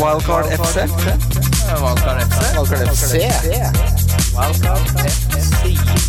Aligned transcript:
Wildcard 0.00 0.46
FC. 0.48 0.76
Wildcard 1.82 2.20
FC. 2.24 2.40
Wildcard 2.56 2.88
FC. 2.88 3.12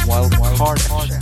Wildcard 0.07 0.79
FC. 0.79 1.17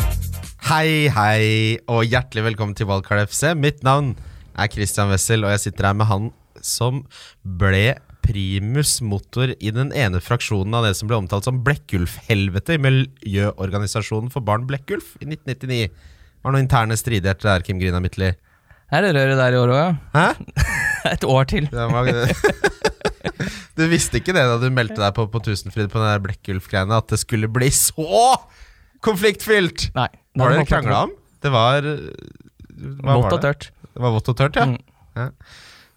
Hei, 0.70 1.10
hei, 1.10 1.80
og 1.90 2.06
hjertelig 2.06 2.44
velkommen 2.52 2.76
til 2.78 2.86
Wildcard 2.90 3.26
FC. 3.32 3.56
Mitt 3.58 3.82
navn 3.86 4.14
er 4.54 4.70
Christian 4.70 5.10
Wessel, 5.10 5.42
og 5.48 5.56
jeg 5.56 5.64
sitter 5.66 5.90
her 5.90 5.98
med 5.98 6.10
han 6.12 6.30
som 6.62 7.02
ble 7.42 7.96
primus 8.22 9.00
motor 9.02 9.56
i 9.58 9.74
den 9.74 9.90
ene 9.98 10.22
fraksjonen 10.22 10.78
av 10.78 10.86
det 10.86 10.94
som 11.00 11.10
ble 11.10 11.18
omtalt 11.24 11.50
som 11.50 11.64
Blekkulf-helvete 11.66 12.78
i 12.78 12.84
Miljøorganisasjonen 12.86 14.30
for 14.34 14.46
barn 14.46 14.70
Blekkulf 14.70 15.16
i 15.18 15.26
1999. 15.26 15.90
Det 15.90 16.46
var 16.46 16.54
noen 16.54 16.68
interne 16.68 16.98
stridigheter 17.00 17.56
der, 17.56 17.66
Kim 17.66 17.82
Grina 17.82 18.00
Midtly. 18.04 18.36
Er 18.92 19.08
det 19.08 19.16
røret 19.18 19.40
der 19.40 19.56
i 19.58 19.62
år 19.66 19.74
òg, 19.74 19.82
ja? 19.82 19.92
Hæ? 20.14 20.88
Et 21.14 21.28
år 21.28 21.50
til. 21.52 21.70
Du 23.78 23.86
visste 23.90 24.20
ikke 24.20 24.34
det 24.36 24.44
da 24.46 24.58
du 24.62 24.68
meldte 24.74 25.00
deg 25.00 25.14
på 25.16 25.24
på 25.32 25.40
Tusenfryd 25.42 25.88
på 25.90 26.02
den 26.02 26.24
Blekkulf-greiene, 26.26 26.98
at 27.02 27.10
det 27.10 27.18
skulle 27.22 27.48
bli 27.50 27.70
så 27.74 28.36
konfliktfylt! 29.02 29.88
Nei. 29.96 30.10
Hva 30.36 30.44
var 30.44 30.54
det 30.54 30.60
dere 30.60 30.70
krangla 30.70 31.00
om? 31.08 31.14
Det 31.42 31.52
var 31.54 31.88
Vått 33.02 33.36
og 33.38 33.42
tørt. 33.44 33.70
Det 33.92 34.04
var 34.04 34.14
vått 34.16 34.30
og 34.32 34.38
tørt, 34.38 34.60
ja. 34.60 34.68
Mm. 34.70 34.78
ja. 35.18 35.28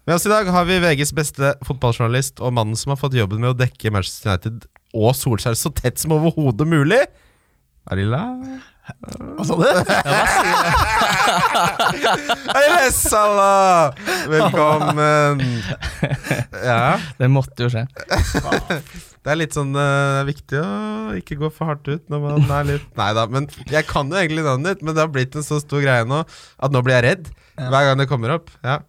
Med 0.05 0.15
oss 0.17 0.25
i 0.27 0.31
dag 0.31 0.49
har 0.53 0.65
vi 0.69 0.79
VGs 0.83 1.13
beste 1.17 1.53
fotballjournalist 1.65 2.41
og 2.43 2.53
mannen 2.53 2.77
som 2.77 2.93
har 2.93 2.99
fått 3.01 3.17
jobben 3.17 3.41
med 3.41 3.53
å 3.53 3.57
dekke 3.57 3.93
Manchester 3.93 4.33
United 4.33 4.67
og 4.95 5.15
Solskjær 5.17 5.57
så 5.57 5.71
tett 5.75 6.01
som 6.01 6.13
overhodet 6.15 6.67
mulig. 6.69 7.01
Arilla 7.91 8.21
Hva 8.85 9.43
sa 9.45 9.55
du? 9.57 9.65
Hei! 12.55 12.89
Velkommen. 14.29 15.41
Ja. 16.61 16.97
Det 17.17 17.29
måtte 17.31 17.65
jo 17.65 17.69
skje. 17.73 17.85
Det 19.25 19.33
er 19.33 19.39
litt 19.39 19.55
sånn 19.57 19.73
uh, 19.73 20.21
viktig 20.27 20.59
å 20.61 21.15
ikke 21.17 21.39
gå 21.41 21.49
for 21.53 21.71
hardt 21.71 21.87
ut 21.89 22.03
når 22.13 22.19
man 22.21 22.51
er 22.59 22.67
litt 22.75 22.85
Nei 22.99 23.09
da, 23.17 23.23
men 23.25 23.47
jeg 23.73 23.87
kan 23.89 24.11
jo 24.11 24.19
egentlig 24.19 24.45
navnet 24.45 24.75
ditt, 24.75 24.85
men 24.85 24.93
det 24.93 25.01
har 25.01 25.09
blitt 25.13 25.33
en 25.39 25.45
så 25.47 25.57
stor 25.63 25.81
greie 25.81 26.05
nå 26.05 26.21
at 26.21 26.69
nå 26.75 26.83
blir 26.85 26.99
jeg 26.99 27.07
redd 27.07 27.31
hver 27.57 27.87
gang 27.89 27.97
det 27.97 28.09
kommer 28.11 28.35
opp. 28.35 28.53
Ja, 28.61 28.83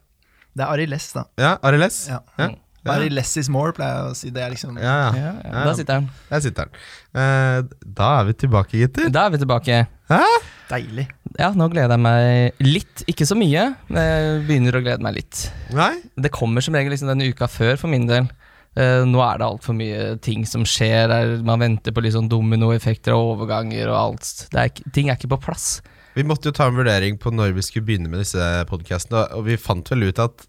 Det 0.57 0.65
er 0.67 0.73
Ari 0.75 0.87
Less, 0.91 1.09
da. 1.17 1.25
ja 1.41 1.57
Ariles? 1.65 2.03
Ja. 2.11 2.21
Ja. 2.37 2.51
Ari 2.95 3.09
Less 3.11 3.37
is 3.37 3.49
more, 3.53 3.73
pleier 3.77 3.97
jeg 4.03 4.11
å 4.13 4.17
si. 4.19 4.31
Det 4.31 4.43
er 4.43 4.53
liksom 4.55 4.77
Ja, 4.79 4.85
ja. 4.85 5.11
Ja, 5.17 5.33
ja. 5.33 5.51
Ja. 5.53 5.65
Da 5.67 5.75
sitter 5.79 6.01
han. 6.01 6.11
Der 6.31 6.45
sitter 6.45 6.69
den. 6.71 6.85
Eh, 7.17 7.77
da 7.99 8.11
er 8.21 8.29
vi 8.31 8.37
tilbake, 8.45 8.83
gutter. 8.85 9.09
Da 9.11 9.27
er 9.27 9.35
vi 9.37 9.43
tilbake. 9.43 9.87
Hæ? 10.13 10.23
deilig. 10.71 11.07
Ja, 11.39 11.53
nå 11.55 11.69
gleder 11.71 11.95
jeg 11.95 12.03
meg 12.03 12.65
litt. 12.65 13.05
Ikke 13.11 13.27
så 13.29 13.37
mye, 13.39 13.69
men 13.91 14.03
jeg 14.03 14.41
begynner 14.49 14.79
å 14.79 14.83
glede 14.83 15.05
meg 15.05 15.19
litt. 15.21 15.45
Nei? 15.77 15.93
Det 16.19 16.33
kommer 16.35 16.65
som 16.65 16.75
regel 16.75 16.95
liksom 16.95 17.11
denne 17.13 17.29
uka 17.31 17.49
før 17.51 17.79
for 17.81 17.93
min 17.93 18.09
del. 18.11 18.29
Uh, 18.77 19.07
nå 19.09 19.21
er 19.25 19.39
det 19.41 19.47
altfor 19.47 19.77
mye 19.77 20.17
ting 20.25 20.45
som 20.49 20.65
skjer. 20.69 21.07
Der 21.13 21.37
man 21.47 21.63
venter 21.63 21.95
på 21.97 22.05
sånn 22.13 22.29
dominoeffekter 22.33 23.15
og 23.17 23.37
overganger 23.37 23.89
og 23.93 24.01
alt. 24.01 24.33
Det 24.53 24.59
er, 24.61 24.73
ikke- 24.73 24.93
ting 24.93 25.09
er 25.11 25.17
ikke 25.17 25.33
på 25.37 25.41
plass. 25.49 25.81
Vi 26.17 26.25
måtte 26.25 26.49
jo 26.49 26.57
ta 26.57 26.67
en 26.69 26.77
vurdering 26.77 27.19
på 27.21 27.31
når 27.33 27.53
vi 27.55 27.63
skulle 27.63 27.87
begynne 27.87 28.09
med 28.09 28.21
disse 28.25 28.41
podkastene, 28.69 29.27
og 29.37 29.45
vi 29.45 29.57
fant 29.61 29.89
vel 29.93 30.09
ut 30.09 30.19
at 30.19 30.47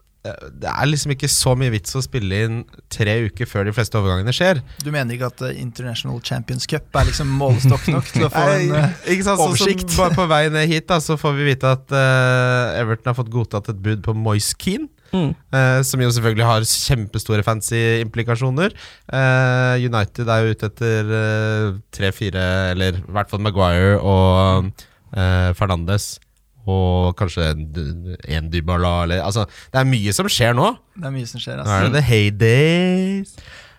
det 0.62 0.70
er 0.72 0.90
liksom 0.90 1.14
ikke 1.16 1.30
så 1.32 1.54
mye 1.60 1.74
vits 1.74 1.96
å 1.98 2.02
spille 2.04 2.42
inn 2.48 2.60
tre 2.94 3.16
uker 3.28 3.50
før 3.50 3.68
de 3.68 3.76
fleste 3.76 4.00
overgangene 4.00 4.34
skjer. 4.36 4.62
Du 4.84 4.92
mener 4.94 5.16
ikke 5.16 5.32
at 5.32 5.46
eh, 5.50 5.62
International 5.62 6.20
Champions 6.26 6.68
Cup 6.70 6.96
er 6.98 7.10
liksom 7.10 7.32
målestokk 7.40 7.88
nok 7.96 8.12
til 8.14 8.28
å 8.28 8.32
få 8.34 8.44
en 8.58 8.70
Nei, 8.74 8.84
eh, 8.84 9.00
ikke 9.16 9.30
sant? 9.30 9.42
Som 9.42 9.54
oversikt. 9.54 9.96
bare 10.00 10.18
på 10.18 10.28
vei 10.30 10.44
ned 10.54 10.70
hit 10.72 10.90
da, 10.92 11.00
så 11.04 11.18
får 11.20 11.38
vi 11.40 11.50
vite 11.52 11.74
at 11.78 11.96
uh, 11.96 12.78
Everton 12.80 13.12
har 13.12 13.18
fått 13.18 13.34
godtatt 13.34 13.72
et 13.74 13.82
bud 13.84 14.06
på 14.06 14.16
Moise 14.18 14.56
Keane. 14.60 14.92
Mm. 15.14 15.32
Uh, 15.54 15.80
som 15.88 16.02
jo 16.02 16.10
selvfølgelig 16.12 16.48
har 16.48 16.68
kjempestore 16.68 17.46
fancy 17.46 17.80
implikasjoner. 18.04 18.76
Uh, 19.08 19.80
United 19.80 20.28
er 20.28 20.44
jo 20.44 20.54
ute 20.56 20.70
etter 20.72 21.12
eh, 21.22 21.68
tre-fire, 21.96 22.46
eller 22.74 23.00
i 23.00 23.16
hvert 23.16 23.32
fall 23.32 23.44
Maguire 23.44 23.98
og 24.02 24.72
uh, 25.16 25.52
Fernandes. 25.58 26.18
Og 26.68 27.14
kanskje 27.20 27.50
en, 27.56 28.50
Dybala, 28.52 29.04
eller 29.06 29.22
Altså, 29.24 29.46
det 29.74 29.80
er 29.82 29.88
mye 29.88 30.14
som 30.16 30.28
skjer 30.32 30.56
nå. 30.58 30.72
Det 30.98 31.08
er 31.08 31.14
mye 31.16 31.30
som 31.30 31.40
skjer, 31.44 31.62
Nå 31.62 31.66
er 31.68 31.86
altså. 31.88 31.92
det 31.94 32.02
the 32.02 32.06
heydays. 32.10 33.36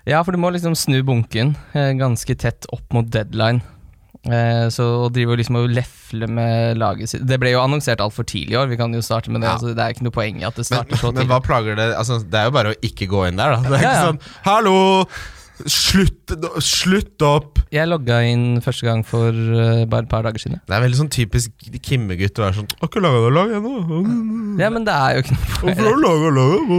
Ja, 0.08 0.22
for 0.24 0.32
du 0.32 0.40
må 0.40 0.48
liksom 0.54 0.72
snu 0.78 1.02
bunken 1.04 1.50
eh, 1.76 1.90
ganske 1.98 2.32
tett 2.40 2.64
opp 2.72 2.86
mot 2.96 3.08
deadline. 3.12 3.60
Eh, 4.28 4.66
så 4.74 4.84
å 5.04 5.10
drive 5.14 5.34
og 5.34 5.38
liksom 5.40 5.56
og 5.60 5.68
lefle 5.70 6.26
med 6.26 6.74
laget 6.80 7.08
sitt 7.12 7.22
Det 7.28 7.36
ble 7.40 7.52
jo 7.52 7.60
annonsert 7.62 8.00
altfor 8.02 8.26
tidlig 8.26 8.56
i 8.56 8.58
år, 8.58 8.66
vi 8.72 8.76
kan 8.80 8.92
jo 8.96 9.02
starte 9.04 9.30
med 9.30 9.44
det. 9.44 9.48
Ja. 9.50 9.54
Altså, 9.58 9.74
det 9.76 9.84
er 9.84 9.94
ikke 9.94 10.06
noe 10.08 10.16
poeng 10.16 10.40
i 10.40 10.46
at 10.48 10.56
det 10.58 10.64
Men, 10.64 10.70
starter 10.72 11.00
så 11.04 11.12
men 11.14 11.28
hva 11.30 11.38
plager 11.44 11.78
det 11.78 11.86
Altså, 11.94 12.18
det 12.24 12.40
er 12.40 12.48
jo 12.48 12.54
bare 12.56 12.72
å 12.74 12.78
ikke 12.88 13.06
gå 13.12 13.22
inn 13.28 13.38
der, 13.38 13.54
da. 13.54 13.60
Det 13.68 13.78
er 13.78 13.84
Ja, 13.84 13.92
ikke 13.92 14.00
ja. 14.00 14.06
sånn 14.08 14.20
Hallo! 14.48 14.78
Slutt, 15.66 16.34
slutt 16.62 17.24
opp! 17.26 17.58
Jeg 17.74 17.88
logga 17.88 18.20
inn 18.24 18.60
første 18.64 18.86
gang 18.86 19.02
for 19.06 19.34
uh, 19.34 19.82
bare 19.90 20.06
et 20.06 20.10
par 20.10 20.24
dager 20.24 20.40
siden. 20.40 20.60
Det 20.68 20.76
er 20.76 20.84
veldig 20.84 20.98
sånn 21.02 21.10
typisk 21.12 21.66
Kimme-gutt 21.84 22.38
å 22.38 22.46
være 22.46 22.56
sånn 22.60 22.68
'Har 22.78 22.88
ikke 22.88 23.02
laga 23.02 23.20
noe 23.24 23.34
lag 23.34 23.54
ennå'. 23.58 24.60
Ja, 24.62 24.70
men 24.72 24.86
det 24.86 24.94
er 24.94 25.18
jo 25.18 25.24
ikke 25.24 25.36
noe 25.36 25.58
Hvorfor 25.58 25.88
har 25.88 25.98
du 25.98 26.02
laga 26.04 26.30
lag? 26.38 26.72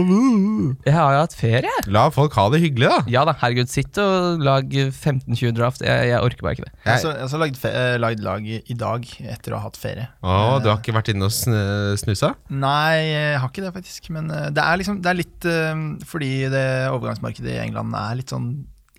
Jeg 0.86 0.94
har 0.96 1.14
jo 1.14 1.20
hatt 1.20 1.36
ferie. 1.36 1.74
La 1.86 2.06
folk 2.14 2.34
ha 2.38 2.46
det 2.54 2.62
hyggelig, 2.64 2.88
da. 2.90 2.98
Ja 3.12 3.24
da, 3.28 3.34
herregud, 3.42 3.70
sitt 3.72 4.00
og 4.02 4.42
lag 4.44 4.66
15-20 4.70 5.54
draft. 5.56 5.84
Jeg, 5.84 6.10
jeg 6.10 6.24
orker 6.24 6.46
bare 6.46 6.56
ikke 6.56 6.66
det. 6.66 6.74
Jeg 6.86 7.04
har 7.04 7.22
også 7.26 7.40
lagd, 7.42 7.60
lagd 8.02 8.24
lag 8.24 8.48
i 8.50 8.76
dag 8.78 9.06
etter 9.20 9.54
å 9.54 9.60
ha 9.60 9.68
hatt 9.68 9.78
ferie. 9.80 10.08
å, 10.24 10.58
du 10.62 10.70
har 10.72 10.80
ikke 10.80 10.96
vært 10.96 11.12
inne 11.12 11.28
og 11.28 11.34
sn 11.34 11.54
snusa? 12.00 12.34
Nei, 12.50 13.10
jeg 13.10 13.38
har 13.42 13.50
ikke 13.50 13.64
det, 13.64 13.72
faktisk. 13.76 14.10
Men 14.14 14.30
eh, 14.34 14.48
det 14.54 14.64
er 14.64 14.80
liksom 14.80 15.00
Det 15.04 15.10
er 15.10 15.18
litt 15.20 15.48
eh, 15.48 15.86
fordi 16.08 16.32
det 16.52 16.66
overgangsmarkedet 16.90 17.56
i 17.56 17.62
England 17.64 17.96
er 17.98 18.20
litt 18.20 18.32
sånn 18.32 18.50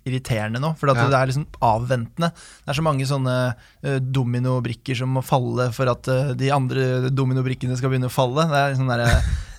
irriterende 0.08 0.60
nå. 0.62 0.72
For 0.78 0.88
Ja. 0.92 1.08
det 1.08 1.18
er 1.18 1.30
liksom 1.30 1.46
avventende. 1.62 2.32
Det 2.32 2.72
er 2.72 2.78
så 2.78 2.84
mange 2.84 3.06
sånne 3.06 3.36
uh, 3.54 3.98
dominobrikker 4.02 4.96
som 4.98 5.14
må 5.14 5.22
falle 5.22 5.70
for 5.72 5.90
at 5.92 6.08
uh, 6.08 6.32
de 6.34 6.50
andre 6.54 7.10
dominobrikkene 7.10 7.76
skal 7.78 7.92
begynne 7.92 8.10
å 8.10 8.12
falle. 8.12 8.48
Det 8.50 8.60
er 8.60 8.76
sånn 8.78 8.90
der, 8.90 9.04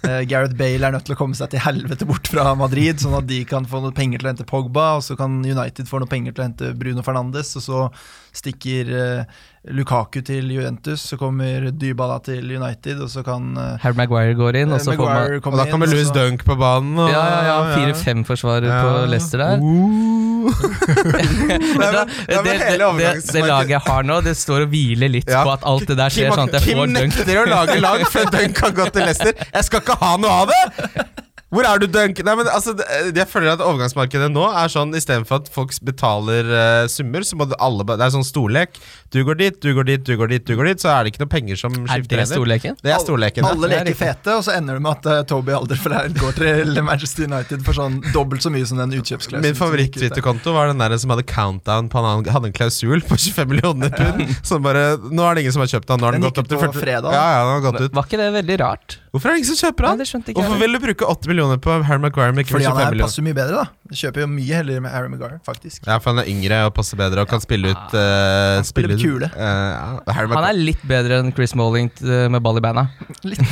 uh, 0.03 0.21
Gareth 0.27 0.57
Bale 0.59 0.83
er 0.89 0.91
nødt 0.97 1.05
til 1.07 1.15
å 1.15 1.19
komme 1.19 1.37
seg 1.39 1.53
til 1.53 1.63
helvete 1.63 2.05
bort 2.09 2.27
fra 2.27 2.51
Madrid, 2.59 2.99
sånn 2.99 3.15
at 3.19 3.27
de 3.29 3.43
kan 3.47 3.65
få 3.69 3.79
noe 3.83 3.95
penger 3.95 4.19
til 4.19 4.27
å 4.27 4.33
hente 4.33 4.49
Pogba, 4.49 4.97
og 4.97 5.05
så 5.07 5.15
kan 5.19 5.39
United 5.45 5.87
få 5.87 6.03
noe 6.03 6.11
penger 6.11 6.35
til 6.35 6.43
å 6.43 6.47
hente 6.49 6.73
Bruno 6.75 7.05
Fernandes, 7.05 7.55
og 7.59 7.63
så 7.63 7.85
stikker 8.33 8.89
eh, 8.97 9.41
Lukaku 9.71 10.19
til 10.27 10.49
Juventus, 10.51 10.99
så 11.07 11.15
kommer 11.15 11.69
Dybala 11.71 12.17
til 12.25 12.49
United, 12.51 12.99
og 12.99 13.07
så 13.09 13.21
kan 13.23 13.53
eh, 13.55 13.77
Harry 13.79 13.95
Maguire 13.95 14.33
går 14.35 14.57
inn, 14.59 14.73
og 14.75 14.81
så 14.83 14.91
får 14.91 15.07
man 15.07 15.37
Og 15.39 15.55
da 15.61 15.65
kommer 15.71 15.87
Louis 15.87 16.09
Dunk 16.11 16.43
på 16.43 16.57
banen. 16.59 16.97
Og, 16.99 17.07
Ja, 17.13 17.21
ja, 17.23 17.45
ja. 17.47 17.55
Fire-fem-forsvarer 17.77 18.67
på 18.83 19.05
Leicester 19.13 19.39
der. 19.39 19.63
Uh. 19.63 20.51
Vet 20.51 21.31
det 21.47 22.03
det, 22.27 22.43
det, 22.43 22.77
det, 22.99 23.11
det 23.31 23.45
laget 23.47 23.69
jeg 23.77 23.83
har 23.87 24.03
nå, 24.03 24.19
det 24.25 24.35
står 24.35 24.65
og 24.65 24.73
hviler 24.75 25.11
litt 25.15 25.31
Ja. 25.31 25.45
på 25.47 25.55
at 25.55 25.63
alt 25.63 25.87
det 25.87 25.95
der 26.01 26.11
skjer, 26.11 26.27
Kim, 26.27 26.35
sånn 26.41 26.51
at 26.51 26.59
jeg 26.59 26.75
får 26.75 26.87
dunk. 26.91 26.99
nekter 26.99 27.39
å 27.39 27.45
lage 27.47 27.79
lag 27.79 28.03
før 28.11 28.31
Dunk 28.35 28.63
har 28.67 28.75
gått 28.83 28.97
til 28.99 29.07
Leicester. 29.07 29.45
Jeg 29.53 29.69
skal 29.69 29.85
ikke 29.85 29.99
ha 30.03 30.17
noe 30.19 30.41
av 30.43 30.51
det! 30.51 31.22
Hvor 31.53 31.67
er 31.69 31.81
du, 31.83 31.85
Dunk? 31.93 32.17
Nei, 32.25 32.33
men 32.39 32.49
altså, 32.49 32.73
Jeg 33.13 33.27
føler 33.29 33.53
at 33.53 33.61
overgangsmarkedet 33.61 34.31
nå 34.33 34.47
er 34.49 34.71
sånn 34.73 34.93
istedenfor 34.97 35.43
at 35.43 35.51
folk 35.53 35.73
betaler 35.85 36.49
uh, 36.49 36.87
summer, 36.89 37.25
så 37.27 37.37
må 37.37 37.45
det 37.49 37.59
alle 37.61 37.85
Det 37.93 37.99
er 38.01 38.13
sånn 38.15 38.25
storlek. 38.25 38.79
Du 39.13 39.19
går 39.27 39.37
dit, 39.37 39.59
du 39.61 39.69
går 39.77 39.85
dit, 39.91 40.01
du 40.01 40.15
går 40.17 40.31
dit, 40.33 40.45
du 40.47 40.55
går 40.57 40.71
dit, 40.71 40.81
så 40.81 40.89
er 40.95 41.05
det 41.05 41.13
ikke 41.13 41.23
noe 41.25 41.31
penger 41.35 41.59
som 41.61 41.75
Er 41.75 41.85
skifter 41.85 42.09
det 42.09 42.23
hender. 42.23 42.39
storleken? 42.39 42.79
Det 42.81 42.93
er 42.95 43.03
storleken. 43.03 43.45
Alle 43.45 43.69
det 43.69 43.77
er 43.77 43.85
leker 43.91 43.99
fete, 43.99 44.37
og 44.39 44.45
så 44.47 44.55
ender 44.57 44.79
det 44.79 44.85
med 44.87 44.97
at 44.97 45.09
uh, 45.11 45.19
Toby 45.29 45.53
Alderfreid 45.59 46.17
går 46.17 46.37
til 46.39 46.81
Manchester 46.87 47.27
United 47.29 47.61
for 47.67 47.77
sånn 47.77 47.99
dobbelt 48.15 48.41
så 48.45 48.49
mye 48.53 48.65
som 48.65 48.81
den 48.81 48.97
utkjøpsklausulen. 48.97 49.45
Min 49.45 49.59
favoritt-twitterkonto 49.59 50.55
var 50.57 50.71
den 50.73 50.81
der 50.81 50.97
som 51.01 51.13
hadde 51.13 51.27
countdown 51.29 51.91
på 51.93 52.01
han 52.03 52.25
hadde 52.33 52.49
en 52.49 52.57
klausul 52.57 53.05
på 53.05 53.19
25 53.19 53.53
millioner 53.53 53.93
pund. 53.93 54.25
Som 54.41 54.65
bare 54.65 54.95
Nå 55.03 55.23
er 55.27 55.37
det 55.37 55.45
ingen 55.45 55.53
som 55.55 55.61
har 55.63 55.69
kjøpt 55.75 55.87
den. 55.91 56.01
Nå 56.01 56.09
har 56.09 56.17
den, 56.17 56.23
Den 56.23 56.31
gått 56.31 56.41
opp 56.41 56.49
til 56.49 56.59
40 56.61 56.81
fredag. 56.81 57.13
Ja, 57.13 57.23
ja, 57.37 57.45
den 57.45 57.53
har 57.53 57.63
gått 57.69 57.81
ut. 57.85 57.95
Var 57.95 58.09
ikke 58.09 58.19
det 58.23 58.29
veldig 58.39 58.57
rart? 58.63 58.97
Hvorfor 59.13 59.29
er 59.29 59.35
det 59.35 59.43
ingen 59.43 59.51
som 59.53 59.59
kjøper 59.67 59.85
Nei, 59.85 59.97
det 60.01 60.07
skjønte 60.09 60.31
ikke 60.33 60.41
Hvorfor 60.41 60.61
vil 60.63 60.73
du 60.73 60.79
bruke 60.81 61.09
80 61.13 61.29
millioner 61.29 61.42
på 61.63 61.75
Harry 61.87 62.01
Maguire, 62.01 62.33
Med 62.35 62.47
Fordi 62.49 62.65
han 62.67 62.79
er, 62.81 62.99
passer 63.01 63.25
mye 63.25 63.35
bedre, 63.37 63.63
da. 63.63 63.93
Jeg 63.93 63.99
kjøper 64.03 64.23
jo 64.23 64.27
mye 64.31 64.59
heller 64.59 64.83
med 64.83 64.93
Harry 64.93 65.09
Maguire, 65.11 65.39
faktisk. 65.45 65.83
Ja, 65.87 65.97
for 65.97 66.13
han 66.13 66.23
er 66.23 66.29
yngre 66.31 66.61
og 66.67 66.73
passer 66.77 66.99
bedre 66.99 67.25
og 67.25 67.31
kan 67.31 67.43
spille 67.43 67.73
ut 67.73 67.97
uh, 67.97 68.59
Han 68.59 68.67
spiller 68.67 68.97
kule. 68.97 69.29
kule. 69.29 69.31
ja, 69.37 70.19
Han 70.19 70.47
er 70.49 70.59
litt 70.59 70.83
bedre 70.89 71.21
enn 71.23 71.33
Chris 71.35 71.55
Molling 71.59 71.91
eh, 72.03 72.27
med 72.31 72.43
ball 72.45 72.61
i 72.61 72.63
beina. 72.63 72.87
Litt. 73.29 73.43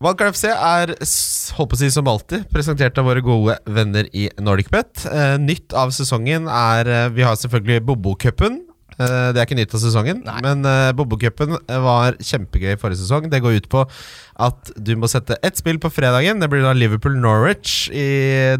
Valkar 0.00 0.30
Wildcard 0.30 0.36
FC 0.38 0.46
er 0.48 0.94
håper 1.58 1.76
å 1.76 1.80
si 1.82 1.90
som 1.92 2.08
alltid 2.08 2.46
presentert 2.48 2.96
av 2.96 3.04
våre 3.10 3.20
gode 3.24 3.58
venner 3.68 4.08
i 4.16 4.30
NordicBet. 4.40 5.04
Uh, 5.04 5.36
nytt 5.42 5.76
av 5.76 5.92
sesongen 5.92 6.48
er 6.48 6.88
uh, 6.88 7.06
Vi 7.12 7.26
har 7.26 7.36
selvfølgelig 7.36 7.84
Bobo-cupen. 7.84 8.62
Eh, 9.00 9.28
det 9.32 9.40
er 9.40 9.46
ikke 9.46 9.56
nytt 9.56 9.74
av 9.76 9.80
sesongen. 9.80 10.18
Nei. 10.26 10.40
Men 10.44 10.66
uh, 10.66 10.90
Bobokupen 10.96 11.56
var 11.86 12.18
kjempegøy 12.20 12.74
forrige 12.80 13.00
sesong. 13.00 13.30
Det 13.32 13.40
går 13.40 13.60
ut 13.62 13.68
på 13.72 13.84
at 14.40 14.70
du 14.76 14.92
må 14.96 15.08
sette 15.10 15.36
ett 15.44 15.58
spill 15.60 15.78
på 15.80 15.90
fredagen. 15.92 16.40
Det 16.40 16.48
blir 16.52 16.62
da 16.64 16.72
Liverpool-Norwich 16.76 17.90
i 17.92 18.06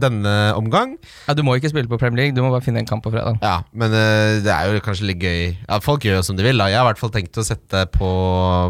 denne 0.01 0.35
omgang. 0.57 0.97
Ja, 1.29 1.37
Du 1.37 1.43
må 1.47 1.55
ikke 1.57 1.71
spille 1.73 1.89
på 1.89 1.99
Premier 2.01 2.25
League, 2.27 2.37
du 2.37 2.43
må 2.45 2.51
bare 2.53 2.65
finne 2.65 2.83
en 2.83 2.89
kamp 2.89 3.05
på 3.05 3.13
fredag. 3.15 3.41
Ja, 3.45 3.61
men 3.73 3.93
uh, 3.93 4.41
det 4.45 4.53
er 4.53 4.69
jo 4.75 4.85
kanskje 4.85 5.09
litt 5.13 5.25
gøy. 5.25 5.57
Ja, 5.69 5.81
Folk 5.85 6.05
gjør 6.05 6.21
jo 6.21 6.27
som 6.31 6.41
de 6.41 6.45
vil. 6.47 6.61
da 6.61 6.69
Jeg 6.73 6.81
har 6.81 6.89
i 6.89 6.91
hvert 6.93 7.01
fall 7.05 7.15
tenkt 7.15 7.41
å 7.41 7.47
sette 7.47 7.87
på 7.97 8.11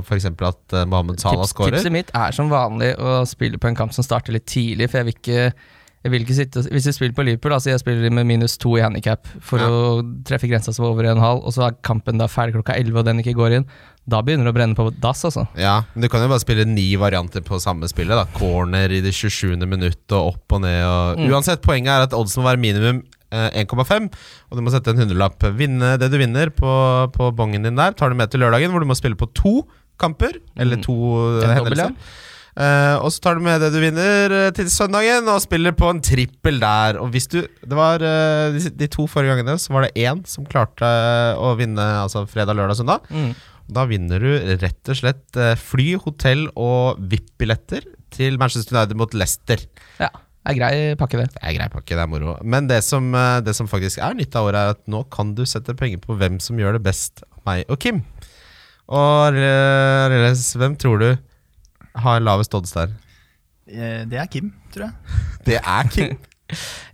f.eks. 0.07 0.31
at 0.31 0.79
Mohammed 0.91 1.23
Salah 1.23 1.45
Tips, 1.45 1.55
scorer. 1.55 1.79
tipset 1.79 1.95
mitt 1.95 2.15
er 2.15 2.35
som 2.37 2.51
vanlig 2.53 2.95
å 2.99 3.21
spille 3.29 3.59
på 3.63 3.71
en 3.71 3.79
kamp 3.79 3.95
som 3.95 4.07
starter 4.07 4.35
litt 4.35 4.47
tidlig, 4.51 4.91
for 4.91 5.01
jeg 5.01 5.11
vil 5.11 5.19
ikke 5.19 5.53
jeg 6.02 6.12
vil 6.12 6.23
ikke 6.25 6.35
sitte, 6.35 6.62
Hvis 6.73 6.87
jeg 6.88 6.94
spiller 6.97 7.12
på 7.14 7.25
Liverpool, 7.26 7.52
altså 7.52 7.70
jeg 7.75 7.81
spiller 7.82 8.11
med 8.11 8.25
minus 8.26 8.56
to 8.56 8.76
i 8.79 8.81
handikap 8.81 9.26
for 9.41 9.58
Ja. 9.61 9.67
å 9.69 10.02
treffe 10.25 10.49
grensa 10.49 10.73
som 10.73 10.85
er 10.87 10.88
over 10.94 11.05
1,5, 11.05 11.44
og 11.44 11.52
så 11.52 11.67
er 11.67 11.76
kampen 11.82 12.17
da 12.19 12.26
ferdig 12.26 12.55
klokka 12.56 12.76
11 12.79 12.97
og 12.99 13.05
den 13.05 13.19
ikke 13.20 13.35
går 13.37 13.56
inn, 13.58 13.67
da 14.08 14.23
begynner 14.23 14.44
det 14.49 14.55
å 14.55 14.56
brenne 14.56 14.75
på 14.75 14.88
dass, 15.00 15.25
altså. 15.25 15.47
Ja, 15.61 15.82
men 15.94 16.02
Du 16.02 16.08
kan 16.08 16.23
jo 16.23 16.29
bare 16.29 16.41
spille 16.41 16.64
ni 16.67 16.97
varianter 16.97 17.43
på 17.43 17.61
samme 17.61 17.85
spillet. 17.87 18.17
da 18.17 18.25
Corner 18.38 18.88
i 18.91 19.00
det 19.00 19.12
27. 19.12 19.56
minutt 19.69 20.11
og 20.12 20.35
opp 20.35 20.52
og 20.52 20.61
ned. 20.62 20.82
Og 20.85 21.19
Mm. 21.19 21.31
Uansett, 21.31 21.61
poenget 21.61 21.88
er 21.93 22.02
at 22.08 22.12
oddsen 22.17 22.43
må 22.43 22.49
være 22.49 22.61
minimum 22.61 23.02
eh, 23.32 23.50
1,5, 23.62 24.11
og 24.50 24.56
du 24.56 24.62
må 24.62 24.70
sette 24.73 24.88
en 24.88 24.97
hundrelapp. 24.97 25.38
Vinne 25.55 25.99
det 26.00 26.11
du 26.11 26.17
vinner 26.19 26.50
på, 26.50 27.12
på 27.12 27.31
bongen 27.37 27.62
din 27.62 27.76
der, 27.76 27.93
tar 27.93 28.08
du 28.08 28.14
med 28.17 28.29
til 28.31 28.41
lørdagen, 28.41 28.70
hvor 28.73 28.81
du 28.81 28.87
må 28.87 28.97
spille 28.97 29.14
på 29.14 29.29
to 29.35 29.69
kamper. 30.00 30.32
Eller 30.56 30.76
Mm. 30.79 30.82
to 30.82 30.93
mm. 30.97 31.44
En 31.44 31.56
hendelser. 31.56 31.94
Eh, 32.61 32.97
og 33.01 33.09
så 33.09 33.23
tar 33.25 33.39
du 33.39 33.45
med 33.45 33.62
det 33.62 33.71
du 33.73 33.79
vinner 33.81 34.35
eh, 34.37 34.51
til 34.57 34.69
søndagen, 34.73 35.29
og 35.33 35.41
spiller 35.41 35.73
på 35.77 35.89
en 35.89 36.03
trippel 36.05 36.61
der. 36.61 36.99
Og 37.01 37.12
hvis 37.15 37.31
du 37.33 37.41
Det 37.41 37.77
var 37.77 38.03
uh, 38.03 38.53
de, 38.53 38.73
de 38.75 38.89
to 38.91 39.07
forrige 39.09 39.37
gangene 39.37 39.57
så 39.61 39.73
var 39.73 39.87
det 39.87 39.95
én 40.01 40.21
som 40.29 40.45
klarte 40.49 40.89
å 41.39 41.55
vinne 41.59 41.85
altså 42.03 42.27
fredag, 42.29 42.59
lørdag, 42.59 42.81
søndag. 42.81 43.07
Mm. 43.09 43.33
Da 43.71 43.87
vinner 43.87 44.21
du 44.21 44.57
rett 44.61 44.91
og 44.91 44.99
slett 44.99 45.39
fly, 45.62 45.93
hotell 46.03 46.49
og 46.59 46.99
VIP-billetter 46.99 47.87
til 48.11 48.41
Manchester 48.41 48.75
United 48.75 48.99
mot 48.99 49.15
Leicester. 49.15 49.62
Ja, 50.03 50.11
det 50.11 50.51
er 50.51 50.59
grei 50.59 50.73
pakke, 50.99 51.21
det. 51.21 51.29
Det 51.37 51.45
er 51.47 51.55
grei 51.55 51.69
pakke, 51.71 51.95
det 51.95 52.03
er 52.03 52.11
moro. 52.11 52.35
Men 52.43 52.67
det 52.67 52.81
som, 52.83 53.12
det 53.47 53.55
som 53.55 53.71
faktisk 53.71 54.03
er 54.03 54.19
nytt 54.19 54.35
av 54.35 54.51
året, 54.51 54.59
er 54.59 54.75
at 54.75 54.83
nå 54.91 55.05
kan 55.15 55.37
du 55.39 55.45
sette 55.47 55.77
penger 55.79 56.03
på 56.03 56.19
hvem 56.19 56.41
som 56.43 56.59
gjør 56.59 56.81
det 56.81 56.85
best 56.89 57.23
meg 57.47 57.62
og 57.71 57.79
Kim. 57.85 58.03
Og 58.91 59.39
eh, 59.39 60.33
hvem 60.59 60.75
tror 60.81 60.99
du 60.99 61.11
har 61.97 62.21
lavest 62.21 62.55
odds 62.55 62.73
der? 62.77 62.93
Eh, 63.71 64.05
Det 64.11 64.19
er 64.19 64.27
Kim, 64.31 64.53
tror 64.75 64.89
jeg. 64.89 64.93
Det 65.47 65.61
er 65.63 65.89
Kim. 65.91 66.19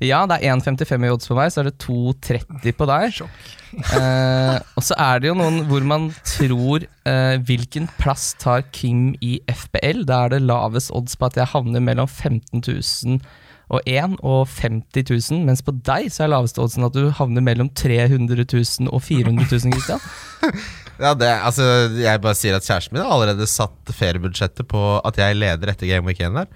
Ja, 0.05 0.27
det 0.29 0.37
er 0.45 0.53
1,55 0.61 1.05
i 1.07 1.09
odds 1.09 1.29
på 1.31 1.37
meg, 1.39 1.49
så 1.49 1.63
er 1.63 1.71
det 1.71 1.79
2,30 1.81 2.75
på 2.77 2.89
deg. 2.91 3.07
Sjokk. 3.21 3.39
Eh, 3.77 4.57
og 4.79 4.85
så 4.85 4.95
er 4.97 5.19
det 5.21 5.29
jo 5.29 5.35
noen 5.37 5.59
hvor 5.69 5.83
man 5.85 6.07
tror 6.25 6.85
eh, 7.05 7.35
Hvilken 7.45 7.89
plass 7.99 8.31
tar 8.41 8.63
Kim 8.73 9.11
i 9.21 9.35
FBL? 9.53 10.05
Da 10.09 10.23
er 10.25 10.33
det 10.33 10.39
lavest 10.47 10.93
odds 10.97 11.17
på 11.21 11.27
at 11.29 11.37
jeg 11.37 11.51
havner 11.51 11.83
mellom 11.85 12.09
15 12.09 12.63
000 12.63 13.19
og 13.67 13.83
1 13.91 14.19
og 14.23 14.47
50 14.53 15.09
000, 15.33 15.45
mens 15.49 15.63
på 15.67 15.75
deg 15.87 16.11
så 16.15 16.25
er 16.25 16.33
laveste 16.35 16.63
oddsen 16.63 16.87
at 16.87 16.95
du 16.95 17.09
havner 17.19 17.43
mellom 17.45 17.71
300 17.75 18.47
000 18.47 18.93
og 18.93 19.03
400 19.03 19.47
000, 19.51 19.73
Christian. 19.75 20.03
Ja, 20.97 21.11
det, 21.13 21.29
altså, 21.45 21.65
jeg 22.01 22.21
bare 22.25 22.33
sier 22.39 22.55
at 22.57 22.65
kjæresten 22.65 22.97
min 22.97 23.03
har 23.05 23.11
allerede 23.13 23.45
satt 23.51 23.91
feriebudsjettet 23.99 24.65
på 24.71 24.81
at 25.05 25.19
jeg 25.21 25.37
leder 25.37 25.69
etter 25.69 25.91
Game 25.91 26.09
Week 26.09 26.23
1 26.25 26.33
der. 26.39 26.47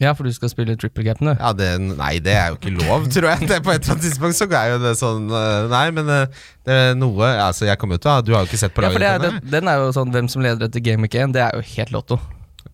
Ja, 0.00 0.14
for 0.16 0.24
du 0.24 0.32
skal 0.32 0.48
spille 0.48 0.74
triple 0.80 1.04
gap 1.04 1.18
nå? 1.20 1.34
Ja, 1.36 1.50
det, 1.52 1.68
nei, 1.80 2.14
det 2.24 2.32
er 2.32 2.52
jo 2.52 2.56
ikke 2.56 2.72
lov, 2.72 3.04
tror 3.12 3.26
jeg. 3.34 3.48
Det, 3.50 3.58
på 3.64 3.72
et 3.74 3.82
eller 3.82 3.94
annet 3.94 4.06
tidspunkt 4.06 4.36
så 4.38 4.46
er 4.48 4.70
jo 4.72 4.78
det 4.80 4.94
sånn 4.96 5.26
øh, 5.28 5.66
Nei, 5.68 5.82
men 5.96 6.08
øh, 6.08 6.44
det 6.64 6.76
er 6.76 6.94
noe 6.96 7.28
Altså, 7.34 7.66
jeg 7.68 7.76
kommer 7.80 7.98
jo 7.98 8.04
til 8.06 8.12
å 8.12 8.22
Du 8.24 8.32
har 8.32 8.46
jo 8.46 8.48
ikke 8.48 8.60
sett 8.62 8.72
på 8.76 8.84
Ja, 8.84 8.88
laget 8.88 8.96
for 8.96 9.04
det 9.04 9.10
er, 9.12 9.24
den, 9.26 9.50
den 9.56 9.68
er 9.68 9.82
jo 9.84 9.90
sånn 9.96 10.14
hvem 10.14 10.30
som 10.32 10.44
leder 10.44 10.70
etter 10.70 10.84
Game 10.84 11.04
Week 11.04 11.16
1, 11.16 11.36
det 11.36 11.44
er 11.44 11.56
jo 11.56 11.66
helt 11.74 11.92
lotto. 11.92 12.20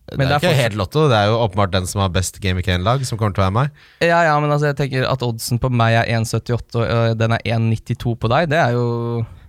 Det 0.07 0.15
er, 0.15 0.23
det 0.23 0.35
er 0.37 0.39
ikke 0.39 0.61
helt 0.61 0.77
lotto. 0.79 1.07
Det 1.11 1.17
er 1.19 1.25
jo 1.27 1.39
åpenbart 1.43 1.73
den 1.73 1.87
som 1.89 1.99
har 1.99 2.11
best 2.15 2.37
Game 2.43 2.55
Week 2.61 2.67
1-lag, 2.71 3.01
som 3.03 3.19
kommer 3.19 3.35
til 3.35 3.43
å 3.43 3.47
være 3.49 3.55
meg. 3.57 3.81
Ja, 3.99 4.21
ja, 4.23 4.35
men 4.39 4.53
altså 4.53 4.69
jeg 4.69 4.77
tenker 4.79 5.07
at 5.09 5.23
oddsen 5.25 5.59
på 5.59 5.67
meg 5.73 5.97
er 5.99 6.11
1,78 6.21 6.77
og 6.79 6.85
øh, 6.85 7.09
den 7.19 7.35
er 7.35 7.43
1,92 7.57 8.13
på 8.21 8.29
deg, 8.31 8.47
det 8.53 8.61
er 8.61 8.77
jo 8.77 8.85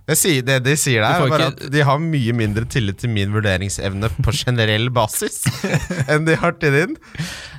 Det, 0.09 0.17
sier, 0.19 0.43
det 0.43 0.57
de 0.65 0.73
sier 0.75 1.05
der, 1.05 1.21
er 1.21 1.31
bare 1.31 1.47
at 1.53 1.63
de 1.71 1.83
har 1.85 2.01
mye 2.01 2.33
mindre 2.35 2.65
tillit 2.67 2.97
til 2.99 3.11
min 3.13 3.31
vurderingsevne 3.31 4.09
på 4.25 4.33
generell 4.35 4.89
basis 4.91 5.43
enn 6.11 6.27
de 6.27 6.35
har 6.41 6.57
til 6.59 6.75
din. 6.75 6.97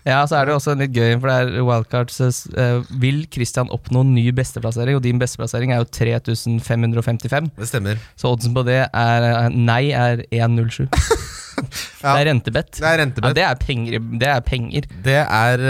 Ja, 0.04 0.20
så 0.28 0.40
er 0.40 0.48
det 0.50 0.56
også 0.56 0.74
litt 0.80 0.92
gøy, 0.96 1.14
for 1.20 1.30
det 1.30 1.36
er 1.38 1.64
wildcards 1.64 2.20
uh, 2.56 2.80
Vil 3.00 3.22
Christian 3.32 3.70
oppnå 3.72 4.02
ny 4.08 4.26
besteplassering? 4.36 4.98
Og 4.98 5.04
din 5.04 5.20
besteplassering 5.20 5.72
er 5.72 5.80
jo 5.82 5.88
3555, 5.88 7.50
Det 7.56 7.68
stemmer. 7.70 8.04
så 8.16 8.34
oddsen 8.34 8.56
på 8.56 8.64
det 8.68 8.82
er 8.88 9.48
nei 9.54 9.86
er 9.96 10.26
1,07. 10.28 10.84
Ja. 12.00 12.14
Det 12.16 12.20
er 12.22 12.26
rentebett. 12.30 12.70
Det 12.78 12.86
er 12.88 13.00
Ja, 13.04 13.32
det 13.36 13.44
er 13.44 13.58
penger. 13.60 13.98
Det 14.20 14.28
er 14.32 14.40
penger. 14.46 14.86
Det 15.04 15.16
er 15.20 15.64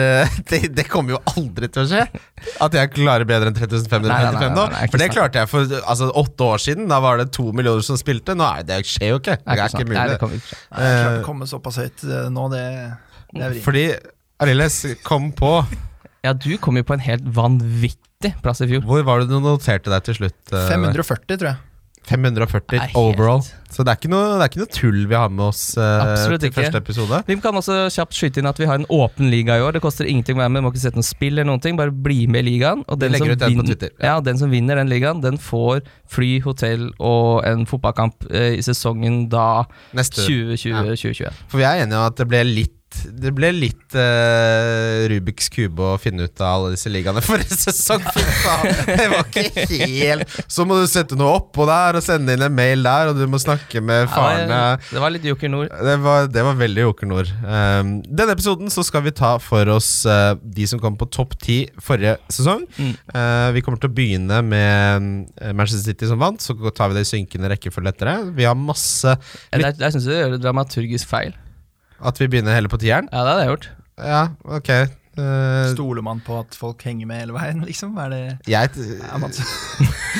det, 0.50 0.60
det 0.76 0.84
kommer 0.88 1.16
jo 1.16 1.20
aldri 1.34 1.66
til 1.74 1.82
å 1.82 1.86
skje. 1.90 2.04
At 2.62 2.76
jeg 2.78 2.92
klarer 2.94 3.26
bedre 3.28 3.50
enn 3.50 3.56
3555 3.58 4.06
Nei, 4.06 4.20
nei, 4.24 4.40
nei, 4.40 4.50
nå. 4.54 4.88
For 4.92 5.02
det 5.02 5.08
klarte 5.14 5.42
jeg 5.42 5.50
for 5.50 5.74
altså, 5.80 6.10
åtte 6.22 6.46
år 6.54 6.62
siden. 6.62 6.86
Da 6.92 7.00
var 7.02 7.18
det 7.18 7.28
to 7.34 7.48
millioner 7.50 7.82
som 7.86 7.98
spilte. 8.00 8.36
Nå 8.38 8.46
er 8.46 8.62
det, 8.62 8.78
det 8.84 8.92
skjer 8.94 9.14
jo 9.14 9.18
ikke. 9.20 9.36
Det 9.42 9.50
er 9.56 9.62
ikke 9.64 9.68
sant. 9.74 9.82
Nei, 9.82 9.90
mulig. 9.90 10.14
det 10.14 10.20
kommer 10.22 10.38
ikke 10.40 10.54
å. 10.54 10.60
Nei, 10.78 10.86
jeg 10.86 10.96
klarte 11.00 11.16
Eh, 11.16 11.20
å 11.20 11.26
komme 11.26 11.50
såpass 11.50 11.80
høyt 11.82 12.04
eh, 12.06 12.28
nå, 12.32 12.46
det, 12.54 12.64
det 13.34 13.42
er 13.42 13.54
vrient. 13.56 13.64
Fordi 13.66 13.84
Ariles 14.46 14.78
kom 15.06 15.32
på 15.36 15.54
Ja, 16.26 16.34
du 16.36 16.50
kom 16.60 16.76
jo 16.76 16.84
på 16.84 16.94
en 16.94 17.00
helt 17.04 17.24
vanvittig 17.32 18.34
plass 18.44 18.60
i 18.60 18.68
fjor. 18.68 18.82
Hvor 18.86 19.02
var 19.08 19.22
det 19.22 19.30
du 19.32 19.38
noterte 19.40 19.88
deg 19.92 20.04
til 20.08 20.18
slutt? 20.20 20.38
eh, 20.52 20.66
540, 20.68 21.38
tror 21.40 21.50
jeg. 21.54 21.58
540 22.10 22.80
Nei, 22.80 22.88
overall. 22.98 23.42
Så 23.70 23.84
det 23.86 23.92
er, 23.92 23.98
ikke 24.00 24.10
noe, 24.10 24.32
det 24.34 24.42
er 24.42 24.50
ikke 24.50 24.60
noe 24.64 24.72
tull 24.74 25.04
vi 25.06 25.14
har 25.14 25.30
med 25.30 25.44
oss 25.46 25.60
uh, 25.78 26.10
til 26.26 26.48
ikke. 26.48 26.56
første 26.56 26.80
episode. 26.82 27.20
Vi 27.28 27.36
kan 27.42 27.54
også 27.60 27.76
kjapt 27.94 28.16
skyte 28.18 28.42
inn 28.42 28.50
at 28.50 28.58
vi 28.58 28.66
har 28.66 28.80
en 28.80 28.86
åpen 28.90 29.30
liga 29.30 29.60
i 29.60 29.62
år. 29.62 29.76
Det 29.76 29.82
koster 29.84 30.08
ingenting 30.10 30.40
å 30.40 30.42
være 30.42 30.54
med, 30.56 30.64
må 30.66 30.72
ikke 30.74 30.82
sette 30.82 30.98
noe 30.98 31.06
spill 31.06 31.36
eller 31.36 31.48
noen 31.52 31.62
ting. 31.62 31.78
Bare 31.78 31.94
bli 31.94 32.24
med 32.26 32.42
i 32.42 32.48
ligaen. 32.50 32.82
Og 32.90 32.98
Vi 32.98 33.06
den, 33.06 33.14
som 33.14 33.28
legger 33.28 33.38
ut 33.38 33.46
en 33.46 33.62
vinner, 33.62 33.94
ja, 34.02 34.16
den 34.26 34.42
som 34.42 34.50
vinner 34.50 34.82
den 34.82 34.90
ligaen, 34.90 35.22
den 35.22 35.38
får 35.40 35.84
fly, 36.10 36.32
hotell 36.42 36.90
og 36.98 37.46
en 37.46 37.62
fotballkamp 37.70 38.26
uh, 38.32 38.50
i 38.58 38.64
sesongen 38.66 39.28
da 39.30 39.64
Neste. 39.94 40.26
2020-2021. 40.26 41.46
For 41.52 41.62
vi 41.62 41.68
er 41.70 41.84
enige 41.84 42.00
om 42.02 42.10
at 42.10 42.18
det 42.18 42.26
ble 42.30 42.44
litt 42.48 42.79
det 42.90 43.30
ble 43.36 43.50
litt 43.54 43.94
uh, 43.96 45.06
Rubiks 45.10 45.48
kube 45.52 45.84
å 45.94 45.98
finne 46.00 46.26
ut 46.26 46.42
av 46.42 46.56
alle 46.56 46.72
disse 46.74 46.90
ligaene 46.92 47.22
forrige 47.26 47.56
sesong. 47.58 48.02
Fy 48.14 48.24
faen, 48.42 48.80
det 48.88 49.06
var 49.12 49.28
ikke 49.28 49.66
helt 49.86 50.36
Så 50.50 50.66
må 50.68 50.78
du 50.80 50.86
sette 50.90 51.18
noe 51.18 51.38
oppå 51.38 51.66
der 51.68 51.98
og 51.98 52.04
sende 52.04 52.36
inn 52.36 52.44
en 52.46 52.54
mail 52.54 52.84
der, 52.86 53.10
og 53.10 53.18
du 53.18 53.26
må 53.30 53.40
snakke 53.42 53.82
med 53.84 54.10
farene. 54.12 54.60
det 54.90 55.02
var 55.02 55.14
litt 55.14 55.26
Joker 55.28 55.52
Nord. 55.52 55.70
Det 55.70 55.96
var, 56.04 56.30
det 56.32 56.44
var 56.46 56.58
veldig 56.60 56.86
Joker 56.86 57.10
Nord. 57.10 57.34
Um, 57.44 57.92
denne 58.06 58.36
episoden 58.36 58.72
så 58.72 58.84
skal 58.86 59.04
vi 59.06 59.14
ta 59.16 59.34
for 59.42 59.70
oss 59.74 59.90
uh, 60.08 60.34
de 60.40 60.68
som 60.70 60.82
kom 60.82 60.98
på 61.00 61.08
topp 61.12 61.36
ti 61.40 61.60
forrige 61.82 62.16
sesong. 62.32 62.66
Mm. 62.78 62.94
Uh, 63.14 63.48
vi 63.56 63.64
kommer 63.64 63.82
til 63.82 63.90
å 63.90 63.96
begynne 63.96 64.40
med 64.46 65.10
Manchester 65.54 65.84
City 65.84 66.10
som 66.10 66.20
vant, 66.20 66.42
så 66.42 66.56
tar 66.74 66.90
vi 66.90 66.98
det 66.98 67.06
i 67.06 67.12
synkende 67.12 67.52
rekkefølge 67.52 67.94
etter 67.94 68.12
det. 68.12 68.18
Vi 68.40 68.48
har 68.48 68.58
masse 68.58 69.14
Jeg, 69.52 69.62
jeg 69.62 69.94
syns 69.94 70.08
du 70.08 70.12
gjør 70.14 70.36
dramaturgisk 70.40 71.08
feil. 71.10 71.36
At 72.00 72.20
vi 72.20 72.30
begynner 72.32 72.56
heller 72.56 72.72
på 72.72 72.80
tieren? 72.80 73.10
Ja, 73.12 73.26
det 73.26 73.34
hadde 73.34 73.44
jeg 73.44 73.54
gjort. 73.54 73.68
Ja, 74.00 74.22
ok. 74.48 74.72
Uh, 75.18 75.66
Stoler 75.74 76.04
man 76.06 76.20
på 76.22 76.36
at 76.38 76.54
folk 76.56 76.80
henger 76.86 77.08
med 77.10 77.18
hele 77.18 77.34
veien, 77.34 77.58
liksom? 77.66 77.96
Er 77.98 78.12
det 78.12 78.20
jeg, 78.48 78.70
er 79.10 79.18
man 79.20 79.32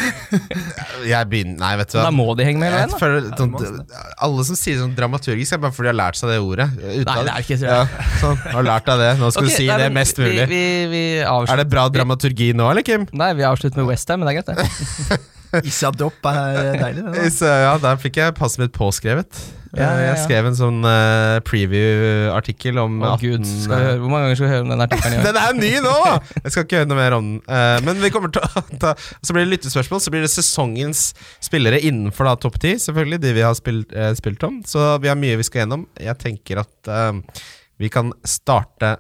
jeg 1.13 1.29
begynner 1.31 1.61
Nei, 1.63 1.71
vet 1.79 1.93
du 1.93 1.97
hva. 1.97 2.09
Da 2.09 2.13
må 2.13 2.27
de 2.37 2.45
henge 2.49 2.59
med 2.61 2.75
hele 2.75 2.81
veien. 2.83 2.91
da. 2.91 2.99
føler, 2.99 3.29
Ja, 3.31 3.39
sånn, 3.39 4.19
alle 4.27 4.47
som 4.51 4.59
sier 4.59 4.81
sånn 4.83 4.97
dramaturgisk, 4.99 5.55
er 5.57 5.63
bare 5.63 5.77
fordi 5.77 5.89
de 5.89 5.93
har 5.95 5.99
lært 6.03 6.21
seg 6.21 6.35
det 6.35 6.41
ordet. 6.43 6.67
Nei, 6.75 6.99
det 7.07 7.15
er 7.15 7.31
det 7.31 7.37
ikke. 7.47 7.61
så. 7.63 7.71
Ja, 7.71 8.09
sånn, 8.21 8.43
har 8.57 8.67
lært 8.67 8.91
deg 8.91 9.05
det. 9.05 9.13
Nå 9.23 9.31
skal 9.31 9.47
okay, 9.47 9.55
du 9.55 9.61
si 9.63 9.71
nei, 9.71 9.79
det 9.79 9.87
men 9.87 9.99
mest 10.01 10.21
mulig. 10.21 10.49
Vi, 10.51 10.65
vi 10.91 11.05
er 11.23 11.63
det 11.63 11.69
bra 11.71 11.87
dramaturgi 11.95 12.51
nå, 12.59 12.69
eller, 12.75 12.87
Kim? 12.87 13.07
Nei, 13.15 13.31
vi 13.39 13.47
avslutter 13.47 13.81
med 13.81 13.93
Westham, 13.93 14.25
men 14.25 14.29
det 14.29 14.37
er 14.37 14.43
greit, 14.43 14.59
det. 14.59 15.23
Isadop 15.71 16.29
er 16.31 16.77
deilig, 16.83 17.07
det. 17.07 17.31
da. 17.39 17.55
Ja, 17.65 17.73
der 17.83 18.03
fikk 18.03 18.21
jeg 18.21 18.37
passet 18.39 18.67
mitt 18.67 18.75
påskrevet. 18.77 19.41
Ja, 19.71 19.87
ja, 19.87 19.91
ja. 20.03 20.07
Jeg 20.11 20.25
skrev 20.25 20.49
en 20.49 20.57
sånn 20.59 20.79
uh, 20.83 21.39
preview-artikkel 21.47 22.79
om 22.83 22.97
Å 23.05 23.13
18 23.15 23.23
gud, 23.23 23.45
skal 23.47 23.71
vi 23.71 23.87
høre, 23.87 23.99
Hvor 24.03 24.11
mange 24.11 24.25
ganger 24.27 24.39
skal 24.41 24.47
vi 24.49 24.53
høre 24.53 24.65
om 24.65 24.73
den 24.73 24.85
artikkelen? 24.87 25.23
Den 25.29 25.39
er 25.39 25.59
ny 25.59 25.71
nå! 25.85 25.93
Jeg 26.41 26.55
skal 26.55 26.67
ikke 26.67 26.81
høre 26.81 26.91
noe 26.91 26.99
mer 26.99 27.17
om 27.19 27.29
den. 27.29 27.37
Uh, 27.47 27.77
men 27.87 28.01
vi 28.03 28.11
kommer 28.15 28.33
til 28.35 28.43
å 28.43 28.65
ta 28.83 28.95
Så 28.99 29.37
blir 29.37 29.47
det 29.47 29.53
lyttespørsmål. 29.53 30.03
Så 30.03 30.15
blir 30.15 30.27
det 30.27 30.33
sesongens 30.33 31.05
spillere 31.39 31.79
innenfor 31.87 32.27
da 32.27 32.35
topp 32.41 32.59
ti. 32.63 32.75
Selvfølgelig 32.83 33.21
de 33.23 33.35
vi 33.37 33.45
har 33.47 33.55
spilt, 33.59 33.95
uh, 33.95 34.11
spilt 34.19 34.43
om. 34.49 34.59
Så 34.67 34.89
vi 35.05 35.13
har 35.13 35.19
mye 35.21 35.39
vi 35.39 35.47
skal 35.47 35.65
gjennom. 35.65 35.87
Jeg 36.01 36.19
tenker 36.21 36.65
at 36.65 36.91
eh, 36.91 37.45
vi 37.81 37.89
kan 37.93 38.11
starte 38.27 38.97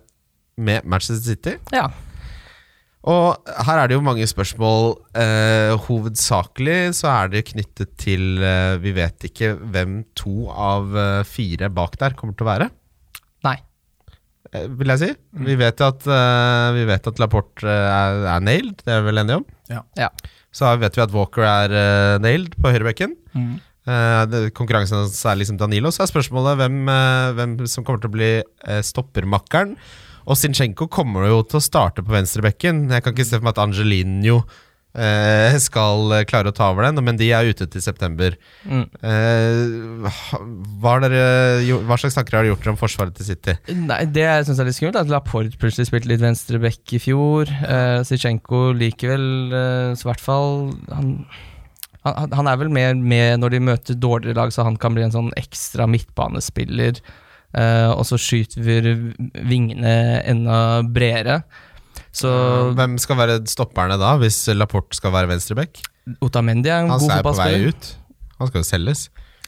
med 0.60 0.86
Manchester 0.86 1.34
City. 1.34 1.56
Ja. 1.74 1.88
Og 3.09 3.52
her 3.64 3.80
er 3.80 3.88
det 3.88 3.97
jo 3.97 4.04
mange 4.04 4.26
spørsmål. 4.28 4.90
Eh, 5.16 5.73
hovedsakelig 5.87 6.92
så 6.99 7.09
er 7.14 7.30
det 7.33 7.47
knyttet 7.49 7.95
til 8.00 8.42
eh, 8.45 8.76
Vi 8.83 8.92
vet 8.97 9.25
ikke 9.30 9.54
hvem 9.57 10.02
to 10.19 10.50
av 10.52 10.92
eh, 10.92 11.23
fire 11.25 11.71
bak 11.73 11.97
der 12.02 12.16
kommer 12.19 12.37
til 12.37 12.45
å 12.45 12.50
være. 12.50 12.69
Nei. 13.47 13.57
Eh, 14.52 14.66
vil 14.69 14.92
jeg 14.92 15.00
si. 15.00 15.11
Vi 15.49 15.57
vet 15.61 15.80
jo 15.80 15.88
at, 15.95 16.04
eh, 16.04 16.66
vi 16.76 16.85
vet 16.92 17.09
at 17.09 17.23
Laporte 17.23 17.64
eh, 17.64 17.88
er, 17.88 18.21
er 18.35 18.45
nailed, 18.45 18.85
det 18.85 18.92
er 18.92 19.00
vi 19.00 19.09
vel 19.09 19.25
enige 19.25 19.40
om? 19.40 19.49
Ja. 19.73 19.83
Ja. 19.97 20.12
Så 20.52 20.69
vet 20.83 20.99
vi 20.99 21.04
at 21.07 21.16
Walker 21.16 21.47
er 21.47 21.73
eh, 21.73 22.21
nailed 22.21 22.57
på 22.61 22.75
høyrebekken. 22.75 23.16
Mm. 23.33 23.57
Eh, 23.90 24.50
konkurransen 24.52 25.00
hans 25.00 25.25
er 25.25 25.38
liksom 25.40 25.59
Danilo. 25.61 25.92
Så 25.95 26.04
er 26.04 26.12
spørsmålet 26.12 26.59
hvem, 26.61 26.83
eh, 26.90 27.33
hvem 27.38 27.57
som 27.71 27.87
kommer 27.87 28.02
til 28.02 28.12
å 28.12 28.16
bli 28.19 28.33
eh, 28.42 28.83
stoppermakkeren. 28.85 29.76
Og 30.26 30.38
Zinchenko 30.40 30.88
kommer 30.92 31.28
jo 31.30 31.44
til 31.48 31.60
å 31.60 31.64
starte 31.64 32.04
på 32.04 32.12
venstrebekken. 32.14 32.88
Jeg 32.92 33.04
kan 33.04 33.16
ikke 33.16 33.28
se 33.28 33.38
for 33.38 33.46
meg 33.46 33.56
at 33.56 33.62
Angelinho 33.64 34.42
eh, 34.94 35.56
skal 35.62 36.14
eh, 36.16 36.24
klare 36.28 36.50
å 36.50 36.56
ta 36.56 36.70
over 36.72 36.86
den, 36.86 37.00
men 37.06 37.18
de 37.20 37.30
er 37.34 37.50
ute 37.50 37.66
til 37.70 37.84
september. 37.84 38.36
Mm. 38.64 38.86
Eh, 39.06 40.08
hva, 40.82 40.96
dere, 41.04 41.22
hva 41.86 41.98
slags 42.00 42.18
tanker 42.18 42.38
har 42.38 42.46
dere 42.46 42.54
gjort 42.54 42.70
om 42.72 42.80
forsvaret 42.80 43.16
til 43.16 43.30
City? 43.30 43.56
Nei, 43.76 44.02
Det 44.10 44.26
jeg 44.26 44.48
syns 44.48 44.62
er 44.62 44.70
litt 44.70 44.78
skummelt, 44.78 44.98
er 44.98 45.06
at 45.06 45.12
Laporte 45.12 45.60
plutselig 45.60 45.90
spilte 45.90 46.10
litt 46.10 46.24
venstrebekk 46.24 46.96
i 46.96 47.02
fjor. 47.02 47.52
Eh, 47.60 48.00
Zichenko 48.08 48.70
likevel, 48.76 49.30
eh, 49.54 49.86
så 49.94 50.06
i 50.06 50.12
hvert 50.12 50.26
fall 50.26 50.70
han, 50.90 51.16
han, 52.06 52.36
han 52.36 52.50
er 52.50 52.60
vel 52.60 52.72
mer 52.72 52.94
med 52.98 53.42
når 53.42 53.56
de 53.56 53.64
møter 53.70 53.98
dårligere 53.98 54.38
lag, 54.42 54.54
så 54.54 54.66
han 54.66 54.78
kan 54.80 54.96
bli 54.96 55.06
en 55.06 55.16
sånn 55.16 55.34
ekstra 55.40 55.88
midtbanespiller. 55.90 57.02
Eh, 57.57 57.90
og 57.90 58.04
så 58.09 58.19
skyter 58.21 58.62
vi 58.62 58.78
vingene 59.50 59.95
enda 60.28 60.83
bredere. 60.87 61.40
Så 62.12 62.30
Hvem 62.75 62.97
skal 62.99 63.19
være 63.21 63.40
stopperne 63.50 63.99
da, 64.00 64.16
hvis 64.19 64.42
Laporte 64.57 64.97
skal 64.99 65.12
være 65.14 65.30
venstreback? 65.30 65.83
Otamendi 66.25 66.71
er 66.73 66.85
en 66.85 66.90
Han 66.90 66.99
god 67.02 67.12
er 67.19 67.23
på 67.23 67.35
vei 67.37 67.50
fotballspiller. 67.52 67.69
ut. 67.69 67.90
Han 68.40 68.50
skal 68.50 68.62
jo 68.64 68.66
selges. 68.71 69.04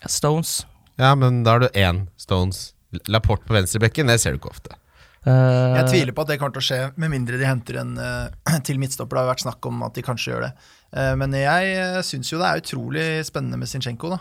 Stones. 0.07 0.53
Ja, 1.01 1.15
men 1.19 1.43
da 1.47 1.57
har 1.57 1.65
du 1.65 1.69
én 1.73 2.07
Stones. 2.21 2.73
Laporte 3.09 3.49
på 3.49 3.57
venstrebekken, 3.57 4.07
det 4.11 4.21
ser 4.21 4.35
du 4.35 4.39
ikke 4.39 4.53
ofte. 4.53 4.77
Uh, 5.25 5.79
Jeg 5.79 5.87
tviler 5.89 6.13
på 6.13 6.25
at 6.25 6.33
det 6.33 6.37
kommer 6.41 6.53
til 6.53 6.61
å 6.63 6.67
skje, 6.67 6.81
med 6.99 7.13
mindre 7.15 7.39
de 7.41 7.47
henter 7.47 7.79
en 7.81 7.95
uh, 7.97 8.29
til 8.67 8.79
midtstopper. 8.83 9.17
Det 9.17 9.23
har 9.23 9.31
vært 9.33 9.45
snakk 9.47 9.67
om 9.71 9.83
at 9.87 9.95
de 9.97 10.05
kanskje 10.05 10.35
gjør 10.35 10.47
det. 10.49 10.53
Uh, 10.93 11.15
men 11.19 11.35
jeg 11.39 11.77
uh, 11.79 12.01
syns 12.05 12.31
jo 12.33 12.41
det 12.43 12.49
er 12.51 12.63
utrolig 12.63 13.07
spennende 13.27 13.59
med 13.63 13.71
Zinchenko. 13.71 14.13
da. 14.13 14.21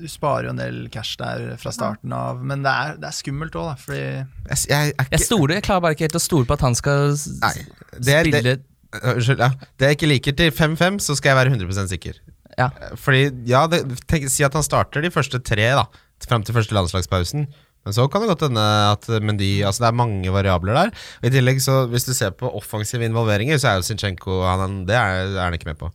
Du 0.00 0.08
sparer 0.10 0.48
jo 0.48 0.52
en 0.54 0.58
del 0.58 0.78
cash 0.90 1.18
der 1.20 1.54
fra 1.60 1.70
starten 1.74 2.12
av, 2.16 2.40
men 2.42 2.64
det 2.66 2.70
er, 2.70 2.96
det 2.98 3.08
er 3.10 3.14
skummelt 3.14 3.54
òg, 3.54 3.72
da. 3.72 3.74
Fordi 3.78 4.00
Jeg, 4.02 4.60
jeg 4.70 4.94
er 4.98 5.10
Jeg 5.12 5.26
stoler, 5.28 5.56
jeg 5.60 5.66
klarer 5.68 5.84
bare 5.84 5.96
ikke 5.96 6.08
helt 6.08 6.18
å 6.18 6.22
stole 6.24 6.48
på 6.48 6.56
at 6.56 6.64
han 6.66 6.78
skal 6.78 7.14
Nei, 7.44 7.52
det 7.98 8.16
er, 8.16 8.28
spille 8.28 8.44
det, 8.48 8.56
Unnskyld. 8.94 9.42
Ja. 9.42 9.50
Det 9.78 9.90
jeg 9.90 9.98
ikke 9.98 10.10
liker 10.10 10.38
til 10.38 10.54
5-5, 10.54 11.00
så 11.02 11.16
skal 11.18 11.32
jeg 11.32 11.38
være 11.40 11.54
100 11.54 11.88
sikker. 11.90 12.18
Ja. 12.58 12.68
Fordi, 13.00 13.26
ja, 13.50 13.64
det, 13.70 13.82
tenk, 14.10 14.28
Si 14.30 14.44
at 14.46 14.54
han 14.54 14.66
starter 14.66 15.02
de 15.02 15.10
første 15.14 15.40
tre 15.42 15.70
da 15.74 15.86
fram 16.24 16.44
til 16.46 16.56
første 16.56 16.74
landslagspausen. 16.76 17.48
Men 17.84 17.92
så 17.92 18.06
kan 18.08 18.22
det 18.22 18.30
godt 18.30 18.46
hende 18.46 18.62
at 18.64 19.08
Mendy 19.20 19.58
Altså 19.60 19.84
det 19.84 19.88
er 19.90 19.98
mange 19.98 20.32
variabler 20.32 20.78
der. 20.78 20.92
Og 21.20 21.28
I 21.28 21.32
tillegg 21.34 21.60
så 21.60 21.82
Hvis 21.90 22.06
du 22.08 22.14
ser 22.16 22.32
på 22.32 22.48
offensive 22.56 23.04
involveringer, 23.04 23.58
så 23.60 23.68
er 23.74 23.80
jo 23.80 23.88
Zinchenko 23.90 24.40
han, 24.46 24.84
Det 24.88 24.96
er, 24.96 25.34
er 25.34 25.42
han 25.44 25.56
ikke 25.58 25.68
med 25.68 25.80
på. 25.82 25.90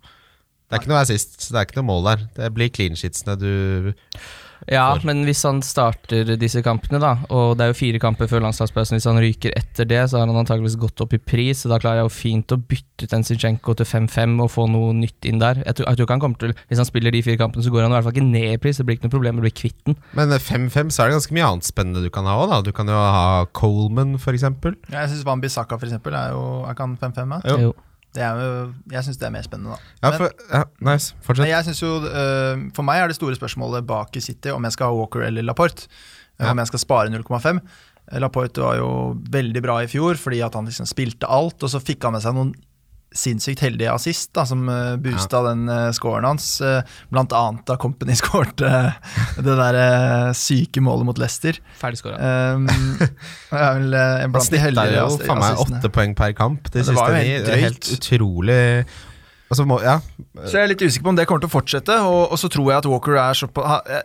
Det 0.69 0.77
er 0.77 0.83
ikke 0.83 0.91
noe 0.91 1.01
assist, 1.01 1.39
så 1.41 1.55
det 1.55 1.57
er 1.59 1.65
ikke 1.65 1.79
noe 1.81 1.89
mål 1.89 2.05
der. 2.11 2.27
Det 2.37 2.53
blir 2.53 2.69
clean 2.69 2.97
sheetsene 2.97 3.33
du 3.41 3.49
Ja, 4.69 4.83
for. 4.91 5.05
men 5.07 5.23
hvis 5.25 5.39
han 5.47 5.63
starter 5.65 6.35
disse 6.37 6.61
kampene, 6.61 6.99
da, 7.01 7.13
og 7.33 7.55
det 7.57 7.63
er 7.63 7.71
jo 7.71 7.77
fire 7.79 8.01
kamper 8.03 8.27
før 8.29 8.43
landslagspausen, 8.43 8.97
hvis 8.99 9.07
han 9.09 9.17
ryker 9.17 9.55
etter 9.57 9.87
det, 9.89 10.01
så 10.11 10.19
har 10.19 10.27
han 10.27 10.37
antakeligvis 10.37 10.75
gått 10.77 11.01
opp 11.01 11.15
i 11.15 11.21
pris, 11.31 11.63
så 11.63 11.71
da 11.71 11.79
klarer 11.81 12.03
jeg 12.03 12.09
jo 12.09 12.13
fint 12.13 12.53
å 12.53 12.59
bytte 12.59 13.07
ut 13.07 13.15
en 13.17 13.25
Zinchenko 13.25 13.73
til 13.79 13.87
5-5 13.89 14.35
og 14.45 14.51
få 14.53 14.67
noe 14.69 14.91
nytt 14.99 15.25
inn 15.31 15.41
der. 15.41 15.63
Jeg 15.63 15.79
tror, 15.79 15.89
jeg 15.89 15.97
tror 15.97 16.05
ikke 16.05 16.17
han 16.19 16.23
kommer 16.27 16.43
til 16.43 16.53
Hvis 16.69 16.83
han 16.83 16.89
spiller 16.91 17.15
de 17.17 17.23
fire 17.25 17.41
kampene, 17.41 17.65
så 17.65 17.73
går 17.73 17.87
han 17.87 17.95
i 17.95 17.97
hvert 17.97 18.09
fall 18.11 18.17
ikke 18.19 18.29
ned 18.29 18.47
i 18.51 18.61
pris, 18.61 18.77
det 18.77 18.85
blir 18.85 18.99
ikke 18.99 19.09
noe 19.09 19.17
problem 19.17 19.41
å 19.41 19.47
bli 19.47 19.55
kvitt 19.63 19.79
den. 19.89 19.97
Men 20.19 20.37
5-5 20.37 20.93
så 20.93 21.01
er 21.01 21.09
det 21.09 21.17
ganske 21.17 21.39
mye 21.39 21.49
annet 21.49 21.71
spennende 21.71 22.05
du 22.05 22.13
kan 22.13 22.29
ha 22.29 22.37
òg, 22.43 22.51
da. 22.53 22.61
Du 22.67 22.73
kan 22.75 22.91
jo 22.91 22.99
ha 22.99 23.45
Coleman, 23.57 24.19
eksempel. 24.19 24.77
ja, 24.91 25.07
jeg 25.07 25.15
syns 25.15 25.25
Van 25.25 25.41
Bissaka 25.41 25.79
for 25.79 25.89
eksempel, 25.89 26.13
er 26.13 26.35
jo 26.35 26.43
Er 26.67 26.75
ikke 26.75 26.85
han 26.85 26.99
5-5? 26.99 27.39
Ja? 27.39 27.55
Jo. 27.55 27.71
Jo. 27.71 27.77
Det 28.13 28.23
er 28.25 28.39
jeg 28.91 29.03
syns 29.05 29.19
det 29.21 29.27
er 29.27 29.33
mer 29.35 29.43
spennende, 29.45 29.75
da. 29.75 29.91
Ja, 30.01 30.09
Men- 30.09 30.17
for, 30.17 30.29
ja, 30.57 30.63
nice. 30.93 31.13
Fortsett. 31.21 31.47
Jeg 31.47 31.63
synes 31.67 31.81
jo, 31.83 31.91
uh, 32.09 32.71
For 32.73 32.81
meg 32.83 33.03
er 33.03 33.07
det 33.11 33.15
store 33.19 33.35
spørsmålet 33.37 33.85
bak 33.85 34.15
i 34.17 34.19
City 34.25 34.49
om 34.49 34.63
jeg 34.63 34.71
skal 34.73 34.87
ha 34.89 34.93
Walker 34.97 35.21
eller 35.27 35.43
Laporte. 35.45 35.87
øh, 36.39 36.45
Ja. 36.45 36.51
Om 36.51 36.57
jeg 36.57 36.67
skal 36.67 36.79
spare 36.79 37.09
0,5. 37.09 37.59
Laporte 38.19 38.57
var 38.61 38.77
jo 38.77 39.13
veldig 39.29 39.61
bra 39.61 39.79
i 39.83 39.87
fjor 39.87 40.15
fordi 40.17 40.39
at 40.43 40.53
han 40.55 40.65
liksom 40.65 40.87
spilte 40.87 41.27
alt, 41.29 41.61
og 41.61 41.69
så 41.69 41.79
fikk 41.79 42.01
han 42.03 42.13
med 42.13 42.21
seg 42.23 42.33
noen 42.33 42.53
sinnssykt 43.15 43.63
heldige 43.65 43.89
assist 43.93 44.29
da, 44.37 44.43
som 44.45 44.67
uh, 44.69 44.93
boosta 45.01 45.41
den 45.47 45.63
uh, 45.69 45.87
scoren 45.95 46.27
hans. 46.29 46.47
Uh, 46.61 46.81
blant 47.09 47.33
annet 47.33 47.65
da 47.65 47.75
Company 47.81 48.13
skårte 48.19 48.69
uh, 48.69 49.17
det 49.41 49.55
der 49.57 49.79
uh, 49.81 50.29
syke 50.37 50.83
målet 50.85 51.07
mot 51.09 51.17
Leicester. 51.21 51.57
Ferdig 51.81 52.01
skåra. 52.03 52.19
Um, 52.55 52.67
er 53.51 53.77
vel 53.79 53.93
uh, 53.97 54.05
Han 54.23 54.33
blant 54.35 54.45
de 54.45 54.47
snitta 54.51 54.65
heldige 54.67 54.97
jo 55.01 55.19
faen 55.23 55.41
meg 55.41 55.51
assistene. 55.55 55.81
åtte 55.81 55.93
poeng 55.99 56.15
per 56.21 56.33
kamp 56.37 56.69
de 56.73 56.83
Ja, 56.83 56.89
siste 56.91 57.11
ni. 57.17 57.23
helt 57.33 57.45
Det 57.49 57.55
er 57.57 57.63
helt 57.67 57.93
utrolig 57.97 58.59
Altså, 59.49 59.63
må, 59.65 59.79
ja. 59.81 59.95
Så 60.45 60.59
jeg 60.59 60.61
er 60.61 60.69
litt 60.69 60.81
usikker 60.85 61.07
på 61.07 61.09
om 61.09 61.17
det 61.17 61.23
kommer 61.25 61.41
til 61.41 61.49
å 61.49 61.53
fortsette, 61.55 61.95
og, 62.05 62.19
og 62.35 62.37
så 62.37 62.51
tror 62.53 62.67
jeg 62.69 62.83
at 62.83 62.87
Walker 62.91 63.15
er 63.17 63.33
så 63.33 63.47
på, 63.49 63.63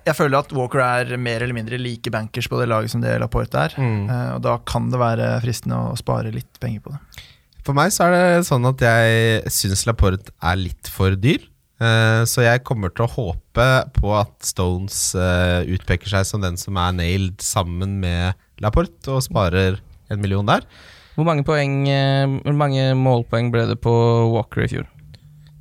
jeg- 0.08 0.14
føler 0.16 0.38
at 0.38 0.54
Walker 0.56 0.80
er 0.80 1.18
mer 1.20 1.44
eller 1.44 1.52
mindre 1.52 1.76
like 1.76 2.08
bankers 2.14 2.48
på 2.48 2.56
det 2.62 2.70
laget 2.72 2.94
som 2.94 3.02
det 3.04 3.12
Laporte 3.20 3.60
er. 3.66 3.74
Mm. 3.76 4.06
Eh, 4.08 4.30
og 4.38 4.40
da 4.46 4.54
kan 4.64 4.88
det 4.88 5.02
være 5.02 5.26
fristende 5.44 5.76
å 5.90 5.98
spare 6.00 6.32
litt 6.32 6.48
penger 6.64 6.80
på 6.86 6.94
det. 6.96 7.26
For 7.64 7.76
meg 7.76 7.92
så 7.94 8.06
er 8.06 8.14
det 8.14 8.46
sånn 8.48 8.66
at 8.68 8.82
jeg 8.84 9.52
syns 9.52 9.86
Laporte 9.88 10.34
er 10.44 10.58
litt 10.60 10.90
for 10.92 11.16
dyr. 11.16 11.46
Eh, 11.82 12.22
så 12.28 12.44
jeg 12.44 12.62
kommer 12.66 12.92
til 12.92 13.06
å 13.06 13.12
håpe 13.16 13.68
på 13.96 14.12
at 14.14 14.34
Stones 14.46 14.98
eh, 15.18 15.64
utpeker 15.74 16.12
seg 16.12 16.28
som 16.28 16.44
den 16.44 16.58
som 16.60 16.76
er 16.78 16.92
nailed 16.94 17.40
sammen 17.42 17.96
med 18.02 18.36
Laporte, 18.62 19.08
og 19.10 19.24
sparer 19.24 19.80
en 20.12 20.20
million 20.20 20.46
der. 20.46 20.66
Hvor 21.14 21.26
mange 21.26 21.44
poeng 21.46 21.84
eh, 21.88 22.26
Hvor 22.42 22.56
mange 22.58 22.88
målpoeng 22.98 23.52
ble 23.54 23.64
det 23.70 23.78
på 23.82 23.94
Walker 24.34 24.66
i 24.66 24.70
fjor? 24.70 24.86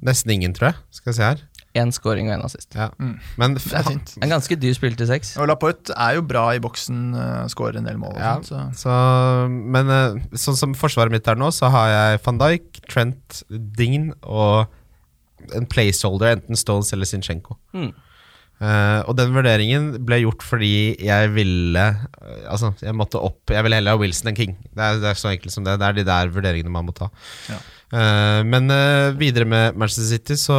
Nesten 0.03 0.35
ingen, 0.35 0.53
tror 0.53 0.71
jeg. 0.71 0.79
Skal 0.99 1.13
vi 1.13 1.17
se 1.17 1.27
her. 1.31 1.43
Én 1.75 1.89
scoring 1.95 2.27
og 2.29 2.35
én 2.35 2.43
assist. 2.45 2.69
Ja. 2.77 2.91
Mm. 3.01 3.15
Men 3.41 3.55
Det 3.57 3.63
er 3.73 3.87
fint. 3.87 4.11
En 4.21 4.29
ganske 4.29 4.57
dyr 4.61 4.75
spill 4.77 4.93
til 4.99 5.07
seks. 5.09 5.31
Og 5.41 5.47
Laporte 5.49 5.95
er 5.97 6.19
jo 6.19 6.21
bra 6.29 6.43
i 6.53 6.61
boksen, 6.61 6.99
uh, 7.17 7.47
skårer 7.49 7.79
en 7.81 7.87
del 7.89 7.97
mål. 7.97 8.13
Og 8.13 8.21
Ja. 8.21 8.35
sånt, 8.45 8.77
så. 8.77 8.85
Så, 8.85 9.49
men 9.49 9.89
uh, 9.89 10.21
sånn 10.37 10.59
som 10.59 10.75
forsvaret 10.77 11.11
mitt 11.11 11.27
er 11.27 11.35
nå, 11.39 11.49
så 11.51 11.71
har 11.73 11.89
jeg 11.89 12.21
van 12.27 12.37
Dijk, 12.43 12.81
Trent, 12.87 13.43
Dean 13.49 14.11
og 14.21 14.67
en 15.57 15.65
placeholder, 15.65 16.37
enten 16.37 16.55
Stones 16.55 16.93
eller 16.93 17.09
Zinchenko. 17.09 17.57
Mm. 17.73 17.91
Uh, 18.63 19.01
og 19.09 19.17
den 19.17 19.33
vurderingen 19.33 19.87
ble 20.05 20.21
gjort 20.21 20.43
fordi 20.45 20.93
jeg 21.03 21.31
ville 21.33 21.81
eh, 21.83 22.43
Altså, 22.47 22.69
jeg 22.79 22.93
måtte 22.95 23.17
opp 23.19 23.49
Jeg 23.51 23.65
ville 23.65 23.75
heller 23.75 23.97
ha 23.97 23.99
Wilson 23.99 24.29
enn 24.29 24.37
King. 24.37 24.53
Det 24.69 24.77
er, 24.79 24.99
det 25.01 25.09
er 25.09 25.19
så 25.19 25.31
enkelt 25.33 25.51
som 25.51 25.65
det. 25.65 25.73
Det 25.81 25.87
er 25.89 25.97
de 25.97 26.05
der 26.07 26.29
vurderingene 26.31 26.71
man 26.71 26.85
må 26.87 26.93
ta. 26.95 27.09
Ja. 27.49 27.57
Eh, 27.93 28.41
men 28.49 28.71
eh, 28.73 29.11
videre 29.19 29.45
med 29.45 29.77
Manchester 29.77 30.07
City 30.07 30.37
så 30.39 30.55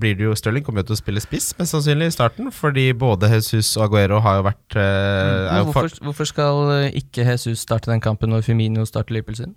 blir 0.00 0.18
det 0.18 0.26
jo 0.26 0.34
Stirling 0.36 0.64
kommer 0.66 0.84
jo 0.84 0.90
til 0.90 0.98
å 0.98 1.00
spille 1.00 1.22
spiss, 1.24 1.54
mest 1.56 1.72
sannsynlig 1.72 2.10
i 2.10 2.14
starten. 2.14 2.50
Fordi 2.52 2.90
både 2.92 3.30
Jesus 3.32 3.72
og 3.78 3.88
Aguero 3.88 4.20
har 4.24 4.40
jo 4.40 4.46
vært 4.50 4.76
eh, 4.76 5.46
er 5.46 5.62
jo 5.62 5.70
hvorfor, 5.70 5.96
hvorfor 6.04 6.28
skal 6.28 6.92
ikke 7.00 7.24
Jesus 7.24 7.64
starte 7.64 7.92
den 7.92 8.04
kampen 8.04 8.32
når 8.34 8.44
Firmino 8.44 8.84
starter 8.88 9.16
Liverpool 9.16 9.40
sin? 9.40 9.56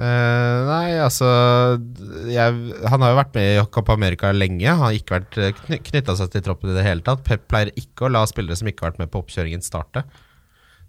Uh, 0.00 0.64
nei, 0.64 0.94
altså 0.96 1.26
jeg, 2.30 2.54
Han 2.88 3.02
har 3.04 3.10
jo 3.10 3.16
vært 3.18 3.34
med 3.36 3.48
i 3.50 3.64
Copa 3.74 3.92
America 3.98 4.30
lenge. 4.32 4.64
Han 4.64 4.86
har 4.86 4.96
ikke 4.96 5.18
vært 5.18 5.60
knytta 5.90 6.16
seg 6.16 6.30
til 6.32 6.46
troppen 6.46 6.72
i 6.72 6.76
det 6.78 6.86
hele 6.86 7.04
tatt. 7.04 7.20
Pep 7.26 7.44
pleier 7.52 7.74
ikke 7.76 8.06
å 8.06 8.12
la 8.14 8.24
spillere 8.30 8.56
som 8.56 8.70
ikke 8.70 8.86
har 8.86 8.94
vært 8.94 9.02
med 9.02 9.12
på 9.12 9.20
oppkjøringen, 9.20 9.60
starte. 9.66 10.06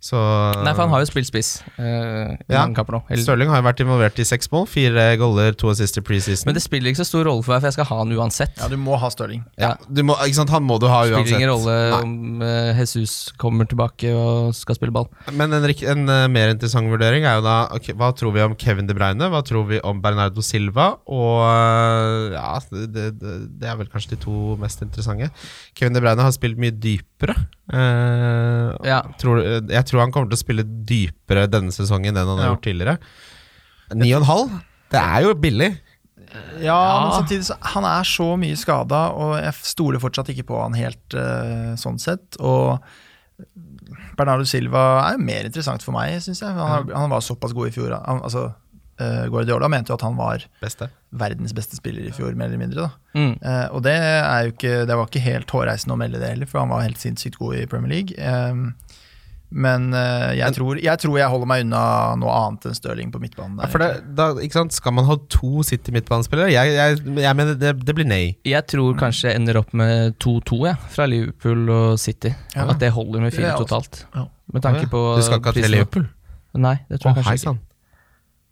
Så 0.01 0.17
Nei, 0.65 0.72
for 0.74 0.81
han 0.88 0.89
har 0.96 1.03
jo 1.03 1.08
spilt 1.12 1.27
spiss 1.29 1.50
uh, 1.77 2.34
i 2.34 2.50
Ja. 2.50 2.63
mange 2.63 2.74
kamper 2.79 2.96
nå. 2.98 3.01
Eller- 3.08 3.22
Stirling 3.22 3.51
har 3.53 3.60
jo 3.62 3.65
vært 3.67 3.81
involvert 3.84 4.17
i 4.17 4.25
seks 4.25 4.50
mål. 4.50 4.65
Fire 4.67 5.03
goller, 5.22 5.53
to 5.53 5.70
assist 5.70 6.00
i 6.00 6.01
preseason. 6.01 6.48
Men 6.50 6.55
det 6.58 6.63
spiller 6.63 6.89
ikke 6.89 7.03
så 7.03 7.10
stor 7.12 7.27
rolle 7.29 7.43
for 7.46 7.53
meg, 7.53 7.62
for 7.62 7.70
jeg 7.70 7.75
skal 7.77 7.86
ha 7.91 7.98
han 8.00 8.15
uansett. 8.17 8.55
ja, 8.58 8.67
du 8.72 8.77
må 8.81 8.98
ha 8.98 9.12
Stirling. 9.13 9.43
ja, 9.62 9.75
du 9.86 10.01
må, 10.01 10.15
ikke 10.25 10.39
sant, 10.39 10.50
Han 10.50 10.65
må 10.65 10.79
du 10.81 10.88
ha 10.89 11.03
uansett. 11.05 11.27
spiller 11.29 11.38
ingen 11.38 11.53
rolle 11.53 11.75
Nei. 11.91 12.01
om 12.01 12.41
uh, 12.41 12.74
Jesus 12.81 13.31
kommer 13.38 13.70
tilbake 13.70 14.10
og 14.17 14.55
skal 14.58 14.75
spille 14.79 14.91
ball. 14.91 15.05
Men 15.31 15.53
en, 15.53 15.70
en 15.70 16.10
uh, 16.10 16.27
mer 16.34 16.50
interessant 16.55 16.89
vurdering 16.89 17.24
er 17.29 17.38
jo 17.38 17.46
da 17.46 17.60
okay, 17.77 17.93
Hva 17.93 18.10
tror 18.17 18.34
vi 18.34 18.41
om 18.41 18.55
Kevin 18.58 18.88
De 18.89 18.98
Bruyne? 18.98 19.29
Hva 19.29 19.43
tror 19.46 19.67
vi 19.70 19.79
om 19.86 20.01
Bernardo 20.01 20.41
Silva? 20.41 20.96
Og 21.05 22.34
ja, 22.34 22.58
det, 22.74 23.13
det, 23.22 23.38
det 23.62 23.70
er 23.70 23.77
vel 23.77 23.89
kanskje 23.91 24.15
de 24.15 24.22
to 24.25 24.55
mest 24.62 24.81
interessante. 24.81 25.29
Kevin 25.77 25.93
De 25.93 26.01
Bruyne 26.03 26.25
har 26.25 26.34
spilt 26.36 26.58
mye 26.58 26.74
dypere. 26.74 27.38
Eh, 27.72 28.88
Ja. 28.88 29.01
tror, 29.20 29.42
jeg 29.70 29.86
tror 29.88 30.00
han 30.04 30.12
kommer 30.12 30.30
til 30.32 30.38
å 30.40 30.44
spille 30.44 30.63
dypere 30.66 31.48
denne 31.50 31.72
sesongen 31.72 32.16
enn 32.18 32.28
han 32.28 32.38
har 32.40 32.51
gjort 32.56 32.66
tidligere. 32.68 32.98
Ni 33.96 34.12
og 34.13 34.22
en 34.22 34.28
halv? 34.28 34.51
Det 34.92 35.00
er 35.01 35.22
jo 35.24 35.34
billig. 35.36 35.72
Ja, 36.62 36.75
Ja. 36.75 37.00
men 37.04 37.12
samtidig 37.28 37.44
så 37.50 37.58
Han 37.74 37.84
er 37.84 38.04
så 38.08 38.38
mye 38.40 38.56
skada, 38.56 39.12
og 39.12 39.36
jeg 39.42 39.54
stoler 39.54 40.00
fortsatt 40.00 40.30
ikke 40.32 40.46
på 40.48 40.62
han 40.62 40.74
helt 40.74 41.13
uh, 41.13 41.75
sånn 41.75 42.00
sett. 42.00 42.38
Og 42.40 42.80
Bernardo 44.18 44.46
Silva 44.46 44.84
er 45.10 45.18
jo 45.18 45.24
mer 45.25 45.44
interessant 45.50 45.84
for 45.84 45.92
meg, 45.96 46.20
syns 46.24 46.40
jeg. 46.44 46.50
Han, 46.56 46.68
har- 46.88 46.94
han 46.96 47.10
var 47.10 47.20
såpass 47.25 47.54
god 47.54 47.68
i 47.68 47.72
fjor. 47.75 47.96
Han, 48.06 48.22
altså, 48.22 48.46
eh, 48.48 48.54
Guardiola 49.34 49.70
mente 49.72 49.91
jo 49.93 49.98
at 50.00 50.05
han 50.08 50.15
var 50.20 50.46
Beste. 50.62 50.88
verdens 51.12 51.53
beste 51.58 51.75
spiller 51.79 52.08
i 52.08 52.13
fjor, 52.15 52.34
mer 52.39 52.51
eller 52.51 52.62
mindre. 52.62 52.88
da 52.88 52.91
Mm. 53.20 53.34
Eh, 53.43 53.67
og 53.75 53.81
det, 53.84 53.98
er 54.00 54.46
jo 54.48 54.51
ikke, 54.55 54.75
det 54.88 54.96
var 54.96 55.08
ikke 55.10 55.25
helt 55.25 55.50
hårreisende 55.51 55.98
å 55.98 56.00
melde 56.00 56.20
det 56.22 56.29
heller, 56.31 56.48
for 56.48 56.63
han 56.63 56.70
var 56.72 56.86
helt 56.86 57.01
sinnssykt 57.01 57.36
god 57.41 57.58
i 57.60 57.65
Premier 57.67 57.91
League. 57.91 58.15
Eh, 58.17 58.98
Men 59.53 59.89
eh, 59.91 60.38
jeg, 60.39 60.53
tror, 60.55 60.77
jeg 60.79 61.00
tror 61.01 61.17
jeg 61.20 61.27
holder 61.27 61.48
meg 61.51 61.65
unna 61.65 61.79
noe 62.15 62.31
annet 62.39 62.70
enn 62.70 62.75
Stirling 62.77 63.10
på 63.12 63.20
midtbanen. 63.20 63.58
Ja, 63.60 63.65
Der, 63.65 63.72
for 63.74 63.84
det, 63.84 63.89
da, 64.15 64.27
ikke 64.39 64.55
sant? 64.62 64.72
Skal 64.77 64.93
man 64.96 65.03
ha 65.10 65.17
to 65.27 65.60
City 65.67 65.91
midtbanespillere? 65.91 66.53
Jeg, 66.53 66.72
jeg, 66.77 67.01
jeg 67.25 67.36
mener 67.36 67.58
det, 67.60 67.74
det 67.84 67.96
blir 67.98 68.08
nei. 68.08 68.22
Jeg 68.48 68.63
tror 68.72 68.96
kanskje 69.01 69.27
jeg 69.34 69.41
ender 69.41 69.60
opp 69.60 69.74
med 69.75 70.15
2-2 70.24 70.62
ja, 70.70 70.77
fra 70.96 71.03
Liverpool 71.12 71.67
og 71.75 72.00
City. 72.00 72.31
Ja. 72.55 72.63
At 72.72 72.79
det 72.79 72.93
holder 72.96 73.25
med 73.27 73.36
fire 73.36 73.58
totalt. 73.60 74.05
ja. 74.15 74.24
Med 74.55 74.63
tanke 74.63 74.88
på 74.91 75.03
Du 75.20 75.22
skal 75.27 75.39
ikke 75.43 75.51
ha 75.51 75.60
til. 75.60 75.67
Liverpool? 75.75 76.08
Nei, 76.55 76.77
det 76.88 77.01
tror 77.03 77.12
jeg 77.12 77.20
hei 77.27 77.36
kanskje 77.36 77.51
ikke. 77.51 77.71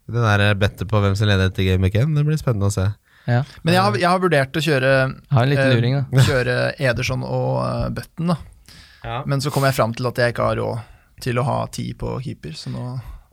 Det 0.09 0.23
der 0.25 0.57
bettet 0.59 0.89
på 0.89 1.01
hvem 1.03 1.15
som 1.17 1.29
leder 1.29 1.51
etter 1.51 1.67
Game 1.67 1.85
Weekend, 1.85 2.17
det 2.17 2.25
blir 2.27 2.39
spennende 2.41 2.69
å 2.69 2.73
se. 2.73 2.87
Ja. 3.29 3.43
Men 3.61 3.75
jeg 3.75 3.83
har, 3.83 3.97
jeg 3.99 4.09
har 4.09 4.21
vurdert 4.23 4.57
å 4.57 4.63
kjøre 4.63 4.93
Ha 5.29 5.43
en 5.43 5.51
liten 5.51 5.67
eh, 5.67 5.75
luring, 5.75 5.97
da. 5.99 6.23
Kjøre 6.29 6.55
Ederson 6.81 7.25
og 7.27 7.51
uh, 7.61 7.89
Button, 7.93 8.33
da. 8.33 9.19
Men 9.29 9.43
så 9.43 9.51
kom 9.53 9.63
jeg 9.67 9.77
fram 9.77 9.93
til 9.95 10.09
at 10.09 10.19
jeg 10.19 10.33
ikke 10.33 10.49
har 10.49 10.59
råd 10.59 10.97
til 11.23 11.39
å 11.39 11.45
ha 11.47 11.61
ti 11.71 11.91
på 11.99 12.17
keeper, 12.23 12.55
så 12.55 12.71
nå 12.71 12.83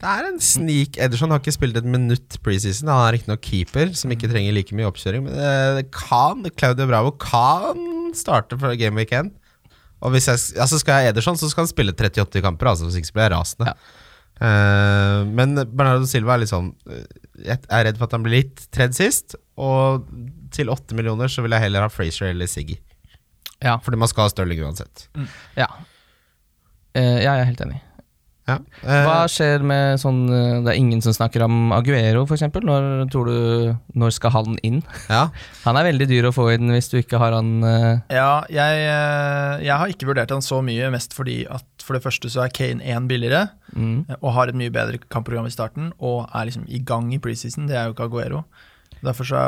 Det 0.03 0.11
er 0.11 0.29
en 0.29 0.39
snik. 0.43 0.99
Ederson 1.03 1.33
har 1.33 1.41
ikke 1.41 1.55
spilt 1.55 1.79
et 1.79 1.89
minutt 1.89 2.39
preseason. 2.45 2.91
Han 2.93 3.07
er 3.07 3.17
riktignok 3.17 3.43
keeper, 3.47 3.91
som 3.99 4.13
ikke 4.13 4.31
trenger 4.31 4.55
like 4.55 4.77
mye 4.77 4.89
oppkjøring. 4.91 5.27
Men 5.27 5.41
eh, 5.41 5.73
det 5.81 5.87
kan, 5.95 6.45
Claudio 6.59 6.89
Bravo 6.91 7.15
kan 7.23 8.13
starte 8.17 8.59
for 8.61 8.77
Game 8.79 8.99
Weekend. 8.99 9.33
Og 10.05 10.13
hvis 10.13 10.29
jeg, 10.29 10.43
altså 10.61 10.79
skal 10.83 11.01
jeg 11.01 11.09
ha 11.09 11.15
Ederson, 11.15 11.39
så 11.41 11.49
skal 11.51 11.65
han 11.65 11.73
spille 11.73 11.95
38 11.97 12.45
kamper. 12.45 12.69
Altså, 12.75 12.87
hvis 12.87 13.01
ikke 13.01 13.11
så 13.11 13.17
blir 13.17 13.27
jeg 13.27 13.35
rasende. 13.35 13.73
Eh, 13.73 14.05
men 14.45 15.57
Bernardo 15.57 16.05
Silva 16.09 16.35
er 16.35 16.43
litt 16.43 16.51
sånn 16.51 16.67
eh, 16.93 17.07
Jeg 17.41 17.63
er 17.73 17.87
redd 17.89 17.97
for 17.97 18.05
at 18.05 18.17
han 18.19 18.25
blir 18.27 18.43
litt 18.43 18.67
tredd 18.75 18.97
sist. 18.97 19.39
Og 19.57 20.05
til 20.53 20.69
8 20.73 20.97
millioner 20.99 21.33
så 21.33 21.45
vil 21.45 21.57
jeg 21.57 21.69
heller 21.69 21.87
ha 21.87 21.93
Frazier 21.93 22.35
eller 22.35 22.51
Siggy. 22.51 22.77
Ja. 23.65 23.79
Fordi 23.81 24.01
man 24.01 24.11
skal 24.13 24.27
ha 24.27 24.33
Stirling 24.35 24.61
uansett. 24.67 25.07
Ja. 25.57 25.71
Eh, 26.97 27.23
ja, 27.25 27.33
jeg 27.33 27.47
er 27.47 27.51
helt 27.51 27.65
enig. 27.65 27.81
Ja. 28.47 28.61
Eh, 28.87 29.03
Hva 29.03 29.25
skjer 29.31 29.65
med 29.67 29.99
sånn 29.99 30.21
eh, 30.31 30.61
Det 30.63 30.71
er 30.71 30.79
ingen 30.79 31.01
som 31.03 31.15
snakker 31.17 31.43
om 31.43 31.73
Aguero, 31.75 32.23
f.eks. 32.29 32.45
Når 32.63 33.09
tror 33.11 33.27
du 33.27 33.39
Når 33.99 34.15
skal 34.15 34.31
han 34.37 34.59
inn? 34.67 34.83
ja. 35.11 35.25
Han 35.67 35.79
er 35.81 35.89
veldig 35.89 36.07
dyr 36.07 36.29
å 36.29 36.35
få 36.35 36.53
inn 36.55 36.71
hvis 36.71 36.93
du 36.93 37.01
ikke 37.01 37.19
har 37.19 37.35
han 37.35 37.57
eh, 37.67 38.05
Ja, 38.15 38.45
jeg, 38.47 38.85
jeg 39.67 39.75
har 39.83 39.91
ikke 39.91 40.07
vurdert 40.13 40.31
han 40.31 40.45
så 40.47 40.61
mye, 40.63 40.93
mest 40.95 41.17
fordi 41.17 41.41
at 41.51 41.67
for 41.83 41.99
det 41.99 42.05
første 42.07 42.31
så 42.31 42.45
er 42.45 42.55
Kane 42.55 42.83
én 42.83 43.05
billigere, 43.11 43.45
mm. 43.75 44.17
og 44.21 44.33
har 44.35 44.51
et 44.51 44.59
mye 44.59 44.73
bedre 44.75 44.99
kampprogram 45.11 45.47
i 45.47 45.53
starten, 45.55 45.93
og 46.03 46.25
er 46.35 46.49
liksom 46.49 46.65
i 46.67 46.81
gang 46.83 47.13
i 47.15 47.21
preseason. 47.23 47.69
Det 47.71 47.77
er 47.79 47.87
jo 47.87 47.95
ikke 47.95 48.09
Aguero. 48.09 48.41
Derfor 49.07 49.29
så 49.29 49.43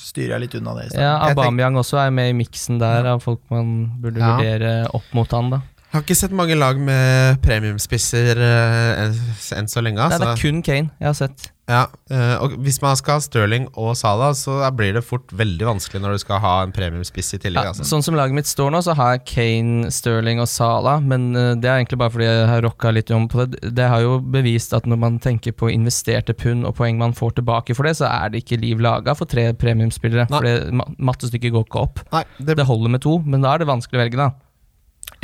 styrer 0.00 0.34
jeg 0.34 0.42
litt 0.46 0.56
unna 0.58 0.74
det 0.78 0.88
i. 0.88 0.96
Ja, 0.98 1.12
Aubameyang 1.28 1.76
også 1.78 2.00
er 2.02 2.10
med 2.14 2.32
i 2.32 2.36
miksen 2.38 2.80
der 2.82 3.06
av 3.12 3.22
folk 3.22 3.42
man 3.52 3.92
burde 4.02 4.18
Ja. 4.22 4.32
vurdere 4.34 4.72
opp 4.96 5.06
mot 5.14 5.30
han, 5.36 5.52
da. 5.54 5.60
Jeg 5.94 6.00
har 6.00 6.06
ikke 6.08 6.14
sett 6.18 6.32
mange 6.34 6.56
lag 6.58 6.78
med 6.82 7.36
premiumspisser 7.44 8.40
eh, 8.42 9.02
enn 9.04 9.12
enn 9.60 9.68
så 9.70 9.78
lenge. 9.78 10.02
Altså. 10.02 10.18
det 10.18 10.26
Altså. 10.26 10.32
er 10.34 10.50
kun 10.50 10.62
Kane 10.66 10.90
jeg 10.98 11.06
har 11.06 11.14
sett. 11.14 11.44
Ja, 11.70 11.84
eh, 12.10 12.34
og 12.42 12.56
hvis 12.66 12.80
man 12.82 12.96
skal 12.98 13.20
ha 13.20 13.22
Stirling 13.22 13.68
og 13.78 13.94
Salah, 13.96 14.34
så 14.34 14.56
blir 14.74 14.96
det 14.98 15.04
fort 15.06 15.30
veldig 15.32 15.68
vanskelig 15.68 16.02
når 16.02 16.16
du 16.16 16.22
skal 16.24 16.42
ha 16.42 16.54
en 16.64 16.74
premiumspiss 16.74 17.36
i 17.38 17.40
tillegg. 17.44 17.62
Ja, 17.62 17.70
altså. 17.70 17.86
sånn 17.88 18.02
som 18.02 18.18
laget 18.18 18.34
mitt 18.34 18.50
står 18.50 18.74
nå, 18.74 18.82
så 18.82 18.96
har 18.98 19.14
jeg 19.14 19.22
Kane, 19.30 19.92
Sterling 19.94 20.42
og 20.42 20.50
Salah, 20.50 20.98
men 20.98 21.30
eh, 21.38 21.54
det 21.62 21.70
er 21.70 21.78
egentlig 21.78 22.02
bare 22.02 22.16
fordi 22.16 22.26
jeg 22.26 22.50
har 22.50 22.66
rocka 22.66 22.92
litt 22.92 23.14
om 23.14 23.30
på 23.30 23.46
det. 23.46 23.62
Det 23.78 23.88
har 23.94 24.02
jo 24.02 24.18
bevist 24.34 24.74
at 24.74 24.90
når 24.90 24.98
man 25.06 25.22
tenker 25.22 25.54
på 25.54 25.70
investerte 25.72 26.34
pund 26.34 26.66
og 26.66 26.74
poeng 26.82 26.98
man 26.98 27.14
får 27.14 27.38
tilbake 27.38 27.78
for 27.78 27.86
det, 27.86 27.94
så 28.02 28.10
er 28.10 28.34
det 28.34 28.42
ikke 28.42 28.58
liv 28.66 28.82
laga 28.82 29.14
for 29.14 29.30
tre 29.30 29.52
premiumspillere. 29.54 30.26
For 30.34 30.90
mattestykket 30.98 31.54
går 31.54 31.70
ikke 31.70 31.86
opp. 31.86 32.02
Nei, 32.10 32.26
det, 32.42 32.58
Det 32.58 32.66
holder 32.66 32.98
med 32.98 33.06
to, 33.06 33.20
men 33.24 33.46
da 33.46 33.54
er 33.54 33.62
det 33.62 33.70
vanskelig 33.70 34.02
å 34.02 34.04
velge, 34.04 34.20
da. 34.20 34.32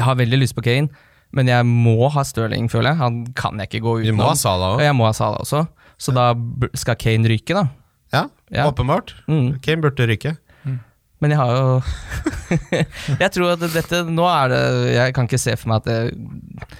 Jeg 0.00 0.06
har 0.08 0.16
veldig 0.18 0.40
lyst 0.40 0.56
på 0.56 0.64
Kane, 0.64 0.88
men 1.36 1.46
jeg 1.52 1.66
må 1.68 2.08
ha 2.10 2.24
Stirling, 2.26 2.66
føler 2.72 2.94
jeg. 2.94 3.00
Han 3.04 3.18
kan 3.38 3.60
jeg 3.60 3.68
ikke 3.70 3.82
gå 3.84 3.92
du 4.00 4.06
utenom. 4.08 4.22
må 4.24 4.30
ha 4.32 4.38
Salah 4.40 4.72
Og 4.74 4.80
òg. 4.80 4.86
jeg 4.88 4.96
må 4.98 5.04
ha 5.06 5.12
Salah 5.14 5.44
også, 5.44 5.66
så 6.00 6.14
da 6.16 6.30
skal 6.80 6.96
Kane 6.98 7.28
ryke, 7.30 7.54
da. 7.54 7.66
Ja, 8.16 8.24
Ja. 8.50 8.64
åpenbart. 8.72 9.12
Mm. 9.28 9.60
Kane 9.62 9.84
burde 9.84 10.08
ryke. 10.10 10.36
Men 11.20 11.30
jeg 11.34 11.36
har 11.36 11.50
jo 11.52 11.82
Jeg 13.20 13.30
tror 13.34 13.50
at 13.52 13.60
dette 13.74 13.98
Nå 14.08 14.24
er 14.24 14.48
det 14.48 14.60
Jeg 14.94 15.12
kan 15.14 15.26
ikke 15.28 15.38
se 15.38 15.52
for 15.60 15.68
meg 15.68 15.82
at 15.82 15.90
det 15.90 16.70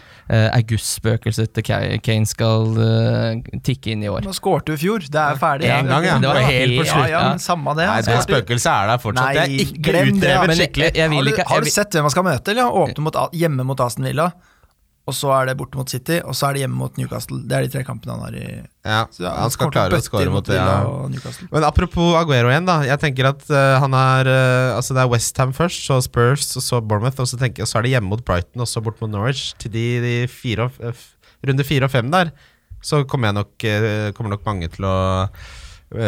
augustspøkelset 0.55 1.51
til 1.57 1.65
Ka- 1.67 1.97
Kane 2.07 2.29
skal 2.29 2.77
eh, 2.85 3.59
tikke 3.67 3.93
inn 3.95 4.05
i 4.05 4.11
år. 4.13 4.23
Nå 4.27 4.35
skårte 4.37 4.71
du 4.71 4.77
i 4.77 4.81
fjor, 4.81 5.03
det 5.11 5.21
er 5.23 5.41
ferdig. 5.41 5.71
En 5.75 5.91
gang, 5.91 6.07
ja. 6.07 6.19
Det 6.23 6.31
var 6.31 6.47
helt 6.47 6.77
på 6.79 6.87
Ja, 6.87 7.01
ja, 7.11 7.23
samme 7.43 7.75
det. 7.79 7.89
Nei, 7.91 8.01
det 8.07 8.21
spøkelset 8.29 8.71
er 8.73 8.93
der 8.93 9.03
fortsatt. 9.03 9.27
Nei, 9.27 9.35
det 9.35 9.43
er 9.43 9.57
ikke 9.67 9.97
utrevet 10.15 10.55
jeg, 10.55 10.61
skikkelig. 10.61 10.93
Har 11.01 11.27
du, 11.31 11.43
har 11.55 11.67
du 11.67 11.73
sett 11.75 11.97
hvem 11.99 12.07
man 12.07 12.15
skal 12.15 12.27
møte? 12.31 12.55
Eller? 12.55 12.71
Åpne 12.85 13.07
mot, 13.09 13.21
hjemme 13.35 13.67
mot 13.67 13.83
Aston 13.85 14.07
Villa, 14.07 14.31
og 15.09 15.17
så 15.17 15.31
er 15.35 15.49
det 15.49 15.57
borte 15.59 15.79
mot 15.79 15.91
City, 15.91 16.21
og 16.23 16.37
så 16.37 16.49
er 16.49 16.57
det 16.57 16.63
hjemme 16.65 16.77
mot 16.79 16.99
Newcastle. 17.01 17.41
Det 17.49 17.57
er 17.57 17.65
de 17.65 17.73
tre 17.73 17.83
kampene 17.87 18.15
han 18.15 18.25
har 18.27 18.37
i 18.37 18.45
Ja, 18.87 19.01
ja, 19.19 19.33
han 19.41 19.53
skal 19.53 19.73
klare 19.73 19.97
å 19.97 20.03
skåre 20.05 20.27
score 20.27 20.35
mot 20.35 20.47
det. 20.47 20.59
Ja. 20.59 20.77
og 20.87 21.09
Newcastle. 21.11 21.49
Men 21.51 21.67
apropos 21.67 22.13
Aguero 22.21 22.53
igjen, 22.53 22.69
da. 22.69 22.77
Jeg 22.87 23.01
tenker 23.03 23.31
at 23.33 23.43
uh, 23.51 23.81
han 23.83 23.97
er 23.97 24.31
uh, 24.31 24.77
Altså 24.77 24.95
Det 24.95 25.03
er 25.03 25.11
Westham 25.11 25.55
først, 25.57 25.83
så 25.89 25.99
Spurs, 26.05 26.47
og 26.61 26.67
så 26.67 26.83
Bournemouth, 26.85 27.19
og 27.23 27.31
så, 27.31 27.41
tenker, 27.41 27.65
og 27.65 27.73
så 27.73 27.81
er 27.81 27.89
det 27.89 27.95
hjemme 27.97 28.13
mot 28.13 28.23
Brighton, 28.27 28.63
og 28.63 28.71
så 28.71 28.85
bort 28.85 29.01
mot 29.03 29.11
Norwich. 29.11 29.51
Til 29.59 29.75
de, 29.75 29.87
de 30.05 30.15
fire 30.31 30.69
og, 30.69 31.03
runde 31.49 31.67
fire 31.67 31.89
og 31.89 31.95
fem 31.97 32.13
der, 32.13 32.31
så 32.85 33.03
kommer, 33.09 33.35
nok, 33.35 33.57
uh, 33.65 34.13
kommer 34.15 34.37
nok 34.37 34.47
mange 34.47 34.71
til 34.77 34.87
å 34.87 34.99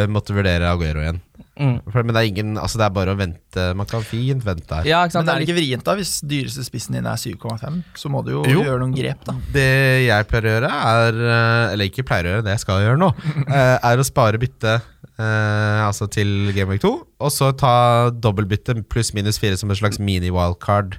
måtte 0.08 0.34
vurdere 0.36 0.68
Aguero 0.70 1.00
igjen. 1.02 1.16
mm. 1.58 1.78
For, 1.90 2.02
men 2.06 2.14
det 2.14 2.20
er 2.22 2.28
ingen 2.30 2.52
Altså 2.60 2.78
det 2.78 2.84
er 2.86 2.92
bare 2.94 3.12
å 3.14 3.18
vente. 3.18 3.64
Man 3.74 3.88
kan 3.90 4.04
fint 4.06 4.44
vente 4.46 4.68
der. 4.70 4.86
Ja, 4.86 5.00
Men 5.10 5.26
det 5.26 5.34
er 5.34 5.44
ikke 5.46 5.56
vrient, 5.58 5.84
da, 5.84 5.96
hvis 5.98 6.20
dyreste 6.22 6.62
spissen 6.66 6.94
din 6.94 7.06
er 7.10 7.18
7,5. 7.18 7.82
Så 7.98 8.08
må 8.12 8.22
du 8.24 8.30
jo, 8.36 8.42
Jo. 8.46 8.62
gjøre 8.62 8.78
noen 8.84 8.94
grep, 8.94 9.24
da. 9.26 9.34
Det 9.52 9.66
jeg 10.06 10.28
pleier 10.30 10.46
å 10.48 10.54
gjøre, 10.56 10.70
er 10.94 11.20
eh, 11.26 11.72
Eller 11.74 11.90
ikke 11.90 12.06
pleier 12.06 12.28
å 12.30 12.34
gjøre, 12.36 12.46
det 12.46 12.54
jeg 12.56 12.64
skal 12.64 12.82
gjøre 12.86 13.02
nå, 13.02 13.10
eh, 13.48 13.76
er 13.90 13.98
å 13.98 14.06
spare 14.06 14.38
bytte 14.42 14.76
eh, 14.78 15.80
altså 15.86 16.08
til 16.10 16.52
Game 16.56 16.70
Week 16.72 16.82
2, 16.82 16.92
og 17.22 17.30
så 17.34 17.50
ta 17.58 17.74
dobbeltbytte 18.14 18.78
pluss 18.90 19.12
minus 19.14 19.38
fire 19.42 19.58
som 19.60 19.70
en 19.70 19.78
slags 19.78 19.98
mini-wildcard. 20.02 20.96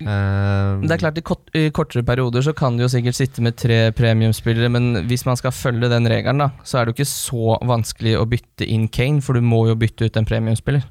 Eh, 0.00 0.80
Det 0.84 0.92
er 0.94 1.00
klart, 1.02 1.18
i, 1.18 1.24
kort, 1.26 1.48
I 1.54 1.70
kortere 1.74 2.04
perioder 2.06 2.42
så 2.46 2.54
kan 2.56 2.76
du 2.76 2.84
jo 2.84 2.88
sikkert 2.92 3.14
sitte 3.18 3.42
med 3.42 3.56
tre 3.56 3.90
premiumspillere, 3.92 4.70
men 4.70 5.06
hvis 5.08 5.24
man 5.26 5.36
skal 5.36 5.50
følge 5.52 5.88
den 5.90 6.06
regelen, 6.06 6.38
da, 6.38 6.50
så 6.64 6.78
er 6.80 6.84
det 6.86 6.94
jo 6.94 7.02
ikke 7.02 7.10
så 7.10 7.58
vanskelig 7.66 8.14
å 8.20 8.26
bytte 8.28 8.66
inn 8.68 8.88
Kane, 8.88 9.20
for 9.24 9.34
du 9.34 9.40
må 9.42 9.66
jo 9.68 9.74
bytte 9.76 10.06
ut 10.06 10.16
en 10.16 10.24
premiumspiller. 10.28 10.84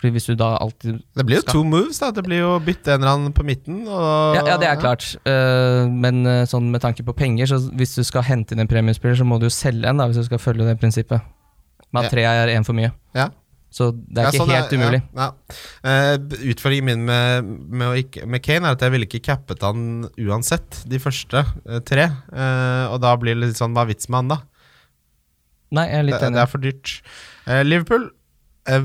Fordi 0.00 0.14
hvis 0.14 0.30
du 0.30 0.34
da 0.34 0.54
alltid 0.56 1.02
det 1.14 1.26
blir 1.28 1.36
jo 1.36 1.40
skal- 1.42 1.52
to 1.52 1.64
moves, 1.64 1.98
da. 2.00 2.10
Det 2.10 2.22
blir 2.24 2.38
jo 2.40 2.54
å 2.56 2.60
bytte 2.64 2.94
en 2.94 3.02
eller 3.02 3.12
annen 3.18 3.32
på 3.36 3.44
midten. 3.44 3.82
Og, 3.86 4.34
ja, 4.34 4.44
ja, 4.46 4.56
det 4.56 4.68
er 4.70 4.76
klart. 4.80 5.04
Uh, 5.28 5.84
men 5.92 6.24
eh, 6.24 6.46
sånn 6.48 6.70
med 6.72 6.80
tanke 6.80 7.04
på 7.04 7.12
penger, 7.12 7.44
så 7.50 7.58
hvis 7.76 7.96
du 7.96 8.02
skal 8.02 8.22
hente 8.24 8.52
inn 8.56 8.60
en 8.64 8.66
premiumspiller, 8.70 9.18
så 9.20 9.26
må 9.28 9.36
du 9.38 9.44
jo 9.44 9.52
selge 9.52 9.84
en, 9.84 9.98
da, 10.00 10.06
hvis 10.08 10.16
du 10.16 10.24
skal 10.24 10.38
følge 10.40 10.64
det 10.64 10.78
prinsippet. 10.80 11.20
Men 11.92 12.04
at 12.06 12.10
tre 12.14 12.22
er 12.24 12.48
én 12.56 12.64
for 12.64 12.72
mye. 12.72 12.92
Ja. 13.14 13.28
Så 13.70 13.92
det 13.94 14.18
er 14.18 14.26
Ja, 14.26 14.30
ikke 14.32 14.42
sånn 14.42 14.52
helt 14.52 14.72
umulig. 14.74 15.00
Ja, 15.14 15.26
ja. 15.30 16.14
Uh, 16.18 16.38
utfordringen 16.50 16.88
min 16.88 17.04
med, 17.06 17.50
med, 17.70 18.16
med 18.26 18.42
Kane 18.42 18.66
er 18.66 18.74
at 18.74 18.82
jeg 18.82 18.94
ville 18.96 19.06
ikke 19.06 19.22
cappet 19.30 19.62
han 19.62 20.08
uansett, 20.18 20.82
de 20.90 20.98
første 21.02 21.44
uh, 21.46 21.78
tre. 21.86 22.08
Uh, 22.34 22.90
og 22.90 22.98
da 23.04 23.14
blir 23.20 23.38
det 23.38 23.52
litt 23.52 23.60
sånn, 23.60 23.76
hva 23.76 23.86
er 23.86 23.92
vits 23.92 24.10
med 24.10 24.24
han, 24.24 24.32
da? 24.34 24.40
Nei, 25.78 25.86
jeg 25.86 26.00
er 26.00 26.08
litt 26.08 26.18
Det, 26.18 26.32
det 26.34 26.42
er 26.42 26.50
for 26.50 26.66
dyrt. 26.66 26.96
Liverpool 27.62 28.08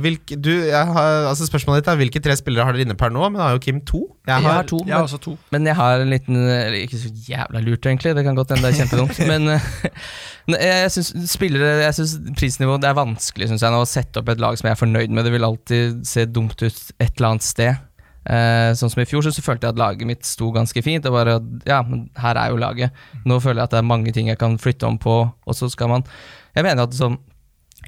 hvilke, 0.02 0.38
du, 0.40 0.50
jeg 0.52 0.88
har, 0.96 1.28
altså 1.30 1.46
Spørsmålet 1.48 1.84
ditt 1.84 1.92
er 1.92 2.00
hvilke 2.00 2.22
tre 2.24 2.36
spillere 2.40 2.66
har 2.68 2.76
dere 2.76 2.88
inne 2.88 2.98
per 2.98 3.12
nå, 3.14 3.22
men 3.28 3.40
da 3.40 3.50
har 3.50 3.58
jo 3.58 3.62
Kim 3.64 3.82
to. 3.86 4.02
Jeg 4.26 4.32
Jeg 4.32 4.46
har, 4.48 4.58
har 4.60 4.68
to, 4.70 4.80
Jeg 4.86 4.96
har 4.96 5.04
men, 5.04 5.10
også 5.10 5.20
to. 5.22 5.34
men 5.54 5.70
jeg 5.70 5.76
har 5.80 6.04
en 6.04 6.14
liten 6.14 6.38
Ikke 6.80 7.00
så 7.02 7.12
jævla 7.30 7.64
lurt, 7.66 7.86
egentlig. 7.86 8.16
Det 8.18 8.24
kan 8.26 8.38
godt 8.38 8.54
hende 8.56 8.66
det 8.66 8.74
er 8.74 8.80
kjempedumt. 8.84 9.20
men 9.32 9.50
eh, 9.56 10.70
jeg 10.84 10.94
syns 10.96 11.12
spillere 11.30 11.84
Jeg 11.84 11.98
synes 12.00 12.16
prisnivået 12.40 12.82
Det 12.82 12.90
er 12.90 12.98
vanskelig 12.98 13.50
synes 13.52 13.66
jeg, 13.66 13.76
nå, 13.76 13.82
å 13.84 13.90
sette 13.90 14.22
opp 14.22 14.32
et 14.34 14.42
lag 14.42 14.58
som 14.58 14.70
jeg 14.70 14.78
er 14.78 14.82
fornøyd 14.82 15.14
med. 15.14 15.28
Det 15.28 15.36
vil 15.36 15.50
alltid 15.50 16.00
se 16.08 16.26
dumt 16.26 16.58
ut 16.62 16.82
et 17.00 17.12
eller 17.12 17.34
annet 17.34 17.46
sted. 17.46 17.84
Uh, 18.26 18.72
sånn 18.74 18.90
som 18.90 19.04
i 19.04 19.06
fjor, 19.06 19.22
så, 19.22 19.30
så 19.30 19.44
følte 19.46 19.68
jeg 19.68 19.76
at 19.76 19.80
laget 19.80 20.10
mitt 20.10 20.26
sto 20.26 20.50
ganske 20.56 20.82
fint. 20.86 21.06
Og 21.06 21.14
bare, 21.14 21.38
ja, 21.70 21.84
men 21.86 22.08
her 22.18 22.40
er 22.42 22.54
jo 22.54 22.62
laget. 22.62 23.06
Nå 23.28 23.38
føler 23.44 23.62
jeg 23.62 23.70
at 23.70 23.76
det 23.76 23.82
er 23.84 23.92
mange 23.92 24.14
ting 24.16 24.32
jeg 24.32 24.42
kan 24.42 24.58
flytte 24.62 24.90
om 24.90 24.98
på, 25.02 25.20
og 25.30 25.58
så 25.58 25.70
skal 25.70 25.92
man 25.92 26.08
Jeg 26.56 26.64
mener 26.64 26.88
at 26.88 26.96
sånn 26.96 27.20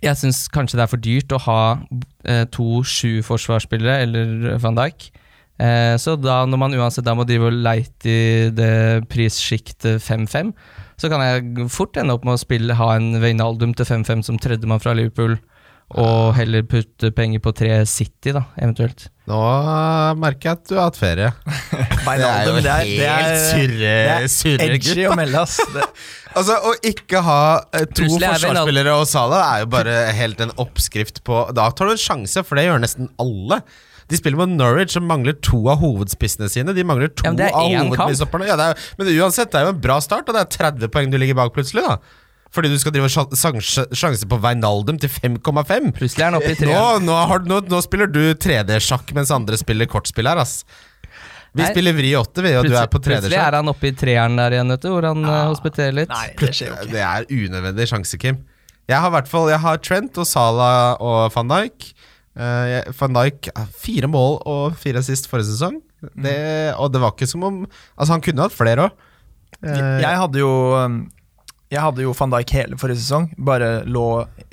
jeg 0.03 0.19
syns 0.19 0.45
kanskje 0.53 0.79
det 0.79 0.85
er 0.85 0.91
for 0.91 1.03
dyrt 1.03 1.33
å 1.33 1.43
ha 1.47 1.61
eh, 2.27 2.43
to 2.53 2.81
sju-forsvarsspillere 2.85 4.03
eller 4.05 4.59
van 4.61 4.77
Dijk. 4.77 5.09
Eh, 5.57 5.95
så 5.97 6.13
da, 6.21 6.43
når 6.45 6.61
man 6.61 6.75
uansett 6.77 7.07
da 7.07 7.15
må 7.17 7.25
drive 7.25 7.49
og 7.49 7.61
leite 7.65 8.11
i 8.11 8.49
det 8.53 9.07
prissjiktet 9.09 10.03
5-5, 10.05 10.53
så 10.97 11.09
kan 11.09 11.23
jeg 11.25 11.69
fort 11.73 11.97
ende 11.97 12.13
opp 12.13 12.25
med 12.25 12.37
å 12.37 12.41
spille, 12.41 12.77
ha 12.77 12.91
en 12.97 13.17
Veinaldum 13.21 13.73
til 13.77 13.89
5-5 13.89 14.25
som 14.29 14.39
tredjemann 14.41 14.81
fra 14.81 14.95
Liverpool, 14.97 15.37
og 15.95 16.33
heller 16.35 16.65
putte 16.67 17.13
penger 17.15 17.39
på 17.39 17.53
tre 17.55 17.71
City, 17.87 18.33
da, 18.35 18.41
eventuelt. 18.59 19.05
nå 19.29 19.37
merker 20.19 20.49
jeg 20.49 20.57
at 20.57 20.65
du 20.67 20.75
har 20.75 20.89
hatt 20.89 20.99
ferie. 20.99 21.31
Det 22.07 22.23
er, 22.23 22.45
det 22.47 23.03
er, 23.03 23.33
surre, 23.51 23.79
det 23.83 24.11
er 24.13 24.29
surre 24.31 24.67
edgy 24.69 25.03
å 25.09 25.15
melde, 25.19 25.41
ass. 25.41 25.57
Det, 25.75 25.83
Altså, 26.37 26.55
Å 26.69 26.73
ikke 26.85 27.19
ha 27.25 27.39
eh, 27.75 27.83
to 27.89 28.05
er 28.05 28.11
forsvarsspillere 28.13 28.93
og 28.95 29.07
Salah 29.09 29.55
er 29.55 29.63
jo 29.63 29.69
bare 29.73 29.95
helt 30.15 30.41
en 30.43 30.53
oppskrift 30.61 31.23
på 31.27 31.41
Da 31.57 31.69
tar 31.73 31.89
du 31.89 31.95
en 31.95 32.01
sjanse, 32.01 32.43
for 32.45 32.59
det 32.59 32.67
gjør 32.67 32.83
nesten 32.83 33.09
alle. 33.21 33.59
De 34.07 34.19
spiller 34.19 34.39
mot 34.39 34.51
Norwich, 34.51 34.93
som 34.95 35.07
mangler 35.09 35.35
to 35.43 35.59
av 35.71 35.81
hovedspissene 35.81 36.47
sine. 36.51 36.75
De 36.77 36.85
mangler 36.87 37.11
to 37.11 37.27
Ja, 37.27 37.33
er 37.49 37.57
av 37.57 37.73
hovedspissopperne 37.73 38.47
Ja, 38.47 38.69
men 38.99 39.11
uansett, 39.17 39.51
det 39.51 39.59
er 39.59 39.67
jo 39.67 39.73
en 39.75 39.83
bra 39.83 39.97
start, 40.03 40.29
og 40.29 40.37
det 40.37 40.45
er 40.45 40.53
30 40.71 40.93
poeng 40.93 41.11
du 41.11 41.19
ligger 41.19 41.39
bak 41.41 41.51
plutselig, 41.57 41.83
da. 41.83 41.97
Fordi 42.55 42.71
du 42.71 42.77
skal 42.79 42.93
drive 42.95 43.09
sjanse 43.11 43.87
sjanse 43.97 44.27
på 44.29 44.39
Veinaldum 44.43 44.99
til 45.01 45.11
5,5. 45.11 45.91
Plutselig 45.97 46.23
er 46.23 46.29
han 46.29 46.37
oppe 46.39 46.53
i 46.53 46.59
3. 46.59 46.69
Nå, 46.71 46.83
nå, 47.07 47.15
har, 47.31 47.47
nå, 47.47 47.61
nå 47.67 47.81
spiller 47.85 48.11
du 48.11 48.21
3D-sjakk 48.33 49.11
mens 49.17 49.33
andre 49.35 49.59
spiller 49.59 49.89
kortspill 49.91 50.29
her, 50.29 50.41
ass. 50.41 50.61
Vi 51.57 51.63
Nei. 51.63 51.71
spiller 51.71 51.95
vri 51.97 52.11
8, 52.19 52.43
vi, 52.45 52.53
og 52.59 52.67
du 52.67 52.75
er 52.75 52.89
på 52.91 53.01
Plutselig 53.01 53.31
3D-sjakk. 53.31 53.47
er 53.47 53.57
han 53.59 53.71
oppe 53.71 53.89
i 53.89 53.95
treeren 53.97 54.37
der 54.39 54.57
igjen, 54.57 54.75
du, 54.75 54.89
hvor 54.93 55.09
han 55.09 55.23
ja. 55.25 55.39
hospiterer 55.51 55.95
litt. 56.03 56.13
Nei, 56.13 56.27
det 56.37 56.51
skjer 56.53 56.71
jo 56.71 56.77
ikke. 56.77 56.91
Det 56.93 57.03
er 57.07 57.31
unødvendig 57.33 57.89
sjanse, 57.91 58.21
Kim. 58.21 58.39
Jeg 58.87 59.03
har, 59.03 59.17
fall, 59.27 59.49
jeg 59.51 59.59
har 59.65 59.81
Trent 59.83 60.21
og 60.21 60.27
Salah 60.29 61.01
og 61.03 61.33
van 61.35 61.51
Dijk. 61.51 61.89
Uh, 62.37 62.85
van 62.99 63.15
Dijk 63.17 63.49
ah, 63.57 63.65
fire 63.73 64.07
mål 64.11 64.37
og 64.47 64.77
fire 64.79 65.01
sist 65.03 65.27
forrige 65.27 65.49
sesong. 65.49 65.81
Det, 66.13 66.37
og 66.77 66.91
det 66.93 67.01
var 67.01 67.15
ikke 67.15 67.25
som 67.25 67.41
om 67.47 67.55
Altså, 67.65 68.11
han 68.13 68.21
kunne 68.21 68.45
hatt 68.45 68.53
flere 68.53 68.85
òg. 68.85 69.05
Jeg 69.65 70.19
hadde 70.21 70.37
jo 70.43 70.51
um, 70.77 70.99
Jeg 71.69 71.81
hadde 71.83 72.03
jo 72.05 72.13
van 72.15 72.31
Dijk 72.31 72.51
hele 72.55 72.77
forrige 72.79 73.01
sesong, 73.01 73.25
bare 73.43 73.83
lå 73.85 74.03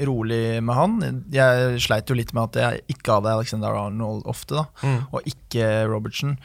rolig 0.03 0.61
med 0.66 0.74
han. 0.74 0.96
Jeg 1.31 1.79
sleit 1.85 2.11
jo 2.11 2.16
litt 2.18 2.33
med 2.35 2.48
at 2.50 2.59
jeg 2.59 2.81
ikke 2.96 3.20
hadde 3.20 3.35
Alexander 3.37 3.77
Arnold 3.79 4.24
ofte, 4.27 4.57
da, 4.57 4.64
Mm. 4.83 5.07
og 5.12 5.22
ikke 5.31 5.68
Robertson. 5.88 6.38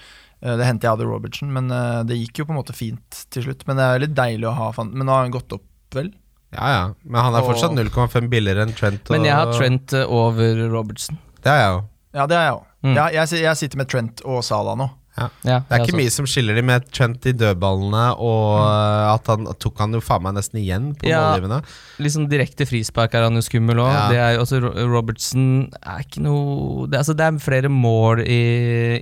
Eh, 0.44 0.56
Det 0.56 0.66
hendte 0.66 0.86
jeg 0.86 0.94
hadde 0.98 1.10
Robertson, 1.10 1.52
men 1.52 1.72
eh, 1.72 2.04
det 2.04 2.18
gikk 2.22 2.38
jo 2.40 2.46
på 2.46 2.54
en 2.54 2.60
måte 2.62 2.76
fint 2.78 3.26
til 3.32 3.44
slutt. 3.44 3.66
Men 3.68 3.78
det 3.78 3.84
er 3.84 4.00
litt 4.06 4.14
deilig 4.16 4.46
å 4.48 4.54
ha 4.56 4.72
van 4.72 4.92
Men 4.94 5.08
nå 5.08 5.12
har 5.12 5.24
han 5.26 5.32
gått 5.32 5.52
opp, 5.58 5.66
vel? 5.92 6.14
Ja, 6.54 6.68
ja. 6.70 6.94
Men 7.04 7.22
han 7.22 7.36
er 7.36 7.42
fortsatt 7.42 7.74
0,5 7.76 8.30
billigere 8.30 8.62
enn 8.66 8.74
Trent. 8.74 9.10
Og, 9.10 9.18
Men 9.18 9.26
jeg 9.26 9.34
har 9.36 9.52
Trent 9.54 9.94
over 10.08 10.70
Robertson. 10.70 11.18
Det 11.44 11.50
har 11.50 11.58
jeg 11.60 11.74
jo. 11.76 11.84
Ja, 12.14 12.26
det 12.26 12.36
har 12.38 12.46
jeg 12.46 12.54
òg. 12.54 12.64
Mm. 12.84 12.96
Ja, 12.96 13.08
jeg, 13.10 13.42
jeg 13.44 13.58
sitter 13.58 13.78
med 13.78 13.90
Trent 13.90 14.22
og 14.26 14.44
Salah 14.44 14.76
nå. 14.80 14.90
Ja, 15.46 15.60
Det 15.62 15.78
er 15.78 15.84
ikke 15.84 15.94
også. 15.94 16.02
mye 16.02 16.16
som 16.16 16.30
skiller 16.30 16.58
de 16.58 16.66
med 16.66 16.90
Trent 16.96 17.30
i 17.30 17.36
dødballene, 17.38 18.06
og 18.18 18.58
mm. 18.58 19.14
at 19.14 19.32
han 19.34 19.50
tok 19.62 19.84
han 19.86 19.94
jo 19.94 20.02
faen 20.04 20.26
meg 20.26 20.38
nesten 20.40 20.62
igjen 20.64 20.92
på 20.98 21.10
Ja. 21.12 21.22
målgivende. 21.30 21.62
Sånn 22.10 22.26
direkte 22.32 22.66
frispark 22.66 23.14
er 23.14 23.28
han 23.28 23.38
jo 23.38 23.44
skummel 23.46 23.84
òg. 23.84 24.16
Ja. 24.16 24.32
Robertsen 24.90 25.70
er 25.84 26.00
er 26.00 26.06
ikke 26.08 26.24
noe 26.24 26.88
det, 26.90 27.00
altså, 27.02 27.16
det 27.18 27.26
er 27.26 27.40
flere 27.44 27.72
mål 27.72 28.24
i, 28.24 28.40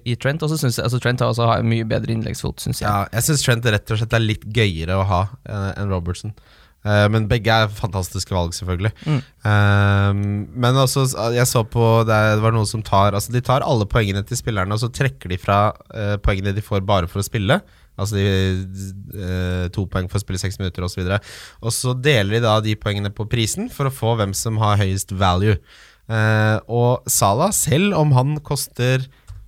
i 0.07 0.15
Trent, 0.19 0.43
og 0.43 0.51
så 0.51 0.59
syns 0.59 0.79
jeg 0.79 0.87
altså, 0.87 1.01
Trent 1.03 1.23
har 1.23 1.31
også 1.33 1.47
en 1.57 1.69
mye 1.69 1.87
bedre 1.87 2.13
innleggsfot, 2.15 2.63
syns 2.63 2.81
jeg. 2.81 2.87
Ja, 2.89 3.05
jeg 3.13 3.27
syns 3.27 3.45
Trent 3.45 3.67
rett 3.77 3.93
og 3.93 4.01
slett 4.01 4.15
er 4.17 4.23
litt 4.23 4.47
gøyere 4.55 4.97
å 4.97 5.05
ha 5.07 5.21
eh, 5.45 5.69
enn 5.81 5.93
Robertson. 5.93 6.33
Eh, 6.87 7.05
men 7.11 7.27
begge 7.29 7.53
er 7.53 7.73
fantastiske 7.73 8.33
valg, 8.35 8.53
selvfølgelig. 8.55 8.93
Mm. 9.07 9.19
Eh, 9.49 10.21
men 10.63 10.79
også, 10.83 11.07
jeg 11.35 11.47
så 11.49 11.63
på 11.67 11.89
det, 12.07 12.19
var 12.43 12.55
noen 12.55 12.69
som 12.69 12.83
tar 12.85 13.17
Altså 13.17 13.33
De 13.33 13.41
tar 13.43 13.65
alle 13.65 13.87
poengene 13.89 14.23
til 14.27 14.39
spillerne, 14.39 14.73
og 14.73 14.81
så 14.81 14.91
trekker 14.93 15.31
de 15.31 15.39
fra 15.41 15.59
uh, 15.91 16.15
poengene 16.23 16.55
de 16.55 16.63
får 16.63 16.85
bare 16.87 17.09
for 17.11 17.21
å 17.21 17.25
spille. 17.25 17.59
Altså 17.97 18.19
de, 18.19 18.25
uh, 19.17 19.65
to 19.73 19.87
poeng 19.89 20.09
for 20.09 20.19
å 20.19 20.23
spille 20.23 20.41
seks 20.41 20.59
minutter 20.61 20.85
osv. 20.85 21.03
Og, 21.03 21.31
og 21.65 21.73
så 21.73 21.95
deler 21.97 22.37
de 22.37 22.45
da 22.45 22.57
de 22.63 22.77
poengene 22.79 23.11
på 23.13 23.27
prisen 23.29 23.71
for 23.73 23.89
å 23.89 23.93
få 23.93 24.15
hvem 24.19 24.35
som 24.37 24.59
har 24.61 24.79
høyest 24.81 25.15
value. 25.17 25.57
Uh, 26.07 26.61
og 26.71 27.09
Salah, 27.11 27.51
selv 27.55 27.97
om 27.99 28.13
han 28.15 28.37
koster 28.45 29.03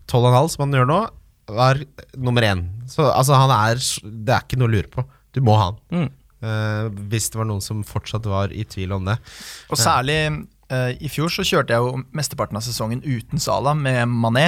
12,5, 0.10 0.56
som 0.56 0.66
han 0.66 0.76
gjør 0.76 0.90
nå, 0.90 1.02
var 1.50 1.80
nummer 2.18 2.46
én. 2.46 2.66
Så 2.90 3.06
altså, 3.08 3.38
han 3.38 3.54
er 3.54 3.80
Det 4.04 4.34
er 4.34 4.44
ikke 4.44 4.60
noe 4.60 4.70
å 4.70 4.76
lure 4.76 4.92
på. 4.92 5.06
Du 5.34 5.42
må 5.46 5.56
ha 5.58 5.70
han. 5.70 5.80
Mm. 5.94 6.10
Eh, 6.40 6.86
hvis 7.12 7.32
det 7.34 7.42
var 7.42 7.50
noen 7.50 7.64
som 7.64 7.84
fortsatt 7.84 8.30
var 8.30 8.54
i 8.56 8.64
tvil 8.64 8.96
om 8.96 9.12
det. 9.12 9.18
Og 9.68 9.80
særlig 9.80 10.20
eh, 10.72 10.94
i 11.04 11.10
fjor 11.12 11.32
så 11.34 11.44
kjørte 11.44 11.74
jeg 11.76 11.84
jo 11.84 12.04
mesteparten 12.16 12.56
av 12.56 12.64
sesongen 12.64 13.02
uten 13.04 13.42
Sala, 13.44 13.74
med 13.76 14.06
Mané. 14.08 14.46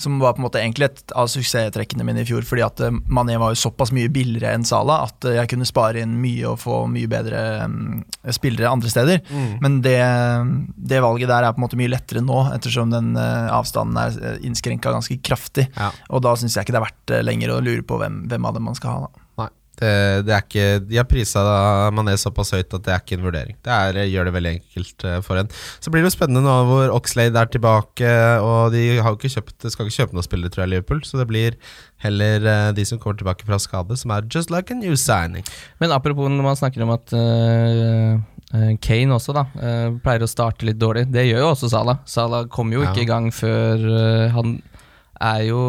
Som 0.00 0.16
var 0.22 0.32
på 0.32 0.40
en 0.40 0.46
måte 0.46 0.62
egentlig 0.62 0.88
et 0.88 1.12
av 1.12 1.28
suksesstrekkene 1.28 2.06
mine 2.08 2.22
i 2.22 2.28
fjor, 2.28 2.46
fordi 2.48 2.64
at 2.64 2.80
eh, 2.86 3.00
Mané 3.12 3.36
var 3.42 3.52
jo 3.52 3.60
såpass 3.66 3.92
mye 3.96 4.08
billigere 4.12 4.54
enn 4.56 4.64
Sala 4.64 5.02
at 5.10 5.28
eh, 5.28 5.36
jeg 5.40 5.52
kunne 5.52 5.68
spare 5.68 6.00
inn 6.06 6.16
mye 6.22 6.46
og 6.54 6.62
få 6.62 6.80
mye 6.92 7.10
bedre 7.12 7.42
mm, 7.68 8.06
spillere 8.38 8.72
andre 8.72 8.94
steder. 8.94 9.20
Men 9.60 9.82
det, 9.84 9.98
det 10.88 11.04
valget 11.04 11.30
der 11.34 11.44
er 11.44 11.52
på 11.52 11.60
en 11.60 11.66
måte 11.66 11.80
mye 11.82 11.92
lettere 11.92 12.24
nå, 12.24 12.46
ettersom 12.56 12.94
den 12.94 13.12
eh, 13.20 13.52
avstanden 13.52 14.00
er 14.00 14.40
innskrenka 14.46 14.94
ganske 14.94 15.20
kraftig. 15.20 15.68
Ja. 15.76 15.92
Og 16.08 16.24
da 16.24 16.32
syns 16.38 16.56
jeg 16.56 16.64
ikke 16.64 16.78
det 16.78 16.82
er 16.82 16.88
verdt 16.88 17.16
lenger 17.28 17.56
å 17.58 17.62
lure 17.64 17.84
på 17.84 18.00
hvem, 18.00 18.24
hvem 18.30 18.48
av 18.48 18.56
dem 18.56 18.68
man 18.70 18.80
skal 18.80 18.96
ha. 18.96 19.06
da. 19.10 19.25
Det, 19.76 19.90
det 20.24 20.32
er 20.32 20.44
ikke 20.44 20.66
De 20.88 20.96
har 20.96 21.04
prisa 21.08 21.42
Mané 21.92 22.14
såpass 22.16 22.54
høyt 22.56 22.72
at 22.72 22.84
det 22.86 22.92
er 22.94 23.02
ikke 23.02 23.18
en 23.18 23.26
vurdering. 23.26 23.56
Det 23.66 23.72
er, 23.74 23.98
gjør 24.08 24.28
det 24.30 24.34
veldig 24.38 24.52
enkelt 24.56 25.04
eh, 25.04 25.18
for 25.26 25.40
en. 25.42 25.50
Så 25.84 25.92
blir 25.92 26.00
det 26.04 26.10
jo 26.10 26.14
spennende 26.16 26.44
nå 26.46 26.54
hvor 26.70 26.94
Oxlade 26.96 27.36
er 27.40 27.50
tilbake, 27.52 28.12
og 28.40 28.72
de 28.72 28.84
har 29.04 29.18
ikke 29.18 29.32
kjøpt, 29.34 29.68
skal 29.72 29.88
ikke 29.88 29.98
kjøpe 29.98 30.16
noen 30.16 30.26
spillere, 30.26 30.54
tror 30.54 30.64
jeg, 30.64 30.72
Liverpool. 30.76 31.02
Så 31.04 31.20
det 31.20 31.28
blir 31.28 31.58
heller 32.04 32.46
eh, 32.52 32.70
de 32.76 32.86
som 32.88 33.00
kommer 33.02 33.20
tilbake 33.20 33.44
fra 33.48 33.60
skade, 33.60 33.98
som 34.00 34.14
er 34.16 34.24
just 34.32 34.50
like 34.54 34.72
a 34.72 34.78
new 34.78 34.96
signing. 34.96 35.44
Men 35.82 35.92
apropos 35.92 36.32
når 36.32 36.48
man 36.48 36.56
snakker 36.56 36.86
om 36.86 36.94
at 36.96 37.12
øh, 37.12 38.16
Kane 38.80 39.10
også 39.12 39.34
da 39.34 39.42
uh, 39.58 39.96
pleier 40.04 40.22
å 40.22 40.28
starte 40.30 40.64
litt 40.68 40.78
dårlig. 40.78 41.08
Det 41.12 41.24
gjør 41.26 41.42
jo 41.42 41.48
også 41.50 41.68
Salah. 41.72 41.98
Salah 42.08 42.46
kom 42.48 42.70
jo 42.72 42.84
Ja. 42.84 42.92
ikke 42.92 43.02
i 43.02 43.08
gang 43.10 43.26
før 43.34 43.82
uh, 43.90 44.30
han 44.32 44.60
er 45.22 45.42
jo 45.48 45.60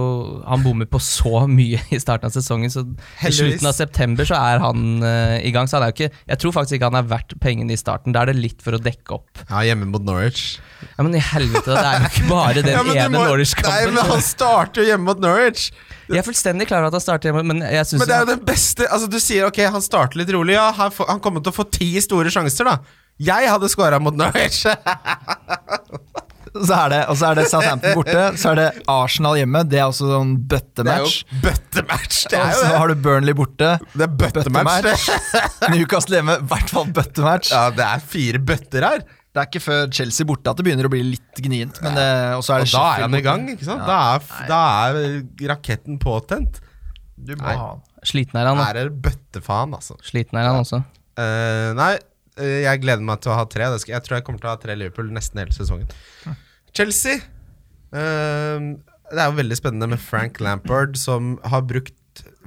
Han 0.48 0.64
bommer 0.66 0.88
på 0.90 1.00
så 1.04 1.46
mye 1.50 1.80
i 1.94 2.00
starten 2.02 2.30
av 2.30 2.36
sesongen, 2.36 2.72
så 2.74 2.84
i 2.86 3.32
slutten 3.34 3.70
av 3.70 3.76
september 3.78 4.28
så 4.28 4.38
er 4.40 4.62
han 4.64 5.04
uh, 5.04 5.38
i 5.40 5.52
gang. 5.56 5.70
Så 5.70 5.78
han 5.78 5.88
er 5.88 5.94
jo 5.94 5.98
ikke 5.98 6.10
Jeg 6.34 6.42
tror 6.44 6.56
faktisk 6.56 6.78
ikke 6.78 6.90
han 6.92 7.00
er 7.00 7.10
verdt 7.10 7.38
pengene 7.44 7.76
i 7.76 7.80
starten. 7.80 8.16
Da 8.16 8.24
er 8.24 8.32
det 8.32 8.38
litt 8.42 8.64
for 8.66 8.78
å 8.78 8.82
dekke 8.82 9.18
opp. 9.20 9.44
Ja, 9.48 9.64
hjemme 9.70 9.90
mot 9.92 10.06
Norwich. 10.08 10.58
Ja, 10.94 11.04
Men 11.04 11.16
i 11.18 11.24
helvete, 11.24 11.74
det 11.74 11.84
er 11.84 12.04
jo 12.04 12.12
ikke 12.12 12.28
bare 12.30 12.62
den 12.62 12.74
Ja, 12.78 13.06
ene 13.08 13.18
Norwich-kampen. 13.18 13.96
men 13.96 14.12
han 14.12 14.24
starter 14.26 14.84
jo 14.84 14.92
hjemme 14.92 15.10
mot 15.10 15.24
Norwich! 15.24 15.72
Jeg 16.08 16.22
er 16.22 16.24
fullstendig 16.28 16.70
klar 16.70 16.86
over 16.86 16.94
at 16.94 17.00
han 17.00 17.04
starter 17.04 17.32
hjemme, 17.32 17.44
men 17.50 17.66
jeg 17.66 17.84
syns 17.90 18.00
Men 18.04 18.08
det 18.10 18.16
er 18.16 18.22
jo 18.24 18.30
det 18.30 18.38
beste 18.48 18.86
Altså 18.88 19.10
Du 19.12 19.18
sier 19.20 19.48
ok, 19.50 19.60
han 19.74 19.84
starter 19.84 20.22
litt 20.22 20.32
rolig. 20.36 20.56
Ja, 20.56 20.70
han, 20.78 20.94
han 21.10 21.20
kommer 21.24 21.44
til 21.44 21.52
å 21.52 21.58
få 21.58 21.68
ti 21.72 21.90
store 22.04 22.32
sjanser, 22.34 22.70
da. 22.70 22.78
Jeg 23.18 23.50
hadde 23.50 23.70
scora 23.74 23.98
mot 24.00 24.14
Norwich. 24.18 24.62
Så 26.54 26.74
er 26.78 26.90
det, 26.94 27.00
og 27.12 27.18
så 27.20 27.30
er 27.32 27.38
det 27.40 27.46
Southampton 27.52 27.96
borte, 27.98 28.24
så 28.42 28.52
er 28.54 28.60
det 28.60 28.68
Arsenal 28.92 29.38
hjemme. 29.40 29.62
Det 29.70 29.80
er 29.82 29.86
også 29.90 30.08
sånn 30.10 30.34
Det 30.38 30.60
er 30.60 30.64
bøttematch. 30.64 31.18
jo 31.32 31.42
bøttematch. 31.46 32.20
Det 32.32 32.40
Og 32.40 32.46
er 32.46 32.54
jo 32.56 32.62
så 32.64 32.80
har 32.82 32.88
du 32.94 32.96
Burnley 33.08 33.36
borte. 33.38 33.70
Det 33.94 34.06
er 34.08 34.16
bøttematch. 34.24 34.88
Bøttematch. 34.88 35.70
Newcastle 35.76 36.20
hjemme, 36.20 36.38
i 36.42 36.50
hvert 36.54 36.74
fall 36.74 36.92
bøttematch. 36.98 37.52
Ja, 37.54 37.64
det 37.78 37.86
er 37.88 38.04
fire 38.16 38.42
bøtter 38.52 38.88
her. 38.88 39.06
Det 39.38 39.44
er 39.44 39.50
ikke 39.52 39.62
før 39.68 39.84
Chelsea 39.94 40.26
borte 40.26 40.50
at 40.50 40.58
det 40.58 40.66
begynner 40.66 40.88
å 40.90 40.92
bli 40.94 41.04
litt 41.12 41.42
gnient. 41.46 41.78
Men 41.86 41.94
det, 42.00 42.08
og 42.40 42.42
så 42.48 42.56
er 42.58 42.66
Og 42.66 42.72
da 42.74 42.86
er 42.96 43.04
han 43.06 43.18
i 43.20 43.22
gang, 43.26 43.44
ikke 43.54 43.68
sant? 43.68 43.84
Ja. 43.86 43.88
Da 43.88 43.98
er, 44.16 44.48
da 44.50 44.62
er 44.88 45.52
raketten 45.54 46.00
påtent. 46.02 46.58
Du 47.18 47.36
må 47.36 47.44
Nei. 47.46 47.54
ha 47.60 47.68
han. 47.76 47.84
Sliten 48.08 48.40
er 48.40 48.50
han, 48.50 48.58
da. 48.58 48.70
Er 48.72 48.88
det 48.90 49.02
bøttefaen, 49.06 49.74
altså. 49.78 49.98
Sliten 50.06 50.40
er 50.40 50.48
han 50.50 50.62
også. 50.64 50.82
Uh, 51.18 51.74
nei, 51.78 51.92
eh, 51.98 52.04
jeg 52.38 52.84
gleder 52.84 53.06
meg 53.06 53.22
til 53.24 53.34
å 53.34 53.40
ha 53.40 53.46
tre. 53.50 53.70
Jeg 53.88 54.04
tror 54.06 54.20
jeg 54.20 54.28
kommer 54.28 54.44
til 54.44 54.50
å 54.52 54.56
ha 54.56 54.62
tre 54.62 54.76
Liverpool 54.78 55.10
nesten 55.14 55.42
hele 55.42 55.56
sesongen. 55.56 55.90
Chelsea 56.76 57.18
eh, 57.18 58.68
Det 59.10 59.22
er 59.22 59.32
jo 59.32 59.40
veldig 59.40 59.58
spennende 59.58 59.90
med 59.96 60.04
Frank 60.04 60.42
Lampard, 60.44 60.98
som 61.00 61.36
har 61.48 61.66
brukt 61.68 61.96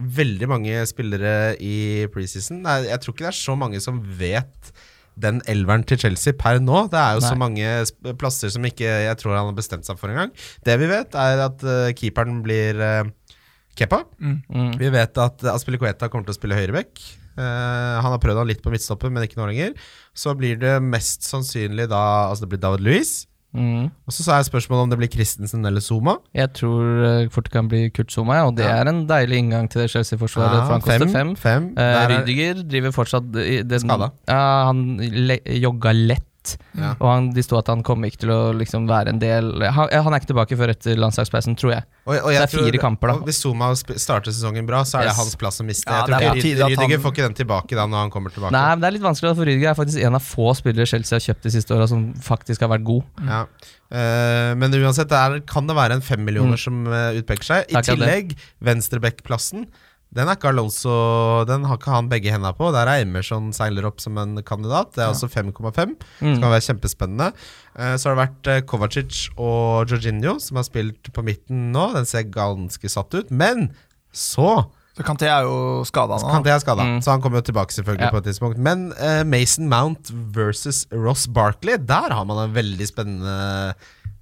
veldig 0.00 0.48
mange 0.50 0.78
spillere 0.88 1.54
i 1.62 2.06
preseason. 2.14 2.62
Jeg 2.64 3.02
tror 3.02 3.14
ikke 3.14 3.26
det 3.26 3.34
er 3.34 3.42
så 3.42 3.56
mange 3.58 3.82
som 3.84 4.00
vet 4.18 4.72
den 5.20 5.40
elveren 5.50 5.82
til 5.84 5.98
Chelsea 6.00 6.36
per 6.36 6.60
nå. 6.62 6.86
Det 6.92 6.98
er 7.00 7.18
jo 7.18 7.24
så 7.24 7.36
mange 7.36 8.14
plasser 8.20 8.52
som 8.52 8.64
ikke 8.64 8.88
jeg 8.88 9.18
tror 9.20 9.36
han 9.36 9.50
har 9.50 9.58
bestemt 9.58 9.88
seg 9.88 9.98
for 10.00 10.12
engang. 10.12 10.32
Det 10.64 10.76
vi 10.80 10.88
vet, 10.88 11.16
er 11.18 11.44
at 11.44 11.64
uh, 11.66 11.90
keeperen 11.96 12.40
blir 12.46 12.78
keppa 12.80 13.10
Kepa. 13.80 14.00
Mm. 14.18 14.72
Vi 14.80 14.88
vet 14.92 15.18
at 15.22 15.44
Aspilicueta 15.52 16.08
kommer 16.10 16.26
til 16.26 16.34
å 16.34 16.38
spille 16.38 16.58
høyreback. 16.58 17.00
Eh, 17.40 17.96
han 18.04 18.12
har 18.12 18.20
prøvd 18.22 18.42
han 18.42 18.50
litt 18.52 18.60
på 18.64 18.72
midtstopper, 18.74 19.10
men 19.12 19.24
ikke 19.26 19.40
nå 19.40 19.48
lenger. 19.50 19.74
Så 20.14 20.36
blir 20.36 20.60
det 20.60 20.76
mest 20.84 21.24
sannsynlig 21.24 21.88
da 21.90 22.04
Altså 22.28 22.44
det 22.44 22.52
blir 22.54 22.60
David 22.66 22.84
Louis. 22.86 23.26
Mm. 23.50 23.88
Og 24.06 24.14
så 24.14 24.22
er 24.30 24.44
spørsmålet 24.46 24.84
om 24.86 24.90
det 24.92 24.98
blir 25.00 25.08
Christensen 25.10 25.64
eller 25.66 25.82
Zuma. 25.82 26.12
Jeg 26.38 26.52
tror 26.54 26.84
uh, 27.02 27.28
fort 27.34 27.48
det 27.48 27.50
kan 27.56 27.66
bli 27.66 27.80
Kurt 27.90 28.12
Zuma, 28.14 28.36
ja, 28.38 28.44
og 28.46 28.54
det 28.54 28.62
Ja. 28.68 28.76
er 28.84 28.86
en 28.92 29.00
deilig 29.10 29.40
inngang 29.42 29.66
til 29.68 29.82
det 29.82 29.88
Chelsea-forsvaret. 29.90 30.60
for 30.68 30.76
han 30.76 30.84
koster 30.84 31.10
fem. 31.10 31.32
fem. 31.34 31.66
Eh, 31.76 31.82
er- 31.82 32.12
Rydiger 32.20 32.62
driver 32.62 32.92
fortsatt 32.94 33.26
i 33.42 33.62
den, 33.66 33.80
Skada. 33.82 34.12
Ja, 34.28 34.66
han 34.70 34.84
le 35.00 35.40
jogga 35.58 35.90
lett. 35.92 36.26
Ja. 36.78 36.94
Og 36.98 37.06
han, 37.10 37.30
de 37.36 37.42
sto 37.44 37.58
at 37.58 37.68
han 37.68 37.82
kom 37.86 38.04
ikke 38.08 38.22
til 38.24 38.30
å 38.34 38.38
liksom 38.56 38.86
være 38.88 39.12
en 39.14 39.18
del 39.22 39.50
han, 39.62 39.88
han 39.92 40.14
er 40.14 40.20
ikke 40.20 40.30
tilbake 40.32 40.56
før 40.58 40.72
etter 40.72 40.96
landslagspausen, 41.00 41.56
tror 41.60 41.72
jeg. 41.76 41.84
Og, 42.06 42.14
og 42.16 42.30
det 42.32 42.38
er 42.40 42.50
fire 42.50 42.70
tror- 42.72 42.80
kamper, 42.84 43.12
da. 43.12 43.14
Hvis 43.28 43.40
Zuma 43.44 43.68
starter 43.76 44.32
sesongen 44.32 44.66
bra, 44.66 44.80
så 44.88 44.98
er 44.98 45.08
det 45.08 45.12
Yes. 45.12 45.20
hans 45.20 45.36
plass 45.36 45.60
å 45.60 45.66
miste. 45.68 45.84
Ja, 45.90 46.00
jeg 46.06 46.06
tror 46.08 46.40
ikke 46.40 46.54
Rydiger 46.66 46.94
han- 46.96 47.04
får 47.04 47.12
ikke 47.16 47.26
den 47.28 47.34
tilbake 47.42 47.76
da 47.76 47.86
når 47.86 48.06
han 48.06 48.10
kommer 48.10 48.30
tilbake. 48.34 48.52
Nei, 48.52 48.64
men 48.74 48.80
Det 48.80 48.88
er 48.88 48.96
litt 48.98 49.02
vanskelig, 49.08 49.34
for 49.36 49.44
Rydiger 49.50 49.70
er 49.70 49.78
faktisk 49.78 50.04
en 50.06 50.14
av 50.14 50.24
få 50.24 50.48
spillere 50.56 50.86
Chelsea 50.86 51.18
har 51.18 51.26
kjøpt 51.28 51.42
de 51.42 51.50
siste 51.50 51.76
åra 51.76 51.86
som 51.88 52.08
faktisk 52.14 52.60
har 52.66 52.72
vært 52.72 52.84
god. 52.84 53.04
Ja. 53.26 53.44
Uh, 53.90 54.54
men 54.54 54.70
uansett, 54.70 55.08
det 55.10 55.18
er, 55.18 55.40
kan 55.50 55.66
det 55.66 55.74
være 55.76 55.96
en 55.98 56.00
femmillioner 56.06 56.54
Mm. 56.54 56.62
som 56.62 56.86
eh, 56.86 57.18
utpeker 57.20 57.42
seg. 57.44 57.64
I 57.70 57.74
Takk, 57.74 57.88
tillegg, 57.90 58.36
venstreback-plassen. 58.62 59.66
Den 60.12 60.26
Alonso 60.28 61.44
Den 61.46 61.62
har 61.68 61.78
ikke 61.78 61.92
han 61.94 62.08
begge 62.10 62.32
hendene 62.32 62.50
på. 62.58 62.72
Der 62.74 62.88
er 62.90 63.02
Emerson 63.04 63.52
seiler 63.54 63.86
opp 63.86 64.00
som 64.02 64.18
en 64.18 64.40
kandidat. 64.42 64.92
Det 64.96 65.04
er 65.04 65.12
også 65.12 65.28
5,5. 65.30 65.94
Mm. 66.20 66.34
Skal 66.36 66.50
være 66.50 66.64
kjempespennende. 66.66 67.28
Eh, 67.78 67.94
Så 67.96 68.08
har 68.10 68.16
det 68.16 68.24
vært 68.24 68.50
eh, 68.50 68.60
Kovacic 68.66 69.28
og 69.38 69.86
Jorginho 69.92 70.38
som 70.42 70.58
har 70.58 70.66
spilt 70.66 71.12
på 71.14 71.22
midten 71.22 71.70
nå. 71.72 71.92
Den 71.94 72.06
ser 72.10 72.26
ganske 72.26 72.90
satt 72.90 73.14
ut. 73.14 73.30
Men 73.30 73.70
så 74.12 74.66
Så 74.98 75.04
Kanté 75.06 75.28
er 75.30 75.46
jo 75.46 75.84
skada 75.86 76.18
nå. 76.18 76.26
kan 76.28 76.42
det 76.42 76.50
er 76.52 76.58
skada, 76.58 76.82
Mm. 76.82 76.98
så 77.00 77.12
han 77.14 77.22
kommer 77.22 77.38
jo 77.38 77.46
tilbake 77.52 77.70
selvfølgelig 77.72 78.04
Ja. 78.04 78.10
på 78.10 78.18
et 78.18 78.24
tidspunkt. 78.24 78.58
Men 78.58 78.92
uh, 78.98 79.22
Mason 79.24 79.68
Mount 79.68 80.10
versus 80.34 80.86
Ross 80.90 81.28
Barkley, 81.28 81.78
der 81.78 82.10
har 82.10 82.24
man 82.26 82.48
en 82.48 82.52
veldig 82.54 82.86
spennende 82.90 83.74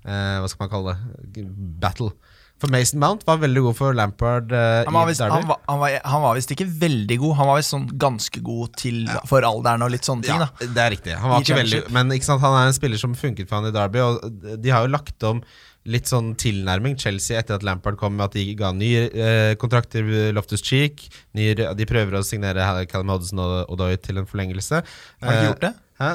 uh, 0.04 0.36
Hva 0.44 0.48
skal 0.48 0.68
man 0.68 0.70
kalle 0.70 0.94
det? 1.34 1.48
Battle. 1.80 2.12
For 2.58 2.70
Mason 2.74 2.98
Mount 2.98 3.22
var 3.26 3.38
veldig 3.38 3.62
god 3.68 3.76
for 3.78 3.94
Lampard 3.94 4.50
Uh, 4.50 4.82
Han 4.88 4.94
var, 4.96 5.06
vist, 5.06 5.20
han, 5.22 5.46
var, 5.46 5.60
han, 5.68 5.78
var, 5.78 5.94
han 6.04 6.22
var 6.24 6.34
visst 6.38 6.50
ikke 6.50 6.66
veldig 6.80 7.18
god, 7.22 7.36
han 7.38 7.46
var 7.52 7.60
visst 7.60 7.74
sånn 7.74 7.86
ganske 8.02 8.40
god 8.42 8.72
til, 8.80 9.04
for 9.30 9.46
alderen 9.46 9.84
og 9.86 9.92
litt 9.94 10.08
sånne 10.08 10.26
ting. 10.26 10.40
Ja, 10.42 10.48
da 10.58 10.66
det 10.74 10.82
er 10.84 10.90
riktig. 10.96 11.14
Han 11.22 11.30
var 11.30 11.44
ikke 11.46 11.58
veldig. 11.60 11.80
Men 11.94 12.10
ikke 12.16 12.26
sant, 12.26 12.42
han 12.42 12.56
er 12.58 12.70
en 12.72 12.74
spiller 12.76 12.98
som 12.98 13.14
funket 13.18 13.46
for 13.50 13.60
han 13.60 13.70
i 13.70 13.74
Derby, 13.74 14.02
og 14.02 14.42
de 14.58 14.72
har 14.74 14.86
jo 14.86 14.90
lagt 14.96 15.22
om 15.28 15.42
litt 15.88 16.10
sånn 16.10 16.32
tilnærming. 16.36 16.98
Chelsea 17.00 17.38
etter 17.38 17.56
at 17.56 17.62
Lampard 17.64 17.96
kom 18.00 18.16
med 18.18 18.26
at 18.26 18.34
de 18.36 18.42
ga 18.58 18.72
ny 18.76 18.90
eh, 19.06 19.54
kontrakt 19.60 19.92
til 19.94 20.10
Loftus 20.36 20.60
Cheek. 20.66 21.06
Ny, 21.38 21.52
de 21.54 21.86
prøver 21.88 22.18
å 22.18 22.24
signere 22.26 22.66
Callum 22.90 23.14
Hodgson 23.14 23.40
og 23.44 23.70
Odoi 23.72 23.94
til 24.02 24.18
en 24.20 24.26
forlengelse. 24.28 24.82
Har 24.82 25.30
de 25.30 25.32
ikke 25.32 25.46
Eh, 25.46 25.48
gjort 25.52 25.64
det? 25.64 25.72
Hæ? 26.02 26.10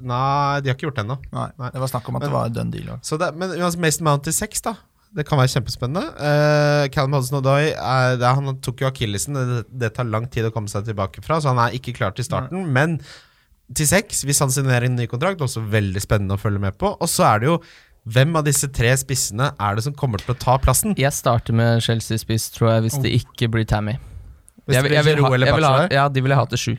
Nei, 0.00 0.60
de 0.64 0.70
har 0.70 0.76
ikke 0.78 0.86
gjort 0.86 0.96
det 0.96 1.04
ennå. 1.04 1.18
Nei, 1.34 1.48
Nei. 1.60 1.70
det 1.74 1.80
var 1.82 1.90
snakk 1.92 2.08
om 2.08 2.16
at 2.16 2.22
Men- 2.22 2.30
det 2.30 2.36
var 2.38 2.48
done 2.48 2.70
deal. 2.70 2.86
det, 3.18 3.34
men 3.36 3.80
Mason 3.82 4.04
Mount 4.06 4.24
til 4.24 4.32
seks, 4.32 4.62
da. 4.62 4.74
Det 5.16 5.24
kan 5.26 5.40
være 5.40 5.50
kjempespennende. 5.50 6.04
Uh, 6.22 6.84
Callum 6.94 7.16
Hodson-Odoi 7.18 7.72
er- 7.74 8.22
Han 8.36 8.60
tok 8.62 8.80
jo 8.84 8.86
akillesen. 8.90 9.34
Det, 9.34 9.64
det 9.82 9.94
tar 9.96 10.04
lang 10.06 10.28
tid 10.30 10.44
å 10.46 10.52
komme 10.54 10.68
seg 10.70 10.84
tilbake 10.86 11.22
fra, 11.24 11.40
så 11.42 11.50
han 11.50 11.58
er 11.58 11.74
ikke 11.74 11.94
klar 11.96 12.12
til 12.14 12.24
starten. 12.24 12.68
Men 12.72 13.00
til 13.74 13.86
seks, 13.86 14.24
hvis 14.26 14.38
han 14.42 14.50
signerer 14.54 14.86
en 14.86 14.96
ny 14.96 15.06
kontrakt, 15.10 15.40
også 15.42 15.62
veldig 15.70 16.00
spennende 16.02 16.34
å 16.38 16.40
følge 16.42 16.60
med 16.62 16.78
på. 16.78 16.92
Og 17.00 17.08
så 17.10 17.26
er 17.26 17.40
det 17.42 17.46
jo 17.50 17.56
hvem 18.10 18.36
av 18.38 18.44
disse 18.46 18.68
tre 18.72 18.92
spissene 18.96 19.50
er 19.60 19.74
det 19.76 19.84
som 19.84 19.92
kommer 19.98 20.18
til 20.22 20.32
å 20.34 20.38
ta 20.38 20.54
plassen? 20.62 20.94
Jeg 20.98 21.12
starter 21.12 21.52
med 21.54 21.82
Chelsea-spiss, 21.84 22.46
tror 22.54 22.70
jeg, 22.76 22.82
hvis 22.86 22.98
det 23.02 23.12
ikke 23.18 23.50
blir 23.52 23.66
Tammy. 23.68 23.96
Hvis 24.66 24.76
Jeg, 24.78 24.84
jeg 24.94 25.04
blir 25.04 25.16
vil 25.18 25.24
ha, 25.26 25.30
jeg 25.36 25.54
vil 25.58 25.66
ha, 25.68 25.88
ja, 25.90 26.06
de 26.08 26.22
vil 26.22 26.30
jeg 26.30 26.38
ha 26.40 26.46
til 26.54 26.62
sju. 26.62 26.76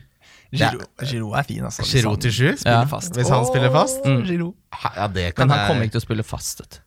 Giro, 0.52 1.32
er 1.36 1.44
fin, 1.48 1.64
altså. 1.64 1.84
Giro 1.88 2.12
til 2.20 2.32
sju? 2.32 2.48
Spiller 2.60 2.82
Ja. 2.82 2.88
fast. 2.88 3.14
Hvis 3.16 3.28
han 3.32 3.44
spiller 3.48 3.70
fast? 3.72 4.04
Mm. 4.04 4.52
Ja, 4.96 5.06
det 5.08 5.34
kan 5.34 5.46
Men 5.48 5.56
han 5.56 5.58
jeg- 5.62 5.68
kommer 5.70 5.84
ikke 5.88 5.92
til 5.96 6.00
å 6.02 6.06
spille 6.08 6.24
fast. 6.24 6.60
vet 6.60 6.80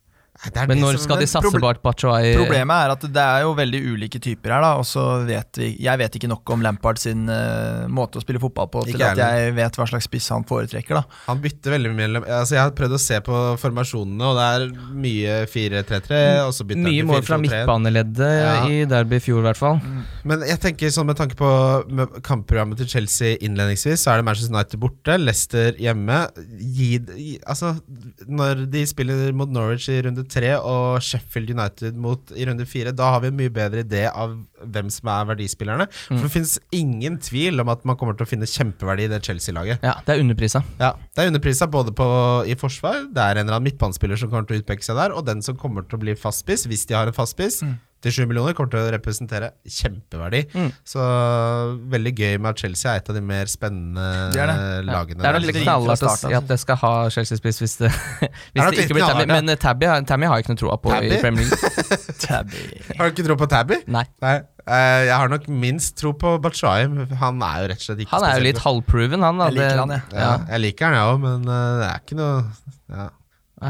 er 0.43 0.67
Men 0.67 0.77
det 0.77 0.83
når 0.83 0.97
som- 0.97 1.03
skal 1.07 1.17
de 1.19 1.27
satse 1.31 1.59
på 1.59 1.69
at 1.69 1.81
Batshuayi 1.81 2.35
Problemet 2.35 2.75
er 2.85 2.91
at 2.91 3.01
det 3.01 3.23
er 3.23 3.41
jo 3.45 3.53
veldig 3.55 3.79
ulike 3.93 4.19
typer 4.19 4.51
her, 4.51 4.61
da. 4.61 4.71
Og 4.77 4.83
så 4.85 5.25
vet 5.25 5.55
vi 5.61 5.69
Jeg 5.79 5.97
vet 5.97 6.11
ikke 6.19 6.27
nok 6.27 6.49
om 6.51 6.61
Lampard 6.61 6.97
sin 6.99 7.29
uh, 7.29 7.87
måte 7.87 8.19
å 8.19 8.21
spille 8.21 8.39
fotball 8.43 8.67
på 8.67 8.83
til 8.85 9.01
at 9.01 9.15
jeg 9.17 9.53
vet 9.55 9.75
hva 9.79 9.87
slags 9.87 10.03
spiss 10.09 10.27
han 10.29 10.43
foretrekker, 10.43 10.99
da. 10.99 11.03
Han 11.27 11.39
bytter 11.41 11.71
veldig 11.77 11.91
mye 11.93 12.01
mellom 12.03 12.23
altså 12.27 12.51
Jeg 12.57 12.63
har 12.65 12.71
prøvd 12.71 12.97
å 12.97 12.99
se 12.99 13.19
på 13.21 13.39
formasjonene, 13.63 14.21
og 14.21 14.35
det 14.35 14.45
er 14.51 14.91
mye 15.05 15.37
4-3-3. 15.47 16.19
og 16.47 16.53
så 16.53 16.67
bytter 16.67 16.83
Mye 16.83 17.03
mål 17.07 17.23
fra 17.23 17.37
4-2-3. 17.37 17.41
midtbaneleddet 17.45 18.33
Ja. 18.41 18.67
i 18.67 18.85
Derby 18.85 19.15
i 19.15 19.19
fjor, 19.23 19.39
i 19.39 19.47
hvert 19.47 19.57
fall. 19.57 19.79
Men 20.25 20.41
jeg 20.41 20.59
tenker 20.59 20.91
sånn 20.91 21.05
med 21.07 21.15
tanke 21.17 21.35
på 21.39 21.89
med 21.89 22.07
kampprogrammet 22.21 22.77
til 22.77 22.87
Chelsea 22.87 23.37
innledningsvis, 23.37 24.03
så 24.03 24.11
er 24.13 24.17
det 24.17 24.25
Manchester 24.25 24.53
United 24.53 24.79
borte, 24.79 25.17
Leicester 25.19 25.71
hjemme. 25.79 26.19
Gi, 26.59 26.99
gi, 26.99 27.39
altså, 27.47 27.79
når 28.27 28.65
de 28.69 28.85
spiller 28.85 29.31
mot 29.33 29.49
Norwich 29.49 29.87
i 29.89 30.01
runde 30.01 30.24
tre 30.29 30.51
og 30.57 30.99
Sheffield 31.05 31.51
United 31.55 31.97
mot, 32.01 32.33
i 32.35 32.45
runde 32.47 32.65
fire, 32.69 32.91
da 32.95 33.11
har 33.15 33.23
vi 33.23 33.31
en 33.31 33.37
mye 33.39 33.53
bedre 33.53 33.83
idé 33.85 34.05
av 34.11 34.35
hvem 34.65 34.89
som 34.91 35.09
er 35.13 35.27
verdispillerne. 35.29 35.87
For 36.07 36.25
det 36.25 36.31
finnes 36.33 36.55
ingen 36.75 37.17
tvil 37.21 37.61
om 37.61 37.69
at 37.71 37.85
man 37.87 37.97
kommer 37.99 38.17
til 38.17 38.25
å 38.25 38.29
finne 38.29 38.49
kjempeverdi 38.49 39.05
i 39.07 39.11
det 39.11 39.21
Chelsea-laget. 39.25 39.83
Ja, 39.85 39.97
det 40.05 40.15
er 40.15 40.23
underprisa. 40.23 40.63
Ja, 40.81 40.93
Det 41.15 41.23
er 41.23 41.31
underprisa 41.31 41.67
både 41.71 41.93
på, 41.95 42.05
i 42.49 42.55
forsvar, 42.59 43.05
det 43.13 43.21
er 43.21 43.37
en 43.39 43.45
eller 43.45 43.59
annen 43.59 43.69
midtbanespiller 43.69 44.17
som 44.19 44.29
kommer 44.31 44.47
til 44.49 44.57
å 44.59 44.63
utpeke 44.63 44.83
seg 44.85 44.97
der, 44.99 45.13
og 45.15 45.25
den 45.27 45.41
som 45.45 45.57
kommer 45.59 45.85
til 45.85 45.99
å 45.99 46.03
bli 46.05 46.15
fastspiss, 46.19 46.65
hvis 46.67 46.85
de 46.89 46.95
har 46.97 47.07
en 47.07 47.13
fastspiss, 47.15 47.61
til 47.63 47.94
7 48.13 48.25
millioner, 48.29 48.53
kommer 48.57 48.73
til 48.73 48.81
å 48.83 48.91
representere 48.93 49.51
kjempeverdi. 49.65 50.41
Mm. 50.53 50.71
Så 50.85 51.05
veldig 51.95 52.13
gøy 52.15 52.37
med 52.37 52.49
at 52.51 52.63
Chelsea 52.63 52.93
er 52.93 53.01
et 53.01 53.11
av 53.11 53.17
de 53.17 53.23
mer 53.25 53.49
spennende 53.51 54.05
Det 54.35 54.41
er 54.43 54.51
det. 54.51 54.57
Ja. 54.59 55.03
Det 55.05 55.15
er 55.15 55.21
der. 55.23 55.37
nok 55.39 55.47
litt 55.49 55.61
knallhardt 55.63 56.05
å 56.05 56.11
start, 56.13 56.23
si 56.25 56.37
at 56.39 56.49
det 56.49 56.59
skal 56.61 56.79
ha 56.83 56.93
Chelsea-spiss 57.15 57.61
hvis 57.63 57.77
det, 57.81 57.91
hvis 58.53 58.61
det 58.61 58.85
ikke 58.85 58.97
blir 58.99 59.05
ja. 59.05 59.29
Men 59.29 59.49
eh, 59.53 59.59
Tabby, 59.61 59.89
har- 59.89 60.03
Tammy 60.07 60.29
har 60.29 60.39
jeg 60.39 60.45
ikke 60.45 60.55
noe 60.55 60.61
troa 60.63 60.77
på 60.81 60.93
Tabby? 60.93 61.13
i 61.15 61.21
Premier 61.23 61.49
League. 61.49 61.99
Tabby. 62.27 62.67
Har 62.97 63.09
du 63.09 63.15
ikke 63.15 63.27
tro 63.29 63.39
på 63.39 63.49
Tabby? 63.51 63.81
Nei. 63.91 64.05
Nei. 64.25 64.37
Uh, 64.65 65.01
jeg 65.05 65.13
har 65.13 65.29
nok 65.29 65.43
minst 65.61 65.93
tro 66.01 66.15
på 66.17 66.37
Bachaim. 66.41 66.97
Han 67.21 67.43
er 67.45 67.59
jo 67.61 67.67
rett 67.69 67.83
og 67.83 67.85
slett 67.85 67.99
ikke 68.01 68.15
Han 68.15 68.25
er 68.25 68.39
jo 68.39 68.45
litt 68.47 68.61
halvproven, 68.63 69.21
han. 69.21 69.37
Da. 69.37 69.51
Jeg 69.51 69.59
liker 69.59 69.81
han, 69.83 69.93
ja. 69.93 70.01
ja, 70.15 70.31
Jeg 70.55 70.63
liker 70.63 70.87
han, 70.89 70.95
jeg 70.97 71.11
òg, 71.11 71.19
men 71.21 71.45
uh, 71.45 71.59
det 71.81 71.91
er 71.91 72.01
ikke 72.01 72.17
noe 72.17 72.33
ja. 72.89 73.05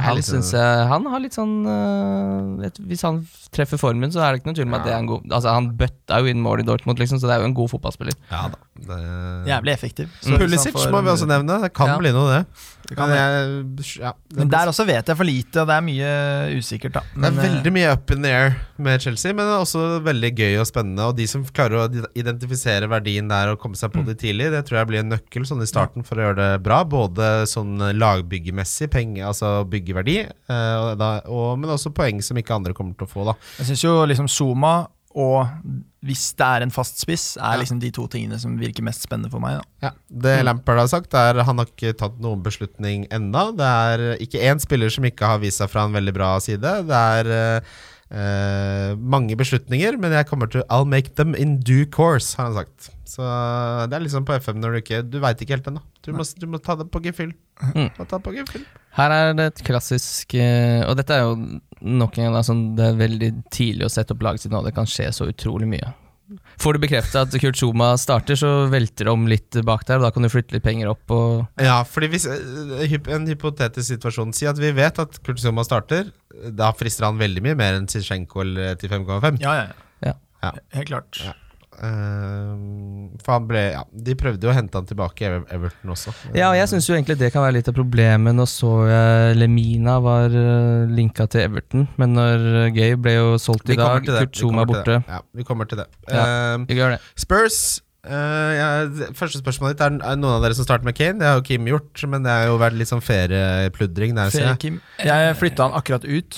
Han 0.02 0.18
synes 0.22 0.52
sånn- 0.52 0.60
jeg 0.60 0.88
Han 0.90 1.06
har 1.06 1.20
litt 1.20 1.34
sånn 1.34 1.54
uh, 1.66 2.62
vet, 2.62 2.78
Hvis 2.90 3.02
han 3.04 3.22
treffer 3.52 3.78
formen, 3.78 4.12
så 4.12 4.20
er 4.22 4.34
det 4.34 4.42
ikke 4.42 4.52
noe 4.52 4.58
tvil 4.60 4.68
om 4.68 4.74
at 4.80 4.84
det 4.84 4.94
er 4.94 5.00
en 5.00 5.08
god 5.08 5.22
Altså 5.32 5.54
Han 5.56 5.70
bøtta 5.78 6.20
jo 6.20 6.26
inn 6.32 6.42
mål 6.44 6.60
i 6.60 6.68
Dortmund, 6.68 7.00
liksom, 7.00 7.20
så 7.20 7.28
det 7.30 7.36
er 7.38 7.40
jo 7.46 7.50
en 7.52 7.54
god 7.58 7.70
fotballspiller. 7.72 8.14
ja 8.32 8.48
da. 8.50 8.58
Det, 8.76 9.00
Jævlig 9.48 9.72
effektiv. 9.74 10.10
Så 10.22 10.30
Så 10.34 10.38
Pulisic 10.42 10.74
får- 10.76 10.92
må 10.92 11.02
vi 11.02 11.10
også 11.10 11.26
nevne. 11.28 11.62
Det 11.62 11.74
kan 11.74 11.88
Ja. 11.88 11.98
bli 11.98 12.12
noe, 12.12 12.28
det. 12.40 12.46
Det 12.86 12.98
kan 12.98 13.10
Men 13.10 13.18
jeg, 13.18 13.98
ja, 14.02 14.12
det 14.30 14.40
Men 14.40 14.52
der 14.54 14.72
også 14.72 14.86
vet 14.88 15.10
jeg 15.10 15.18
for 15.18 15.28
lite, 15.28 15.62
og 15.62 15.70
det 15.70 15.76
er 15.76 15.86
mye 15.86 16.12
usikkert, 16.60 16.98
da. 16.98 17.04
Det 17.16 17.30
er 17.30 17.34
eh, 17.34 17.44
veldig 17.48 17.74
mye 17.76 17.92
up 17.96 18.14
in 18.16 18.26
the 18.26 18.34
air 18.34 18.58
med 18.78 19.02
Chelsea, 19.02 19.34
men 19.34 19.48
det 19.48 19.56
er 19.56 19.64
også 19.64 19.84
veldig 20.06 20.32
gøy 20.36 20.60
og 20.62 20.70
spennende. 20.70 21.10
Og 21.10 21.18
de 21.18 21.28
som 21.30 21.46
klarer 21.56 21.82
å 21.82 22.06
identifisere 22.18 22.90
verdien 22.92 23.30
der 23.32 23.54
og 23.54 23.60
komme 23.62 23.80
seg 23.80 23.94
på 23.96 24.04
det 24.08 24.18
tidlig, 24.22 24.52
det 24.54 24.66
tror 24.68 24.82
jeg 24.82 24.92
blir 24.92 25.04
en 25.04 25.14
nøkkel 25.16 25.48
sånn 25.48 25.64
i 25.64 25.70
starten 25.70 26.06
for 26.08 26.20
å 26.20 26.28
gjøre 26.28 26.40
det 26.42 26.64
bra. 26.66 26.82
Både 26.86 27.32
sånn 27.50 27.78
lagbyggemessig, 27.96 28.92
penger, 28.94 29.30
altså 29.32 29.58
byggeverdi, 29.70 30.20
eh, 30.26 30.76
og 30.82 31.06
og, 31.06 31.60
men 31.60 31.72
også 31.74 31.92
poeng 31.96 32.22
som 32.24 32.38
ikke 32.40 32.56
andre 32.56 32.76
kommer 32.76 32.96
til 32.98 33.08
å 33.08 33.12
få. 33.12 33.26
da 33.28 33.36
Jeg 33.60 33.72
syns 33.72 33.86
jo 33.86 33.96
liksom 34.10 34.30
Zuma 34.32 34.76
og 35.16 35.48
hvis 36.06 36.28
det 36.38 36.46
er 36.46 36.66
en 36.66 36.74
fast 36.74 37.00
spiss, 37.02 37.38
er 37.40 37.58
liksom 37.62 37.80
de 37.82 37.90
to 37.96 38.04
tingene 38.12 38.38
som 38.42 38.58
virker 38.60 38.84
mest 38.86 39.06
spennende 39.08 39.32
for 39.32 39.42
meg. 39.42 39.58
Da. 39.58 39.88
Ja, 39.88 39.92
Det 40.28 40.36
Lampard 40.44 40.82
har 40.84 40.90
sagt, 40.92 41.16
er 41.18 41.40
han 41.48 41.62
har 41.62 41.72
ikke 41.72 41.96
tatt 41.98 42.20
noen 42.22 42.44
beslutning 42.46 43.08
ennå. 43.16 43.48
Det 43.58 43.70
er 43.90 44.04
ikke 44.22 44.44
én 44.44 44.62
spiller 44.62 44.92
som 44.94 45.08
ikke 45.08 45.32
har 45.32 45.42
vist 45.42 45.64
seg 45.64 45.72
fra 45.72 45.88
en 45.88 45.96
veldig 45.96 46.14
bra 46.14 46.36
side. 46.44 46.76
Det 46.92 47.02
er 47.22 47.32
eh, 48.16 48.92
eh, 48.92 48.96
mange 48.98 49.36
beslutninger, 49.38 49.98
men 50.02 50.16
jeg 50.16 50.28
kommer 50.30 50.50
til 50.52 50.64
I'll 50.70 50.88
make 50.88 51.16
them 51.20 51.36
in 51.36 51.60
due 51.60 51.86
course, 51.86 52.36
har 52.38 52.50
han 52.50 52.58
sagt. 52.62 52.90
Så 53.06 53.26
det 53.90 53.98
er 53.98 54.04
liksom 54.04 54.26
på 54.26 54.38
FM 54.42 54.58
når 54.64 54.72
du 54.72 54.78
ikke 54.80 55.02
Du 55.06 55.20
veit 55.22 55.42
ikke 55.42 55.54
helt 55.54 55.68
ennå. 55.70 55.84
Du, 56.02 56.10
du 56.12 56.48
må 56.50 56.58
ta 56.58 56.76
det 56.80 56.88
på 56.92 57.04
gefühl. 57.06 57.36
Mm. 57.76 57.92
Her 58.98 59.14
er 59.14 59.36
det 59.38 59.46
et 59.52 59.62
klassisk 59.64 60.34
eh, 60.36 60.82
Og 60.84 60.98
dette 61.00 61.16
er 61.16 61.22
jo 61.24 61.38
nok 61.88 62.18
en 62.18 62.26
gang 62.26 62.36
altså, 62.36 62.56
Det 62.76 62.84
er 62.84 62.98
veldig 63.00 63.30
tidlig 63.48 63.86
å 63.88 63.94
sette 63.94 64.12
opp 64.12 64.26
laget 64.26 64.44
sitt 64.44 64.52
nå, 64.52 64.60
det 64.66 64.74
kan 64.76 64.90
skje 64.90 65.08
så 65.16 65.30
utrolig 65.32 65.70
mye. 65.72 65.94
Får 66.62 66.74
du 66.74 66.80
bekrefta 66.82 67.22
at 67.26 67.36
Kurt 67.42 67.60
Zuma 67.60 67.92
starter, 68.02 68.38
så 68.40 68.50
velter 68.72 69.06
det 69.06 69.14
om 69.14 69.28
litt 69.30 69.58
bak 69.68 69.86
der, 69.86 70.00
og 70.00 70.08
da 70.08 70.12
kan 70.16 70.26
du 70.26 70.30
flytte 70.34 70.56
litt 70.56 70.66
penger 70.66 70.90
opp 70.96 71.14
og 71.14 71.62
Ja, 71.62 71.78
fordi 71.86 72.10
hvis 72.16 72.26
eh, 72.26 72.96
En 73.14 73.28
hypotetisk 73.30 73.92
situasjon 73.92 74.34
Si 74.34 74.48
at 74.50 74.58
vi 74.62 74.72
vet 74.76 74.98
at 75.04 75.20
Kurt 75.26 75.40
Zuma 75.44 75.64
starter. 75.68 76.10
Da 76.58 76.72
frister 76.76 77.06
han 77.08 77.22
veldig 77.22 77.44
mye 77.46 77.58
mer 77.60 77.78
enn 77.78 77.86
Zizjenko 77.92 78.42
eller 78.42 78.76
til 78.82 78.90
5,5. 78.92 79.42
Ja, 79.46 79.56
ja, 79.62 79.66
Ja. 80.06 80.16
Ja. 80.44 80.52
Helt 80.76 80.90
klart. 80.92 81.22
Ja. 81.24 81.34
Eh, 81.76 83.20
for 83.22 83.36
han 83.36 83.48
ble 83.50 83.64
Ja, 83.76 83.84
de 83.92 84.16
prøvde 84.16 84.48
jo 84.48 84.54
å 84.54 84.56
hente 84.56 84.80
han 84.80 84.88
tilbake 84.88 85.26
i 85.26 85.28
Ever- 85.30 85.46
Everton 85.52 85.92
også. 85.92 86.14
Ja, 86.34 86.50
og 86.54 86.58
jeg 86.58 86.72
syns 86.72 86.90
egentlig 86.90 87.18
det 87.20 87.32
kan 87.34 87.44
være 87.44 87.58
litt 87.60 87.68
av 87.68 87.76
problemet. 87.76 88.36
Nå 88.36 88.48
så 88.48 88.72
jeg 88.88 89.38
Lemina 89.40 90.00
var 90.04 90.32
uh, 90.32 90.88
linka 90.88 91.28
til 91.28 91.46
Everton, 91.50 91.88
men 92.00 92.16
når 92.16 92.46
Gabe 92.76 92.86
Gay 92.86 93.00
ble 93.00 93.16
jo 93.16 93.32
solgt 93.42 93.70
i 93.70 93.78
dag, 93.80 94.04
til 94.06 94.14
det. 94.14 94.28
Kurt 94.28 94.38
Vi 94.38 94.44
Zuma 94.44 94.62
er 94.64 94.70
borte. 94.70 95.00
Ja, 95.10 95.22
vi 95.34 95.44
kommer 95.48 95.68
til 95.70 95.82
det. 95.82 95.88
Ja. 96.10 96.26
Eh, 96.56 96.66
Vi 96.70 96.78
gjør 96.78 96.96
det. 96.98 97.02
Spurs 97.16 97.82
Uh, 98.06 98.52
ja, 98.54 98.66
Første 99.18 99.40
spørsmålet 99.42 99.74
ditt 99.74 99.82
er, 99.82 99.96
er 99.98 100.18
noen 100.20 100.36
av 100.36 100.44
dere 100.44 100.54
som 100.54 100.62
starter 100.68 100.86
med 100.86 100.94
Kane. 100.94 101.18
Det 101.18 101.26
har 101.26 101.40
jo 101.40 101.46
Kim 101.48 101.66
gjort, 101.66 102.04
men 102.06 102.22
det 102.22 102.30
har 102.30 102.52
jo 102.52 102.60
vært 102.62 102.78
litt 102.78 102.92
sånn 102.92 103.02
feriepludring 103.02 104.14
jeg. 104.14 104.60
Kim. 104.62 104.76
Jeg 105.02 105.32
flytta 105.40 105.66
han 105.66 105.74
akkurat 105.80 106.06
ut, 106.06 106.38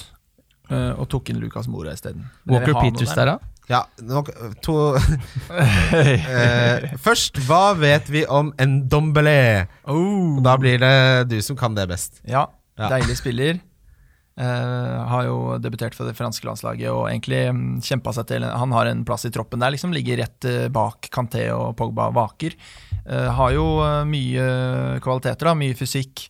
uh, 0.72 0.94
og 0.96 1.10
tok 1.12 1.34
inn 1.34 1.42
Lucas 1.44 1.68
Mora 1.68 1.92
isteden. 1.92 2.30
Walker 2.48 2.80
Peters 2.80 3.12
der, 3.12 3.34
da? 3.34 3.57
Ja, 3.68 3.82
nok, 4.00 4.30
to 4.64 4.96
eh, 5.52 6.86
Først, 7.04 7.40
hva 7.50 7.74
vet 7.76 8.08
vi 8.08 8.24
om 8.32 8.54
Ndombele? 8.56 9.68
Oh. 9.92 10.38
Da 10.44 10.56
blir 10.60 10.80
det 10.80 11.28
du 11.34 11.42
som 11.44 11.58
kan 11.60 11.76
det 11.76 11.90
best. 11.92 12.22
Ja, 12.24 12.48
Ja. 12.78 12.92
deilig 12.94 13.18
spiller. 13.20 13.60
Eh, 14.38 14.98
har 15.10 15.24
jo 15.26 15.58
debutert 15.58 15.96
for 15.98 16.06
det 16.06 16.14
franske 16.14 16.46
landslaget 16.46 16.92
og 16.94 17.08
egentlig 17.10 17.40
mm, 17.50 17.80
kjempa 17.82 18.12
seg 18.14 18.28
til 18.30 18.44
Han 18.46 18.76
har 18.76 18.86
en 18.86 19.02
plass 19.02 19.26
i 19.26 19.32
troppen 19.34 19.60
der, 19.64 19.74
liksom. 19.74 19.96
Ligger 19.96 20.22
rett 20.22 20.46
eh, 20.46 20.68
bak 20.70 21.10
Kanté 21.12 21.48
og 21.56 21.74
Pogba 21.80 22.12
vaker. 22.14 22.54
Eh, 23.02 23.32
har 23.34 23.56
jo 23.56 23.66
eh, 23.82 24.04
mye 24.06 24.46
kvaliteter, 25.04 25.50
da, 25.50 25.58
mye 25.58 25.76
fysikk. 25.76 26.28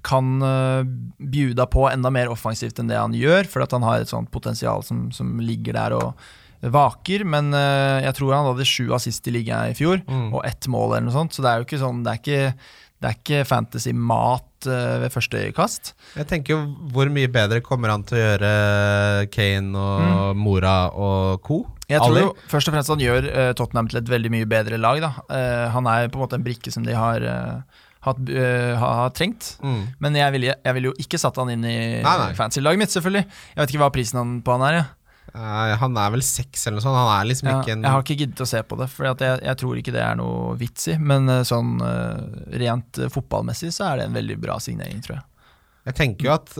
Kan 0.00 0.38
uh, 0.40 0.80
bjuda 1.20 1.66
på 1.68 1.82
enda 1.90 2.08
mer 2.08 2.30
offensivt 2.32 2.78
enn 2.80 2.88
det 2.88 2.96
han 2.96 3.12
gjør, 3.12 3.44
for 3.44 3.60
at 3.60 3.74
han 3.76 3.84
har 3.84 4.00
et 4.00 4.08
sånt 4.08 4.30
potensial 4.32 4.80
som, 4.80 5.10
som 5.12 5.34
ligger 5.44 5.76
der 5.76 5.92
og 5.98 6.22
vaker, 6.62 7.24
men 7.26 7.50
eh, 7.54 8.04
jeg 8.06 8.14
tror 8.14 8.34
han 8.36 8.46
hadde 8.52 8.66
sju 8.68 8.92
assist 8.94 9.26
i 9.26 9.34
ligaen 9.34 9.72
i 9.72 9.74
fjor, 9.74 10.02
Mm. 10.06 10.28
og 10.34 10.44
ett 10.46 10.68
mål 10.70 10.92
eller 10.96 11.08
noe 11.08 11.16
sånt, 11.16 11.34
så 11.34 11.42
det 11.42 11.50
er 11.50 11.58
jo 11.58 11.64
ikke 11.66 11.80
sånn 11.82 12.02
Det 12.04 12.12
er 12.12 12.20
ikke, 12.22 12.54
det 13.02 13.08
er 13.10 13.16
ikke 13.18 13.44
fantasy-mat 13.50 14.66
eh, 14.70 14.98
ved 15.02 15.12
første 15.12 15.40
kast. 15.56 15.92
Jeg 16.14 16.28
tenker 16.30 16.54
jo 16.54 16.60
hvor 16.94 17.10
mye 17.10 17.30
bedre 17.32 17.60
kommer 17.64 17.90
han 17.90 18.04
til 18.06 18.18
å 18.18 18.22
gjøre 18.22 18.52
Kane 19.34 19.74
og 19.74 20.36
Mora 20.38 20.76
og 20.94 21.42
co. 21.42 21.62
Mm. 21.66 21.78
Jeg 21.92 22.00
tror 22.00 22.18
jo 22.22 22.28
først 22.48 22.68
og 22.70 22.74
fremst 22.76 22.92
han 22.94 23.02
gjør 23.02 23.26
eh, 23.28 23.52
Tottenham 23.58 23.88
til 23.90 23.98
et 24.00 24.08
veldig 24.12 24.30
mye 24.32 24.46
bedre 24.48 24.78
lag. 24.80 25.00
Da. 25.02 25.10
Eh, 25.34 25.66
han 25.74 25.88
er 25.90 26.08
på 26.08 26.20
en 26.20 26.24
måte 26.24 26.38
en 26.38 26.46
brikke 26.46 26.72
som 26.72 26.86
de 26.86 26.94
har, 26.96 27.20
eh, 27.26 27.82
hatt, 28.06 28.22
eh, 28.30 28.72
har, 28.78 28.94
har 29.02 29.10
trengt. 29.18 29.56
Mm. 29.62 29.82
Men 30.00 30.16
jeg 30.22 30.32
ville 30.38 30.54
ville 30.78 30.92
jo 30.92 30.94
ikke 31.02 31.20
satt 31.20 31.36
han 31.42 31.50
inn 31.52 31.66
i 31.68 31.76
fancy-laget 32.38 32.78
mitt, 32.80 32.94
selvfølgelig. 32.94 33.26
Jeg 33.26 33.60
vet 33.60 33.74
ikke 33.74 33.82
hva 33.84 33.92
prisen 33.98 34.22
han 34.22 34.36
på 34.46 34.56
han 34.56 34.68
er. 34.70 34.78
Ja. 34.80 34.84
Han 35.32 35.96
er 35.96 36.12
vel 36.12 36.22
seks 36.26 36.66
eller 36.66 36.78
noe 36.78 36.84
sånt. 36.84 36.98
Han 36.98 37.12
er 37.14 37.28
liksom 37.30 37.48
Ja, 37.48 37.58
ikke 37.62 37.76
en 37.76 37.84
jeg 37.86 37.94
har 37.94 38.04
ikke 38.04 38.18
giddet 38.20 38.44
å 38.44 38.48
se 38.48 38.62
på 38.68 38.76
det, 38.80 38.88
for 38.92 39.08
jeg, 39.08 39.40
jeg 39.46 39.60
tror 39.62 39.80
ikke 39.80 39.94
det 39.94 40.04
er 40.04 40.16
noe 40.20 40.54
vits 40.60 40.88
i. 40.92 40.98
Men 41.00 41.28
eh, 41.32 41.44
sånn 41.48 41.76
eh, 41.86 42.56
rent 42.62 43.00
eh, 43.00 43.12
fotballmessig 43.12 43.72
så 43.72 43.92
er 43.92 44.00
det 44.00 44.08
en 44.10 44.18
veldig 44.18 44.40
bra 44.42 44.58
signering, 44.62 45.00
tror 45.04 45.18
jeg. 45.20 45.28
Jeg 45.82 45.96
tenker 45.98 46.28
jo 46.28 46.30
at, 46.30 46.52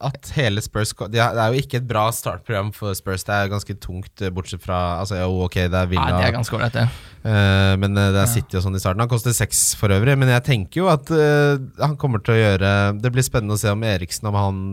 at 0.00 0.28
hele 0.32 0.62
Spurs 0.64 0.94
Det 1.12 1.20
er 1.20 1.52
jo 1.52 1.60
ikke 1.60 1.76
et 1.82 1.88
bra 1.88 2.06
startprogram 2.14 2.70
for 2.72 2.96
Spurs. 2.96 3.24
Det 3.28 3.34
er 3.34 3.50
ganske 3.52 3.74
tungt, 3.76 4.22
bortsett 4.32 4.62
fra 4.64 4.78
Altså, 5.02 5.18
jo, 5.20 5.42
ok, 5.44 5.58
det 5.68 5.82
er 5.82 5.90
Nei, 5.92 6.06
det 6.14 6.22
er 6.30 6.32
ganske 6.38 6.56
ålreit, 6.56 6.78
det. 6.78 6.86
Uh, 7.20 7.74
men 7.82 7.92
det 7.98 8.06
er. 8.16 8.30
City 8.32 8.56
og 8.56 8.64
sånn 8.64 8.78
i 8.78 8.80
starten. 8.80 9.04
Han 9.04 9.10
koster 9.12 9.36
seks 9.36 9.74
for 9.76 9.92
øvrig, 9.92 10.16
men 10.16 10.32
jeg 10.32 10.46
tenker 10.46 10.80
jo 10.80 10.88
at 10.88 11.12
uh, 11.12 11.60
han 11.84 11.98
kommer 12.00 12.24
til 12.24 12.32
å 12.32 12.40
gjøre 12.40 12.70
Det 13.02 13.12
blir 13.12 13.26
spennende 13.26 13.58
å 13.58 13.60
se 13.60 13.76
om 13.76 13.84
Eriksen 13.84 14.32
om 14.32 14.40
han, 14.40 14.64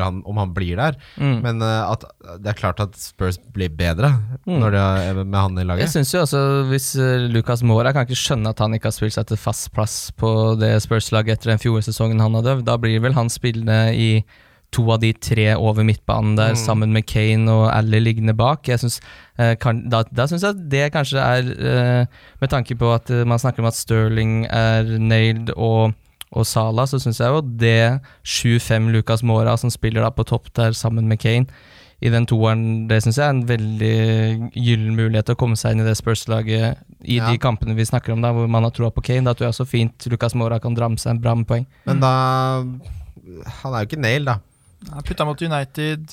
han, 0.00 0.22
om 0.26 0.36
han 0.40 0.52
blir 0.54 0.76
der. 0.76 0.96
Mm. 1.20 1.36
Men 1.44 1.62
eh, 1.62 1.90
at 1.92 2.04
det 2.42 2.52
er 2.52 2.58
klart 2.58 2.80
at 2.80 2.96
Spurs 3.00 3.38
blir 3.52 3.68
bedre 3.70 4.12
Mm. 4.46 4.60
når 4.62 4.70
de 4.70 4.78
har, 4.78 5.24
med 5.24 5.34
han 5.40 5.58
i 5.58 5.64
laget. 5.66 5.80
Jeg 5.86 5.90
synes 5.90 6.12
jo 6.14 6.20
også 6.22 6.40
Hvis 6.70 6.88
uh, 6.96 7.26
Lucas 7.32 7.62
Mora 7.66 7.90
kan 7.92 8.06
ikke 8.06 8.14
skjønne 8.18 8.50
at 8.52 8.58
han 8.62 8.74
ikke 8.76 8.86
har 8.92 8.94
spilt 8.94 9.16
seg 9.16 9.26
til 9.26 9.36
fast 9.40 9.72
plass 9.74 10.10
på 10.16 10.30
det 10.60 10.76
Spurs-laget 10.84 11.36
etter 11.40 11.50
den 11.54 11.58
fjorårssesongen 11.62 12.20
han 12.22 12.34
hadde, 12.38 12.60
da 12.66 12.76
blir 12.78 13.00
vel 13.02 13.16
han 13.18 13.28
spillende 13.32 13.78
i 13.96 14.10
to 14.74 14.82
av 14.92 14.98
de 15.00 15.12
tre 15.14 15.48
over 15.56 15.84
midtbanen 15.86 16.34
der, 16.36 16.54
Mm. 16.54 16.58
sammen 16.62 16.92
med 16.92 17.06
Kane 17.06 17.48
og 17.50 17.68
Ally 17.72 18.00
liggende 18.02 18.34
bak. 18.36 18.66
Jeg 18.68 18.78
synes, 18.82 19.00
eh, 19.38 19.54
kan, 19.56 19.84
da 19.88 20.02
da 20.12 20.26
syns 20.26 20.42
jeg 20.42 20.68
det 20.70 20.92
kanskje 20.92 21.18
er 21.22 21.50
eh, 21.54 22.06
Med 22.40 22.50
tanke 22.50 22.74
på 22.78 22.94
at 22.94 23.10
eh, 23.10 23.24
man 23.24 23.38
snakker 23.38 23.62
om 23.62 23.66
at 23.70 23.74
Sterling 23.78 24.44
er 24.50 24.82
nailed 24.98 25.50
og, 25.56 25.94
og 26.36 26.44
Salah, 26.46 26.84
så 26.90 27.00
syns 27.02 27.18
jeg 27.22 27.32
jo 27.32 27.40
det 27.40 28.00
7-5 28.24 28.90
Lucas 28.92 29.22
Mora 29.26 29.56
som 29.60 29.72
spiller 29.72 30.04
da 30.04 30.10
på 30.14 30.24
topp 30.28 30.52
der 30.56 30.76
sammen 30.76 31.08
med 31.08 31.18
Kane, 31.22 31.46
i 32.04 32.10
den 32.12 32.26
toeren, 32.28 32.84
det 32.90 32.98
syns 33.02 33.16
jeg 33.16 33.24
er 33.24 33.32
en 33.32 33.46
veldig 33.48 34.50
gyllen 34.52 34.96
mulighet 34.98 35.30
til 35.30 35.36
å 35.36 35.38
komme 35.40 35.56
seg 35.56 35.72
inn 35.72 35.80
i 35.80 35.86
det 35.86 35.94
Spurs-laget 35.96 36.76
i 37.08 37.16
Ja. 37.16 37.30
de 37.30 37.38
kampene 37.40 37.74
vi 37.74 37.86
snakker 37.88 38.12
om, 38.12 38.20
da, 38.20 38.34
hvor 38.36 38.46
man 38.52 38.62
har 38.68 38.70
troa 38.76 38.90
på 38.92 39.00
Kane. 39.02 39.24
Da 39.24 39.32
tror 39.32 39.48
jeg 39.48 39.54
så 39.56 39.64
fint 39.66 40.06
Lucas 40.12 40.34
Mora 40.36 40.58
kan 40.60 40.74
dra 40.76 40.90
med 40.92 41.00
seg 41.00 41.14
en 41.14 41.22
bra 41.24 41.34
med 41.34 41.46
poeng. 41.48 41.64
Men 41.86 42.00
da 42.00 42.12
Han 43.62 43.72
er 43.74 43.80
jo 43.82 43.88
ikke 43.88 44.00
nail, 44.00 44.24
da. 44.28 44.36
Putta 45.04 45.24
mot 45.24 45.40
United. 45.42 46.04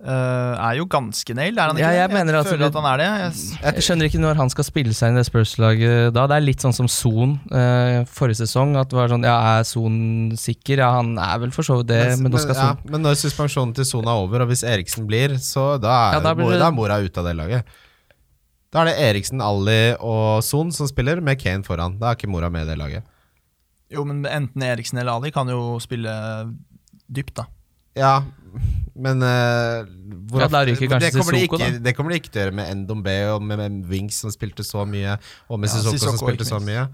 Eh, 0.00 0.54
er 0.68 0.76
jo 0.78 0.86
ganske 0.90 1.34
nail, 1.36 1.58
er 1.58 1.68
han 1.70 1.76
ikke 1.76 1.84
Ja, 1.84 1.90
jeg 2.02 2.08
det? 2.10 2.14
mener 2.16 2.38
at 2.40 2.46
føler 2.48 2.66
at 2.70 2.74
han 2.78 2.86
er 2.92 2.96
det. 3.00 3.08
Jeg, 3.20 3.74
Jeg 3.74 3.84
skjønner 3.86 4.08
ikke 4.08 4.20
når 4.22 4.34
han 4.40 4.50
skal 4.50 4.64
spille 4.64 4.94
seg 4.96 5.10
inn 5.10 5.18
i 5.18 5.20
det 5.20 5.26
Spurs-laget 5.28 6.12
da. 6.16 6.26
Det 6.26 6.36
er 6.38 6.44
litt 6.46 6.60
sånn 6.64 6.72
som 6.76 6.88
Son 6.88 7.34
uh, 7.52 8.04
forrige 8.08 8.40
sesong. 8.42 8.76
At 8.80 8.88
det 8.92 8.96
var 8.96 9.08
sånn 9.12 9.24
Ja, 9.28 9.36
er 9.58 9.64
Son 9.68 9.98
sikker? 10.40 10.78
Ja, 10.84 10.90
han 11.00 11.12
er 11.18 11.38
vel 11.44 11.50
for 11.52 11.62
så 11.66 11.80
vidt 11.82 11.88
det, 11.92 12.00
men, 12.22 12.32
nå 12.32 12.40
skal 12.40 12.56
ja, 12.56 12.70
men 12.90 13.02
når 13.04 13.20
suspensjonen 13.20 13.74
til 13.76 13.84
Son 13.84 14.08
er 14.08 14.24
over, 14.24 14.42
og 14.46 14.48
hvis 14.52 14.64
Eriksen 14.64 15.06
blir, 15.10 15.36
så 15.38 15.74
da 15.80 15.92
er, 16.10 16.18
Ja, 16.18 16.20
da 16.20 16.34
blir 16.34 16.50
det- 16.54 16.60
da 16.64 16.68
er 16.68 16.76
Mora 16.80 16.98
ute 17.04 17.18
av 17.20 17.24
det 17.28 17.36
laget. 17.36 17.64
Da 18.72 18.82
er 18.82 18.92
det 18.92 18.98
Eriksen, 19.02 19.40
Ali 19.42 19.96
og 19.98 20.44
Son 20.46 20.70
som 20.72 20.86
spiller, 20.86 21.20
med 21.20 21.38
Kane 21.42 21.64
foran. 21.66 21.98
Da 21.98 22.12
er 22.12 22.14
ikke 22.16 22.28
Mora 22.30 22.48
med 22.48 22.62
i 22.68 22.70
det 22.70 22.78
laget. 22.78 23.02
jo, 23.90 24.04
men 24.04 24.22
enten 24.24 24.62
Eriksen 24.62 24.98
eller 25.00 25.12
Ali 25.18 25.32
kan 25.34 25.48
jo 25.48 25.78
spille 25.82 26.08
dypt, 27.10 27.34
da. 27.34 27.44
Ja, 27.98 28.20
men 29.00 29.22
uh, 29.24 29.86
hvor 30.30 30.44
Ja, 30.44 30.50
da 30.50 30.64
ryker 30.66 30.90
kanskje 30.90 31.06
det, 31.06 31.14
kommer 31.16 31.36
de 31.36 31.44
ikke, 31.46 31.70
det 31.84 31.94
kommer 31.96 32.12
de 32.12 32.18
ikke 32.20 32.32
til 32.32 32.42
å 32.42 32.44
gjøre 32.46 32.56
med 32.58 32.82
Ndombe 32.82 33.14
og 33.34 33.46
med, 33.46 33.62
med 33.62 33.86
Wings 33.90 34.20
som 34.22 34.32
spilte 34.34 34.66
så 34.66 34.84
mye, 34.88 35.16
og 35.48 35.62
med 35.62 35.70
Ja, 35.70 35.78
Sissoko 35.78 36.02
som 36.04 36.20
spilte 36.20 36.46
så 36.48 36.60
mye. 36.62 36.88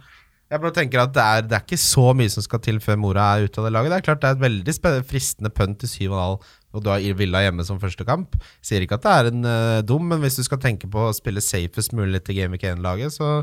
Jeg 0.47 0.63
bare 0.63 0.75
tenker 0.77 1.01
at 1.03 1.15
det 1.15 1.23
er, 1.25 1.41
det 1.43 1.57
er 1.57 1.65
ikke 1.65 1.81
så 1.83 2.13
mye 2.15 2.31
som 2.31 2.45
skal 2.45 2.61
til 2.63 2.77
før 2.83 3.01
Mora 3.03 3.25
er 3.35 3.49
ute 3.49 3.59
av 3.59 3.67
det 3.67 3.73
laget. 3.75 3.91
Det 3.91 3.97
er 3.97 4.05
klart 4.07 4.21
det 4.23 4.29
er 4.29 4.37
et 4.37 4.45
veldig 4.45 4.75
fristende 5.09 5.51
pønt 5.51 5.81
til 5.83 5.91
7,5, 6.13 6.53
og 6.77 6.85
du 6.85 6.91
har 6.93 7.03
Villa 7.19 7.43
hjemme 7.43 7.67
som 7.67 7.81
første 7.83 8.07
kamp. 8.07 8.37
Sier 8.63 8.85
ikke 8.85 9.01
at 9.01 9.07
det 9.07 9.15
er 9.17 9.31
en 9.33 9.49
uh, 9.49 9.83
dum, 9.83 10.07
men 10.07 10.23
hvis 10.23 10.39
du 10.39 10.45
skal 10.47 10.63
tenke 10.63 10.87
på 10.93 11.09
å 11.09 11.15
spille 11.17 11.43
safest 11.43 11.97
mulig 11.99 12.23
til 12.23 12.39
Game 12.39 12.55
Week 12.55 12.63
1-laget, 12.63 13.17
så, 13.17 13.41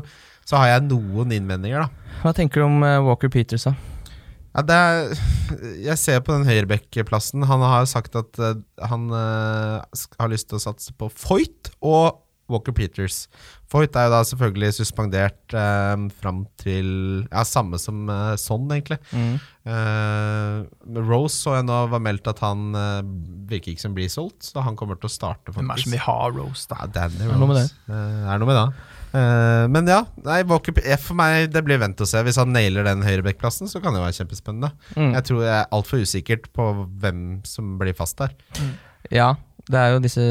så 0.48 0.62
har 0.62 0.72
jeg 0.72 0.86
noen 0.88 1.34
innvendinger, 1.36 1.84
da. 1.84 2.14
Hva 2.22 2.32
tenker 2.40 2.64
du 2.64 2.70
om 2.70 2.80
uh, 2.80 3.02
Walker 3.04 3.28
Peters, 3.28 3.68
da? 3.68 3.76
Ja, 4.54 4.62
er, 4.70 5.14
jeg 5.82 5.98
ser 5.98 6.20
på 6.22 6.34
den 6.36 6.46
høyrebekkplassen. 6.46 7.46
Han 7.50 7.64
har 7.66 7.88
sagt 7.90 8.14
at 8.18 8.38
eh, 8.38 8.60
han 8.86 9.08
uh, 9.10 9.82
har 10.20 10.30
lyst 10.30 10.50
til 10.50 10.60
å 10.60 10.62
satse 10.62 10.94
på 10.94 11.10
Foyt 11.10 11.72
og 11.82 12.20
Walker 12.52 12.74
Peters. 12.76 13.24
Foyt 13.72 13.96
er 13.98 14.06
jo 14.06 14.12
da 14.12 14.20
selvfølgelig 14.28 14.70
suspendert 14.76 15.56
uh, 15.56 15.96
fram 16.20 16.44
til 16.60 16.86
Ja, 17.32 17.42
samme 17.48 17.80
som 17.82 18.06
uh, 18.06 18.36
sånn, 18.38 18.70
egentlig. 18.70 19.00
Mm. 19.10 19.40
Rose 21.08 21.38
så 21.40 21.56
jeg 21.56 21.66
nå 21.66 21.78
var 21.90 22.02
meldt 22.04 22.28
at 22.28 22.42
han 22.44 22.76
virker 23.48 23.72
ikke 23.72 23.80
som 23.86 23.94
blir 23.96 24.10
solgt, 24.12 24.44
så 24.44 24.62
han 24.62 24.76
kommer 24.76 25.00
til 25.00 25.08
å 25.08 25.14
starte, 25.14 25.54
Hvem 25.56 25.72
er 25.72 25.80
det 25.80 25.86
som 25.86 25.96
vil 25.96 26.04
ha 26.04 26.18
Rose, 26.36 26.68
da? 26.68 26.84
Ja, 26.84 26.90
Danny 27.00 27.24
Er 27.24 27.32
det 27.32 27.40
noe 27.40 27.48
med 27.48 27.62
det. 27.62 27.70
det 27.88 28.02
er 28.28 28.44
noe 28.44 28.50
med 28.52 28.60
det. 28.60 28.68
Eh, 29.14 29.64
men 29.70 29.86
ja, 29.86 30.00
nei, 30.26 30.40
for 30.98 31.14
meg 31.18 31.52
det 31.54 31.62
blir 31.66 31.78
vent 31.78 32.00
og 32.02 32.08
se. 32.10 32.22
Hvis 32.26 32.38
han 32.40 32.50
nailer 32.54 32.86
den 32.88 33.04
høyrebekkplassen, 33.06 33.70
så 33.70 33.78
kan 33.82 33.94
det 33.94 34.00
jo 34.02 34.06
være 34.08 34.18
kjempespennende. 34.18 34.72
Mm. 34.98 35.12
Jeg 35.14 35.26
tror 35.30 35.42
jeg 35.44 35.54
er 35.60 35.68
altfor 35.78 36.02
usikkert 36.02 36.48
på 36.56 36.68
hvem 37.02 37.20
som 37.46 37.76
blir 37.78 37.94
fast 37.94 38.18
der. 38.18 38.34
Ja, 39.14 39.34
det 39.70 39.80
er 39.80 39.94
jo 39.94 40.00
disse, 40.04 40.24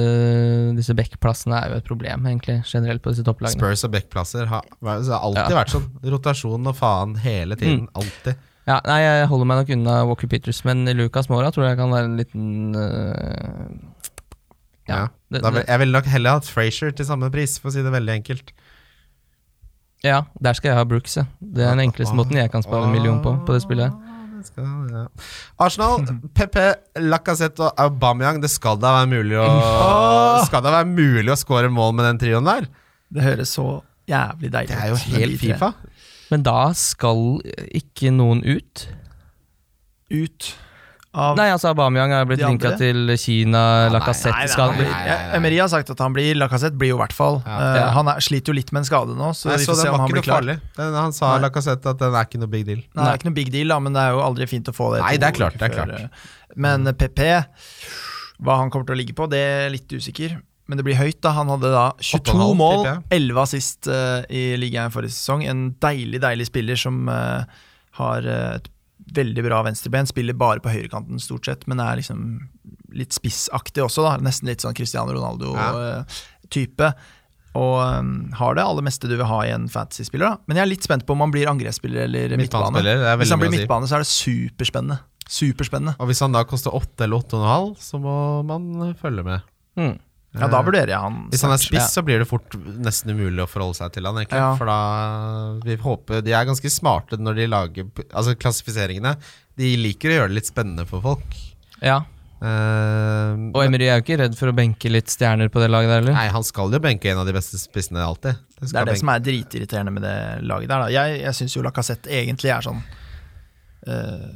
disse 0.77 0.93
backplassene 0.97 1.57
er 1.61 1.71
jo 1.71 1.79
et 1.79 1.87
problem, 1.87 2.27
egentlig, 2.29 2.59
generelt 2.69 3.01
på 3.05 3.13
disse 3.13 3.23
topplagene. 3.25 3.55
Spurs 3.55 3.85
og 3.87 3.93
backplasser 3.95 4.49
har, 4.51 4.67
har 4.83 4.99
alltid 5.19 5.53
Ja. 5.55 5.61
vært 5.61 5.73
sånn. 5.73 5.87
Rotasjon 6.03 6.67
og 6.69 6.75
faen 6.77 7.15
hele 7.23 7.55
tiden. 7.59 7.87
Alltid. 7.95 8.35
Ja, 8.67 8.77
nei, 8.87 8.99
jeg 9.03 9.27
holder 9.31 9.47
meg 9.49 9.57
nok 9.61 9.71
unna 9.75 9.95
Walker 10.07 10.29
Peters, 10.31 10.61
men 10.67 10.85
Lucas 10.95 11.27
Mora 11.31 11.49
tror 11.51 11.65
jeg 11.67 11.79
kan 11.79 11.91
være 11.91 12.07
en 12.11 12.19
liten 12.19 12.75
uh, 12.75 13.71
Ja. 14.87 15.07
det, 15.31 15.41
Da 15.43 15.51
det, 15.51 15.65
jeg 15.67 15.79
ville 15.81 15.95
nok 15.97 16.07
heller 16.11 16.37
hatt 16.37 16.47
Frazier 16.47 16.91
til 16.95 17.07
samme 17.07 17.31
pris, 17.31 17.57
for 17.59 17.71
å 17.71 17.75
si 17.75 17.83
det 17.83 17.91
veldig 17.91 18.15
enkelt. 18.19 18.53
Ja, 20.03 20.21
der 20.43 20.53
skal 20.57 20.69
jeg 20.73 20.77
ha 20.77 20.83
Brooks, 20.87 21.15
ja. 21.17 21.23
Det 21.39 21.63
er 21.63 21.71
den 21.77 21.85
enkleste 21.87 22.15
måten 22.17 22.35
jeg 22.39 22.51
kan 22.51 22.63
spare 22.65 22.87
en 22.89 22.91
million 22.95 23.21
på, 23.23 23.33
på 23.47 23.55
det 23.55 23.61
spillet. 23.63 23.93
Ah, 23.93 24.43
skal- 24.43 24.91
ja. 24.91 25.03
Arsenal, 25.63 26.03
PP, 26.37 26.57
Lacassette 27.07 27.63
og 27.63 27.79
Aubameyang. 27.79 28.41
Det 28.43 28.51
skal 28.51 28.77
da 28.83 28.91
være 28.99 29.11
mulig 29.13 29.37
å 29.39 29.45
Åh! 29.47 30.43
Skal 30.49 30.63
da 30.65 30.73
være 30.79 30.89
mulig 30.91 31.31
å 31.31 31.37
score 31.39 31.69
mål 31.71 31.95
med 31.95 32.09
den 32.11 32.19
trioen 32.25 32.49
der? 32.49 32.67
Det 33.13 33.23
høres 33.23 33.53
så 33.55 33.67
jævlig 34.09 34.51
deilig 34.51 34.73
Det 34.73 34.81
er 34.83 34.91
jo 34.91 34.99
helt. 35.15 35.39
Fifa. 35.39 35.71
Men 36.33 36.43
da 36.43 36.57
skal 36.75 37.39
ikke 37.71 38.11
noen 38.11 38.41
ut? 38.43 38.87
Ut 40.11 40.51
av 41.13 41.35
Nei, 41.37 41.45
altså 41.53 41.69
Aubameyang 41.71 42.11
er 42.17 42.25
blitt 42.25 42.41
linka 42.41 42.71
til 42.79 43.11
Kina, 43.21 43.61
Ja, 43.85 43.89
Lacassette 43.93 44.33
Nei, 44.33 44.47
skal 44.49 44.71
nei, 44.73 44.77
bli- 44.79 44.87
nei, 44.89 45.03
nei. 45.09 45.35
Emery 45.37 45.59
har 45.61 45.69
sagt 45.69 45.91
at 45.93 45.99
han 46.01 46.13
blir. 46.15 46.33
Lacassette 46.35 46.77
blir 46.79 46.89
jo 46.89 46.97
i 46.97 47.01
hvert 47.03 47.13
fall. 47.13 47.41
Ja. 47.45 47.57
Uh, 47.59 47.77
Ja. 47.77 47.89
han 47.97 48.07
er, 48.07 48.21
sliter 48.25 48.49
jo 48.49 48.57
litt 48.57 48.71
med 48.73 48.81
en 48.81 48.85
skade 48.89 49.15
nå, 49.17 49.29
så 49.37 49.49
Nei, 49.51 49.57
vi 49.57 49.65
så 49.67 49.71
får 49.71 49.77
se 49.77 49.83
den 49.83 49.93
om 49.93 49.97
var 49.99 50.01
han 50.03 50.09
ikke 50.09 50.15
blir 50.17 50.25
noe 50.25 50.41
klar. 50.41 50.61
Den, 50.79 50.93
han 51.01 51.13
sa 51.13 51.33
Nei. 51.35 51.43
Lacassette 51.45 51.93
at 51.93 51.99
den 52.01 52.15
er 52.17 52.25
ikke 52.29 52.39
noe 52.41 52.53
big 52.55 52.65
deal. 52.65 52.81
Nei, 52.81 53.03
det 53.03 53.11
er 53.11 53.19
ikke 53.21 53.29
noe 53.29 53.39
big 53.41 53.51
deal, 53.53 53.67
da, 53.75 53.79
men 53.79 53.93
det 53.93 54.01
er 54.07 54.17
jo 54.17 54.23
aldri 54.25 54.47
fint 54.49 54.71
å 54.73 54.73
få 54.73 54.89
det. 54.95 55.03
Nei, 55.05 55.17
det 55.21 55.29
er 55.29 55.37
klart, 55.37 55.59
det 55.61 55.69
er 55.69 55.75
før, 55.77 55.91
klart. 55.93 56.01
eh, 56.01 56.55
Men 56.55 56.85
PP, 56.97 57.21
hva 58.43 58.57
han 58.59 58.69
kommer 58.73 58.89
til 58.89 58.95
å 58.97 58.99
ligge 59.03 59.13
på, 59.17 59.29
det 59.29 59.39
er 59.39 59.69
litt 59.73 59.93
usikker. 59.93 60.39
Men 60.65 60.79
det 60.79 60.85
blir 60.87 60.95
høyt, 60.95 61.19
da. 61.21 61.33
Han 61.35 61.49
hadde 61.51 61.69
da 61.73 61.85
22 61.99 62.33
8,5 62.39 62.55
mål, 62.57 62.85
11 63.11 63.41
assist 63.43 63.87
uh, 63.91 64.23
i 64.31 64.55
ligaen 64.57 64.93
forrige 64.95 65.11
sesong. 65.11 65.43
En 65.51 65.65
deilig, 65.83 66.21
deilig 66.23 66.47
spiller 66.47 66.79
som 66.79 67.01
uh, 67.11 67.43
har 67.99 68.23
et 68.31 68.69
veldig 69.15 69.43
bra 69.45 69.61
venstreben. 69.65 70.07
Spiller 70.09 70.37
bare 70.37 70.63
på 70.63 70.71
høyrekanten 70.73 71.21
stort 71.21 71.49
sett, 71.49 71.67
men 71.69 71.81
er 71.83 71.99
liksom 71.99 72.23
litt 72.93 73.15
spissaktig 73.15 73.83
også, 73.85 74.05
da. 74.05 74.15
Nesten 74.23 74.49
litt 74.51 74.63
sånn 74.63 74.75
Cristiano 74.77 75.13
Ronaldo-type. 75.15 76.93
Og 77.53 77.75
um, 77.85 78.13
har 78.33 78.55
det 78.57 78.63
aller 78.65 78.85
meste 78.85 79.09
du 79.09 79.13
vil 79.13 79.27
ha 79.29 79.39
i 79.45 79.51
en 79.53 79.67
fantasy-spiller. 79.69 80.25
da 80.25 80.49
Men 80.49 80.57
jeg 80.57 80.65
er 80.65 80.71
litt 80.71 80.85
spent 80.87 81.05
på 81.05 81.13
om 81.13 81.21
han 81.21 81.33
blir 81.33 81.49
angrepsspiller 81.51 82.07
eller 82.07 82.33
midtbane. 82.39 82.81
Det 82.81 82.95
er 82.97 83.19
Hvis 83.21 83.33
han 83.33 83.41
blir 83.43 83.53
si. 83.53 83.59
midtbane, 83.61 83.89
så 83.89 83.99
er 83.99 84.05
det 84.05 84.09
superspennende. 84.09 84.97
Superspennende. 85.29 85.93
Og 86.01 86.09
hvis 86.09 86.21
han 86.25 86.33
da 86.33 86.41
koster 86.49 86.73
8 86.73 87.05
eller 87.05 87.21
8,5, 87.21 87.69
så 87.81 88.01
må 88.01 88.15
man 88.47 88.95
følge 88.99 89.25
med. 89.27 89.45
Mm. 89.77 89.95
Ja, 90.33 90.47
da 90.49 90.63
vurderer 90.65 90.89
jeg 90.89 90.97
han. 90.97 91.17
Hvis 91.29 91.43
han 91.45 91.53
er 91.53 91.61
spiss, 91.61 91.91
så 91.93 92.01
blir 92.05 92.23
det 92.23 92.25
fort 92.29 92.55
nesten 92.81 93.13
umulig 93.13 93.43
å 93.43 93.49
forholde 93.49 93.77
seg 93.77 93.91
til 93.93 94.07
han, 94.09 94.17
egentlig. 94.17 94.39
Ja. 94.41 94.53
For 94.57 94.69
da 94.69 94.77
Vi 95.61 95.75
håper 95.83 96.23
De 96.25 96.33
er 96.33 96.47
ganske 96.49 96.71
smarte 96.73 97.19
når 97.21 97.37
de 97.37 97.45
lager 97.51 97.91
Altså, 98.07 98.33
klassifiseringene. 98.41 99.13
De 99.61 99.75
liker 99.77 100.09
å 100.09 100.15
gjøre 100.17 100.31
det 100.33 100.39
litt 100.39 100.49
spennende 100.49 100.87
for 100.89 101.05
folk. 101.05 101.37
Ja. 101.83 101.99
Uh, 102.43 103.53
Og 103.55 103.61
Emery 103.63 103.85
er 103.87 104.01
jo 104.01 104.03
ikke 104.03 104.17
redd 104.19 104.33
for 104.35 104.51
å 104.51 104.55
benke 104.57 104.89
litt 104.91 105.11
stjerner 105.13 105.47
på 105.53 105.61
det 105.63 105.69
laget 105.69 105.93
der, 105.93 106.01
eller? 106.01 106.17
Nei, 106.17 106.25
han 106.33 106.43
skal 106.43 106.73
jo 106.73 106.81
benke 106.83 107.13
en 107.13 107.21
av 107.21 107.29
de 107.29 107.35
beste 107.37 107.59
spissene 107.61 108.01
alltid. 108.03 108.41
Det 108.59 108.73
er 108.79 108.89
det 108.89 108.97
som 108.99 109.11
er 109.13 109.21
dritirriterende 109.23 109.93
med 109.95 110.03
det 110.03 110.17
laget 110.49 110.73
der. 110.73 110.83
Da. 110.83 110.89
Jeg, 110.91 111.21
jeg 111.21 111.37
syns 111.37 111.55
jo 111.55 111.63
Lacassette 111.63 112.11
egentlig 112.11 112.51
er 112.51 112.65
sånn 112.65 112.81
eh, 113.87 114.27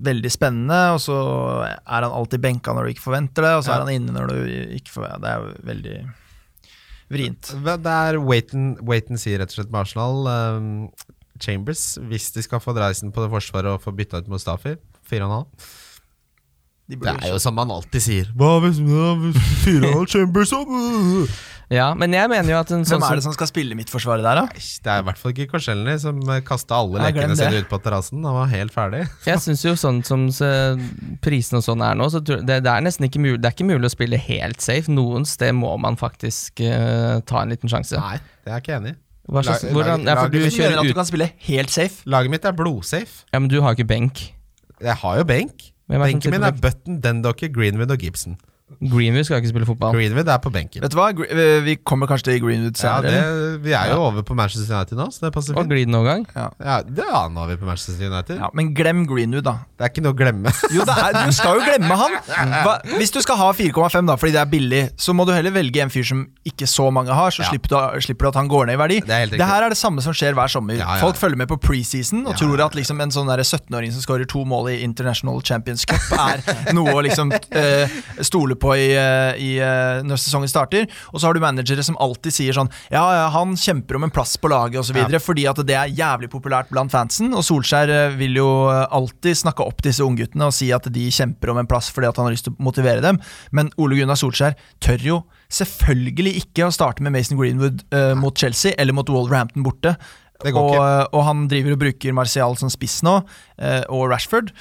veldig 0.00 0.30
spennende, 0.32 0.78
og 0.94 1.00
så 1.04 1.16
er 1.66 2.06
han 2.06 2.10
alltid 2.10 2.40
benka 2.44 2.72
når 2.76 2.86
du 2.88 2.92
ikke 2.94 3.04
forventer 3.08 3.46
det, 3.46 3.52
og 3.58 3.64
så 3.66 3.72
Ja. 3.74 3.76
er 3.76 3.84
han 3.86 3.94
inne 3.94 4.12
når 4.16 4.32
du 4.32 4.38
ikke 4.78 4.94
forventer 4.94 5.20
det. 5.20 5.22
Det 5.22 5.30
er 5.30 5.38
jo 5.40 5.66
veldig 5.70 5.96
vrient. 7.10 7.52
Det 7.64 7.92
er 7.94 8.18
wait 8.24 8.54
and, 8.54 8.78
wait 8.86 9.10
and 9.10 9.18
see, 9.20 9.36
rett 9.36 9.50
og 9.50 9.58
slett, 9.58 9.70
med 9.70 9.80
Arsenal. 9.80 10.26
Um, 10.56 10.90
Chambers, 11.40 11.96
hvis 12.08 12.30
de 12.32 12.42
skal 12.44 12.60
få 12.60 12.74
dreisen 12.76 13.12
på 13.12 13.22
det 13.24 13.30
forsvaret 13.32 13.72
og 13.72 13.80
få 13.82 13.94
bytta 13.96 14.18
ut 14.20 14.28
Mustafi, 14.28 14.76
4,5. 15.10 15.46
De 16.90 16.96
Det 16.98 17.06
er 17.22 17.30
jo 17.30 17.38
som 17.38 17.54
man 17.54 17.70
alltid 17.70 18.02
sier. 18.02 18.26
Hva 18.36 18.58
hvis, 18.64 18.80
hvis 18.82 19.36
4,5 19.64 20.06
Chambers 20.10 20.52
og 20.52 20.66
Ja, 21.70 21.92
men 21.94 22.10
jeg 22.10 22.26
mener 22.32 22.50
jo 22.50 22.56
at 22.58 22.70
en 22.74 22.80
sånn 22.82 22.98
Hvem 22.98 23.04
er 23.12 23.18
det 23.20 23.22
som 23.22 23.30
som 23.30 23.36
skal 23.36 23.46
spille 23.46 23.76
midtforsvaret 23.78 24.24
der, 24.26 24.40
da? 24.40 24.46
Det 24.58 24.90
er 24.90 25.04
i 25.04 25.06
hvert 25.06 25.18
fall 25.20 25.30
ikke 25.30 25.44
Korselny 25.52 25.92
som 26.02 26.16
kasta 26.42 26.80
alle 26.82 26.98
glem 26.98 27.30
lekene 27.30 27.36
sine 27.38 27.52
det. 27.54 27.60
ut 27.62 27.68
på 27.70 27.78
terrassen. 27.84 28.24
Han 28.26 28.34
var 28.40 28.48
helt 28.50 28.74
ferdig. 28.74 29.04
Jeg 29.28 29.38
syns 29.44 29.62
jo 29.62 29.76
sånn 29.78 30.00
som 30.02 30.24
se, 30.34 30.48
prisen 31.22 31.60
og 31.60 31.62
sånn 31.68 31.84
er 31.86 31.94
nå, 32.00 32.08
så 32.10 32.18
tror, 32.26 32.42
det, 32.42 32.56
det 32.66 32.72
er 32.72 32.82
nesten 32.82 33.06
ikke 33.06 33.22
mulig 33.22 33.38
Det 33.38 33.52
er 33.52 33.54
ikke 33.54 33.68
mulig 33.70 33.86
å 33.86 33.92
spille 33.94 34.18
helt 34.26 34.60
safe. 34.66 34.90
Noen 34.90 35.28
sted 35.30 35.54
må 35.54 35.70
man 35.78 35.94
faktisk 36.00 36.58
eh, 36.66 37.22
ta 37.30 37.44
en 37.44 37.54
liten 37.54 37.70
sjanse. 37.70 38.02
Nei, 38.02 38.18
det 38.42 38.50
er 38.50 38.58
jeg 38.58 38.66
ikke 38.66 38.76
enig 38.80 38.96
i. 38.96 39.00
Hva 39.30 39.44
slags, 39.46 39.62
Lag- 39.62 39.72
hvordan, 39.78 40.02
lag- 40.02 40.10
ja, 40.10 40.20
for 40.24 40.34
du 40.34 40.38
mitt 40.42 40.50
Du 40.50 40.58
kjører 40.58 40.78
at 40.80 40.82
du 40.82 40.90
ut 40.90 40.98
kan 40.98 41.06
spille 41.06 41.30
helt 41.46 41.70
safe? 41.70 42.02
Laget 42.10 42.34
mitt 42.34 42.50
er 42.50 42.56
blodsafe. 42.58 43.22
Ja, 43.30 43.38
men 43.38 43.46
du 43.52 43.60
har 43.62 43.70
jo 43.76 43.78
ikke 43.78 43.90
benk. 43.94 44.24
Jeg 44.82 44.96
har 45.04 45.20
jo 45.22 45.26
benk. 45.28 45.68
Hvem 45.86 46.02
er 46.02 46.02
det 46.02 46.10
som 46.10 46.18
Benken 46.18 46.22
sitter 46.26 46.34
min 46.40 46.46
er 46.50 46.58
Button, 46.66 46.98
Dendocker, 47.04 47.50
Greenwood 47.54 47.94
og 47.94 48.02
Gibson. 48.02 48.40
Greenwood 48.80 49.26
skal 49.26 49.40
ikke 49.42 49.50
spille 49.50 49.66
fotball. 49.68 49.92
Greenwood 49.96 50.28
er 50.30 50.38
på 50.40 50.50
benken. 50.54 50.80
Vet 50.84 50.92
du 50.92 50.96
hva, 50.96 51.08
Gre- 51.12 51.60
vi 51.66 51.74
kommer 51.84 52.06
kanskje 52.08 52.30
til 52.30 52.40
Greenwood 52.44 52.78
Ja, 52.80 53.00
det, 53.04 53.60
vi 53.64 53.72
er 53.76 53.90
jo 53.92 53.98
over 54.06 54.22
på 54.24 54.34
Manchester 54.38 54.70
United 54.76 54.96
nå, 54.96 55.08
så 55.12 55.26
det 55.26 55.32
passer 55.34 55.52
Og 55.56 55.64
fint. 55.64 55.72
glidenovergang. 55.74 56.24
Ja, 56.36 56.78
det 56.86 57.04
ja, 57.10 57.22
nå 57.28 57.42
er 57.44 57.50
vi 57.52 57.56
på 57.60 57.66
Manchester 57.68 58.06
United. 58.08 58.38
Ja, 58.40 58.48
men 58.56 58.70
glem 58.78 59.02
Greenwood, 59.10 59.44
da. 59.44 59.56
Det 59.76 59.84
er 59.88 59.92
ikke 59.92 60.04
noe 60.06 60.14
å 60.14 60.18
glemme. 60.20 60.52
Jo, 60.76 60.84
det 60.88 60.94
er, 61.02 61.18
du 61.26 61.32
skal 61.36 61.58
jo 61.58 61.66
glemme 61.66 61.96
han! 61.98 62.16
Hva, 62.64 62.76
hvis 62.96 63.12
du 63.12 63.20
skal 63.24 63.36
ha 63.42 63.50
4,5 63.58 64.06
da, 64.08 64.16
fordi 64.20 64.32
det 64.36 64.40
er 64.44 64.50
billig, 64.54 64.82
så 65.00 65.12
må 65.18 65.26
du 65.28 65.32
heller 65.34 65.52
velge 65.54 65.82
en 65.84 65.90
fyr 65.92 66.06
som 66.06 66.22
ikke 66.46 66.68
så 66.70 66.88
mange 66.94 67.12
har, 67.16 67.34
så 67.34 67.42
Ja. 67.44 67.50
slipper, 67.50 67.74
du, 67.74 68.00
slipper 68.06 68.28
du 68.28 68.32
at 68.32 68.38
han 68.40 68.48
går 68.52 68.70
ned 68.70 68.78
i 68.78 68.80
verdi. 68.80 69.00
Det 69.04 69.10
er 69.16 69.24
helt 69.26 69.34
riktig. 69.36 69.48
her 69.50 69.66
er 69.66 69.74
det 69.74 69.80
samme 69.80 70.00
som 70.04 70.14
skjer 70.16 70.36
hver 70.38 70.48
sommer. 70.52 70.78
Ja, 70.78 70.94
ja, 70.94 71.00
Folk 71.02 71.16
følger 71.20 71.36
med 71.42 71.48
på 71.50 71.58
preseason 71.60 72.24
og 72.26 72.32
Ja, 72.36 72.38
tror 72.44 72.64
at 72.68 72.76
liksom 72.78 73.00
en 73.02 73.10
sånn 73.14 73.28
der 73.32 73.42
17-åring 73.44 73.92
som 73.96 74.04
skårer 74.04 74.28
to 74.30 74.44
mål 74.48 74.70
i 74.72 74.78
International 74.86 75.40
Champions 75.42 75.84
Cup, 75.88 76.06
er 76.16 76.72
noe 76.76 76.92
å 76.96 77.02
liksom 77.04 77.32
eh, 77.34 77.88
stole 78.24 78.54
på 78.59 78.59
i, 78.76 78.90
eh, 78.96 79.40
i, 79.40 79.50
eh, 79.62 80.02
når 80.06 80.20
sesongen 80.20 80.50
starter. 80.50 80.86
Og 81.12 81.20
så 81.20 81.28
har 81.28 81.34
du 81.34 81.42
managere 81.42 81.84
som 81.86 81.98
alltid 82.00 82.34
sier 82.34 82.56
sånn 82.56 82.70
Ja, 82.90 83.02
ja, 83.16 83.26
han 83.34 83.56
kjemper 83.58 83.96
om 83.96 84.06
en 84.06 84.14
plass 84.14 84.36
på 84.40 84.50
laget 84.52 84.80
osv. 84.82 84.96
Ja. 85.00 85.18
fordi 85.20 85.46
at 85.50 85.60
det 85.66 85.76
er 85.76 85.92
jævlig 85.94 86.30
populært 86.32 86.70
blant 86.70 86.92
fansen. 86.92 87.32
Og 87.34 87.44
Solskjær 87.46 87.90
eh, 87.90 88.16
vil 88.20 88.38
jo 88.40 88.48
alltid 88.70 89.38
snakke 89.42 89.66
opp 89.66 89.82
disse 89.82 90.04
ungguttene 90.04 90.48
og 90.48 90.56
si 90.56 90.70
at 90.72 90.86
de 90.92 91.08
kjemper 91.10 91.52
om 91.52 91.60
en 91.62 91.68
plass 91.70 91.90
fordi 91.90 92.08
at 92.10 92.16
han 92.16 92.28
har 92.28 92.36
lyst 92.36 92.48
til 92.48 92.56
å 92.56 92.64
motivere 92.64 93.04
dem. 93.04 93.20
Men 93.52 93.72
Ole 93.80 94.00
Gunnar 94.00 94.18
Solskjær 94.20 94.58
tør 94.82 95.04
jo 95.04 95.20
selvfølgelig 95.50 96.36
ikke 96.44 96.66
å 96.66 96.74
starte 96.74 97.02
med 97.02 97.14
Mason 97.14 97.38
Greenwood 97.40 97.84
eh, 97.94 98.14
mot 98.18 98.36
Chelsea 98.36 98.74
eller 98.78 98.96
mot 98.96 99.08
Wolverhampton 99.10 99.66
borte. 99.66 99.96
Og, 100.48 100.76
og 101.12 101.22
han 101.26 101.48
driver 101.50 101.74
og 101.74 101.82
bruker 101.82 102.14
Martial 102.16 102.54
som 102.56 102.70
spiss 102.72 103.02
nå, 103.04 103.18
uh, 103.60 103.82
og 103.92 104.06
Rashford. 104.08 104.54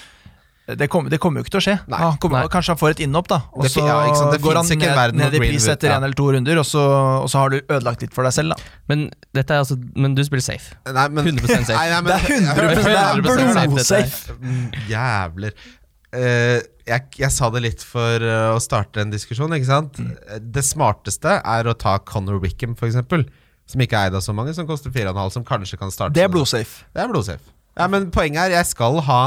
Det 0.78 0.86
kommer, 0.92 1.10
det 1.10 1.18
kommer 1.22 1.42
jo 1.42 1.48
ikke 1.48 1.54
til 1.56 1.62
å 1.62 1.64
skje. 1.66 1.76
Nei. 1.90 2.00
han 2.04 2.18
kommer, 2.22 2.50
Kanskje 2.52 2.76
han 2.76 2.80
får 2.82 2.94
et 2.94 3.00
innhopp, 3.06 3.30
da. 3.32 3.40
Og 3.56 3.66
Det 3.66 3.72
så 3.74 3.86
ja, 3.88 3.96
ikke 4.06 4.20
sant, 4.20 4.36
det 4.36 4.42
går 4.44 4.60
han 4.60 4.68
ikke 4.76 4.92
ned, 4.92 5.16
ned 5.18 5.38
i 5.38 5.42
pris 5.42 5.66
etter 5.66 5.80
etter 5.80 5.94
ja. 5.94 5.98
eller 5.98 6.18
to 6.20 6.28
runder, 6.36 6.62
og 6.62 6.68
så, 6.68 6.84
og 7.24 7.30
så 7.32 7.42
har 7.44 7.54
du 7.54 7.58
ødelagt 7.62 8.06
litt 8.06 8.14
for 8.16 8.28
deg 8.28 8.36
selv, 8.36 8.54
da. 8.54 8.76
Men, 8.92 9.08
dette 9.36 9.56
er 9.56 9.64
altså, 9.64 9.80
men 9.96 10.18
du 10.18 10.24
spiller 10.28 10.46
safe. 10.46 10.78
Nei, 10.86 11.08
men, 11.16 11.32
100% 11.34 11.70
safe. 11.70 11.76
Nei, 11.78 11.90
nei, 11.94 12.00
men, 12.06 12.12
Det 12.12 12.20
er 12.20 12.38
100 12.38 12.94
er 12.94 13.22
100% 13.24 13.76
blodsafe! 13.76 14.38
Mm, 14.40 14.64
Jævler. 14.92 15.68
Uh, 16.10 16.58
jeg, 16.90 17.06
jeg 17.22 17.34
sa 17.34 17.52
det 17.54 17.62
litt 17.66 17.86
for 17.86 18.26
uh, 18.26 18.56
å 18.56 18.64
starte 18.64 19.04
en 19.04 19.14
diskusjon, 19.14 19.54
ikke 19.58 19.70
sant? 19.70 20.02
Det 20.42 20.66
smarteste 20.66 21.40
er 21.40 21.70
å 21.70 21.78
ta 21.78 22.00
Conor 22.06 22.42
Wickham, 22.44 22.76
eksempel. 22.78 23.28
Som 23.70 23.86
ikke 23.86 23.98
er 23.98 24.10
eid 24.10 24.18
av 24.18 24.26
så 24.26 24.34
mange, 24.34 24.56
som 24.58 24.66
koster 24.70 24.94
4,5, 24.94 25.22
som 25.38 25.46
kanskje 25.46 25.78
kan 25.78 25.94
starte 25.94 26.18
Det 26.18 26.26
er 26.26 26.32
blodsafe. 26.34 26.88
Det 26.94 27.04
er 27.04 27.12
blodsafe. 27.12 27.54
Ja, 27.78 27.86
men 27.88 28.10
poenget 28.12 28.48
er, 28.48 28.58
jeg 28.58 28.68
skal 28.72 28.98
ha 29.06 29.20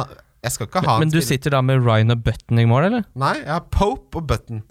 Jeg 0.43 0.53
skal 0.57 0.67
ikke 0.67 0.83
ha 0.83 0.99
Men 0.99 1.07
men 1.09 1.15
du 1.15 1.21
sitter 1.23 1.55
da 1.55 1.61
med 1.63 1.85
Ryan 1.87 2.11
og 2.17 2.23
Button 2.27 2.59
i 2.59 2.67
mål, 2.67 2.89
eller? 2.91 3.05
Nei, 3.15 3.37
jeg 3.45 3.53
har 3.53 3.67
Pope 3.71 4.19
og 4.19 4.27
Button. 4.27 4.63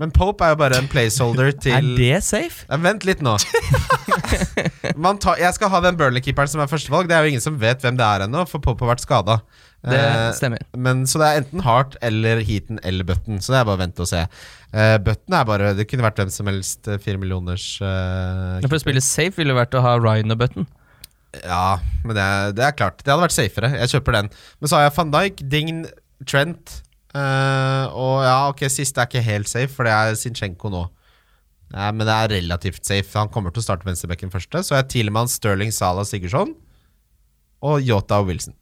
Men 0.00 0.10
Pope 0.16 0.46
er 0.46 0.54
jo 0.54 0.56
bare 0.62 0.78
en 0.80 0.88
placeholder 0.88 1.52
til 1.62 1.74
Er 1.76 1.84
det 1.98 2.22
safe? 2.24 2.64
Ja, 2.70 2.78
vent 2.80 3.04
litt 3.04 3.20
nå. 3.22 3.34
Man 5.04 5.18
tar, 5.20 5.36
jeg 5.40 5.52
skal 5.56 5.70
ha 5.72 5.80
den 5.84 5.98
Burnley-keeperen 6.00 6.48
som 6.50 6.62
er 6.64 6.70
førstevalg. 6.70 7.08
Det 7.10 7.16
er 7.16 7.26
jo 7.26 7.34
ingen 7.34 7.44
som 7.44 7.58
vet 7.60 7.84
hvem 7.84 7.98
det 8.00 8.06
er 8.06 8.24
ennå, 8.26 8.46
for 8.48 8.62
Pope 8.64 8.86
har 8.86 8.94
vært 8.94 9.04
skada. 9.04 9.38
Det 9.80 10.00
stemmer. 10.36 10.60
men, 10.76 11.06
så 11.08 11.20
det 11.22 11.28
er 11.28 11.38
enten 11.40 11.62
Hart 11.64 11.94
eller 12.04 12.42
Heaton 12.44 12.80
eller 12.84 13.06
Button. 13.08 13.38
Så 13.40 13.54
det 13.54 13.60
er 13.60 13.68
bare 13.68 13.78
å 13.78 13.82
vente 13.84 14.04
og 14.04 14.10
se. 14.10 14.24
Eh, 14.72 14.96
Button 15.04 15.36
er 15.38 15.46
bare 15.48 15.70
Det 15.78 15.86
kunne 15.88 16.04
vært 16.04 16.20
hvem 16.20 16.32
som 16.34 16.50
helst. 16.50 16.88
eh, 16.88 16.98
Fire 17.00 17.20
millioners 17.20 17.64
eh, 17.84 18.60
For 18.66 18.76
å 18.76 18.82
spille 18.82 19.00
safe 19.04 19.36
ville 19.40 19.54
det 19.54 19.60
vært 19.62 19.78
å 19.80 19.84
ha 19.84 19.94
Ryan 20.00 20.34
og 20.36 20.42
Button. 20.42 20.68
Ja, 21.38 21.78
men 22.04 22.16
det, 22.16 22.28
det 22.58 22.64
er 22.66 22.76
klart. 22.76 23.02
Det 23.02 23.12
hadde 23.12 23.22
vært 23.22 23.36
safere. 23.36 23.70
Jeg 23.78 23.92
kjøper 23.94 24.16
den. 24.18 24.30
Men 24.58 24.70
så 24.70 24.78
har 24.78 24.88
jeg 24.88 24.96
van 24.96 25.12
Dijk, 25.14 25.42
Dign, 25.52 25.84
Trent. 26.26 26.80
uh, 27.14 27.86
og 27.94 28.16
ja, 28.26 28.38
ok, 28.50 28.64
siste 28.70 29.02
er 29.02 29.10
ikke 29.10 29.22
helt 29.24 29.50
safe, 29.50 29.70
for 29.74 29.86
det 29.86 29.94
er 29.94 30.18
Zinchenko 30.18 30.72
nå. 30.72 30.84
Nei, 31.70 31.90
men 31.94 32.02
det 32.02 32.16
er 32.16 32.32
relativt 32.34 32.82
safe. 32.82 33.14
Han 33.14 33.30
kommer 33.30 33.54
til 33.54 33.62
å 33.62 33.66
starte 33.68 33.86
venstrebekken 33.86 34.32
første. 34.32 34.64
Så 34.66 34.74
er 34.74 34.88
Tilemann, 34.90 35.30
Sterling, 35.30 35.70
Salah, 35.74 36.06
Sigurdsson. 36.08 36.56
Og 37.62 37.84
Yota 37.86 38.18
og 38.22 38.30
Wilson. 38.32 38.56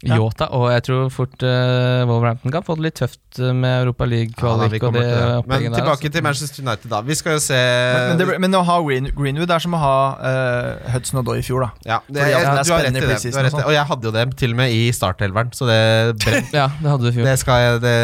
Ja. 0.00 0.16
Yota, 0.16 0.46
og 0.56 0.70
jeg 0.72 0.84
tror 0.86 1.10
fort 1.12 1.42
uh, 1.44 2.08
Wolverhampton 2.08 2.52
kan 2.54 2.64
få 2.64 2.76
det 2.78 2.86
litt 2.86 2.96
tøft 2.96 3.36
eh, 3.36 3.50
med 3.52 3.82
Europa 3.82 4.06
Ja, 4.06 4.10
League-kvalik 4.14 4.84
og 4.88 4.94
det 4.96 5.02
til. 5.04 5.42
Men 5.50 5.66
der. 5.66 5.74
tilbake 5.74 5.90
altså. 5.92 6.12
til 6.14 6.22
Manchester 6.24 6.62
United, 6.64 6.86
da. 6.88 7.00
Vi 7.04 7.16
skal 7.18 7.36
jo 7.36 7.42
se 7.44 7.58
Men, 7.58 8.06
men, 8.08 8.20
det, 8.20 8.38
men 8.46 8.56
å 8.56 8.62
ha 8.64 8.76
Green, 8.86 9.10
Greenwood 9.16 9.52
er 9.52 9.60
som 9.60 9.76
å 9.76 9.80
ha 9.82 9.98
uh, 10.16 10.88
Hudson 10.94 11.20
Odoi 11.20 11.36
i 11.42 11.44
fjor, 11.44 11.66
da. 11.66 11.70
ja, 11.92 11.98
det, 12.08 12.30
jeg, 12.32 12.46
det 12.48 12.64
du 12.64 12.72
har 12.72 12.86
rett 12.86 12.96
i 12.96 13.02
det. 13.04 13.34
Har 13.36 13.46
rett 13.50 13.58
og. 13.58 13.66
Og 13.66 13.76
jeg 13.76 13.84
hadde 13.90 14.08
jo 14.08 14.14
det 14.16 14.24
til 14.40 14.56
og 14.56 14.60
med 14.62 14.78
i 14.78 14.80
startelveren, 14.96 15.52
så 15.58 15.68
det 15.68 15.80
brent 16.24 16.56
Ja, 16.56 16.70
det 16.80 16.94
hadde 16.94 17.04
du 17.04 17.10
i 17.10 17.14
fjor. 17.18 17.28
Det 17.28 17.36
skal 17.42 17.60
jeg, 17.66 17.82
det, 17.84 17.94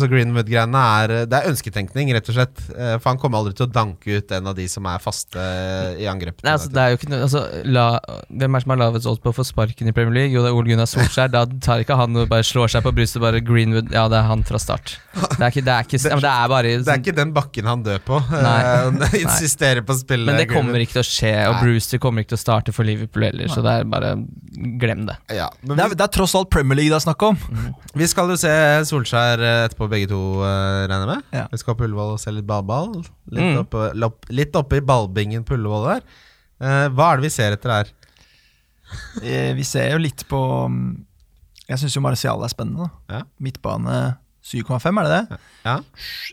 så 0.00 0.08
Greenwood-greiene 0.14 0.86
er 1.02 1.14
Det 1.28 1.42
er 1.42 1.52
ønsketenkning, 1.52 2.14
rett 2.16 2.32
og 2.32 2.38
slett. 2.38 2.64
For 2.72 3.10
han 3.10 3.20
kommer 3.20 3.42
aldri 3.42 3.52
til 3.60 3.68
å 3.68 3.72
danke 3.72 4.16
ut 4.22 4.32
en 4.38 4.48
av 4.48 4.56
de 4.56 4.64
som 4.72 4.88
er 4.88 5.04
faste 5.04 5.46
i 6.00 6.08
angrep. 6.08 6.40
Nei, 6.40 6.56
altså, 6.56 6.72
det 6.72 6.80
er 6.80 6.94
jo 6.94 7.00
ikke 7.02 7.12
noe 7.12 7.22
altså, 7.28 7.44
la, 7.68 7.86
Hvem 8.32 8.56
er 8.56 8.62
det 8.62 8.64
som 8.64 8.74
har 8.74 8.82
lavest 8.86 9.12
odds 9.12 9.22
på 9.22 9.32
å 9.32 9.36
få 9.36 9.44
sparken 9.46 9.92
i 9.92 9.94
Premier 9.96 10.16
League? 10.22 10.32
Jo, 10.32 10.46
det 10.46 10.52
er 10.52 10.56
Ole 10.56 10.72
Gunnar 10.72 10.88
Solskjær. 10.88 11.28
Da 11.32 11.41
tar 11.62 11.82
ikke 11.84 11.96
han 11.98 12.16
og 12.16 12.28
bare 12.30 12.44
slår 12.46 12.70
seg 12.72 12.82
på 12.84 12.92
brystet 12.96 13.20
bare 13.22 13.40
Greenwood 13.44 13.90
Ja, 13.94 14.04
det 14.10 14.18
er 14.20 14.26
han 14.28 14.42
fra 14.46 14.58
start. 14.62 14.94
Det 15.12 15.40
er 15.40 15.50
ikke 15.52 15.64
Det 15.66 15.72
er, 15.74 15.86
ikke, 15.86 15.98
ja, 16.02 16.14
men 16.16 16.22
det 16.24 16.30
er 16.32 16.48
bare 16.52 16.72
det 16.82 16.88
er 16.94 17.00
ikke 17.02 17.14
den 17.16 17.32
bakken 17.36 17.68
han 17.68 17.82
dør 17.86 18.00
på. 18.06 18.18
Nei. 18.32 18.54
Eh, 18.62 19.16
Insisterer 19.22 19.82
på 19.86 19.92
å 19.94 19.98
spille 20.00 20.26
Men 20.30 20.40
det 20.40 20.48
kommer 20.50 20.80
ikke 20.84 20.96
til 20.98 21.04
å 21.04 21.08
skje, 21.08 21.32
og 21.48 21.56
Nei. 21.58 21.62
Brewster 21.66 22.02
kommer 22.02 22.24
ikke 22.24 22.32
til 22.34 22.40
å 22.40 22.42
starte 22.44 22.74
for 22.76 22.88
Liverpool 22.88 23.26
heller, 23.28 23.48
så 23.52 23.62
det 23.64 23.74
er 23.82 23.88
bare 23.92 24.14
Glem 24.82 25.06
det. 25.08 25.16
Ja, 25.34 25.48
men 25.62 25.76
Det 25.78 25.84
er, 25.86 25.94
det 25.98 26.06
er 26.06 26.12
tross 26.18 26.34
alt 26.38 26.50
Premier 26.52 26.76
League 26.78 26.92
det 26.92 26.98
er 27.00 27.04
snakk 27.06 27.22
om. 27.30 27.38
vi, 27.48 27.72
vi 28.02 28.10
skal 28.10 28.28
jo 28.32 28.36
se 28.40 28.52
Solskjær 28.90 29.40
eh, 29.42 29.62
etterpå, 29.68 29.88
begge 29.92 30.10
to, 30.12 30.20
eh, 30.44 30.82
regner 30.90 31.06
jeg 31.06 31.10
med. 31.14 31.24
Ja. 31.38 31.46
Vi 31.52 31.60
skal 31.62 31.78
på 31.78 31.86
Ullevål 31.88 32.14
og 32.16 32.20
se 32.22 32.34
litt 32.36 32.46
ballball. 32.48 33.00
Litt, 33.32 33.42
Mm. 33.42 33.56
oppe, 33.64 33.88
lopp, 33.96 34.26
litt 34.30 34.54
oppe 34.58 34.76
i 34.78 34.84
ballbingen 34.84 35.42
på 35.48 35.56
Ullevål 35.56 35.88
der. 35.88 36.02
Eh, 36.62 36.88
hva 36.94 37.12
er 37.12 37.18
det 37.22 37.26
vi 37.26 37.32
ser 37.34 37.56
etter 37.56 37.72
her? 37.74 37.90
Vi 39.56 39.64
ser 39.64 39.94
jo 39.94 40.00
litt 40.02 40.22
på 40.28 40.38
mm, 40.68 40.88
Jeg 41.68 41.78
syns 41.78 41.94
jo 41.96 42.02
Marcial 42.04 42.42
er 42.42 42.50
spennende. 42.52 42.90
Ja. 43.10 43.22
Midtbane 43.42 44.16
7,5, 44.42 44.98
er 44.98 45.06
det 45.06 45.12
det? 45.30 45.36
Ja. 45.62 45.76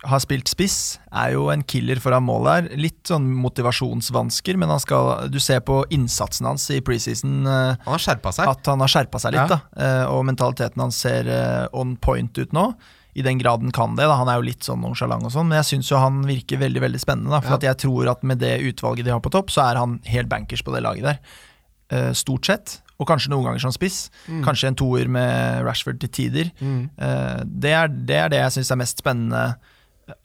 Har 0.10 0.22
spilt 0.24 0.50
spiss, 0.50 0.98
er 1.14 1.36
jo 1.36 1.44
en 1.54 1.62
killer 1.70 2.00
foran 2.02 2.24
mål 2.26 2.48
der. 2.48 2.70
Litt 2.82 3.04
sånn 3.06 3.28
motivasjonsvansker, 3.38 4.58
men 4.58 4.72
han 4.74 4.82
skal, 4.82 5.28
du 5.30 5.38
ser 5.40 5.62
på 5.62 5.84
innsatsen 5.94 6.48
hans 6.50 6.66
i 6.74 6.80
preseason 6.82 7.44
eh, 7.46 7.76
Han 7.86 7.94
har 7.94 8.02
skjerpa 8.02 8.34
seg. 8.34 8.50
at 8.50 8.72
han 8.72 8.82
har 8.82 8.90
skjerpa 8.90 9.22
seg 9.22 9.36
litt. 9.38 9.54
Ja. 9.54 9.60
da 9.60 9.84
eh, 9.86 10.06
Og 10.16 10.26
mentaliteten 10.26 10.82
hans 10.82 10.98
ser 11.06 11.30
eh, 11.30 11.68
on 11.78 11.94
point 12.02 12.34
ut 12.42 12.56
nå. 12.58 12.66
I 13.14 13.22
den 13.26 13.38
grad 13.42 13.62
den 13.62 13.72
kan 13.76 13.94
det. 13.98 14.06
da 14.10 14.18
Han 14.18 14.30
er 14.34 14.42
jo 14.42 14.48
litt 14.50 14.66
sånn 14.66 14.82
nonsjalant 14.82 15.26
og 15.30 15.32
sånn 15.34 15.48
men 15.50 15.60
jeg 15.62 15.70
syns 15.76 15.94
han 15.98 16.22
virker 16.26 16.58
veldig 16.62 16.82
veldig 16.88 17.00
spennende. 17.06 17.30
da 17.38 17.42
For 17.46 17.60
Ja. 17.62 17.70
jeg 17.70 17.82
tror 17.86 18.10
at 18.10 18.26
med 18.26 18.42
det 18.42 18.56
utvalget 18.74 19.06
de 19.06 19.14
har 19.14 19.22
på 19.22 19.32
topp, 19.34 19.54
så 19.54 19.70
er 19.70 19.78
han 19.78 20.00
helt 20.10 20.30
bankers 20.34 20.66
på 20.66 20.74
det 20.74 20.82
laget 20.86 21.06
der. 21.14 22.14
Stort 22.18 22.46
sett. 22.46 22.80
Og 23.00 23.08
kanskje 23.08 23.32
noen 23.32 23.48
ganger 23.48 23.64
som 23.64 23.72
spiss. 23.72 24.10
Kanskje 24.46 24.74
en 24.74 24.80
toer 24.80 25.08
med 25.12 25.64
Rashford 25.64 26.02
til 26.02 26.12
tider. 26.12 26.50
Mm. 26.60 26.90
Eh, 27.00 27.42
det, 27.48 27.72
er, 27.72 27.88
det 27.88 28.18
er 28.20 28.34
det 28.34 28.42
jeg 28.44 28.58
syns 28.58 28.74
er 28.76 28.82
mest 28.82 29.00
spennende 29.00 29.44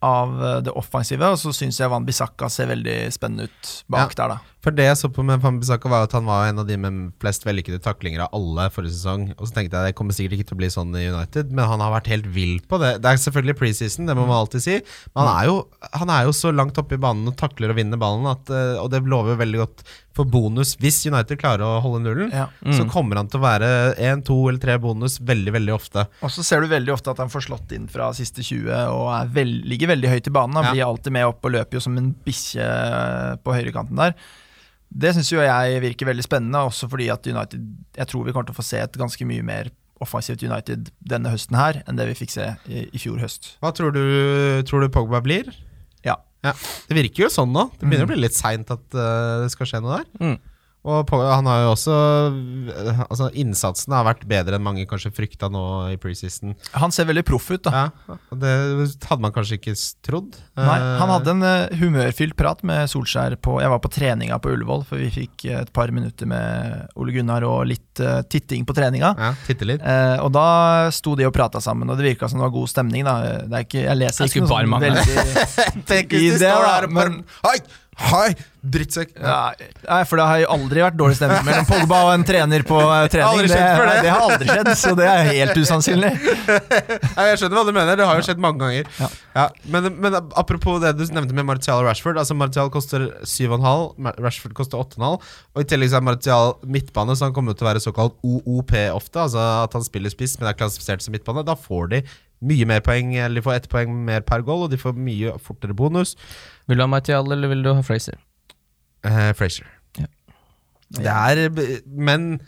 av 0.05 0.35
eh, 0.43 0.59
det 0.67 0.75
offensive, 0.75 1.29
og 1.29 1.39
så 1.41 1.53
syns 1.55 1.79
jeg 1.81 1.93
Van 1.93 2.07
Bissaka 2.07 2.49
ser 2.53 2.71
veldig 2.73 2.99
spennende 3.15 3.49
ut 3.51 3.73
bak 3.93 4.17
der, 4.19 4.35
da. 4.35 4.54
For 4.65 4.73
det 4.73 4.87
jeg 4.87 4.97
så 4.97 5.11
på 5.13 5.21
med 5.29 5.43
Fambisaka, 5.45 5.91
var 5.93 6.07
at 6.07 6.15
han 6.17 6.25
var 6.25 6.47
en 6.49 6.63
av 6.63 6.65
de 6.69 6.77
med 6.81 7.11
flest 7.21 7.43
vellykkede 7.45 7.83
taklinger 7.85 8.23
av 8.25 8.31
alle 8.39 8.65
forrige 8.73 8.95
sesong. 8.97 9.27
Og 9.37 9.45
så 9.51 9.59
tenkte 9.59 9.77
jeg 9.77 9.91
det 9.93 9.97
kommer 9.99 10.17
sikkert 10.17 10.39
ikke 10.39 10.47
til 10.49 10.57
å 10.57 10.61
bli 10.63 10.71
sånn 10.73 10.95
i 10.97 11.03
United, 11.13 11.51
men 11.53 11.69
han 11.69 11.83
har 11.85 11.93
vært 11.99 12.09
helt 12.09 12.29
vill 12.33 12.63
på 12.65 12.79
det. 12.81 12.95
Det 13.05 13.11
er 13.13 13.21
selvfølgelig 13.21 13.59
preseason, 13.61 14.09
det 14.09 14.17
må 14.17 14.25
man 14.25 14.39
alltid 14.41 14.65
si, 14.65 14.79
men 15.13 15.21
han 15.29 15.35
er 15.35 15.51
jo, 15.51 15.59
han 16.01 16.13
er 16.17 16.25
jo 16.31 16.33
så 16.41 16.53
langt 16.55 16.81
oppe 16.81 16.97
i 16.97 17.03
banen 17.05 17.29
og 17.29 17.37
takler 17.37 17.75
og 17.75 17.77
vinner 17.77 18.01
ballen, 18.01 18.25
at, 18.33 18.49
eh, 18.57 18.81
og 18.81 18.89
det 18.95 19.03
lover 19.05 19.37
veldig 19.43 19.61
godt 19.61 19.85
for 20.15 20.31
bonus. 20.31 20.77
Hvis 20.81 21.03
United 21.11 21.37
klarer 21.43 21.67
å 21.67 21.83
holde 21.85 22.01
nullen, 22.07 22.31
Ja. 22.33 22.47
så 22.73 22.87
kommer 22.89 23.19
han 23.21 23.29
til 23.29 23.41
å 23.41 23.45
være 23.45 23.71
én, 24.01 24.23
to 24.25 24.37
eller 24.49 24.63
tre 24.63 24.79
bonus 24.79 25.19
veldig, 25.21 25.53
veldig 25.59 25.75
ofte. 25.75 26.07
Og 26.23 26.31
så 26.33 26.45
ser 26.47 26.63
du 26.65 26.69
veldig 26.73 26.95
ofte 26.95 27.11
at 27.13 27.19
han 27.21 27.29
får 27.29 27.49
slått 27.51 27.73
inn 27.77 27.89
fra 27.91 28.13
siste 28.17 28.41
20 28.41 28.71
og 28.95 29.11
er 29.13 29.27
vel, 29.35 29.53
ligger 29.67 29.91
veldig 29.93 30.09
høyt 30.15 30.31
i 30.31 30.35
banen. 30.39 30.55
Han 30.57 30.65
Ja. 30.65 30.73
blir 30.73 30.87
alltid 30.89 31.13
med 31.13 31.27
opp 31.27 31.45
og 31.45 31.53
løper 31.53 31.75
jo 31.77 31.81
som 31.85 31.99
en 31.99 32.15
bikkje 32.25 33.43
på 33.45 33.53
høyrekanten 33.59 33.97
der. 34.01 34.15
Det 34.95 35.11
syns 35.17 35.31
jo 35.33 35.41
jeg 35.43 35.81
virker 35.83 36.07
veldig 36.07 36.23
spennende, 36.23 36.61
også 36.69 36.87
fordi 36.91 37.09
at 37.11 37.27
United 37.27 37.63
Jeg 37.99 38.07
tror 38.11 38.23
vi 38.27 38.33
kommer 38.33 38.47
til 38.47 38.55
å 38.55 38.61
få 38.61 38.67
se 38.67 38.79
et 38.79 38.99
ganske 39.01 39.27
mye 39.27 39.43
mer 39.43 39.71
offensivt 40.05 40.43
United 40.47 40.91
denne 41.03 41.31
høsten 41.33 41.57
her 41.59 41.81
enn 41.87 41.97
det 41.99 42.07
vi 42.11 42.15
fikk 42.19 42.31
se 42.35 42.47
i, 42.71 42.85
i 42.95 42.99
fjor 43.03 43.19
høst. 43.23 43.55
Hva 43.63 43.71
tror 43.75 43.95
du, 43.95 44.03
tror 44.69 44.83
du 44.85 44.89
Pogba 44.93 45.21
blir? 45.25 45.51
Ja. 46.05 46.19
Det 46.45 46.93
virker 46.99 47.25
jo 47.25 47.29
sånn 47.33 47.55
nå. 47.55 47.71
Det 47.79 47.87
begynner 47.89 48.05
Mm. 48.05 48.11
å 48.11 48.13
bli 48.13 48.21
litt 48.27 48.37
seint 48.37 48.69
at 48.75 48.83
uh, 48.99 49.41
det 49.47 49.51
skal 49.55 49.67
skje 49.71 49.79
noe 49.81 50.03
der. 50.03 50.11
Mm. 50.21 50.35
Og 50.85 51.09
han 51.17 51.47
har 51.49 51.63
jo 51.65 51.69
også 51.73 51.95
Altså 53.07 53.31
Innsatsen 53.41 53.95
har 53.97 54.05
vært 54.05 54.27
bedre 54.29 54.59
enn 54.59 54.65
mange 54.65 54.85
kanskje 54.89 55.13
frykta 55.17 55.49
nå 55.53 55.63
i 55.95 55.97
preseason. 56.01 56.53
Han 56.77 56.93
ser 56.93 57.09
veldig 57.09 57.25
proff 57.27 57.47
ut, 57.55 57.63
da. 57.65 57.87
Ja, 58.09 58.17
det 58.37 58.53
hadde 59.09 59.23
man 59.25 59.33
kanskje 59.35 59.59
ikke 59.61 59.77
trodd. 60.05 60.37
Nei, 60.59 60.75
Eh, 60.75 60.97
han 61.01 61.11
hadde 61.11 61.33
en 61.33 61.45
eh, 61.47 61.75
humørfylt 61.81 62.35
prat 62.37 62.61
med 62.67 62.89
Solskjær 62.91 63.37
på 63.43 63.57
Jeg 63.63 63.71
var 63.73 63.81
på 63.83 63.91
treninga 63.95 64.37
på 64.43 64.51
Ullevål, 64.53 64.83
for 64.89 65.01
vi 65.01 65.09
fikk 65.15 65.45
eh, 65.49 65.61
et 65.63 65.71
par 65.75 65.93
minutter 65.95 66.29
med 66.29 66.91
Ole 67.01 67.15
Gunnar 67.15 67.47
og 67.49 67.63
litt 67.71 68.03
titting 68.29 68.65
på 68.67 68.75
treninga. 68.77 69.13
Ja, 69.19 69.31
titte 69.47 69.69
litt. 69.69 69.83
Eh, 69.85 70.17
og 70.25 70.33
da 70.35 70.91
sto 70.95 71.15
de 71.19 71.29
og 71.29 71.35
prata 71.37 71.63
sammen, 71.65 71.89
og 71.91 71.99
det 72.01 72.09
virka 72.11 72.29
som 72.29 72.41
det 72.41 72.49
var 72.49 72.55
god 72.57 72.73
stemning. 72.73 73.07
da 73.07 73.15
Det 73.47 73.55
er 73.61 73.67
ikke, 73.69 73.85
Jeg 73.87 74.01
leser 74.01 74.25
Det 74.25 74.33
ikke 74.33 74.47
skulle 74.49 74.67
noe 74.67 74.81
sånn 74.81 74.85
veldig 74.85 75.85
Tenk 75.93 76.15
hvis 76.19 76.35
de 76.35 76.43
står 76.43 76.69
der 76.69 76.89
og 76.89 76.99
bare 76.99 77.17
Hei! 77.47 77.57
Hei! 78.01 78.35
Drittsekk! 78.65 79.11
ja, 79.21 79.53
Nei, 79.85 79.99
for 80.09 80.17
det 80.17 80.25
har 80.25 80.39
jo 80.41 80.47
aldri 80.55 80.81
vært 80.81 80.97
dårlig 80.97 81.19
stemning 81.19 81.43
mellom 81.45 81.67
Pogba 81.69 81.99
og 82.07 82.13
en 82.15 82.23
trener 82.25 82.65
på 82.65 82.79
eh, 82.81 83.03
trening. 83.13 83.45
Det, 83.51 83.59
det. 83.59 83.97
det 84.07 84.13
har 84.15 84.25
aldri 84.25 84.49
skjedd, 84.49 84.71
så 84.81 84.93
det 84.99 85.09
er 85.11 85.29
helt 85.29 85.61
usannsynlig. 85.61 86.11
Nei, 87.19 87.27
jeg 87.29 87.43
skjønner 87.43 87.59
hva 87.59 87.65
du 87.69 87.73
mener. 87.77 88.01
Det 88.01 88.09
har 88.09 88.19
jo 88.19 88.25
skjedd 88.25 88.41
mange 88.43 88.63
ganger. 88.65 88.89
Ja. 89.03 89.11
Ja, 89.37 89.47
men, 89.69 89.91
men 90.01 90.17
apropos 90.17 90.81
det 90.83 90.95
du 90.97 91.05
nevnte 91.13 91.37
med 91.37 91.47
Martial 91.51 91.83
og 91.83 91.91
Rashford. 91.91 92.19
Altså 92.23 92.37
Martial 92.39 92.73
koster 92.73 93.07
7,5, 93.21 94.11
Rashford 94.25 94.57
koster 94.57 94.81
8,5. 94.81 95.33
Og 95.55 95.63
i 95.63 95.69
tillegg 95.69 95.93
så 95.93 96.01
er 96.01 96.09
Martial 96.09 96.55
midtbane, 96.65 97.19
så 97.19 97.29
han 97.29 97.37
kommer 97.37 97.59
til 97.59 97.69
å 97.69 97.73
være 97.75 97.85
såkalt 97.85 98.17
OOP 98.25 98.73
ofte. 98.97 99.27
Altså 99.29 99.45
at 99.67 99.77
han 99.77 99.85
spiller 99.85 100.13
spiss, 100.15 100.39
men 100.41 100.49
er 100.51 100.57
klassifisert 100.57 101.05
som 101.05 101.13
midtbane. 101.15 101.45
Da 101.45 101.59
får 101.59 101.93
de 101.93 102.07
mye 102.45 102.67
mer 102.69 102.83
poeng, 102.85 103.15
eller 103.17 103.39
de 103.39 103.45
får 103.45 103.59
ett 103.59 103.71
poeng 103.73 103.93
mer 104.09 104.25
per 104.27 104.43
goal, 104.45 104.67
og 104.67 104.73
de 104.73 104.81
får 104.81 104.97
mye 104.97 105.37
fortere 105.45 105.77
bonus. 105.77 106.17
Vil 106.69 106.81
du 106.81 106.85
ha 106.85 106.91
Martial, 106.91 107.31
eller 107.33 107.51
vil 107.53 107.63
du 107.65 107.73
ha 107.75 107.83
Fraser? 107.85 108.19
Eh, 109.05 109.33
Frazier. 109.37 109.69
Ja. 110.01 110.07
Det 110.95 111.07
er 111.11 111.83
Men 111.85 112.39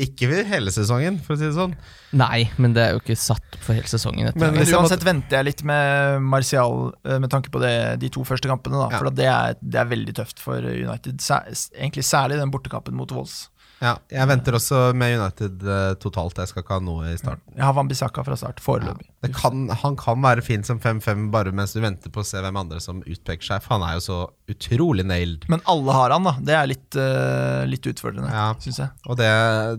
ikke 0.00 0.26
ved 0.30 0.46
hele 0.48 0.72
sesongen, 0.72 1.18
for 1.20 1.36
å 1.36 1.38
si 1.38 1.44
det 1.44 1.52
sånn. 1.54 1.74
Nei, 2.16 2.46
men 2.56 2.72
det 2.72 2.80
er 2.82 2.94
jo 2.94 3.02
ikke 3.02 3.16
satt 3.20 3.44
opp 3.44 3.60
for 3.60 3.76
hele 3.76 3.90
sesongen. 3.90 4.30
Dette. 4.30 4.40
Men 4.40 4.56
Men 4.56 4.70
uansett 4.78 5.04
venter 5.04 5.36
jeg 5.38 5.48
litt 5.50 5.62
med 5.68 6.24
Martial 6.24 6.94
eh, 7.04 7.18
med 7.20 7.30
tanke 7.30 7.52
på 7.52 7.60
det, 7.62 8.00
de 8.00 8.08
to 8.12 8.24
første 8.26 8.48
kampene. 8.48 8.80
da 8.80 8.88
Ja. 8.88 8.98
For 9.02 9.12
det 9.12 9.28
er, 9.28 9.58
det 9.60 9.82
er 9.82 9.90
veldig 9.92 10.14
tøft 10.16 10.40
for 10.40 10.64
United. 10.64 11.20
Sær, 11.20 11.44
egentlig 11.76 12.06
særlig 12.08 12.40
den 12.40 12.50
bortekampen 12.50 12.96
mot 12.96 13.12
Wolves. 13.12 13.50
Ja, 13.82 13.96
jeg 14.14 14.28
venter 14.30 14.54
også 14.54 14.80
med 14.94 15.16
United 15.18 15.64
eh, 15.66 15.94
totalt. 15.98 16.38
Jeg 16.38 16.50
skal 16.52 16.62
ikke 16.62 16.76
ha 16.76 16.82
noe 16.86 17.08
i 17.10 17.16
starten. 17.18 17.42
Jeg 17.56 17.64
har 17.66 17.74
Wambisaka 17.74 18.22
fra 18.22 18.36
start, 18.38 18.60
foreløpig. 18.62 19.08
Ja, 19.24 19.30
kan, 19.34 19.64
han 19.82 19.96
kan 19.98 20.22
være 20.22 20.44
fin 20.46 20.62
som 20.66 20.78
5-5 20.82 21.24
bare 21.34 21.50
mens 21.56 21.74
du 21.74 21.80
venter 21.82 22.12
på 22.14 22.22
å 22.22 22.26
se 22.26 22.38
hvem 22.44 22.60
andre 22.62 22.78
som 22.82 23.00
utpeker 23.02 23.42
seg, 23.48 23.64
for 23.64 23.74
han 23.76 23.86
er 23.88 23.98
jo 23.98 24.04
så 24.06 24.18
utrolig 24.54 25.06
nailed. 25.08 25.48
Men 25.50 25.64
alle 25.70 25.96
har 25.98 26.14
han, 26.14 26.28
da. 26.30 26.36
Det 26.46 26.54
er 26.60 26.70
litt, 26.70 26.88
uh, 26.98 27.62
litt 27.66 27.86
utfordrende, 27.90 28.30
Ja. 28.30 28.46
syns 28.62 28.78
jeg. 28.84 28.94
Og 29.10 29.18
det, 29.18 29.30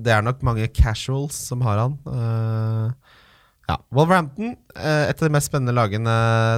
det 0.04 0.16
er 0.18 0.26
nok 0.28 0.44
mange 0.44 0.68
casuals 0.76 1.40
som 1.48 1.64
har 1.64 1.80
han. 1.86 1.96
Eh, 2.04 3.03
ja. 3.70 3.78
Wolverhampton, 3.96 4.58
uh, 4.76 5.06
et 5.08 5.16
av 5.22 5.28
de 5.30 5.32
mest 5.32 5.48
spennende 5.48 5.72
lagene 5.78 6.14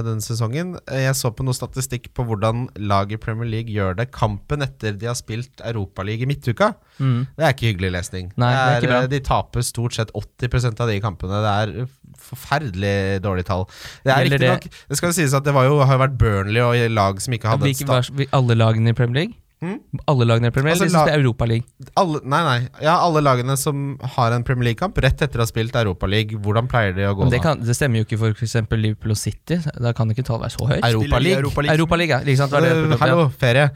denne 0.06 0.24
sesongen. 0.24 0.72
Eh, 0.90 1.04
jeg 1.04 1.14
så 1.14 1.30
på 1.30 1.44
noe 1.46 1.54
statistikk 1.54 2.08
på 2.16 2.24
hvordan 2.26 2.64
lag 2.82 3.12
i 3.14 3.18
Premier 3.22 3.46
League 3.52 3.70
gjør 3.70 3.94
det 4.00 4.08
kampen 4.14 4.64
etter 4.66 4.96
de 4.98 5.06
har 5.06 5.14
spilt 5.18 5.62
Europaliga 5.62 6.26
i 6.26 6.30
midtuka. 6.32 6.72
Mm. 6.98 7.20
Det 7.36 7.46
er 7.46 7.54
ikke 7.54 7.70
hyggelig 7.70 7.92
lesning. 7.94 8.32
Nei, 8.36 8.50
det 8.50 8.64
er 8.64 8.80
ikke 8.82 8.90
bra. 8.90 9.00
eh, 9.04 9.12
De 9.14 9.20
taper 9.30 9.66
stort 9.68 9.94
sett 10.00 10.10
80% 10.18 10.82
av 10.82 10.90
de 10.90 10.98
kampene. 11.04 11.42
Det 11.46 11.54
er 11.54 11.88
forferdelig 12.26 13.22
dårlig 13.24 13.46
tall. 13.48 13.66
Det 14.04 14.12
er 14.12 14.24
riktignok 14.26 14.64
riktig 14.66 14.72
nok 14.72 14.88
Det 14.90 14.98
skal 14.98 15.12
jo 15.12 15.16
sies 15.20 15.34
at 15.36 15.46
det 15.46 15.54
var 15.54 15.66
jo, 15.68 15.78
har 15.86 15.98
jo 15.98 16.02
vært 16.06 16.18
Burnley 16.20 16.62
og 16.64 16.90
lag 16.96 17.20
som 17.22 17.34
ikke 17.36 17.50
hadde 17.52 17.68
et 17.68 17.76
Hvilke, 17.76 17.86
sta- 17.86 18.16
var, 18.16 18.30
alle 18.40 18.56
lagene 18.58 18.90
i 18.90 18.96
Premier 18.98 19.22
League? 19.22 19.38
Mm? 19.66 20.00
Alle 20.12 20.26
lagene 20.30 20.50
i 20.50 20.54
Premier 20.54 20.74
League, 20.76 20.86
Altså, 20.86 20.94
la- 20.96 21.02
spiller 21.06 21.18
Europaliga? 21.24 21.64
alle, 22.02 22.20
Nei, 22.24 22.42
nei. 22.46 22.68
Ja, 22.86 22.96
alle 23.02 23.22
lagene 23.26 23.56
som 23.58 23.98
har 24.16 24.32
en 24.36 24.44
Premier 24.46 24.70
League-kamp 24.70 24.96
rett 25.02 25.20
etter 25.26 25.42
å 25.42 25.46
ha 25.46 25.50
spilt 25.50 25.74
Europaliga, 25.80 26.38
hvordan 26.38 26.68
pleier 26.70 26.94
de 26.94 27.08
å 27.10 27.14
gå 27.18 27.26
det, 27.30 27.40
da? 27.40 27.42
kan, 27.50 27.60
det 27.66 27.74
stemmer 27.76 28.02
jo 28.04 28.06
ikke 28.08 28.18
for 28.22 28.36
f.eks. 28.38 28.56
Liverpool 28.76 29.16
og 29.16 29.20
City. 29.20 29.58
Da 29.80 29.92
kan 29.96 30.10
ikke 30.14 30.24
tallet 30.28 30.46
være 30.48 30.56
så 30.58 30.70
høyt. 30.70 30.86
Europaliga? 30.92 31.42
Europa 31.42 31.60
League. 31.66 31.76
Europa 31.80 31.96
League, 32.02 32.14
ja 32.36 32.46
Var 32.46 32.60
det, 32.68 32.72
Uh, 32.76 32.96
hallo, 33.02 33.28
ferie. 33.42 33.70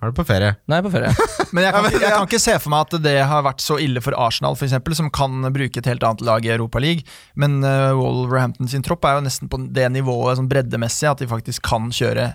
Er 0.00 0.08
du 0.08 0.14
på 0.16 0.24
ferie? 0.24 0.54
Nei, 0.64 0.78
jeg 0.78 0.80
er 0.80 0.84
på 0.86 0.92
ferie. 0.94 1.10
Men 1.52 1.64
jeg 1.66 1.72
kan, 1.76 1.84
ikke- 1.90 2.00
jeg 2.00 2.12
kan 2.14 2.26
ikke 2.30 2.38
se 2.40 2.54
for 2.64 2.72
meg 2.72 2.86
at 2.86 2.94
det 3.04 3.12
har 3.28 3.42
vært 3.44 3.60
så 3.60 3.76
ille 3.84 4.00
for 4.00 4.16
Arsenal, 4.16 4.54
for 4.56 4.64
eksempel, 4.64 4.94
som 4.96 5.10
kan 5.12 5.42
bruke 5.52 5.76
et 5.82 5.88
helt 5.90 6.06
annet 6.08 6.22
lag 6.24 6.46
i 6.48 6.52
Europaligaen. 6.54 7.02
Men 7.36 7.58
uh, 7.60 7.92
Wolverhampton 7.98 8.70
sin 8.72 8.80
tropp 8.86 9.04
er 9.04 9.18
jo 9.18 9.26
nesten 9.26 9.50
på 9.52 9.60
det 9.76 9.90
nivået 9.92 10.40
sånn 10.40 10.48
breddemessig 10.48 11.10
at 11.10 11.20
de 11.20 11.28
faktisk 11.28 11.60
kan 11.68 11.90
kjøre 11.92 12.30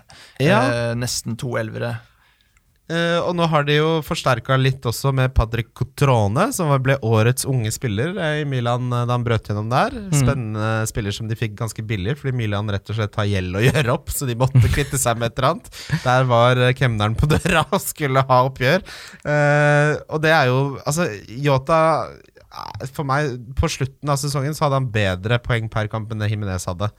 Ja. 0.45 0.59
uh, 0.61 0.93
nesten 0.93 1.39
to 1.41 1.55
elvere. 1.57 1.95
Eh, 2.85 3.17
og 3.17 3.31
nå 3.33 3.47
har 3.49 3.65
de 3.65 3.79
jo 3.79 3.87
forsterka 4.05 4.57
litt 4.61 4.83
også 4.85 5.09
med 5.15 5.33
Patrick 5.33 5.71
Cotrone, 5.73 6.51
som 6.53 6.69
ble 6.85 6.99
årets 7.05 7.47
unge 7.49 7.71
spiller 7.73 8.13
eh, 8.21 8.43
i 8.43 8.45
Milan 8.45 8.91
eh, 8.93 9.07
da 9.09 9.15
han 9.15 9.25
brøt 9.25 9.49
gjennom 9.49 9.71
der. 9.71 9.95
Spennende 10.13 10.85
spiller 10.89 11.15
som 11.15 11.29
de 11.29 11.37
fikk 11.39 11.55
ganske 11.57 11.85
billig, 11.87 12.17
fordi 12.19 12.35
Milan 12.37 12.69
rett 12.69 12.93
og 12.93 12.99
slett 12.99 13.17
har 13.17 13.29
gjeld 13.31 13.57
å 13.57 13.63
gjøre 13.69 13.95
opp, 13.95 14.13
så 14.13 14.29
de 14.29 14.37
måtte 14.37 14.61
kvitte 14.69 15.01
seg 15.01 15.17
med 15.17 15.33
et 15.33 15.41
eller 15.41 15.55
annet. 15.55 15.81
Der 16.05 16.29
var 16.29 16.61
kemneren 16.77 17.17
på 17.17 17.29
døra 17.31 17.65
og 17.71 17.81
skulle 17.81 18.25
ha 18.29 18.39
oppgjør. 18.51 18.85
Uh, 19.25 19.95
og 20.13 20.21
det 20.23 20.31
er 20.33 20.47
jo 20.49 20.57
Altså, 20.85 21.05
Yota 21.31 21.77
For 22.93 23.05
meg, 23.07 23.35
på 23.57 23.69
slutten 23.71 24.11
av 24.11 24.19
sesongen 24.21 24.55
så 24.55 24.65
hadde 24.65 24.79
han 24.79 24.89
bedre 24.93 25.39
poeng 25.43 25.67
per 25.71 25.89
kamp 25.91 26.11
enn 26.13 26.21
det 26.21 26.29
Jimenez 26.31 26.67
hadde. 26.69 26.91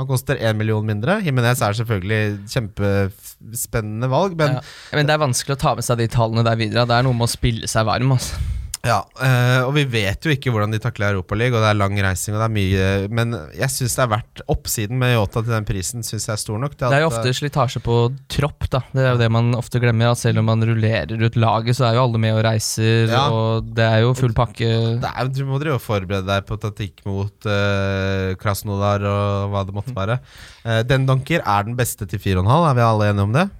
Han 0.00 0.08
koster 0.08 0.38
én 0.40 0.56
million 0.56 0.86
mindre. 0.88 1.18
Jimenez 1.20 1.60
er 1.60 1.76
selvfølgelig 1.76 2.20
kjempespennende 2.48 4.08
valg, 4.08 4.38
men 4.40 4.56
ja. 4.56 4.62
Men 4.96 5.08
det 5.08 5.12
er 5.12 5.20
vanskelig 5.20 5.58
å 5.58 5.60
ta 5.60 5.74
med 5.76 5.84
seg 5.84 6.00
de 6.00 6.08
tallene 6.12 6.44
der 6.46 6.56
videre. 6.56 6.86
Det 6.88 6.96
er 6.96 7.04
noe 7.04 7.16
med 7.18 7.28
å 7.28 7.32
spille 7.32 7.68
seg 7.68 7.84
varm. 7.88 8.14
Altså. 8.16 8.40
Ja, 8.82 8.96
eh, 9.22 9.60
og 9.62 9.76
vi 9.76 9.84
vet 9.86 10.26
jo 10.26 10.32
ikke 10.34 10.50
hvordan 10.50 10.72
de 10.74 10.80
takler 10.82 11.14
Europaligaen, 11.14 11.54
og 11.54 11.62
det 11.62 11.68
er 11.70 11.76
lang 11.78 11.94
reising 12.02 12.34
og 12.34 12.40
det 12.40 12.46
er 12.48 12.54
mye 12.56 12.86
Men 13.14 13.36
jeg 13.54 13.70
syns 13.70 13.94
det 13.94 14.02
er 14.02 14.10
verdt 14.10 14.42
oppsiden 14.50 14.98
med 14.98 15.12
Yota 15.14 15.38
til 15.44 15.54
den 15.54 15.68
prisen, 15.68 16.02
syns 16.02 16.26
jeg 16.26 16.34
er 16.34 16.40
stor 16.42 16.58
nok. 16.58 16.74
til 16.74 16.90
Det 16.90 16.98
er 16.98 17.04
jo 17.04 17.12
ofte 17.12 17.34
slitasje 17.38 17.82
på 17.84 17.98
tropp, 18.26 18.66
da. 18.74 18.80
Det 18.90 19.04
er 19.04 19.14
jo 19.14 19.20
det 19.22 19.30
man 19.30 19.54
ofte 19.54 19.78
glemmer. 19.82 20.10
At 20.10 20.18
selv 20.24 20.42
om 20.42 20.50
man 20.50 20.66
rullerer 20.66 21.14
ut 21.14 21.38
laget, 21.38 21.78
så 21.78 21.86
er 21.92 22.00
jo 22.00 22.08
alle 22.08 22.22
med 22.26 22.34
og 22.40 22.42
reiser, 22.48 23.06
Ja. 23.06 23.22
og 23.30 23.70
det 23.70 23.86
er 23.86 24.02
jo 24.02 24.12
full 24.18 24.34
pakke. 24.34 24.66
eh, 24.66 24.98
det 24.98 25.14
er, 25.14 25.30
Du 25.30 25.44
må 25.46 25.62
drive 25.62 25.78
og 25.78 25.86
forberede 25.86 26.26
deg 26.26 26.44
på 26.50 26.58
taktikk 26.58 27.06
mot 27.06 27.46
uh, 27.46 28.34
Krasnodar 28.42 29.06
og 29.06 29.50
hva 29.54 29.62
det 29.64 29.78
måtte 29.78 29.94
være. 29.94 30.18
Uh, 30.66 30.82
den 30.82 31.06
Donker 31.06 31.38
er 31.46 31.70
den 31.70 31.78
beste 31.78 32.02
til 32.10 32.18
4,5, 32.18 32.50
er 32.50 32.74
vi 32.74 32.88
alle 32.90 33.12
enige 33.14 33.30
om 33.30 33.32
det? 33.38 33.50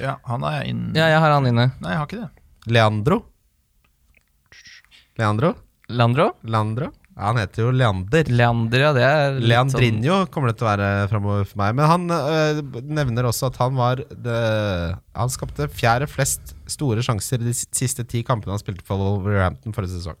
Ja, 0.00 0.16
han 0.24 0.40
er 0.48 0.64
inne. 0.64 0.94
Ja, 0.96 1.12
jeg 1.12 1.20
har 1.20 1.36
han 1.36 1.52
inne. 1.52 1.74
Nei, 1.84 1.92
jeg 1.92 1.98
har 2.00 2.08
ikke 2.08 2.24
det. 2.24 2.30
Leandro? 2.72 3.26
Leandro? 5.18 5.54
Landro? 5.88 6.32
Leandro? 6.42 6.92
Ja, 7.18 7.32
han 7.32 7.38
heter 7.40 7.64
jo 7.64 7.70
Leander. 7.74 8.28
Leander, 8.30 8.82
ja, 8.84 8.90
det 8.94 9.02
er 9.02 9.32
litt 9.34 9.40
sånn 9.42 9.50
Leandrinho 9.50 10.18
kommer 10.30 10.52
det 10.52 10.60
til 10.60 10.68
å 10.68 10.70
være 10.70 10.90
framover 11.10 11.48
for 11.50 11.58
meg. 11.58 11.74
Men 11.74 11.88
han 11.90 12.04
øh, 12.14 12.60
nevner 12.86 13.26
også 13.26 13.48
at 13.48 13.58
han 13.58 13.74
var 13.74 14.04
det, 14.06 14.36
Han 15.18 15.32
skapte 15.34 15.66
fjerde 15.72 16.06
flest 16.06 16.54
store 16.70 17.02
sjanser 17.02 17.42
de 17.42 17.56
siste 17.58 18.06
ti 18.06 18.22
kampene 18.22 18.54
han 18.54 18.62
spilte 18.62 18.86
for 18.86 19.02
Wolverhampton 19.02 19.74
forrige 19.74 19.96
sesong. 19.96 20.20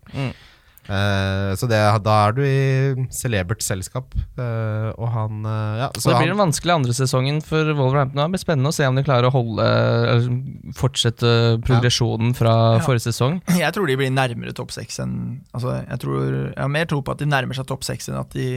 Eh, 0.88 1.50
så 1.60 1.68
det, 1.68 1.78
da 2.04 2.14
er 2.26 2.36
du 2.36 2.40
i 2.46 3.06
celebert 3.12 3.62
selskap. 3.64 4.14
Uh, 4.38 4.88
og 4.96 5.08
han 5.12 5.44
uh, 5.44 5.80
ja, 5.82 5.88
Så 5.98 6.12
det 6.12 6.22
blir 6.22 6.32
den 6.32 6.40
vanskelige 6.40 6.78
andre 6.80 6.94
sesongen 6.96 7.42
for 7.44 7.72
Wolverhampton. 7.76 8.22
Det 8.22 8.36
blir 8.36 8.42
spennende 8.42 8.72
å 8.72 8.76
se 8.76 8.88
om 8.88 8.96
de 8.96 9.04
klarer 9.04 9.28
å 9.28 9.34
holde 9.34 9.66
eller 9.68 10.72
fortsette 10.78 11.32
progresjonen 11.66 12.32
fra 12.38 12.54
Ja. 12.78 12.80
forrige 12.84 13.08
sesong. 13.10 13.40
Jeg 13.58 13.74
tror 13.76 13.88
de 13.90 13.98
blir 14.00 14.12
nærmere 14.14 14.54
topp 14.56 14.72
seks 14.74 15.00
enn 15.02 15.14
altså, 15.52 15.78
jeg, 15.82 16.00
tror, 16.02 16.24
jeg 16.54 16.62
har 16.62 16.72
mer 16.72 16.88
tro 16.88 17.02
på 17.04 17.14
at 17.14 17.20
de 17.20 17.28
nærmer 17.28 17.58
seg 17.58 17.68
topp 17.68 17.84
seks 17.86 18.08
enn 18.08 18.20
at 18.20 18.32
de 18.36 18.48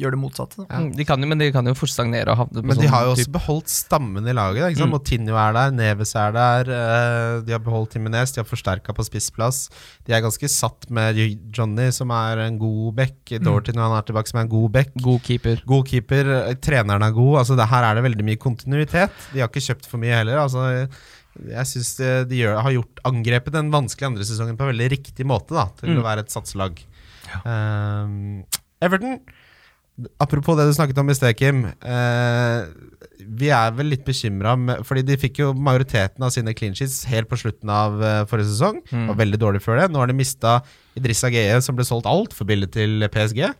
gjør 0.00 0.14
det 0.14 0.18
motsatte. 0.22 0.64
Ja. 0.70 0.78
De 0.96 1.04
kan 1.04 1.20
jo, 1.20 1.26
men 1.28 1.36
de 1.38 1.50
kan 1.52 1.66
jo 1.68 1.74
fort 1.76 1.90
stagnere 1.92 2.32
og 2.32 2.38
havne 2.40 2.62
på 2.62 2.64
Men 2.64 2.78
de 2.78 2.86
sånn 2.86 2.92
har 2.94 3.02
jo 3.04 3.10
også 3.12 3.26
typ- 3.26 3.32
beholdt 3.34 3.68
stammen 3.68 4.24
i 4.26 4.32
laget. 4.32 4.62
da, 4.62 4.68
Ikke 4.72 4.78
sant? 4.80 4.88
Mm. 4.88 4.94
Moutinho 4.96 5.36
er 5.36 5.52
der, 5.52 5.70
Neves 5.76 6.14
er 6.16 6.32
der. 6.32 6.70
eh, 6.72 7.40
de 7.44 7.52
har 7.52 7.60
beholdt 7.60 7.90
Timinez, 7.92 8.32
de 8.32 8.40
har 8.40 8.48
forsterka 8.48 8.94
på 8.96 9.04
spissplass. 9.04 9.68
De 10.06 10.12
er 10.16 10.22
ganske 10.24 10.48
satt 10.48 10.88
med 10.90 11.14
Johnny, 11.52 11.90
som 11.92 12.10
er 12.10 12.38
en 12.46 12.56
god 12.58 12.94
back. 12.96 13.16
Dorty 13.42 13.72
når 13.76 13.82
han 13.90 13.98
er 13.98 14.02
tilbake, 14.08 14.28
som 14.32 14.38
er 14.40 14.42
en 14.48 14.48
god 14.48 14.72
back. 14.72 14.90
god 15.02 15.20
keeper. 15.22 15.62
God 15.66 15.86
keeper, 15.86 16.24
eh, 16.48 16.54
treneren 16.54 17.02
er 17.02 17.12
god. 17.12 17.38
Altså 17.44 17.56
det 17.56 17.68
Her 17.68 17.84
er 17.84 17.94
det 18.00 18.04
veldig 18.10 18.24
mye 18.24 18.36
kontinuitet. 18.40 19.10
De 19.34 19.40
har 19.40 19.48
ikke 19.48 19.60
kjøpt 19.74 19.86
for 19.86 19.98
mye 19.98 20.16
heller. 20.16 20.38
Altså 20.38 20.88
Jeg 21.48 21.64
syns 21.64 21.96
de 22.28 22.36
gjør, 22.36 22.60
har 22.60 22.72
gjort 22.72 22.98
angrepet 23.04 23.52
den 23.52 23.70
vanskelige 23.70 24.06
andre 24.10 24.24
sesongen 24.24 24.56
på 24.56 24.64
en 24.68 24.72
veldig 24.76 24.90
riktig 24.92 25.24
måte 25.24 25.48
da 25.56 25.64
til 25.80 25.88
Mm. 25.88 26.00
å 26.00 26.04
være 26.04 26.18
et 26.20 26.28
satselag. 26.30 26.76
Um, 27.46 28.44
Everton 28.82 29.20
Apropos 30.22 30.56
det 30.56 30.64
du 30.66 30.72
snakket 30.72 30.98
om 31.02 31.10
i 31.12 31.14
sted, 31.16 31.36
Kim. 31.36 31.66
Eh, 31.68 32.70
vi 33.22 33.50
er 33.54 33.74
vel 33.76 33.90
litt 33.92 34.04
bekymra, 34.06 34.54
fordi 34.86 35.04
de 35.06 35.18
fikk 35.20 35.42
jo 35.42 35.50
majoriteten 35.54 36.24
av 36.24 36.32
sine 36.34 36.54
clean 36.56 36.74
sheets 36.76 37.02
helt 37.10 37.28
på 37.30 37.38
slutten 37.38 37.70
av 37.70 38.00
eh, 38.00 38.22
forrige 38.30 38.50
sesong. 38.54 38.80
Mm. 38.90 39.04
Var 39.10 39.18
veldig 39.20 39.40
dårlig 39.42 39.62
før 39.64 39.82
det. 39.82 39.90
Nå 39.92 40.00
har 40.00 40.10
de 40.10 40.16
mista 40.16 40.56
Idrissa 40.98 41.30
Geye, 41.32 41.60
som 41.64 41.76
ble 41.76 41.86
solgt 41.86 42.08
altfor 42.10 42.48
billig 42.48 42.70
til 42.74 43.04
PSG. 43.12 43.44
Eh, 43.44 43.52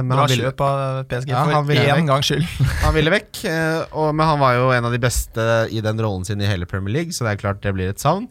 men 0.00 0.14
Bra 0.14 0.24
han 0.24 0.32
ville, 0.32 0.48
kjøp 0.48 0.64
av 0.64 1.02
PSG 1.10 1.34
Ja, 1.34 1.44
han 1.44 1.58
for 1.58 1.70
ville 1.70 1.96
én 1.96 2.08
gangs 2.08 2.30
skyld. 2.32 2.48
han 2.86 2.96
ville 2.96 3.12
vekk, 3.12 3.44
eh, 3.52 3.82
og, 3.92 4.14
men 4.16 4.32
han 4.32 4.40
var 4.40 4.56
jo 4.56 4.72
en 4.74 4.88
av 4.88 4.96
de 4.96 5.02
beste 5.02 5.46
i 5.68 5.84
den 5.84 6.00
rollen 6.00 6.24
sin 6.28 6.40
i 6.40 6.48
hele 6.48 6.68
Premier 6.70 7.00
League, 7.00 7.16
så 7.16 7.28
det 7.28 7.34
er 7.36 7.44
klart 7.44 7.60
det 7.64 7.76
blir 7.76 7.92
et 7.92 8.02
savn. 8.02 8.30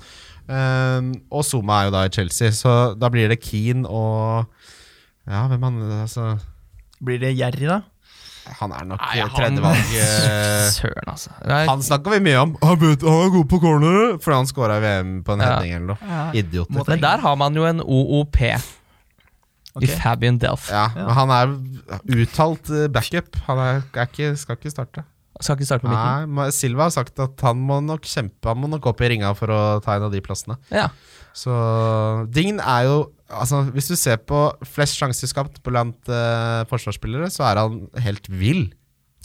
Eh, 0.50 1.12
og 1.30 1.46
Zuma 1.46 1.84
er 1.84 1.90
jo 1.90 1.98
da 2.00 2.06
i 2.08 2.14
Chelsea, 2.18 2.54
så 2.58 2.80
da 2.98 3.14
blir 3.14 3.30
det 3.30 3.42
Keane 3.46 3.86
og 3.86 4.50
Ja, 5.30 5.44
hvem 5.46 5.62
han 5.62 5.84
altså, 6.02 6.40
Blir 7.02 7.20
det 7.22 7.34
Jerry, 7.38 7.66
da? 7.70 7.82
Han 8.60 8.72
er 8.74 8.86
nok 8.90 9.02
Nei, 9.04 9.20
han- 9.22 9.30
tredjevalg. 9.36 9.92
eh, 10.02 10.70
Søren, 10.74 11.06
altså. 11.12 11.30
Nei, 11.46 11.60
Han 11.70 11.84
snakka 11.86 12.10
vi 12.16 12.20
mye 12.26 12.40
om. 12.42 12.56
Han, 12.64 12.80
vet, 12.82 13.04
han 13.06 13.20
er 13.28 13.34
god 13.36 13.48
på 13.52 13.60
corner 13.62 14.18
fordi 14.18 14.36
han 14.40 14.50
scora 14.50 14.80
i 14.80 14.84
VM 14.88 15.12
på 15.28 15.36
en 15.36 15.44
Ja. 15.46 15.50
heading 15.54 15.76
eller 15.78 15.94
noe. 15.94 16.20
Idioter. 16.34 16.74
Må- 16.80 16.88
men 16.88 17.00
der 17.04 17.18
har 17.26 17.36
man 17.38 17.54
jo 17.56 17.66
en 17.70 17.82
OOP 17.86 18.40
Okay. 19.76 19.86
i 19.86 19.88
Fabian 20.02 20.40
Delf. 20.42 20.66
Ja, 20.74 20.88
Ja. 20.96 21.06
men 21.06 21.14
han 21.14 21.30
er 21.30 21.52
uttalt 22.24 22.70
eh, 22.74 22.88
backup. 22.90 23.36
Han 23.46 23.60
er, 23.62 23.84
er 23.94 24.08
ikke, 24.10 24.32
skal 24.42 24.58
ikke 24.58 24.72
starte. 24.74 25.04
Skal 25.40 25.56
ikke 25.56 25.68
starte 25.70 25.86
på 25.86 25.92
midten. 25.94 26.34
Nei, 26.36 26.50
Silva 26.52 26.88
har 26.90 26.92
sagt 26.92 27.20
at 27.24 27.40
han 27.46 27.62
må 27.64 27.78
nok 27.86 28.02
kjempe 28.04 28.50
Han 28.50 28.58
må 28.60 28.68
nok 28.74 28.90
opp 28.92 29.00
i 29.06 29.08
ringa 29.14 29.30
for 29.38 29.48
å 29.54 29.60
ta 29.86 29.94
en 29.96 30.04
av 30.10 30.12
de 30.12 30.20
plassene. 30.26 30.58
Ja. 30.74 30.90
Så 31.38 31.54
Dign 32.34 32.60
er 32.60 32.90
jo 32.90 32.98
Altså 33.30 33.62
Hvis 33.76 33.88
du 33.92 33.96
ser 34.00 34.18
på 34.18 34.40
flest 34.66 34.98
sjanser 34.98 35.30
skapt 35.30 35.62
blant 35.66 36.10
uh, 36.10 36.66
forsvarsspillere, 36.70 37.30
så 37.34 37.46
er 37.50 37.62
han 37.62 37.82
helt 38.02 38.30
vill. 38.32 38.70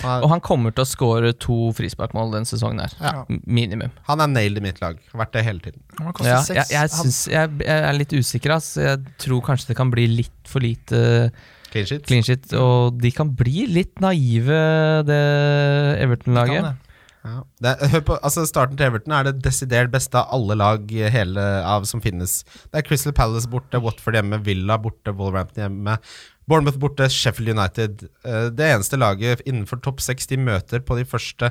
Han 0.03 0.25
Og 0.25 0.27
er, 0.27 0.33
han 0.35 0.41
kommer 0.43 0.73
til 0.75 0.83
å 0.83 0.89
skåre 0.91 1.31
to 1.39 1.57
frisparkmål 1.79 2.33
denne 2.35 2.49
sesongen 2.51 2.83
her. 2.83 2.95
Ja. 2.99 3.25
Minimum. 3.47 3.93
han 4.09 4.21
er 4.25 4.27
nailed 4.33 4.59
i 4.59 4.65
mitt 4.67 4.81
lag. 4.83 4.99
Har 5.13 5.21
vært 5.23 5.37
det 5.37 5.45
hele 5.47 5.63
tiden. 5.63 5.81
Han 6.01 6.11
Ja, 6.27 6.41
jeg, 6.51 6.67
jeg, 6.75 6.91
synes, 6.91 7.21
jeg, 7.31 7.53
jeg 7.63 7.85
er 7.89 7.99
litt 8.01 8.13
usikker. 8.13 8.57
ass. 8.57 8.73
Jeg 8.77 9.05
tror 9.23 9.45
kanskje 9.47 9.71
det 9.71 9.77
kan 9.79 9.93
bli 9.95 10.09
litt 10.11 10.51
for 10.51 10.65
lite 10.67 11.31
Clean 11.71 11.87
shit. 11.87 12.05
clean 12.07 12.27
shit. 12.27 12.51
Og 12.59 12.99
de 13.03 13.11
kan 13.15 13.31
bli 13.39 13.65
litt 13.71 14.03
naive, 14.03 14.59
det 15.07 15.23
Everton-laget. 16.03 16.75
Ja. 17.25 17.39
Det, 17.65 17.71
hør 17.91 18.03
på, 18.05 18.17
altså 18.21 18.43
Starten 18.47 18.77
til 18.77 18.87
Everton 18.91 19.15
er 19.17 19.25
det 19.31 19.39
desidert 19.47 19.89
beste 19.95 20.19
av 20.21 20.29
alle 20.37 20.57
lag 20.61 20.91
hele 21.15 21.41
av 21.65 21.87
som 21.89 22.03
finnes. 22.05 22.43
Det 22.69 22.83
er 22.83 22.85
Crystal 22.85 23.15
Palace 23.17 23.49
borte, 23.49 23.81
Watford 23.81 24.19
hjemme, 24.19 24.43
Villa 24.45 24.77
borte, 24.79 25.15
Wolverhampton 25.17 25.65
hjemme. 25.65 25.97
Bournemouth 26.45 26.77
borte, 26.83 27.07
Sheffield 27.09 27.55
United. 27.57 28.05
Eh, 28.29 28.51
Det 28.53 28.67
eneste 28.75 28.99
laget 29.01 29.41
innenfor 29.49 29.81
topp 29.81 30.03
seks 30.05 30.29
de 30.29 30.37
møter 30.37 30.85
på 30.85 30.99
de 30.99 31.07
første 31.09 31.49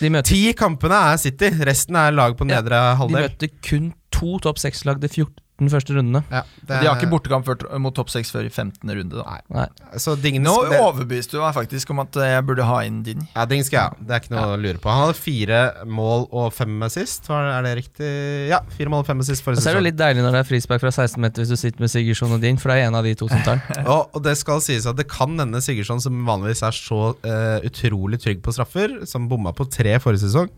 De 0.00 0.08
møter, 0.08 0.30
ti 0.32 0.54
kampene, 0.56 0.96
er 1.12 1.20
City. 1.20 1.50
Resten 1.68 1.96
er 2.00 2.16
lag 2.16 2.38
på 2.40 2.48
Ja, 2.48 2.62
halvdel. 2.96 3.28
de 3.28 3.28
møter 3.28 3.52
kun 3.68 3.92
to 4.10 4.38
topp 4.38 4.56
seks-lag 4.58 5.00
det 5.00 5.12
14 5.12 5.36
første 5.68 5.92
rundene. 5.92 6.22
Ja, 6.30 6.40
det 6.64 6.68
De 6.68 6.86
har 6.88 6.96
er- 6.96 7.00
ikke 7.02 7.10
bortekamp 7.12 7.44
før- 7.44 7.78
mot 7.78 7.92
topp 7.94 8.08
6 8.08 8.30
før 8.32 8.46
i 8.46 8.48
15. 8.48 8.88
runde. 8.88 9.10
Da. 9.18 9.24
Nei. 9.28 9.40
Nei. 9.50 9.66
Så 9.98 10.14
Digns, 10.16 10.46
Nå 10.46 10.54
det, 10.70 10.80
overbeviste 10.80 11.32
du 11.32 11.40
meg 11.40 11.52
faktisk 11.54 11.90
om 11.90 11.98
at 12.00 12.12
jeg 12.14 12.46
burde 12.46 12.64
ha 12.64 12.78
inn 12.86 13.02
din. 13.02 13.28
ja, 13.36 13.44
Ding 13.44 13.62
skal 13.62 13.90
jeg. 13.90 14.06
Det 14.06 14.10
er 14.16 14.20
ikke 14.20 14.30
noe 14.36 14.56
å 14.56 14.60
lure 14.62 14.78
på. 14.78 14.88
Han 14.88 15.06
hadde 15.08 15.18
fire 15.20 15.84
mål 15.86 16.28
og 16.32 16.52
fem 16.54 16.78
med 16.78 16.90
sist 16.90 17.28
Er 17.28 17.62
det 17.62 17.76
riktig? 17.84 18.48
Ja, 18.48 18.60
fire 18.78 18.88
mål 18.88 19.00
og 19.00 19.06
fem 19.06 19.16
med 19.18 19.26
sist 19.26 19.42
forrige 19.44 19.60
så 19.60 19.70
er 19.70 19.74
det 19.82 19.82
litt 19.92 19.96
deilig 20.00 20.22
når 20.24 20.32
det 20.32 20.40
er 20.46 20.48
frispark 20.48 20.80
fra 20.80 20.90
16 20.90 21.20
meter 21.20 21.42
hvis 21.42 21.48
du 21.50 21.56
sitter 21.56 21.80
med 21.80 21.90
Sigurdsson 21.90 22.32
og 22.32 22.40
din, 22.40 22.56
for 22.56 22.70
det 22.70 22.78
er 22.78 22.86
en 22.88 22.94
av 22.94 23.04
de 23.04 23.14
to 23.14 23.28
som 23.28 23.42
tar 23.42 23.60
den. 23.60 23.86
Og, 23.90 24.10
og 24.14 24.22
det 24.22 24.36
skal 24.38 24.60
sies 24.60 24.86
at 24.86 24.96
det 24.96 25.08
kan 25.08 25.36
denne 25.36 25.60
Sigurdsson, 25.60 26.00
som 26.00 26.24
vanligvis 26.24 26.62
er 26.62 26.70
så 26.72 27.14
uh, 27.24 27.58
utrolig 27.66 28.20
trygg 28.22 28.40
på 28.42 28.52
straffer, 28.54 29.04
som 29.06 29.28
bomma 29.28 29.52
på 29.52 29.68
tre 29.70 29.98
forrige 29.98 30.22
sesong, 30.28 30.48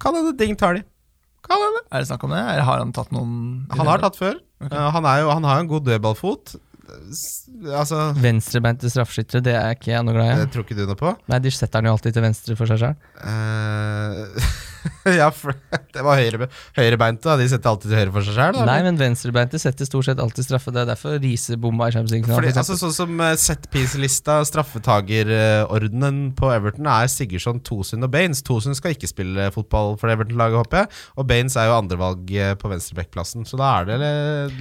kan 0.00 0.14
hende 0.16 0.36
Ding 0.38 0.56
tar 0.56 0.74
de. 0.78 0.82
Kan 1.50 1.62
hende. 1.66 1.82
Er 1.90 1.98
det 2.04 2.08
snakk 2.12 2.24
om 2.28 2.30
det? 2.36 2.40
Eller 2.54 2.66
har 2.70 2.78
han 2.84 2.92
tatt 2.94 3.10
noen 3.14 3.30
Han 3.74 3.88
har 3.90 4.02
tatt 4.06 4.16
før. 4.20 4.36
Eh, 4.62 4.88
han, 4.94 5.06
er 5.10 5.24
jo, 5.24 5.30
han 5.34 5.46
har 5.48 5.58
jo 5.60 5.64
en 5.66 5.72
god 5.74 5.88
dødballfot. 5.90 6.54
S- 7.14 7.46
Altså 7.60 7.98
Venstrebeinte 8.16 8.88
straffeskyttere, 8.90 9.42
det 9.44 9.52
er 9.54 9.74
ikke 9.76 9.90
jeg 9.92 10.02
noe 10.06 10.14
glad 10.16 10.30
i. 10.32 10.36
Det 10.40 10.52
tror 10.54 10.64
ikke 10.64 10.78
du 10.78 10.86
noe 10.88 10.96
på? 10.98 11.10
Nei, 11.28 11.38
de 11.44 11.50
setter 11.52 11.78
han 11.82 11.90
jo 11.90 11.92
alltid 11.92 12.14
til 12.16 12.24
venstre 12.24 12.56
for 12.56 12.70
seg 12.70 12.80
sjøl. 12.80 12.94
Eh, 15.04 15.16
ja, 15.20 15.28
det 15.94 16.04
var 16.04 16.20
høyre, 16.20 16.48
høyrebeinte. 16.76 17.36
De 17.40 17.46
setter 17.50 17.70
alltid 17.70 17.90
til 17.90 17.98
høyre 17.98 18.14
for 18.14 18.26
seg 18.26 18.36
sjøl. 18.36 18.60
Nei, 18.68 18.78
men 18.86 18.98
venstrebeinte 19.00 19.60
setter 19.60 19.88
stort 19.88 20.08
sett 20.08 20.22
alltid 20.22 20.46
straffe. 20.46 20.72
Det 20.74 20.82
er 20.82 20.90
derfor 20.92 21.18
Riise 21.20 21.58
bomma 21.60 21.90
i 21.90 21.94
Champions 21.94 22.28
Fordi, 22.30 22.52
altså, 22.54 22.76
sånn 22.80 22.94
som 22.96 23.22
uh, 23.22 23.32
setpiece-lista, 23.40 24.40
straffetagerordenen 24.48 26.22
på 26.38 26.52
Everton, 26.54 26.88
er 26.90 27.10
Sigurdsson, 27.12 27.62
Tosun 27.66 28.06
og 28.06 28.12
Baines. 28.14 28.44
Tosun 28.46 28.76
skal 28.78 28.96
ikke 28.96 29.10
spille 29.10 29.50
fotball 29.54 29.96
for 30.00 30.12
Everton-laget, 30.12 30.60
håper 30.64 30.82
jeg. 30.82 30.92
Og 31.20 31.28
Baines 31.30 31.58
er 31.60 31.70
jo 31.70 31.76
andrevalg 31.78 32.34
eh, 32.34 32.54
på 32.60 32.70
venstrebekkplassen. 32.72 33.46
Så 33.48 33.60
da 33.60 33.72
er 33.80 33.90
det 33.90 34.00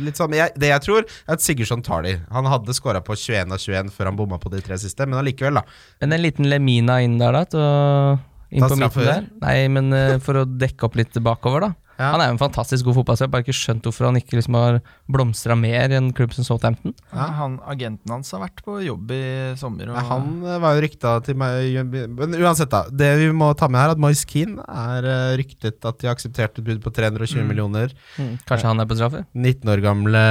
litt 0.03 0.19
sånn 0.19 0.35
jeg, 0.35 0.53
Det 0.59 0.71
jeg 0.71 0.85
tror, 0.85 1.05
er 1.05 1.37
at 1.37 1.45
Sigurdsson 1.45 1.85
tar 1.85 2.05
de. 2.07 2.17
Han 2.33 2.49
hadde 2.49 2.75
skåra 2.77 3.03
på 3.05 3.17
21 3.17 3.55
av 3.55 3.61
21 3.61 3.93
før 3.95 4.11
han 4.11 4.19
bomma 4.19 4.39
på 4.41 4.51
de 4.53 4.63
tre 4.65 4.79
siste, 4.81 5.07
men 5.07 5.19
allikevel, 5.21 5.61
da. 5.61 5.65
Men 6.03 6.17
en 6.17 6.25
liten 6.25 6.49
Lemina 6.49 6.99
inn 7.03 7.19
der, 7.21 7.35
da. 7.35 7.45
Til 7.49 8.28
inn 8.49 8.65
på 8.65 8.77
midten 8.79 9.05
der. 9.07 9.29
Nei, 9.43 9.57
men 9.71 9.93
eh, 9.95 10.17
for 10.23 10.41
å 10.41 10.47
dekke 10.49 10.87
opp 10.87 10.97
litt 10.99 11.17
bakover, 11.25 11.67
da. 11.67 11.88
Ja. 11.99 12.13
Han 12.13 12.21
er 12.23 12.29
jo 12.29 12.37
en 12.37 12.41
fantastisk 12.41 12.85
god 12.87 12.95
fotballspiller. 13.01 13.31
Bare 13.33 13.43
ikke 13.43 13.57
skjønt 13.59 13.83
hvorfor 13.83 14.07
han 14.07 14.17
ikke 14.17 14.37
liksom 14.39 14.55
har 14.55 14.77
blomstra 15.11 15.57
mer 15.59 15.91
i 15.91 15.97
en 15.99 16.09
klubb 16.15 16.31
som 16.33 16.45
Southampton. 16.47 16.93
Ja, 17.11 17.25
han, 17.41 17.57
agenten 17.67 18.13
hans 18.13 18.31
har 18.31 18.39
vært 18.45 18.63
på 18.63 18.77
jobb 18.85 19.11
i 19.11 19.21
sommer. 19.59 19.91
Og, 19.91 19.97
Ja, 19.99 20.05
han 20.13 20.29
eh, 20.47 20.59
var 20.63 20.77
jo 20.77 20.83
rykta 20.85 21.13
til 21.27 21.35
meg 21.39 21.75
Men 21.91 22.35
uansett, 22.39 22.71
da. 22.71 22.85
Det 22.89 23.09
vi 23.19 23.29
må 23.35 23.51
ta 23.59 23.67
med 23.67 23.81
her, 23.83 23.93
at 23.95 24.01
Moise 24.01 24.25
Keane 24.29 24.63
er 24.63 25.07
eh, 25.11 25.37
ryktet 25.41 25.83
at 25.85 25.99
de 25.99 26.07
har 26.09 26.15
akseptert 26.15 26.57
et 26.59 26.65
bud 26.65 26.81
på 26.85 26.93
320 26.95 27.39
Mm. 27.39 27.47
millioner. 27.51 27.93
Kanskje 28.47 28.67
han 28.71 28.79
er 28.81 28.87
på 28.89 28.95
straffer? 28.97 29.25
19 29.35 29.69
år 29.71 29.81
gamle 29.83 30.21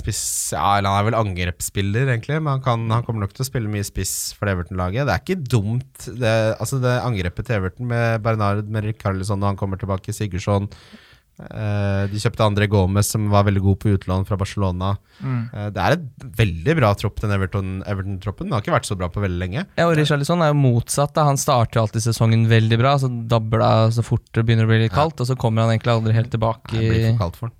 spiss 0.00 0.22
Ja, 0.56 0.78
eller 0.78 0.90
han 0.92 1.00
er 1.02 1.10
vel 1.10 1.18
angrepsspiller, 1.20 2.08
egentlig, 2.10 2.40
men 2.42 2.54
han, 2.56 2.62
kan, 2.64 2.88
han 2.90 3.04
kommer 3.06 3.24
nok 3.26 3.32
til 3.36 3.44
å 3.44 3.48
spille 3.48 3.68
mye 3.70 3.84
spiss 3.86 4.32
for 4.36 4.48
Everton-laget. 4.50 5.06
Det 5.08 5.14
er 5.14 5.22
ikke 5.24 5.44
dumt, 5.48 6.08
det, 6.18 6.32
altså 6.60 6.80
det 6.82 6.96
angrepet 7.04 7.46
til 7.48 7.56
Everton 7.60 7.86
med 7.92 8.22
Bernard, 8.24 8.64
Merrick 8.68 8.98
Rikarlison 8.98 9.38
når 9.40 9.52
han 9.54 9.60
kommer 9.60 9.78
tilbake, 9.80 10.12
Sigurdsson 10.16 10.66
De 11.38 12.18
kjøpte 12.18 12.42
André 12.46 12.66
Gomez, 12.70 13.06
som 13.14 13.28
var 13.30 13.44
veldig 13.46 13.62
god 13.62 13.78
på 13.82 13.92
utlån 13.94 14.26
fra 14.26 14.36
Barcelona. 14.40 14.96
Mm. 15.22 15.42
Eh, 15.54 15.68
det 15.74 15.84
er 15.84 15.96
et 15.96 16.26
veldig 16.40 16.76
bra 16.80 16.92
tropp, 16.98 17.20
den 17.22 17.34
Everton- 17.36 17.82
Everton-troppen. 17.86 18.48
den 18.48 18.56
har 18.56 18.64
ikke 18.64 18.74
vært 18.74 18.90
så 18.90 18.96
bra 18.98 19.08
på 19.12 19.22
veldig 19.22 19.38
lenge. 19.42 19.66
Ja, 19.78 19.86
og 19.88 19.96
Richarlison 19.98 20.42
er 20.42 20.52
jo 20.52 20.58
motsatt. 20.58 21.14
da 21.14 21.24
Han 21.28 21.36
starter 21.40 21.80
alltid 21.82 22.02
sesongen 22.02 22.46
veldig 22.50 22.78
bra, 22.80 22.96
så 22.98 23.08
dabler 23.28 23.62
det 23.62 23.94
så 23.98 24.04
fort 24.04 24.26
det 24.32 24.44
begynner 24.46 24.66
å 24.66 24.72
bli 24.72 24.82
litt 24.84 24.92
kaldt, 24.96 25.20
og 25.20 25.26
så 25.30 25.36
kommer 25.38 25.62
han 25.66 25.76
egentlig 25.76 25.94
aldri 25.94 26.14
helt 26.18 26.30
tilbake. 26.34 26.74
Det 26.74 26.90
blir 26.90 27.06
for 27.12 27.22
kaldt 27.24 27.36
for 27.36 27.46
han. 27.48 27.57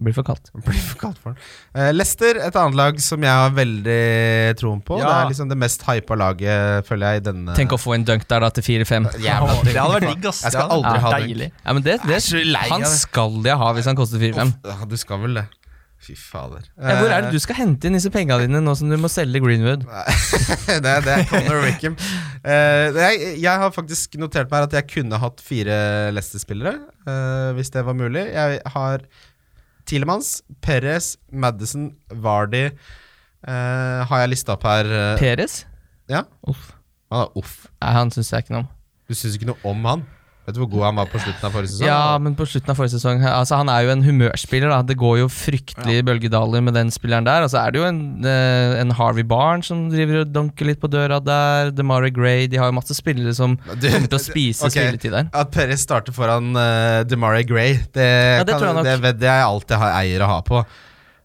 Blir 0.00 0.14
for 0.16 0.24
kaldt. 0.24 0.48
Blir 0.64 0.80
for 0.80 0.96
kaldt 1.00 1.18
for 1.20 1.34
den. 1.34 1.48
Uh, 1.76 1.90
Leicester, 1.92 2.38
et 2.40 2.56
annet 2.56 2.78
lag 2.78 3.00
som 3.04 3.26
jeg 3.26 3.42
har 3.42 3.52
veldig 3.52 4.00
troen 4.60 4.80
på. 4.80 4.96
Ja. 4.96 5.04
Det 5.04 5.12
er 5.16 5.30
liksom 5.34 5.52
det 5.52 5.58
mest 5.60 5.84
hypa 5.84 6.16
laget, 6.16 6.88
føler 6.88 7.14
jeg, 7.14 7.20
i 7.20 7.26
denne 7.28 7.56
Tenk 7.58 7.76
å 7.76 7.80
få 7.80 7.98
en 7.98 8.08
dunk 8.08 8.24
der 8.30 8.46
da 8.46 8.50
til 8.56 8.64
4-5. 8.64 9.10
Jævla 9.20 9.60
det 9.66 9.76
hadde 9.76 9.94
vært 9.98 10.08
digg, 10.08 10.28
ass. 10.32 10.42
Jeg 10.46 10.56
skal 10.56 10.76
aldri 10.78 10.96
ja, 10.96 11.04
ha 11.04 11.14
dunk. 11.14 11.28
deilig. 11.28 11.52
Ja, 11.60 11.76
men 11.76 11.86
det, 11.86 12.00
det, 12.08 12.20
Jeg 12.24 12.48
lei 12.48 12.66
han 12.72 12.88
skal 12.88 13.40
jeg 13.44 13.60
ha 13.60 13.72
hvis 13.76 13.92
han 13.92 14.00
koster 14.00 14.22
4-5. 14.22 14.54
Ja, 14.72 14.78
du 14.88 15.00
skal 15.00 15.24
vel 15.26 15.42
det. 15.42 15.48
Fy 16.00 16.14
fader. 16.16 16.64
Ja, 16.80 16.94
hvor 16.96 17.12
er 17.12 17.26
det 17.26 17.34
du 17.34 17.42
skal 17.44 17.58
hente 17.58 17.84
inn 17.84 17.96
disse 17.98 18.08
penga 18.12 18.38
dine 18.40 18.62
nå 18.64 18.72
som 18.78 18.88
du 18.88 18.96
må 18.96 19.10
selge 19.12 19.42
Greenwood? 19.44 19.82
det, 20.86 20.94
det 21.04 21.12
er 21.12 21.26
Conor 21.28 21.60
Rickham. 21.66 21.98
Uh, 22.40 22.88
jeg, 22.96 23.34
jeg 23.42 23.62
har 23.62 23.74
faktisk 23.74 24.16
notert 24.22 24.48
meg 24.48 24.64
at 24.64 24.78
jeg 24.78 24.88
kunne 24.94 25.20
hatt 25.20 25.42
fire 25.44 25.76
Leicester-spillere, 26.16 26.78
uh, 27.04 27.50
hvis 27.58 27.72
det 27.74 27.84
var 27.84 27.98
mulig. 27.98 28.24
Jeg 28.32 28.62
har 28.72 29.04
Tilemans, 29.90 30.36
Perez, 30.62 31.16
Madison, 31.32 31.90
Vardy 32.22 32.68
uh, 32.70 34.06
har 34.06 34.22
jeg 34.22 34.32
lista 34.36 34.54
opp 34.54 34.68
her. 34.68 34.90
Perez? 35.18 35.64
Ja. 36.10 36.24
Uff. 36.46 36.70
Han 37.10 37.24
er 37.26 37.38
uff. 37.40 37.56
Nei, 37.82 37.92
han 37.96 38.14
syns 38.14 38.30
jeg 38.30 38.44
ikke 38.46 38.54
noe 38.54 38.64
om. 38.64 38.70
Du 39.10 39.16
syns 39.18 39.34
ikke 39.34 39.50
noe 39.50 39.58
om 39.66 39.86
han? 39.90 40.06
Vet 40.48 40.56
du 40.56 40.60
hvor 40.62 40.70
god 40.72 40.84
han 40.88 40.96
var 40.98 41.08
på 41.12 41.20
slutten 41.20 41.44
av 41.46 41.52
forrige 41.54 41.70
sesong? 41.70 41.86
Ja, 41.86 42.18
men 42.18 42.34
på 42.34 42.46
slutten 42.48 42.72
av 42.72 42.78
forrige 42.78 42.96
sesong 42.96 43.20
Altså 43.28 43.58
Han 43.60 43.68
er 43.70 43.84
jo 43.84 43.90
en 43.92 44.02
humørspiller. 44.06 44.72
da 44.72 44.80
Det 44.88 44.96
går 44.98 45.18
jo 45.20 45.28
fryktelig 45.30 45.98
ja. 46.00 46.06
bølgedaler 46.08 46.64
med 46.64 46.74
den 46.74 46.90
spilleren 46.94 47.28
der. 47.28 47.44
Og 47.44 47.52
så 47.52 47.60
er 47.60 47.74
det 47.74 47.82
jo 47.82 47.86
en, 47.86 48.00
eh, 48.24 48.80
en 48.80 48.90
Harvey 48.96 49.22
Barnes 49.22 49.68
som 49.70 49.84
driver 49.92 50.22
og 50.24 50.32
dunker 50.34 50.70
litt 50.70 50.80
på 50.82 50.90
døra 50.90 51.20
der. 51.22 51.70
DeMarie 51.76 52.10
Gray. 52.16 52.48
De 52.50 52.58
har 52.58 52.72
jo 52.72 52.78
masse 52.80 52.96
spillere 52.96 53.34
som 53.36 53.58
Du- 53.76 53.88
kommer 53.90 54.08
til 54.08 54.18
å 54.18 54.24
spise 54.24 54.66
okay. 54.66 54.88
spilletid 54.88 55.12
der. 55.12 55.28
At 55.34 55.52
Perez 55.54 55.84
starter 55.86 56.16
foran 56.16 56.50
uh, 56.56 57.04
DeMarie 57.04 57.44
Gray, 57.46 57.76
det, 57.94 58.08
Ja, 58.40 58.44
det 58.44 58.58
kan, 58.58 58.82
det 58.84 58.96
vedder 59.04 59.28
jeg 59.30 59.44
alltid 59.44 59.76
har 59.84 59.98
eier 60.02 60.24
å 60.24 60.30
ha 60.34 60.40
på. 60.42 60.64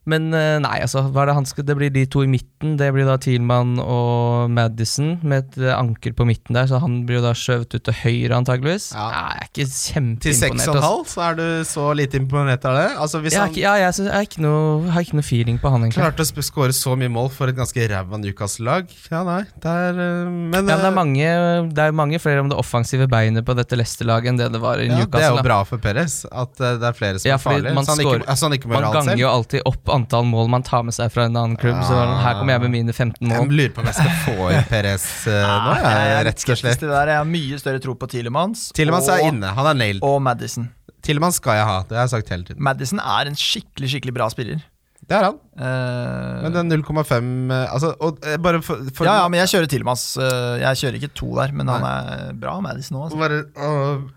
Men 0.09 0.29
eh, 0.37 0.57
nei, 0.63 0.77
altså 0.85 1.05
hva 1.09 1.23
er 1.23 1.31
det 1.31 1.37
han 1.39 1.47
skal 1.49 1.65
Det 1.65 1.75
blir 1.77 1.93
de 1.93 2.05
to 2.11 2.23
i 2.25 2.29
midten. 2.29 2.75
Det 2.79 2.91
blir 2.93 3.07
da 3.07 3.17
Thielmann 3.21 3.79
og 3.81 4.51
Madison 4.53 5.15
med 5.25 5.45
et 5.45 5.59
eh, 5.63 5.73
anker 5.75 6.15
på 6.17 6.27
midten 6.29 6.57
der, 6.57 6.69
så 6.69 6.81
han 6.83 7.01
blir 7.07 7.19
jo 7.19 7.25
da 7.25 7.33
skjøvet 7.37 7.77
ut 7.77 7.85
til 7.87 7.97
høyre, 8.03 8.37
antageligvis. 8.37 8.91
Ja. 8.95 9.07
Nei, 9.11 9.35
jeg 9.35 9.45
er 9.45 9.51
ikke 9.51 9.67
kjempeimponert. 9.71 10.25
Til 10.25 10.37
kjempeimponert. 10.39 10.65
6,5 10.65 10.85
altså. 10.85 11.15
så 11.15 11.25
er 11.25 11.39
du 11.39 11.45
så 11.69 11.87
lite 11.97 12.21
imponert 12.21 12.67
av 12.69 12.77
det? 12.79 12.87
Altså 13.05 13.21
Jeg, 13.25 13.35
han 13.39 13.53
ikke, 13.53 13.63
ja, 13.63 13.75
jeg, 13.81 13.97
jeg, 14.03 14.11
er 14.13 14.27
ikke 14.29 14.43
noe, 14.45 14.65
har 14.93 15.05
ikke 15.05 15.19
noe 15.19 15.27
feeling 15.27 15.59
på 15.61 15.73
han, 15.73 15.87
egentlig. 15.87 16.03
klarte 16.03 16.25
å 16.25 16.45
skåre 16.45 16.75
så 16.75 16.95
mye 16.99 17.11
mål 17.11 17.31
for 17.33 17.51
et 17.51 17.57
ganske 17.57 17.87
ræva 17.91 18.19
Newcastle-lag 18.21 18.91
Ja, 19.11 19.23
nei, 19.27 19.41
det 19.63 19.75
er 19.89 19.97
uh, 19.97 20.29
Men, 20.29 20.53
Ja, 20.53 20.61
men 20.61 20.69
det, 20.69 20.75
er 20.75 20.87
eh, 20.87 20.95
mange, 20.99 21.31
det 21.75 21.85
er 21.85 21.97
mange 21.97 22.21
flere 22.21 22.43
om 22.43 22.51
det 22.51 22.57
offensive 22.59 23.07
beinet 23.11 23.45
på 23.47 23.55
dette 23.57 23.77
Leicester-laget 23.79 24.33
enn 24.33 24.39
det 24.41 24.51
det 24.55 24.61
var 24.63 24.81
i 24.81 24.87
ja, 24.87 25.03
det 25.09 25.21
er 25.21 25.33
jo 25.33 25.43
bra 25.45 25.59
for 25.67 25.81
Perez 25.81 26.21
at 26.29 26.61
eh, 26.61 26.77
det 26.81 26.89
er 26.89 26.97
flere 26.97 27.21
som 27.21 27.29
Ja, 27.29 27.37
er 27.37 27.43
farlige. 27.43 27.73
man 27.75 27.87
Så 27.87 27.95
han 27.95 28.03
ikke, 28.05 28.21
altså, 28.23 28.47
han 28.47 28.57
ikke 28.57 28.71
må 28.71 28.77
Man 28.79 28.87
ganger 28.95 29.19
jo 29.19 29.31
alltid 29.31 29.65
opp 29.67 29.91
antall 29.95 30.27
mål 30.29 30.49
man 30.53 30.63
tar 30.67 30.83
med 30.87 30.93
seg 30.95 31.09
fra 31.13 31.25
en 31.29 31.35
annen 31.39 31.57
klubb. 31.59 31.79
Så 31.87 31.95
Ah. 31.97 32.19
her 32.23 32.37
kommer 32.39 32.53
jeg 32.57 32.61
med 32.67 32.71
mine 32.75 32.93
15 32.93 33.27
mål. 33.27 33.37
Jeg 33.47 33.57
lurer 33.59 33.73
på 33.75 33.81
om 33.83 33.89
jeg 33.89 33.97
skal 33.97 34.15
få 34.25 34.49
inn 34.53 34.67
Perez 34.69 35.05
eh, 35.31 35.41
nå, 35.65 35.75
jeg, 35.81 36.25
rett 36.29 36.45
og 36.49 36.57
slett. 36.61 36.79
det 36.83 36.89
der. 36.93 37.13
Jeg 37.15 37.21
har 37.23 37.29
mye 37.33 37.59
større 37.63 37.81
tro 37.83 37.95
på 37.95 38.09
Tilemans 38.11 38.67
Tilemans 38.77 39.07
er 39.15 39.25
inne, 39.31 39.53
han 39.57 39.71
er 39.73 39.79
nailed. 39.81 40.03
og 40.05 40.21
Madison. 40.21 40.69
Tilemans 41.05 41.35
skal 41.41 41.59
jeg 41.59 41.65
ha, 41.69 41.79
det 41.89 41.95
har 41.99 42.07
jeg 42.07 42.13
sagt 42.15 42.29
hele 42.33 42.43
tiden. 42.47 42.61
Madison 42.65 42.99
er 42.99 43.27
en 43.29 43.35
skikkelig 43.37 43.91
skikkelig 43.95 44.13
bra 44.17 44.29
spiller. 44.33 44.63
Det 45.05 45.13
er 45.19 45.27
han. 45.27 45.35
Uh, 45.55 46.41
Men 46.43 46.51
den 46.51 46.67
0,5 46.83 47.51
eh, 47.53 47.69
Altså, 47.71 47.93
og 48.03 48.17
eh, 48.27 48.33
bare 48.43 48.57
for, 48.65 48.75
for 48.91 49.07
ja, 49.07 49.13
ja, 49.21 49.27
men 49.31 49.39
jeg 49.39 49.47
kjører 49.53 49.69
Tilemans. 49.71 50.01
Eh, 50.19 50.55
jeg 50.59 50.79
kjører 50.81 50.97
ikke 50.99 51.11
to 51.15 51.29
der, 51.37 51.53
men 51.55 51.69
han 51.71 51.85
er 51.87 52.33
bra 52.41 52.57
Madison 52.59 52.97
òg. 52.99 53.13
Altså. 53.13 53.29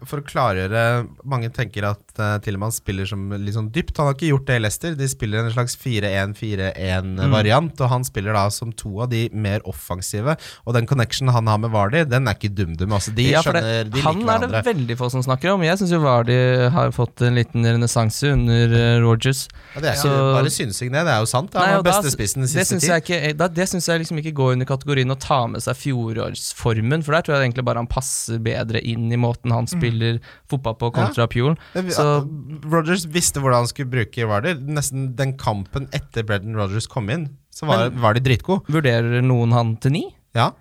For 0.08 0.18
å 0.18 0.24
klargjøre 0.26 0.82
Mange 1.28 1.52
tenker 1.54 1.86
at 1.92 2.02
uh, 2.18 2.40
Tillemans 2.42 2.80
spiller 2.80 3.06
som 3.06 3.28
litt 3.36 3.54
sånn 3.54 3.68
dypt. 3.70 3.94
Han 4.00 4.08
har 4.10 4.16
ikke 4.16 4.32
gjort 4.32 4.48
det 4.48 4.56
i 4.58 4.62
Leicester. 4.64 4.96
De 4.98 5.06
spiller 5.12 5.44
en 5.44 5.52
slags 5.54 5.76
4-1-4-1-variant, 5.78 7.80
og 7.84 7.88
han 7.92 8.04
spiller 8.06 8.32
da 8.36 8.46
som 8.54 8.72
to 8.74 8.90
av 9.04 9.08
de 9.12 9.22
mer 9.32 9.60
offensive. 9.68 10.34
Og 10.66 10.74
den 10.76 10.86
connectionen 10.90 11.32
han 11.34 11.46
har 11.50 11.58
med 11.62 11.70
Vardy, 11.74 12.02
den 12.08 12.28
er 12.28 12.34
ikke 12.38 12.50
dum-dum. 12.58 12.92
Altså, 12.98 13.10
de 13.16 13.28
Ja, 13.30 13.42
skjønner, 13.44 13.62
det- 13.62 13.90
de 13.92 14.00
liker 14.00 14.02
hverandre. 14.02 14.08
han 14.08 14.18
er 14.18 14.22
det 14.46 14.48
hverandre. 14.48 14.64
veldig 14.72 14.96
få 14.98 15.10
som 15.10 15.22
snakker 15.22 15.48
om. 15.54 15.62
Jeg 15.62 15.78
syns 15.78 15.92
jo 15.94 16.00
Vardy 16.02 16.38
har 16.74 16.90
fått 16.92 17.22
en 17.22 17.34
liten 17.38 17.62
renessanse 17.64 18.32
under 18.32 19.00
Rogers. 19.04 19.46
Ja, 19.74 19.80
det 19.80 19.88
er 19.90 19.94
ikke 19.94 20.02
Så- 20.02 20.34
bare 20.34 20.50
synsing, 20.78 20.92
det. 20.94 21.02
Det 21.08 21.12
er 21.14 21.20
jo 21.24 21.28
sant. 21.30 21.52
Han 21.58 21.62
var 21.72 21.78
og 21.78 21.84
da- 21.84 21.90
beste 21.90 22.12
spissen 22.14 22.42
den 22.42 22.48
det 22.48 22.54
siste 22.54 22.76
syns 22.78 22.86
tid. 22.86 22.94
ikke, 23.02 23.36
da, 23.36 23.48
det 23.48 23.66
synes 23.68 23.86
jeg 23.90 24.00
liksom 24.04 24.18
ikke 24.22 24.32
går 24.38 24.52
under 24.54 24.66
kategorien 24.66 25.10
å 25.10 25.18
ta 25.18 25.40
med 25.50 25.60
seg 25.64 25.74
fjorårsformen, 25.76 27.02
for 27.04 27.12
der 27.16 27.22
tror 27.26 27.36
jeg 27.38 27.48
egentlig 27.50 27.64
bare 27.68 27.82
han 27.82 27.90
passer 27.90 28.38
bedre 28.38 28.80
inn 28.82 29.10
i 29.12 29.16
måten 29.20 29.52
han 29.54 29.66
spiller 29.66 30.20
fotball 30.48 30.76
på 30.80 30.92
kontra 30.94 31.26
Pule. 31.28 31.56
Det- 31.74 31.92
Så- 31.92 32.28
Rogers 32.70 33.04
visste 33.06 33.40
hvordan 33.40 33.64
han 33.64 33.66
skulle 33.66 33.90
bruke 33.90 34.26
Vardy. 34.28 34.54
Nesten 34.54 35.14
den 35.16 35.36
kampen 35.36 35.88
etter 35.92 36.22
Brendan 36.24 36.54
Rogers 36.56 36.86
kom 36.86 37.10
inn, 37.10 37.28
så 37.52 37.66
var, 37.66 37.90
Men- 37.90 38.00
var 38.00 38.14
de 38.14 38.20
dritgod. 38.20 38.64
Vurderer 38.68 39.22
noen 39.22 39.52
han 39.52 39.76
til 39.76 39.92
ni? 39.92 40.14
Ja. 40.34 40.52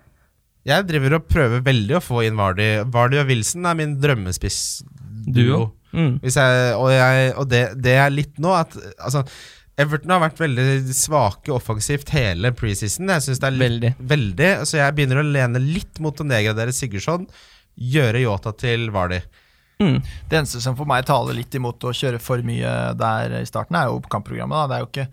Jeg 0.66 0.86
driver 0.86 1.14
og 1.14 1.28
prøver 1.28 1.62
veldig 1.62 1.96
å 1.96 2.02
få 2.02 2.26
inn 2.26 2.36
Vardy. 2.36 2.84
Vardy 2.90 3.18
og 3.22 3.26
Wilson 3.28 3.64
er 3.64 3.74
min 3.74 3.96
drømmespissduo. 4.00 5.32
Duo. 5.32 5.72
Mm. 5.94 6.18
Og 6.20 6.90
jeg, 6.92 7.32
og 7.38 7.48
det, 7.48 7.62
det 7.80 7.94
er 7.96 8.10
litt 8.10 8.36
nå 8.38 8.52
at 8.52 8.74
altså, 9.00 9.22
Everton 9.78 10.10
har 10.10 10.22
vært 10.24 10.40
veldig 10.42 10.94
svake 10.96 11.52
offensivt 11.54 12.10
hele 12.10 12.50
preseason. 12.56 13.10
Jeg 13.14 13.24
synes 13.28 13.42
det 13.42 13.46
er 13.46 13.54
litt, 13.54 13.68
Veldig. 13.68 13.92
veldig 14.10 14.48
Så 14.66 14.80
jeg 14.80 14.96
begynner 14.96 15.20
å 15.22 15.28
lene 15.28 15.62
litt 15.62 16.00
mot 16.02 16.18
å 16.18 16.26
nedgradere 16.26 16.74
Sigurdsson. 16.74 17.28
Gjøre 17.78 18.24
Yota 18.24 18.52
til 18.58 18.88
Vardy. 18.94 19.20
Mm. 19.78 20.00
Det 20.02 20.40
eneste 20.40 20.58
som 20.64 20.74
for 20.74 20.90
meg 20.90 21.06
taler 21.06 21.36
litt 21.38 21.54
imot 21.54 21.84
å 21.86 21.94
kjøre 21.94 22.18
for 22.18 22.42
mye 22.42 22.72
der 22.98 23.38
i 23.38 23.46
starten, 23.46 23.78
er 23.78 23.92
jo 23.92 24.00
kampprogrammet. 24.10 24.58
Da. 24.58 24.66
Det 24.66 24.76
er 24.76 24.82
jo 24.82 24.90
ikke 24.90 25.08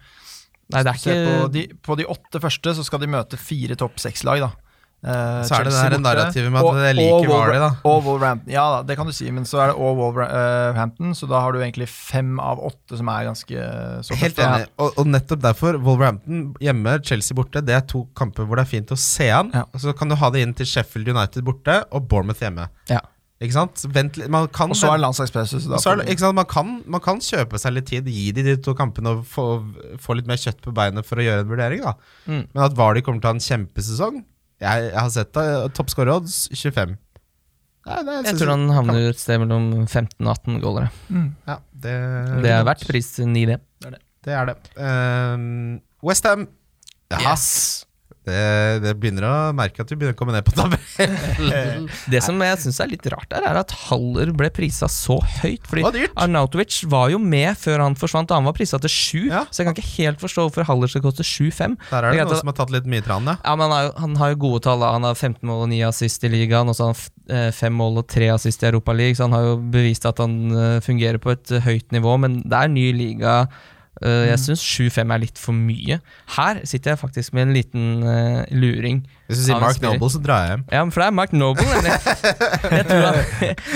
Nei, 0.73 0.81
det 0.81 0.89
er 0.89 0.97
ikke... 0.97 1.15
på 1.29 1.49
de, 1.53 1.63
på 1.85 1.95
de 1.99 2.07
åtte 2.09 2.41
første 2.41 2.71
så 2.73 2.85
skal 2.87 3.03
de 3.03 3.11
møte 3.13 3.37
fire 3.37 3.77
topp 3.77 3.99
seks-lag, 4.01 4.41
da. 4.47 4.64
Eh, 5.05 5.41
Så 5.45 5.53
er 5.59 5.63
det 5.67 5.73
det 5.93 5.99
narrativet 6.01 6.49
med 6.51 6.59
at 6.59 6.65
og- 6.65 6.77
jeg 6.81 6.95
liker 6.97 7.13
og 7.13 7.25
Wolver- 7.29 7.59
da. 7.61 7.69
Og 7.85 8.03
Wolverhampton. 8.07 8.49
Ja 8.51 8.63
da, 8.73 8.81
det 8.89 8.95
kan 8.97 9.05
du 9.05 9.11
si, 9.13 9.29
men 9.29 9.43
så 9.45 9.59
er 9.61 9.67
det 9.67 9.75
og 9.77 9.97
Wolverhampton, 9.99 11.13
så 11.13 11.27
da 11.29 11.39
har 11.43 11.51
du 11.53 11.59
egentlig 11.59 11.87
fem 11.87 12.39
av 12.39 12.57
åtte 12.59 12.97
som 12.97 13.07
er 13.13 13.25
ganske 13.29 13.67
så 14.03 14.15
Helt 14.17 14.35
enig. 14.41 14.65
Og, 14.79 14.93
og 14.97 15.05
nettopp 15.05 15.41
derfor, 15.45 15.77
Wolverhampton 15.77 16.55
hjemme, 16.59 16.97
Chelsea 17.05 17.35
borte, 17.37 17.61
det 17.63 17.75
er 17.75 17.81
to 17.85 18.07
kamper 18.17 18.45
hvor 18.47 18.57
det 18.57 18.65
er 18.65 18.71
fint 18.79 18.89
å 18.89 18.97
se 18.97 19.29
an. 19.29 19.51
Ja. 19.53 19.65
Så 19.77 19.93
kan 19.95 20.09
du 20.09 20.15
ha 20.15 20.29
det 20.33 20.41
inn 20.41 20.53
til 20.57 20.65
Sheffield 20.65 21.07
United 21.13 21.43
borte 21.45 21.83
og 21.91 22.07
Bournemouth 22.09 22.39
hjemme. 22.41 22.69
ja. 22.89 23.01
Ikke 23.43 23.51
sant? 23.51 23.81
Vent. 23.91 24.15
Man 24.31 24.47
kan, 24.47 24.69
Og 24.71 24.77
så 24.77 24.87
er 24.93 24.95
er 24.95 26.15
sant? 26.15 26.35
Man, 26.35 26.45
kan, 26.45 26.69
man 26.87 27.01
kan 27.01 27.17
kjøpe 27.19 27.59
seg 27.59 27.73
litt 27.75 27.85
tid, 27.91 28.05
gi 28.07 28.31
de 28.31 28.41
de 28.41 28.55
to 28.63 28.73
kampene 28.73 29.11
og 29.11 29.25
få, 29.27 29.43
få 29.99 30.15
litt 30.15 30.25
mer 30.25 30.37
kjøtt 30.39 30.61
på 30.63 30.71
beinet 30.73 31.03
for 31.05 31.17
å 31.19 31.25
gjøre 31.25 31.41
en 31.43 31.49
vurdering. 31.49 31.81
da 31.83 31.93
Mm. 32.31 32.47
Men 32.55 32.63
at 32.63 32.73
Vardy 32.73 33.01
kommer 33.01 33.19
til 33.19 33.27
å 33.27 33.33
ha 33.33 33.35
en 33.35 33.43
kjempesesong 33.67 34.23
Jeg, 34.63 34.85
jeg 34.87 34.99
har 34.99 35.09
sett 35.11 35.33
det. 35.35 35.47
Toppskårerodds 35.75 36.37
25. 36.55 36.95
Nei, 37.85 37.97
det, 38.07 38.13
Jeg 38.25 38.39
tror 38.39 38.51
han 38.55 38.69
havner 38.73 39.11
et 39.11 39.19
sted 39.21 39.41
mellom 39.43 39.85
15 39.85 40.17
og 40.25 40.31
18 40.31 40.61
goalere. 40.63 40.89
mm. 41.09 41.27
ja, 41.45 41.57
det, 41.85 41.95
Det 42.45 42.53
er 42.55 42.63
verdt 42.65 42.85
pris 42.89 43.11
9, 43.21 43.43
det. 43.51 43.59
Det 44.25 44.33
er 44.33 44.47
det. 44.49 44.55
Um, 44.73 45.81
Westham. 46.05 46.47
Ja, 47.13 47.35
det, 48.25 48.81
det 48.83 48.93
begynner 48.99 49.25
å 49.29 49.33
merke 49.55 49.81
at 49.85 49.91
vi 49.91 49.95
begynner 49.99 50.15
å 50.15 50.19
komme 50.19 50.33
ned 50.35 50.45
på 50.47 50.53
tabellen. 50.57 51.85
Det 52.11 52.21
som 52.25 52.39
jeg 52.41 52.57
syns 52.63 52.79
er 52.83 52.89
litt 52.91 53.05
rart, 53.13 53.27
der 53.31 53.45
er 53.47 53.59
at 53.61 53.71
Haller 53.85 54.31
ble 54.37 54.49
prisa 54.53 54.87
så 54.91 55.17
høyt. 55.41 55.65
Fordi. 55.69 56.05
Arnautovic 56.19 56.79
var 56.91 57.09
jo 57.13 57.19
med 57.21 57.57
før 57.59 57.83
han 57.85 57.97
forsvant, 57.99 58.31
og 58.31 58.39
han 58.41 58.47
var 58.49 58.55
prisa 58.57 58.79
til 58.81 58.91
sju. 58.91 59.21
Ja. 59.29 59.43
Så 59.49 59.61
jeg 59.63 59.69
kan 59.69 59.77
ikke 59.77 59.93
helt 59.99 60.21
forstå 60.23 60.47
hvorfor 60.47 60.67
Haller 60.69 60.91
skal 60.91 61.03
koste 61.05 61.25
7-5. 61.25 61.77
Der 61.91 62.09
er 62.09 62.11
Det 62.15 62.19
er 62.19 62.23
det 62.23 62.25
noen 62.25 62.33
at- 62.33 62.41
som 62.43 62.51
har 62.53 62.57
tatt 62.61 62.73
litt 62.75 62.89
mye 62.91 63.05
tran, 63.05 63.25
ja. 63.29 63.37
Ja, 63.45 63.55
men 63.55 63.69
han, 63.69 63.75
har 63.77 63.93
han 64.05 64.15
har 64.21 64.33
jo 64.35 64.41
gode 64.47 64.63
tall. 64.67 64.79
da. 64.83 64.91
Han 64.97 65.03
har 65.07 65.15
15 65.15 65.45
mål 65.49 65.63
og 65.67 65.69
9 65.73 65.81
assist 65.89 66.23
i 66.25 66.31
ligaen, 66.33 66.69
og 66.69 66.75
så 66.77 66.87
har 66.89 66.93
han 66.93 66.99
f- 66.99 67.11
eh, 67.29 67.51
fem 67.51 67.73
mål 67.73 68.01
og 68.03 68.07
3 68.11 68.29
assist 68.35 68.63
i 68.63 68.69
Europa 68.71 68.93
League, 68.93 69.15
så 69.17 69.27
han 69.29 69.37
har 69.37 69.47
jo 69.51 69.55
bevist 69.73 70.05
at 70.09 70.17
han 70.23 70.35
eh, 70.51 70.79
fungerer 70.85 71.17
på 71.21 71.31
et 71.35 71.51
eh, 71.51 71.61
høyt 71.65 71.91
nivå. 71.95 72.17
Men 72.19 72.41
det 72.45 72.53
er 72.63 72.67
ny 72.73 72.89
liga. 72.93 73.37
Eh, 74.03 74.25
Jeg 74.27 74.39
syns 74.43 74.59
7-5 74.59 75.13
er 75.15 75.21
litt 75.23 75.39
for 75.39 75.55
mye. 75.55 75.99
Her 76.35 76.59
sitter 76.67 76.91
jeg 76.93 76.99
faktisk 76.99 77.33
med 77.37 77.47
en 77.47 77.53
liten 77.55 77.85
uh, 78.03 78.41
luring. 78.51 79.03
Hvis 79.29 79.39
du 79.39 79.43
sier 79.47 79.61
Mark. 79.61 79.79
Noble, 79.81 80.09
så 80.11 80.19
drar 80.23 80.41
jeg 80.43 80.51
hjem. 80.55 80.65
Ja, 80.73 80.81
for 80.91 81.01
det 81.03 81.07
er 81.07 81.15
Mark 81.15 81.31
Noble, 81.33 81.63
Jeg, 81.63 82.01
Jeg 82.79 82.85
tror 82.89 83.05
han, 83.05 83.21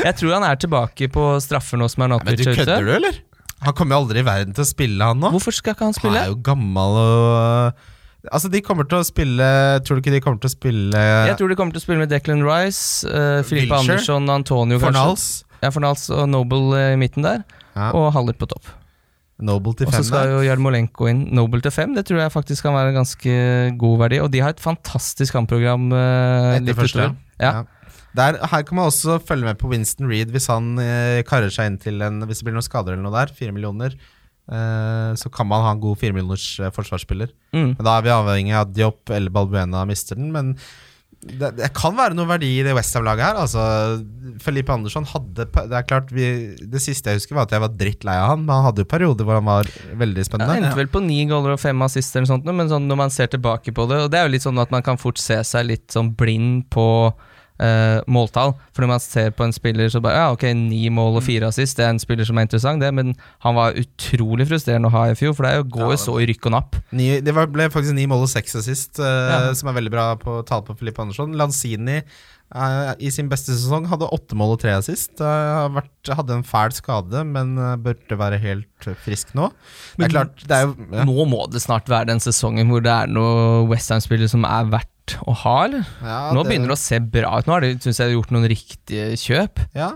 jeg 0.03 0.15
tror 0.19 0.33
han 0.35 0.47
er 0.49 0.59
tilbake 0.59 1.09
på 1.13 1.29
straffer 1.45 1.79
nå 1.79 1.87
som 1.91 2.03
er 2.03 2.17
er 2.19 2.33
ute. 2.35 2.55
kødder 2.59 2.83
du, 2.83 2.91
eller? 2.97 3.21
Han 3.63 3.75
kommer 3.75 3.95
jo 3.95 4.01
aldri 4.05 4.21
i 4.21 4.27
verden 4.27 4.53
til 4.55 4.63
å 4.63 4.67
spille, 4.67 5.03
han 5.03 5.19
nå. 5.19 5.31
Hvorfor 5.35 5.55
skal 5.55 5.75
ikke 5.75 5.87
han 5.89 5.95
spille? 5.97 6.15
Han 6.19 6.27
er 6.29 6.33
jo 6.35 6.41
gammel 6.43 6.99
og 7.05 7.87
Altså, 8.29 8.49
de 8.51 8.59
kommer 8.59 8.83
til 8.83 8.99
å 8.99 9.05
spille 9.07 9.45
Tror 9.87 9.95
du 9.95 10.01
ikke 10.03 10.11
de 10.11 10.19
kommer 10.19 10.41
til 10.43 10.49
å 10.49 10.51
spille 10.51 11.03
Jeg 11.29 11.37
tror 11.39 11.47
de 11.47 11.55
kommer 11.55 11.71
til 11.71 11.79
å 11.79 11.83
spille 11.85 12.01
med 12.01 12.11
Declan 12.11 12.43
Rice, 12.43 13.07
uh, 13.07 13.39
Wilshere. 13.47 13.77
Andersson, 13.79 14.27
Antonio 14.33 14.75
kanskje. 14.75 14.89
Fornals? 14.89 15.27
Ja, 15.63 15.71
Fornals 15.71 16.03
og 16.11 16.25
Noble 16.31 16.75
eh, 16.75 16.93
i 16.95 16.99
midten 16.99 17.23
der, 17.23 17.45
Ja. 17.77 17.93
og 17.95 18.11
Haller 18.15 18.35
på 18.35 18.47
topp. 18.51 18.67
Noble 19.39 19.73
til 19.77 19.87
Og 19.87 19.95
så 19.95 20.03
skal 20.03 20.33
jo 20.33 20.43
Jarmolenko 20.43 21.07
inn 21.11 21.25
Noble 21.35 21.61
til 21.63 21.71
fem. 21.71 21.93
Det 21.95 22.05
tror 22.09 22.23
jeg 22.23 22.33
faktisk 22.33 22.67
kan 22.67 22.75
være 22.75 22.93
en 22.93 22.99
ganske 23.01 23.33
god 23.79 23.97
verdi. 24.03 24.21
Og 24.23 24.31
de 24.33 24.43
har 24.43 24.55
et 24.55 24.63
fantastisk 24.63 25.35
kampprogram. 25.37 25.89
Uh, 25.93 26.57
Etter 26.57 26.77
første. 26.77 27.09
Ja. 27.39 27.51
Ja. 27.59 27.65
Der, 28.17 28.39
her 28.51 28.63
kan 28.65 28.79
man 28.79 28.89
også 28.89 29.19
følge 29.21 29.45
med 29.45 29.59
på 29.61 29.69
Winston 29.69 30.09
Reed 30.09 30.31
hvis 30.33 30.49
han 30.49 30.73
uh, 30.81 31.21
karer 31.29 31.53
seg 31.53 31.69
inn 31.69 31.77
til 31.79 32.01
en 32.01 32.23
Hvis 32.25 32.41
det 32.41 32.49
blir 32.49 32.57
noen 32.57 32.65
skader 32.65 32.95
eller 32.95 33.05
noe 33.05 33.15
der. 33.15 33.35
Fire 33.37 33.55
millioner. 33.55 33.95
Eh, 34.49 35.11
så 35.13 35.29
kan 35.29 35.45
man 35.45 35.61
ha 35.61 35.75
en 35.75 35.81
god 35.81 35.99
firemillioners 36.01 36.45
eh, 36.59 36.71
forsvarsspiller. 36.73 37.29
Mm. 37.53 37.75
Men 37.77 37.85
Da 37.85 37.97
er 37.97 38.05
vi 38.05 38.13
avhengig 38.13 38.55
av 38.55 38.67
at 38.67 38.73
Diop 38.73 39.11
eller 39.13 39.33
Balbuena 39.33 39.85
mister 39.85 40.17
den. 40.17 40.31
Men 40.33 40.55
det, 41.19 41.49
det 41.57 41.67
kan 41.75 41.97
være 41.97 42.15
noe 42.15 42.29
verdi 42.29 42.47
i 42.59 42.63
det 42.63 42.71
Westham-laget 42.77 43.25
her. 43.25 43.39
Altså, 43.41 43.63
Felipe 44.39 44.71
Andersson 44.71 45.03
hadde 45.09 45.45
Det 45.51 45.75
er 45.75 45.83
klart 45.83 46.13
vi, 46.15 46.55
Det 46.71 46.79
siste 46.79 47.11
jeg 47.11 47.19
husker, 47.19 47.35
var 47.35 47.47
at 47.49 47.51
jeg 47.57 47.63
var 47.65 47.73
drittlei 47.75 48.15
av 48.15 48.29
han. 48.31 48.45
Men 48.45 48.53
han 48.55 48.67
hadde 48.69 48.85
jo 48.85 48.89
perioder 48.93 49.27
hvor 49.27 49.35
han 49.41 49.49
var 49.49 49.67
veldig 49.99 50.23
Ja, 50.23 50.27
spennende. 50.29 50.55
endte 50.61 50.79
vel 50.79 50.87
på 50.93 51.01
ni 51.03 51.19
goaler 51.27 51.57
og 51.57 51.59
fem 51.59 51.81
assister, 51.83 52.21
eller 52.21 52.31
sånt, 52.31 52.47
men 52.47 52.71
sånn 52.71 52.87
når 52.87 53.01
man 53.03 53.11
ser 53.11 53.27
tilbake 53.33 53.73
på 53.75 53.87
det 53.91 53.99
Og 54.05 54.11
det 54.13 54.19
er 54.21 54.29
jo 54.29 54.33
litt 54.37 54.45
sånn 54.47 54.61
at 54.63 54.71
man 54.71 54.85
kan 54.85 54.97
fort 55.01 55.19
se 55.19 55.41
seg 55.43 55.67
litt 55.67 55.91
sånn 55.91 56.13
blind 56.15 56.69
på 56.71 56.85
eh, 57.59 57.99
måltall. 58.07 58.53
For 58.73 58.81
når 58.85 58.87
man 58.93 58.99
ser 59.03 59.31
på 59.35 59.43
en 59.45 59.53
spiller 59.55 59.89
så 59.91 60.01
bare 60.01 60.15
Ja, 60.19 60.31
ok, 60.33 60.43
ni 60.55 60.89
mål 60.89 61.09
Mm. 61.13 61.17
og 61.17 61.23
fire 61.23 61.47
assist, 61.47 61.77
det 61.77 61.85
er 61.85 61.89
en 61.89 61.99
spiller 61.99 62.25
som 62.25 62.37
er 62.37 62.47
interessant, 62.47 62.79
det, 62.81 62.93
men 62.93 63.15
han 63.45 63.55
var 63.55 63.73
utrolig 63.73 64.47
frustrerende 64.47 64.87
å 64.89 64.91
ha 64.91 65.05
i 65.09 65.15
fjor, 65.15 65.33
for 65.35 65.43
det 65.47 65.55
jo, 65.57 65.63
går 65.75 65.85
jo 65.89 65.97
ja, 65.97 66.01
så 66.05 66.17
i 66.21 66.25
rykk 66.29 66.45
og 66.45 66.51
napp. 66.51 66.75
Ni, 66.91 67.19
det 67.21 67.33
var, 67.35 67.47
ble 67.47 67.69
faktisk 67.69 67.93
ni 67.95 68.05
mål 68.09 68.23
og 68.27 68.29
seks 68.29 68.55
assist, 68.55 68.99
uh, 68.99 69.05
Ja. 69.05 69.53
som 69.53 69.69
er 69.69 69.73
veldig 69.81 69.91
bra 69.91 70.15
på 70.15 70.39
tall 70.45 70.61
på 70.63 70.77
Filippe 70.77 71.01
Andersson. 71.01 71.33
Lanzini 71.35 72.01
i 72.49 73.09
sin 73.13 73.27
beste 73.29 73.53
sesong 73.53 73.85
hadde 73.91 74.09
åtte 74.09 74.37
mål 74.37 74.55
og 74.55 74.61
tre 74.63 74.73
assist. 74.79 75.21
Eh, 75.21 75.79
hadde 76.09 76.37
en 76.39 76.45
fæl 76.47 76.73
skade, 76.73 77.21
men 77.27 77.53
eh, 77.61 77.75
burde 77.77 78.17
være 78.17 78.39
helt 78.41 78.89
eh, 78.89 78.97
frisk 79.05 79.35
nå. 79.37 79.51
Det 79.99 80.07
er 80.07 80.15
klart, 80.15 80.41
det 80.49 80.57
er 80.57 80.65
jo 80.65 80.73
ja. 80.89 81.05
Nå 81.05 81.27
må 81.29 81.43
det 81.53 81.61
snart 81.61 81.89
være 81.91 82.09
den 82.09 82.23
sesongen 82.23 82.71
hvor 82.71 82.81
det 82.85 82.93
er 82.95 83.11
noe 83.13 83.67
Westham-spillere 83.69 84.31
som 84.31 84.47
er 84.49 84.71
verdt 84.73 85.17
å 85.29 85.33
ha, 85.43 85.55
eller? 85.67 85.85
Ja, 86.05 86.19
nå 86.33 86.43
begynner 86.45 86.73
det 86.73 86.77
å 86.77 86.81
se 86.81 86.99
bra 87.01 87.37
ut. 87.37 87.49
Nå 87.49 87.55
har 87.55 87.65
de, 87.65 87.73
synes 87.85 88.01
jeg, 88.01 88.17
gjort 88.17 88.33
noen 88.33 88.49
riktige 88.49 89.11
kjøp. 89.17 89.65
ja. 89.77 89.93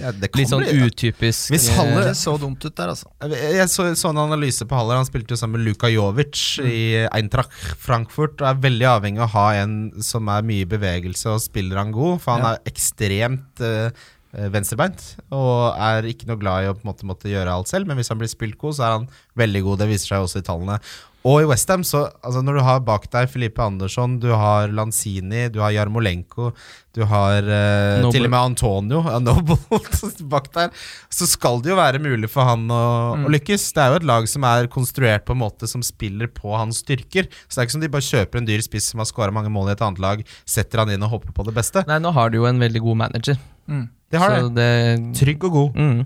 Ja, 0.00 0.10
det 0.16 0.30
Litt 0.34 0.48
sånn 0.48 0.62
bli- 0.64 0.86
utypisk. 0.88 1.50
Hvis 1.52 1.66
Haller 1.76 2.06
Det 2.08 2.14
så 2.16 2.38
dumt 2.40 2.64
ut 2.64 2.74
der, 2.74 2.88
altså. 2.94 3.10
Jeg 3.28 3.68
så, 3.68 3.84
så 3.98 4.08
en 4.08 4.16
analyse 4.22 4.64
på 4.64 4.74
Haller. 4.78 4.96
Han 4.96 5.04
spilte 5.08 5.34
jo 5.34 5.36
sammen 5.36 5.60
med 5.60 5.66
Luka 5.68 5.90
Jovic 5.92 6.58
i 6.64 7.04
Eintracht 7.12 7.52
Frankfurt. 7.82 8.40
Og 8.40 8.48
er 8.48 8.62
veldig 8.64 8.88
avhengig 8.88 9.20
av 9.20 9.28
å 9.28 9.32
ha 9.36 9.46
en 9.60 9.76
som 10.00 10.28
er 10.32 10.42
mye 10.48 10.64
i 10.64 10.70
bevegelse 10.70 11.26
og 11.34 11.42
spiller 11.44 11.76
han 11.82 11.92
god. 11.92 12.20
For 12.24 12.32
han 12.38 12.42
Ja. 12.46 12.54
er 12.56 12.72
ekstremt 12.72 13.60
eh, 13.60 13.90
eh, 14.32 14.48
venstrebeint 14.48 15.16
og 15.30 15.76
er 15.76 16.08
ikke 16.08 16.26
noe 16.30 16.40
glad 16.40 16.64
i 16.64 16.68
å 16.72 16.74
på 16.74 16.86
en 16.86 16.92
måte 16.94 17.04
måtte 17.04 17.28
gjøre 17.28 17.52
alt 17.52 17.68
selv. 17.68 17.86
Men 17.86 17.98
hvis 18.00 18.08
han 18.08 18.18
blir 18.18 18.32
spilt 18.32 18.56
god, 18.56 18.74
så 18.78 18.86
er 18.88 18.92
han 18.96 19.08
veldig 19.36 19.62
god. 19.68 19.78
Det 19.84 19.88
viser 19.92 20.14
seg 20.16 20.24
også 20.24 20.40
i 20.40 20.46
tallene. 20.48 20.80
Og 21.22 21.36
i 21.38 21.44
Westham, 21.46 21.84
så 21.86 22.08
altså 22.18 22.40
når 22.42 22.56
du 22.58 22.60
har 22.66 22.80
bak 22.82 23.04
deg 23.12 23.28
Filipe 23.30 23.62
Andersson, 23.62 24.16
du 24.18 24.32
har 24.34 24.72
Lanzini, 24.74 25.44
du 25.54 25.60
har 25.62 25.70
Jarmolenko, 25.70 26.48
du 26.96 27.04
har 27.06 27.46
uh, 27.46 28.08
til 28.10 28.26
og 28.26 28.32
med 28.32 28.38
Antonio 28.40 29.04
ja, 29.06 29.20
Noble 29.22 29.54
bak 30.32 30.48
der, 30.56 30.72
så 31.14 31.28
skal 31.30 31.62
det 31.62 31.70
jo 31.70 31.76
være 31.78 32.00
mulig 32.02 32.26
for 32.32 32.48
han 32.50 32.66
å, 32.66 32.80
Mm. 33.12 33.26
å 33.28 33.30
lykkes. 33.36 33.68
Det 33.76 33.82
er 33.84 33.92
jo 33.94 34.00
et 34.00 34.08
lag 34.08 34.26
som 34.30 34.44
er 34.48 34.66
konstruert 34.72 35.24
på 35.28 35.34
en 35.36 35.40
måte 35.44 35.68
som 35.70 35.82
spiller 35.84 36.26
på 36.32 36.52
hans 36.56 36.80
styrker. 36.82 37.28
Så 37.46 37.54
det 37.54 37.60
er 37.62 37.68
ikke 37.68 37.76
som 37.76 37.84
de 37.86 37.92
bare 37.94 38.08
kjøper 38.08 38.40
en 38.42 38.48
dyr 38.48 38.62
spiss 38.64 38.90
som 38.90 39.02
har 39.02 39.08
skåra 39.10 39.34
mange 39.34 39.52
mål 39.52 39.70
i 39.70 39.76
et 39.76 39.82
annet 39.84 40.02
lag, 40.02 40.26
setter 40.48 40.82
han 40.82 40.90
inn 40.94 41.06
og 41.06 41.14
håper 41.14 41.34
på 41.36 41.46
det 41.46 41.54
beste. 41.56 41.84
Nei, 41.86 42.00
nå 42.02 42.10
har 42.16 42.32
du 42.34 42.40
jo 42.40 42.48
en 42.50 42.58
veldig 42.62 42.82
god 42.82 42.98
manager. 43.06 43.38
Mm. 43.70 43.86
Det 44.10 44.20
har 44.20 44.34
så 44.40 44.50
det. 44.50 44.66
det 44.98 45.20
Trygg 45.22 45.46
og 45.48 45.58
god. 45.60 45.78
mm. 45.78 46.04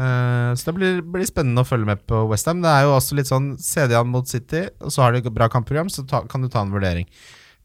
Eh, 0.00 0.50
så 0.56 0.70
det 0.70 0.74
blir, 0.78 1.02
blir 1.14 1.28
spennende 1.28 1.64
å 1.64 1.68
følge 1.68 1.90
med 1.90 2.02
på 2.08 2.22
Westham. 2.30 2.62
Det 2.64 2.72
er 2.72 2.86
jo 2.86 2.96
også 2.96 3.18
litt 3.18 3.28
sånn 3.30 3.52
CD 3.60 3.96
an 3.98 4.10
mot 4.12 4.28
City, 4.28 4.66
og 4.80 4.94
så 4.94 5.04
har 5.04 5.12
de 5.12 5.22
et 5.22 5.34
bra 5.34 5.50
kampprogram, 5.52 5.92
så 5.92 6.06
ta, 6.08 6.24
kan 6.30 6.44
du 6.44 6.50
ta 6.52 6.64
en 6.64 6.72
vurdering 6.74 7.08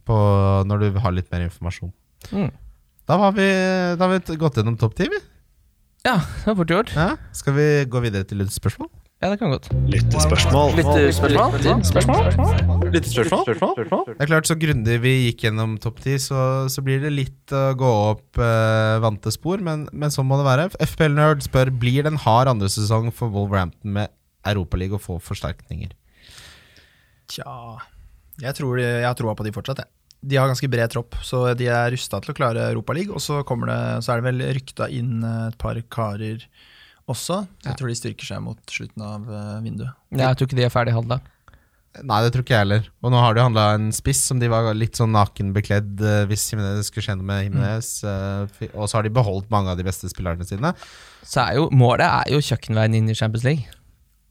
på 0.08 0.18
når 0.68 0.84
du 0.84 1.02
har 1.04 1.16
litt 1.16 1.32
mer 1.34 1.48
informasjon. 1.48 1.92
Mm. 2.32 2.52
Da 3.08 3.18
har 3.22 3.34
vi, 3.36 3.48
da 3.96 4.08
har 4.08 4.14
vi 4.16 4.40
gått 4.40 4.60
gjennom 4.60 4.78
topp 4.80 4.98
ti, 5.00 5.08
vi. 5.12 5.20
Ja, 6.08 6.20
det 6.20 6.52
var 6.52 6.58
fort 6.62 6.72
gjort. 6.72 6.96
Ja. 6.96 7.10
Skal 7.36 7.56
vi 7.58 7.68
gå 7.92 8.02
videre 8.04 8.28
til 8.28 8.40
lyttespørsmål? 8.42 8.92
Ja, 9.18 9.32
det 9.32 9.40
kan 9.42 9.50
godt. 9.50 9.66
Lyttespørsmål. 9.90 10.76
Lyttespørsmål? 10.78 12.28
Det 12.94 14.22
er 14.22 14.30
klart, 14.30 14.46
så 14.46 14.54
grundig 14.62 15.00
vi 15.02 15.14
gikk 15.24 15.48
gjennom 15.48 15.74
topp 15.82 16.04
ti, 16.04 16.20
så, 16.22 16.70
så 16.70 16.84
blir 16.86 17.02
det 17.02 17.10
litt 17.16 17.50
å 17.56 17.74
gå 17.80 17.90
opp 18.12 18.38
eh, 18.38 19.00
vante 19.02 19.34
spor, 19.34 19.64
men, 19.66 19.88
men 19.90 20.14
sånn 20.14 20.30
må 20.30 20.38
det 20.38 20.46
være. 20.46 20.70
FPL 20.86 21.18
Nerd 21.18 21.42
spør 21.48 21.74
Blir 21.74 22.06
det 22.06 22.14
en 22.14 22.22
hard 22.28 22.54
andre 22.54 22.70
sesong 22.70 23.10
for 23.10 23.34
Wolverhampton 23.34 23.96
med 23.98 24.14
Europaliga 24.46 25.00
og 25.00 25.04
få 25.08 25.18
forsterkninger. 25.32 25.98
Tja 27.34 27.50
Jeg 28.38 28.54
tror 28.60 28.78
de, 28.78 28.86
jeg 28.86 29.10
har 29.10 29.18
troa 29.18 29.34
på 29.34 29.50
de 29.50 29.56
fortsatt, 29.58 29.82
jeg. 29.82 29.94
De 30.30 30.38
har 30.38 30.50
ganske 30.50 30.70
bred 30.70 30.94
tropp, 30.94 31.18
så 31.26 31.42
de 31.58 31.66
er 31.74 31.90
rusta 31.94 32.22
til 32.22 32.36
å 32.36 32.38
klare 32.38 32.70
Europaligaen. 32.70 33.18
Og 33.18 33.24
så, 33.24 33.42
det, 33.42 33.82
så 34.06 34.14
er 34.14 34.22
det 34.22 34.30
vel 34.30 34.50
rykta 34.62 34.94
inn 34.94 35.24
eh, 35.26 35.48
et 35.50 35.58
par 35.58 35.82
karer 35.90 36.46
også. 37.08 37.42
Så 37.64 37.70
jeg 37.72 37.80
tror 37.80 37.92
de 37.92 37.98
styrker 38.00 38.30
seg 38.30 38.44
mot 38.44 38.60
slutten 38.72 39.04
av 39.08 39.26
vinduet. 39.64 39.96
Ja, 40.12 40.30
Jeg 40.30 40.40
tror 40.40 40.50
ikke 40.50 40.60
de 40.60 40.68
er 40.68 40.74
ferdig 40.74 40.96
handla. 40.96 41.22
Nei, 42.06 42.20
det 42.22 42.34
tror 42.34 42.44
ikke 42.44 42.54
jeg 42.54 42.64
heller. 42.66 42.90
Og 43.02 43.14
nå 43.14 43.22
har 43.22 43.34
de 43.34 43.44
handla 43.44 43.64
en 43.78 43.88
spiss 43.96 44.20
som 44.30 44.42
de 44.42 44.50
var 44.52 44.68
litt 44.78 45.00
sånn 45.00 45.14
nakenbekledd 45.16 46.04
eh, 46.04 46.26
hvis 46.30 46.46
Jimenez 46.52 46.92
skulle 46.92 47.06
skje 47.08 47.16
noe 47.18 47.30
med 47.30 47.46
Jimenez. 47.48 47.90
Mm. 48.04 48.76
og 48.76 48.90
så 48.90 49.00
har 49.00 49.08
de 49.08 49.14
beholdt 49.14 49.50
mange 49.54 49.74
av 49.74 49.80
de 49.80 49.86
beste 49.88 50.10
spillerne 50.12 50.46
sine. 50.48 50.74
Så 51.24 51.42
er 51.44 51.58
jo 51.58 51.70
målet 51.74 52.06
er 52.08 52.36
jo 52.36 52.44
kjøkkenveien 52.44 53.00
inn 53.00 53.10
i 53.10 53.18
Champions 53.18 53.48
League. 53.48 53.66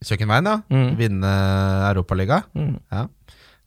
Kjøkkenveien, 0.05 0.47
ja. 0.53 0.61
Mm. 0.71 0.93
Vinne 1.01 1.33
Europaligaen. 1.89 2.47
Mm. 2.55 2.77
Ja. 2.93 3.07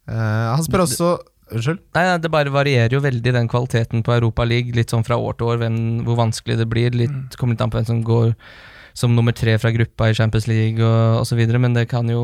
Uh, 0.09 0.47
han 0.55 0.65
spør 0.65 0.85
også 0.87 1.17
Unnskyld? 1.49 1.79
Nei, 1.97 2.03
nei, 2.05 2.17
Det 2.21 2.29
bare 2.29 2.51
varierer 2.53 2.93
jo 2.93 2.99
veldig, 3.01 3.31
den 3.33 3.47
kvaliteten 3.49 4.03
på 4.05 4.13
Europa 4.13 4.45
League, 4.45 4.69
litt 4.77 4.91
sånn 4.93 5.05
fra 5.05 5.17
år 5.17 5.33
til 5.39 5.49
år, 5.49 5.63
hvem, 5.63 5.79
hvor 6.05 6.19
vanskelig 6.19 6.59
det 6.59 6.67
blir. 6.69 6.93
Litt, 6.93 7.37
Kommer 7.41 7.57
litt 7.57 7.63
an 7.65 7.73
på 7.73 7.79
hvem 7.79 7.87
som 7.89 8.03
går 8.05 8.35
som 8.99 9.13
nummer 9.15 9.31
tre 9.35 9.53
fra 9.61 9.69
gruppa 9.71 10.09
i 10.11 10.15
Champions 10.17 10.45
League 10.51 10.83
og 10.83 11.21
osv., 11.21 11.39
men 11.55 11.75
det 11.77 11.85
kan 11.91 12.09
jo 12.11 12.21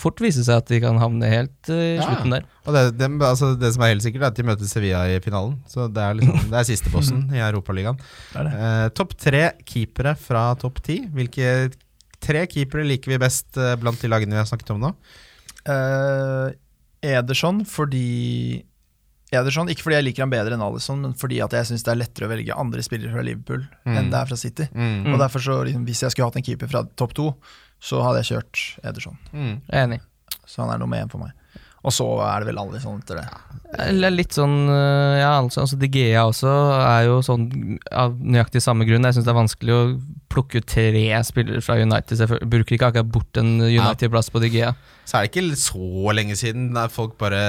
fort 0.00 0.22
vise 0.24 0.40
seg 0.46 0.62
at 0.62 0.70
de 0.72 0.78
kan 0.80 0.96
havne 1.02 1.28
helt 1.28 1.68
eh, 1.68 1.82
i 1.90 1.98
Ja. 1.98 2.06
slutten 2.08 2.32
der. 2.32 2.46
Og 2.64 2.72
det, 2.72 2.84
det, 2.96 3.08
altså 3.28 3.50
det 3.60 3.74
som 3.74 3.84
er 3.84 3.92
helt 3.92 4.06
sikkert, 4.06 4.22
er 4.24 4.32
at 4.32 4.38
de 4.40 4.46
møter 4.48 4.70
Sevilla 4.70 5.02
i 5.12 5.18
finalen. 5.24 5.58
Så 5.68 5.84
det 5.92 6.00
er, 6.00 6.16
liksom, 6.16 6.48
det 6.48 6.58
er 6.62 6.68
sistebossen 6.70 7.22
i 7.36 7.42
Europaligaen. 7.44 8.00
Eh, 8.40 8.86
topp 8.96 9.12
tre 9.20 9.44
keepere 9.68 10.14
fra 10.16 10.46
topp 10.60 10.80
ti. 10.86 11.02
Hvilke 11.12 11.50
tre 12.24 12.46
keepere 12.48 12.86
liker 12.88 13.12
vi 13.12 13.20
best 13.20 13.58
eh, 13.60 13.74
blant 13.76 14.00
de 14.00 14.08
lagene 14.08 14.32
vi 14.32 14.40
har 14.40 14.48
snakket 14.48 14.72
om 14.72 14.80
nå? 14.86 14.94
Eh, 15.68 16.48
Ederson 17.04 17.62
fordi 17.68 18.62
Ederson, 19.40 19.68
Ikke 19.72 19.82
fordi 19.86 19.96
jeg 19.98 20.04
liker 20.08 20.22
han 20.24 20.30
bedre 20.32 20.54
enn 20.56 20.62
Alison, 20.64 21.00
men 21.02 21.14
fordi 21.18 21.42
at 21.44 21.52
jeg 21.52 21.68
syns 21.70 21.84
det 21.86 21.92
er 21.92 22.00
lettere 22.00 22.26
å 22.28 22.32
velge 22.32 22.56
andre 22.56 22.82
spillere 22.86 23.12
fra 23.12 23.22
Liverpool 23.26 23.62
Mm. 23.84 23.96
enn 23.98 24.10
det 24.10 24.18
er 24.20 24.26
fra 24.26 24.36
City. 24.40 24.68
Mm. 24.74 25.12
Og 25.12 25.18
derfor 25.20 25.40
så, 25.44 25.60
liksom, 25.64 25.84
Hvis 25.86 26.02
jeg 26.02 26.10
skulle 26.14 26.26
hatt 26.30 26.36
en 26.36 26.42
keeper 26.46 26.68
fra 26.70 26.84
topp 26.96 27.14
to, 27.14 27.34
så 27.80 28.02
hadde 28.02 28.22
jeg 28.22 28.30
kjørt 28.38 28.84
Ederson. 28.84 29.16
Mm. 29.32 29.60
Jeg 29.70 29.88
Enig. 29.88 30.00
Så 30.46 30.62
han 30.64 30.70
er 30.74 30.78
nummer 30.78 30.96
én 31.02 31.10
for 31.10 31.18
meg. 31.18 31.32
Og 31.84 31.92
så 31.92 32.06
er 32.24 32.40
det 32.40 32.46
vel 32.48 32.58
alle 32.62 32.78
sånn 32.80 33.02
etter 33.02 33.18
det. 33.20 33.28
Litt 34.14 34.32
sånn 34.32 34.68
eh, 34.72 35.18
Ja, 35.20 35.34
altså, 35.42 35.60
altså 35.66 35.76
De 35.78 35.88
Gea 35.92 36.22
også 36.24 36.48
er 36.80 37.04
jo 37.10 37.18
sånn 37.20 37.78
av 37.92 38.14
nøyaktig 38.16 38.62
samme 38.64 38.86
grunn. 38.88 39.04
Jeg 39.04 39.18
syns 39.18 39.26
det 39.26 39.34
er 39.34 39.42
vanskelig 39.42 39.74
å 39.74 39.82
plukke 40.34 40.58
ut 40.60 40.66
tre 40.68 41.04
spillere 41.24 41.62
fra 41.64 41.76
United. 41.78 42.18
Så 42.18 42.26
jeg 42.26 42.50
bruker 42.50 42.74
ikke 42.76 42.88
akkurat 42.90 43.12
bort 43.14 43.38
en 43.40 43.54
United-plass 43.62 44.28
på 44.34 44.42
De 44.42 44.50
Gea. 44.52 44.72
Så 45.04 45.18
er 45.18 45.26
det 45.26 45.30
ikke 45.34 45.56
så 45.60 46.12
lenge 46.16 46.34
siden 46.40 46.70
der 46.74 46.88
folk 46.92 47.14
bare 47.20 47.40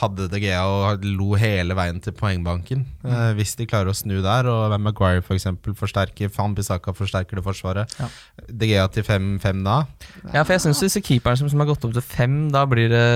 hadde 0.00 0.28
De 0.32 0.40
Gea 0.42 0.62
og 0.66 1.04
lo 1.06 1.32
hele 1.40 1.76
veien 1.78 2.00
til 2.04 2.12
poengbanken. 2.18 2.84
Eh, 3.06 3.28
hvis 3.38 3.54
de 3.58 3.66
klarer 3.70 3.92
å 3.92 3.96
snu 3.96 4.16
der, 4.24 4.48
og 4.50 4.68
hvem 4.72 4.84
Maguire 4.88 5.22
f.eks. 5.22 5.46
For 5.64 5.78
forsterker, 5.84 6.28
Fan 6.34 6.56
Bissaka 6.58 6.92
forsterker 6.94 7.38
det 7.40 7.44
forsvaret. 7.46 7.94
Ja. 8.00 8.08
De 8.50 8.70
Gea 8.72 8.88
til 8.92 9.06
5-5 9.06 9.62
da. 9.66 9.78
Ja, 10.34 10.42
for 10.42 10.56
jeg 10.56 10.64
syns 10.66 10.82
disse 10.84 11.00
keeperne 11.06 11.38
som, 11.40 11.48
som 11.52 11.62
har 11.64 11.70
gått 11.70 11.86
opp 11.86 11.94
til 11.96 12.02
5, 12.14 12.40
da 12.54 12.66
blir 12.70 12.90
det 12.92 13.06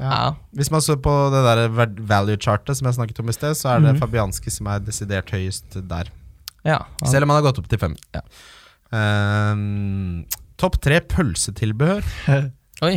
Ja. 0.00 0.30
Hvis 0.56 0.70
man 0.72 0.80
så 0.80 0.94
på 0.96 1.12
det 1.34 1.42
der 1.44 1.66
value-chartet 2.08 2.78
som 2.78 2.86
jeg 2.88 2.96
snakket 2.96 3.18
om 3.20 3.28
i 3.28 3.34
sted, 3.36 3.52
så 3.58 3.74
er 3.74 3.80
det 3.84 3.90
Mhm. 3.94 4.00
Fabianski 4.00 4.50
som 4.50 4.66
er 4.72 4.78
desidert 4.80 5.28
høyest 5.34 5.76
der. 5.88 6.08
Ja. 6.66 6.78
Selv 7.08 7.24
om 7.24 7.30
han 7.32 7.38
har 7.42 7.46
gått 7.50 7.58
opp 7.62 7.68
til 7.70 7.78
fem. 7.80 7.94
Ja. 8.16 8.20
Um, 8.90 10.24
Topp 10.60 10.76
tre 10.84 10.98
pølsetilbehør. 11.00 12.04
Oi. 12.86 12.96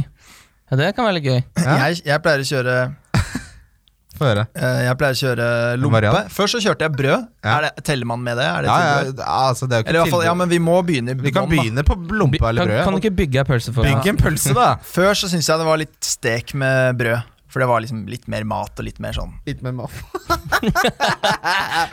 Ja, 0.72 0.78
det 0.80 0.90
kan 0.98 1.06
være 1.08 1.20
litt 1.20 1.28
gøy. 1.30 1.40
Ja. 1.64 1.76
Jeg, 1.88 2.02
jeg 2.08 2.24
pleier 2.26 2.42
å 2.44 2.48
kjøre 2.50 2.76
Få 4.18 4.28
høre. 4.30 4.44
eh, 4.58 4.80
Jeg 4.88 4.98
pleier 5.00 5.16
å 5.16 5.20
kjøre 5.20 5.46
lompe. 5.82 6.22
Før 6.34 6.50
så 6.52 6.60
kjørte 6.64 6.86
jeg 6.88 6.94
brød. 6.98 7.24
Ja. 7.46 7.54
Er 7.58 7.66
det, 7.68 7.72
teller 7.88 8.10
man 8.10 8.22
med 8.26 8.38
det? 8.42 8.46
Er 8.46 8.66
det 8.66 8.70
Ja, 8.70 8.80
ja, 9.10 9.38
altså 9.50 9.66
det 9.70 9.78
er 9.78 9.82
jo 9.82 9.86
ikke 9.86 9.90
Eller 9.94 10.00
i 10.00 10.04
hvert 10.04 10.14
fall, 10.16 10.26
ja, 10.28 10.34
men 10.38 10.52
vi 10.52 10.60
må 10.62 10.76
begynne 10.86 11.16
i 11.16 11.20
Vi 11.24 11.34
kan 11.34 11.48
da. 11.48 11.54
begynne 11.56 11.86
på 11.88 11.98
lompa 12.14 12.52
eller 12.52 12.70
Kan, 12.74 12.84
kan 12.90 12.98
du 12.98 13.02
ikke 13.04 13.14
bygge 13.24 13.42
ei 13.42 13.48
pølse 13.48 13.74
for 13.76 13.88
Bygg 13.90 14.10
en 14.14 14.20
pølse, 14.22 14.54
da! 14.58 14.68
Før 14.96 15.14
så 15.18 15.30
syns 15.32 15.50
jeg 15.50 15.62
det 15.64 15.68
var 15.70 15.82
litt 15.82 15.98
stek 16.06 16.54
med 16.62 17.00
brød. 17.02 17.32
For 17.54 17.62
det 17.62 17.68
var 17.70 17.84
liksom 17.86 18.08
litt 18.10 18.24
mer 18.34 18.42
mat 18.50 18.80
og 18.82 18.88
litt 18.88 18.98
mer 19.04 19.14
sånn 19.14 19.36
Litt 19.46 19.60
mer 19.62 19.76
mat. 19.78 19.94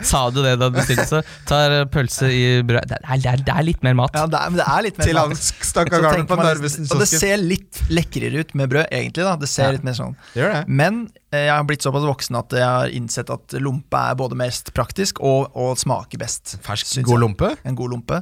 Sa 0.09 0.23
du 0.33 0.39
det 0.41 0.55
da 0.59 0.69
du 0.71 0.75
bestilte 0.77 1.05
så? 1.05 1.19
Tar 1.49 1.75
pølse 1.93 2.29
i 2.33 2.41
brød 2.65 2.87
Det 2.89 2.97
er, 2.97 3.19
det 3.21 3.29
er, 3.33 3.43
det 3.45 3.53
er 3.55 3.65
litt 3.67 3.83
mer 3.85 3.95
mat. 3.99 4.15
Ja, 4.17 4.23
det 4.31 4.39
er, 4.39 4.53
men 4.53 4.61
det 4.61 4.65
er 4.73 4.85
litt 4.87 4.97
mer 5.01 5.09
Til 5.09 5.19
han 5.21 5.35
stakkar 5.37 6.05
karen 6.07 6.25
på 6.29 6.37
Narvesen 6.39 6.87
kiosk. 6.87 6.95
Og 6.95 7.03
det 7.03 7.09
ser 7.11 7.41
litt 7.43 7.81
lekrere 7.93 8.41
ut 8.41 8.55
med 8.57 8.71
brød, 8.73 8.87
egentlig. 8.89 9.25
da 9.27 9.35
Det 9.41 9.49
ser 9.51 9.69
Ja. 9.69 9.75
litt 9.77 9.85
mer 9.87 9.97
sånn 9.97 10.15
Det 10.33 10.41
Gjør 10.41 10.55
det. 10.55 10.63
Men 10.81 10.99
eh, 11.31 11.45
jeg 11.45 11.53
har 11.53 11.67
blitt 11.69 11.85
såpass 11.85 12.07
voksen 12.09 12.39
at 12.41 12.57
jeg 12.57 12.65
har 12.65 12.95
innsett 12.97 13.29
at 13.33 13.57
lompe 13.61 14.01
er 14.01 14.17
både 14.19 14.37
mest 14.39 14.73
praktisk 14.77 15.21
og, 15.21 15.51
og 15.55 15.77
smaker 15.79 16.19
best. 16.21 16.57
Fersk, 16.65 16.97
god 17.05 17.13
jeg. 17.15 17.21
lompe. 17.27 17.53
En 17.67 17.77
god 17.77 17.93
lompe. 17.93 18.17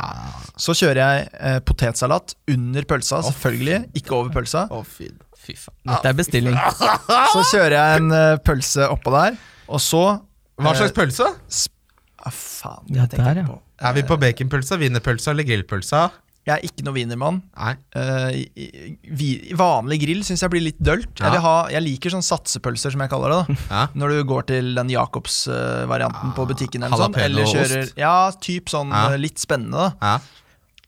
Så 0.60 0.76
kjører 0.78 1.02
jeg 1.06 1.32
eh, 1.40 1.60
potetsalat 1.64 2.36
under 2.52 2.90
pølsa, 2.90 3.24
selvfølgelig. 3.32 3.86
Ikke 4.02 4.18
over 4.20 4.36
pølsa. 4.36 4.68
Å, 4.70 4.84
fy. 4.84 5.08
Fy 5.50 5.58
faen. 5.58 5.76
Dette 5.90 6.12
er 6.14 6.18
bestilling. 6.20 6.56
Så 7.34 7.44
kjører 7.52 7.76
jeg 7.80 8.00
en 8.04 8.12
eh, 8.16 8.38
pølse 8.46 8.88
oppå 8.94 9.14
der, 9.18 9.38
og 9.70 9.82
så 9.84 10.04
Hva 10.60 10.76
slags 10.78 10.92
eh, 10.94 10.98
pølse? 11.02 11.28
Ah, 12.20 12.34
faen, 12.36 12.88
Ja, 12.94 13.04
jeg 13.06 13.14
tenker 13.16 13.30
der, 13.34 13.44
ja. 13.44 13.46
på 13.50 13.60
Er 13.90 13.94
vi 13.96 14.02
på 14.04 14.18
baconpølsa, 14.20 14.76
wienerpølsa 14.82 15.32
eller 15.32 15.48
grillpølsa? 15.48 16.10
Jeg 16.50 16.56
er 16.56 16.66
ikke 16.66 16.84
noe 16.88 16.96
wienermann. 16.96 17.42
Nei. 17.60 17.74
Eh, 17.94 18.30
i- 18.40 18.66
i- 18.66 18.98
vi- 19.20 19.54
vanlig 19.60 20.00
grill 20.02 20.24
syns 20.26 20.42
jeg 20.42 20.50
blir 20.50 20.64
litt 20.66 20.80
dølt. 20.82 21.12
Ja. 21.20 21.28
Jeg, 21.28 21.32
vil 21.36 21.44
ha, 21.46 21.54
jeg 21.70 21.84
liker 21.86 22.10
sånn 22.16 22.26
satsepølser, 22.26 22.92
som 22.96 23.04
jeg 23.04 23.12
kaller 23.12 23.30
det. 23.36 23.40
da 23.70 23.76
Ja. 23.76 23.84
Når 23.94 24.10
du 24.16 24.24
går 24.32 24.48
til 24.50 24.72
den 24.76 24.90
Jacobs-varianten 24.90 26.34
på 26.36 26.48
butikken, 26.50 26.84
eller, 26.88 26.98
sånn, 26.98 27.16
eller 27.22 27.44
Jalapeno-ost. 27.46 27.72
kjører 27.76 27.94
Ja, 28.02 28.32
typ 28.42 28.66
sånn 28.74 28.90
Ja. 28.92 29.14
eh, 29.14 29.18
litt 29.18 29.38
spennende. 29.38 29.94
da 30.00 30.14
Ja. 30.16 30.20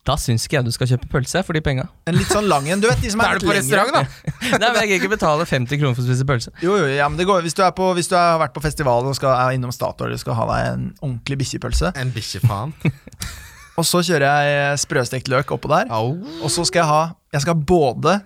Da 0.08 0.16
syns 0.18 0.48
ikke 0.48 0.58
jeg 0.58 0.66
du 0.66 0.72
skal 0.74 0.88
kjøpe 0.90 1.08
pølse 1.12 1.44
for 1.46 1.54
de 1.54 1.62
penga. 1.62 1.84
En 2.10 2.16
litt 2.18 2.30
sånn 2.34 2.48
lang 2.50 2.66
en. 2.74 2.80
Du 2.82 2.88
vet 2.90 2.98
de 3.04 3.12
som 3.14 3.22
er, 3.22 3.36
er 3.36 3.38
litt 3.38 3.46
på 3.46 3.54
lengre. 3.54 3.62
restaurant, 3.62 3.94
da! 3.94 4.32
Nei, 4.58 4.70
men 4.72 4.80
Jeg 4.82 4.88
gidder 4.90 4.98
ikke 5.04 5.12
betale 5.14 5.46
50 5.46 5.78
kroner 5.82 5.94
for 5.94 6.02
å 6.02 6.08
spise 6.10 6.26
pølse. 6.26 6.54
Jo, 6.66 6.74
jo, 6.82 6.88
ja, 6.90 7.06
men 7.12 7.20
det 7.22 7.28
går, 7.30 7.44
hvis 7.46 7.54
du, 7.54 7.62
er 7.62 7.70
på, 7.78 7.92
hvis 7.94 8.10
du 8.10 8.16
har 8.18 8.40
vært 8.42 8.56
på 8.56 8.64
festival 8.66 9.06
og 9.06 9.14
skal, 9.20 9.36
er 9.38 9.60
innom 9.60 9.70
Statoil 9.76 10.16
og 10.18 10.22
skal 10.24 10.40
ha 10.40 10.48
deg 10.56 10.72
en 10.72 10.88
ordentlig 11.06 11.38
bikkjepølse, 11.44 11.94
En 12.02 12.14
bikkjefaen. 12.16 12.74
og 13.78 13.86
så 13.88 14.02
kjører 14.10 14.26
jeg 14.50 14.82
sprøstekt 14.88 15.30
løk 15.32 15.54
oppå 15.54 15.70
der, 15.70 15.94
Au. 15.94 16.16
og 16.42 16.50
så 16.50 16.66
skal 16.66 16.82
jeg 16.82 16.90
ha 16.90 17.02
Jeg 17.38 17.46
skal 17.46 17.54
ha 17.56 17.62
både 17.76 18.18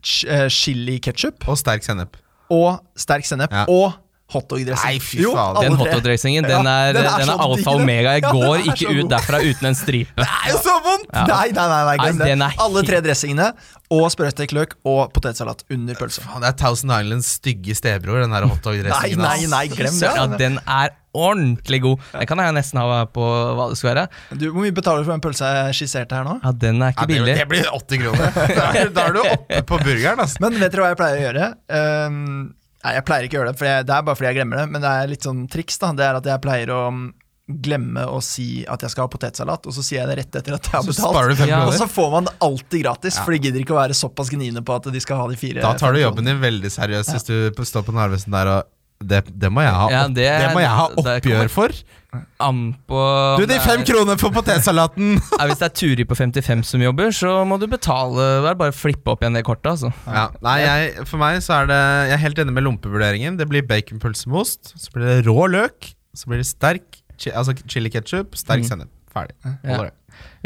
ch 0.00 0.24
eh, 0.30 0.48
chili 0.48 0.96
ketchup 1.02 1.44
Og 1.50 1.58
sterk 1.60 1.84
sennep. 1.84 2.16
og 2.48 2.80
sterk 2.96 3.26
sennep 3.28 3.52
Ja. 3.52 3.66
og 3.68 4.00
hotdog-dressing. 4.32 4.90
Nei, 4.92 5.00
fy 5.00 5.22
faen. 5.24 5.58
Den 5.64 5.76
hotdog-dressingen 5.80 6.44
Ja, 6.44 6.50
den 6.58 6.68
er, 6.68 6.92
den 6.96 7.08
er 7.08 7.22
den 7.22 7.32
er 7.32 7.42
alfa 7.46 7.72
og 7.72 7.80
omega. 7.82 8.14
Jeg 8.18 8.26
går 8.28 8.58
ja, 8.58 8.74
ikke 8.74 8.92
ut 8.98 9.10
derfra 9.12 9.40
uten 9.40 9.70
en 9.70 9.78
stripe. 9.78 10.14
Det 10.20 10.28
er 10.28 10.52
jo 10.52 10.60
så 10.66 10.76
vondt! 10.84 11.08
Ja. 11.08 11.24
Nei, 11.30 11.48
nei, 11.56 11.66
nei, 11.72 11.96
nei, 11.96 12.12
Nei, 12.18 12.46
er 12.50 12.62
Alle 12.66 12.84
tre 12.84 13.00
dressingene 13.04 13.50
og 13.94 14.04
sprøstekt 14.12 14.52
løk 14.52 14.76
og 14.84 15.14
potetsalat 15.16 15.64
under 15.72 15.96
pølsa. 15.96 16.26
Det 16.42 16.50
er 16.50 16.56
Thousand 16.60 16.92
Islands 16.92 17.30
stygge 17.38 17.76
stebror, 17.78 18.20
den 18.20 18.36
hotdog-dressingen. 18.36 19.24
nei, 19.24 19.38
nei, 19.46 19.52
nei, 19.54 19.66
glem 19.72 19.96
det. 19.96 20.10
Ja, 20.12 20.26
den 20.36 20.60
er 20.66 20.92
ordentlig 21.18 21.80
god. 21.82 22.04
Den 22.12 22.28
kan 22.28 22.42
jeg 22.42 22.54
nesten 22.58 22.80
ha 22.82 23.00
på 23.10 23.24
hva 23.56 23.70
det 23.72 23.78
skal 23.80 23.90
være. 23.94 24.04
Du, 24.36 24.50
Hvor 24.52 24.60
mye 24.60 24.74
betaler 24.76 25.02
du 25.02 25.08
for 25.08 25.16
den 25.16 25.24
pølsa 25.24 25.50
jeg 25.56 25.78
skisserte 25.80 26.18
her 26.18 26.26
nå? 26.28 26.36
Ja, 26.44 26.52
Den 26.52 26.82
er 26.84 26.92
ikke 26.92 27.08
billig. 27.10 27.34
det 27.40 27.48
blir 27.50 27.70
80 27.72 28.04
kroner. 28.04 28.38
Da 28.98 29.06
er, 29.08 29.16
du 29.16 29.22
oppe 29.24 29.62
på 29.72 29.80
burgeren, 29.80 30.20
altså. 30.20 30.40
Men 30.44 30.60
vet 30.60 30.72
dere 30.74 30.84
hva 30.84 30.92
jeg 30.92 31.00
pleier 31.00 31.18
å 31.18 31.24
gjøre? 31.24 31.48
Ehm, 31.78 32.28
nei, 32.88 32.96
jeg 32.98 33.04
pleier 33.08 33.28
ikke 33.28 33.36
å 33.38 33.42
gjøre 33.42 33.52
det, 33.54 33.58
for 33.60 33.68
jeg, 33.68 33.86
det 33.88 33.94
er 34.00 34.04
bare 34.08 34.18
fordi 34.18 34.30
jeg 34.32 34.40
glemmer 34.40 34.62
det. 34.64 34.66
Men 34.74 34.84
det 34.84 34.92
er 35.04 35.10
litt 35.12 35.26
sånn 35.28 35.44
triks. 35.52 35.78
da 35.84 35.92
Det 35.98 36.06
er 36.08 36.18
at 36.22 36.28
jeg 36.32 36.42
pleier 36.48 36.72
å 36.74 36.82
mm, 36.96 37.08
glemme 37.64 38.02
å 38.12 38.18
si 38.20 38.64
at 38.68 38.82
jeg 38.84 38.92
skal 38.92 39.06
ha 39.06 39.08
potetsalat, 39.12 39.64
og 39.68 39.72
så 39.72 39.80
sier 39.84 40.02
jeg 40.02 40.08
det 40.10 40.16
rett 40.18 40.34
etter 40.42 40.56
at 40.58 40.66
jeg 40.68 40.74
har 40.74 40.82
Så 40.84 40.92
betalt. 40.92 41.14
sparer 41.14 41.30
du 41.32 41.38
fem 41.38 41.48
Ja. 41.48 41.60
Og 41.64 41.72
så 41.78 41.86
får 41.88 42.10
man 42.12 42.26
det 42.28 42.34
alltid 42.44 42.82
gratis, 42.82 43.16
Ja. 43.16 43.24
for 43.24 43.32
de 43.32 43.38
gidder 43.46 43.60
ikke 43.64 43.72
å 43.76 43.80
være 43.80 43.96
såpass 43.96 44.28
gniende 44.34 44.60
på 44.64 44.74
at 44.76 44.90
de 44.92 45.00
skal 45.00 45.16
ha 45.22 45.28
de 45.28 45.36
fire. 45.40 45.62
Da 45.64 45.72
tar 45.80 45.92
du 45.96 46.00
jobben 46.02 46.24
din 46.28 46.40
veldig 46.42 46.68
seriøst 46.74 47.14
hvis 47.14 47.24
du 47.30 47.64
står 47.64 47.86
på 47.88 47.94
Narvesen 47.96 48.32
der 48.36 48.52
og 48.58 48.66
det, 49.00 49.22
det 49.38 49.48
må 49.54 49.62
jeg 49.62 49.70
ha, 49.72 49.88
Ja, 49.92 50.02
det- 50.08 50.26
det 50.42 50.48
må 50.54 50.60
jeg 50.60 50.68
ha 50.74 50.88
oppgjør 50.98 51.48
for. 51.50 51.70
An 52.40 52.74
på 52.88 53.00
Du, 53.38 53.44
de 53.46 53.58
fem 53.60 53.82
kronene 53.84 54.16
for 54.18 54.30
potetsalaten! 54.34 55.18
Ja, 55.38 55.46
Hvis 55.46 55.58
det 55.60 55.66
er 55.68 55.74
Turi 55.76 56.04
på 56.08 56.16
55 56.16 56.64
som 56.64 56.80
jobber, 56.82 57.12
så 57.14 57.44
må 57.46 57.58
du 57.60 57.66
betale. 57.68 58.16
Det 58.42 58.48
er 58.50 58.54
bare 58.58 58.72
å 58.72 58.78
flippe 58.78 59.12
opp 59.12 59.20
igjen 59.22 59.36
det 59.36 59.44
kortet. 59.46 59.70
Altså. 59.76 59.92
Ja, 60.08 60.28
nei, 60.42 60.56
jeg, 60.64 61.06
for 61.06 61.18
meg 61.20 61.42
så 61.44 61.60
er 61.62 61.66
det 61.70 61.78
Jeg 62.08 62.16
er 62.16 62.24
helt 62.24 62.38
enig 62.42 62.54
med 62.56 62.64
lompevurderingen. 62.66 63.36
Det 63.38 63.46
blir 63.50 63.62
baconpølse 63.68 64.26
med 64.32 64.40
ost, 64.40 64.72
så 64.80 64.90
blir 64.96 65.04
det 65.12 65.18
rå 65.28 65.46
løk, 65.52 65.92
så 66.16 66.26
blir 66.32 66.40
det 66.42 66.48
sterk 66.48 67.02
altså 67.34 67.54
chili 67.68 67.90
ketchup, 67.90 68.34
sterk 68.38 68.62
Mm. 68.64 68.68
sennep. 68.72 68.90
Ferdig. 69.14 69.34
Holder 69.66 69.90
det. 69.90 69.94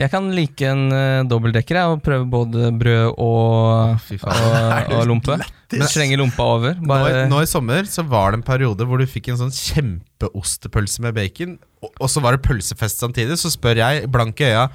Jeg 0.01 0.09
kan 0.12 0.31
like 0.33 0.64
en 0.64 0.87
uh, 0.93 1.23
dobbeltdekker 1.29 1.79
og 1.83 1.99
prøve 2.05 2.25
både 2.33 2.70
brød 2.81 3.11
og, 3.20 3.99
og, 4.25 4.95
og 4.97 5.03
lompe. 5.11 5.37
Men- 5.73 5.89
Slenge 5.89 6.16
lompa 6.20 6.47
over. 6.57 6.75
Nå, 6.81 6.97
i- 7.09 7.27
nå 7.31 7.43
i 7.45 7.49
sommer 7.51 7.85
så 7.89 8.05
var 8.09 8.33
det 8.33 8.41
en 8.41 8.47
periode 8.49 8.85
hvor 8.89 9.01
du 9.01 9.07
fikk 9.09 9.29
en 9.33 9.41
sånn 9.41 9.53
kjempeostepølse 9.53 11.05
med 11.05 11.14
bacon, 11.16 11.59
og, 11.83 11.93
og 12.01 12.11
så 12.12 12.23
var 12.25 12.37
det 12.37 12.45
pølsefest 12.47 13.01
samtidig. 13.05 13.37
Så 13.41 13.53
spør 13.55 13.81
jeg, 13.81 14.09
blanke 14.12 14.49
øya, 14.49 14.66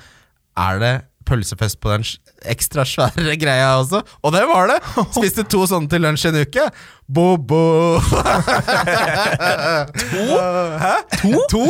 er 0.58 0.80
det 0.82 0.93
pølsefest 1.28 1.80
på 1.84 1.91
den 1.93 2.05
ekstra 2.47 2.86
svære 2.88 3.36
greia 3.41 3.73
også? 3.82 4.01
Og 4.23 4.34
det 4.36 4.45
var 4.49 4.71
det! 4.71 4.80
Spiste 5.17 5.43
to 5.51 5.65
sånne 5.69 5.91
til 5.91 6.01
lunsj 6.07 6.30
en 6.32 6.39
uke. 6.45 6.67
Bo-bo! 7.07 7.99
to? 10.11 10.23
Hæ? 10.82 10.93
To? 11.21 11.32
to? 11.51 11.63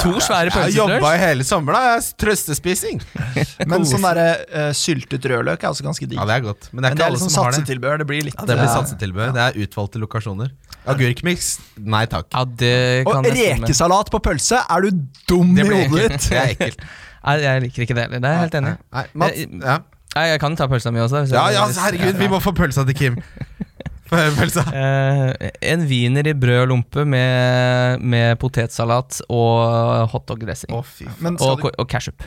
To 0.00 0.12
svære 0.24 0.52
pølser 0.54 0.76
jobba 0.76 0.94
til 0.96 1.02
lunsj. 1.02 1.14
i 1.16 1.22
hele 1.26 1.44
sommer, 1.44 1.76
da. 1.76 1.82
Jeg- 1.92 2.08
Trøstespising. 2.22 3.02
Men 3.70 3.84
sånn 3.88 4.04
der, 4.06 4.42
uh, 4.52 4.70
syltet 4.76 5.24
rødløk 5.32 5.62
er 5.64 5.70
også 5.72 5.84
ganske 5.86 6.06
digg. 6.08 6.18
Ja, 6.20 6.24
det 6.28 6.38
er 6.38 6.46
godt. 6.46 6.68
Men 6.72 6.82
det 6.84 6.92
er 6.92 6.92
Men 6.92 6.92
ikke 6.92 6.98
det 6.98 7.04
er 7.04 7.10
alle 7.10 7.18
liksom 7.18 7.32
som 7.34 7.44
har 7.44 7.50
det. 7.52 7.60
satsetilbehør. 7.60 8.02
Det 8.02 8.08
blir 8.12 8.26
litt 8.28 8.38
Ja, 8.38 8.46
det 8.48 8.58
blir 8.60 8.70
satsetilbør, 8.72 9.32
satsetilbud. 9.32 9.36
Det 9.36 9.42
er 9.46 9.66
utvalgte 9.66 10.02
lokasjoner. 10.02 10.52
Agurkmiks, 10.92 11.48
nei 11.78 12.04
takk. 12.10 12.26
Ja, 12.34 12.42
det 12.44 12.74
kan 13.06 13.20
Og 13.20 13.36
rekesalat 13.36 14.08
på 14.10 14.18
pølse, 14.24 14.58
er 14.66 14.80
du 14.88 15.04
dum 15.30 15.52
i 15.54 15.62
hodet 15.68 16.08
ditt? 16.16 16.28
Det 16.32 16.38
er 16.40 16.54
ekkelt. 16.56 16.80
Nei, 17.24 17.34
jeg 17.42 17.62
liker 17.62 17.82
ikke 17.86 17.94
det 17.98 18.04
heller. 18.06 18.18
Det 18.20 18.28
er 18.28 18.32
jeg 18.32 18.40
helt 18.46 18.54
enig. 18.60 18.72
i. 18.72 18.96
Nei, 18.96 19.04
Mats, 19.14 19.36
Jeg- 19.38 19.60
ja. 19.62 19.78
Nei, 20.14 20.24
Jeg 20.28 20.40
kan 20.40 20.56
ta 20.56 20.66
pølsa 20.68 20.90
mi 20.92 21.00
også. 21.00 21.22
hvis 21.24 21.32
Ja, 21.32 21.44
jeg- 21.46 21.54
ja, 21.54 21.66
hvis- 21.66 21.78
herregud, 21.78 22.18
vi 22.18 22.28
må 22.28 22.40
få 22.42 22.52
pølsa 22.52 22.84
til 22.84 22.94
Kim. 22.94 23.16
Få 24.12 24.16
høre 24.18 24.32
pølsa. 24.36 24.60
Eh, 24.76 25.50
en 25.72 25.86
wiener 25.88 26.26
i 26.28 26.34
brød 26.34 26.58
og 26.62 26.68
lompe 26.68 27.04
med, 27.08 27.98
med 28.02 28.36
potetsalat 28.38 29.22
og 29.30 30.08
hotdog-dressing. 30.12 30.68
Å, 30.76 30.82
fy 30.84 31.06
faen. 31.06 31.14
Men, 31.18 31.38
skal 31.38 31.48
og, 31.54 31.62
du, 31.62 31.70
og 31.78 31.88
ketchup. 31.88 32.22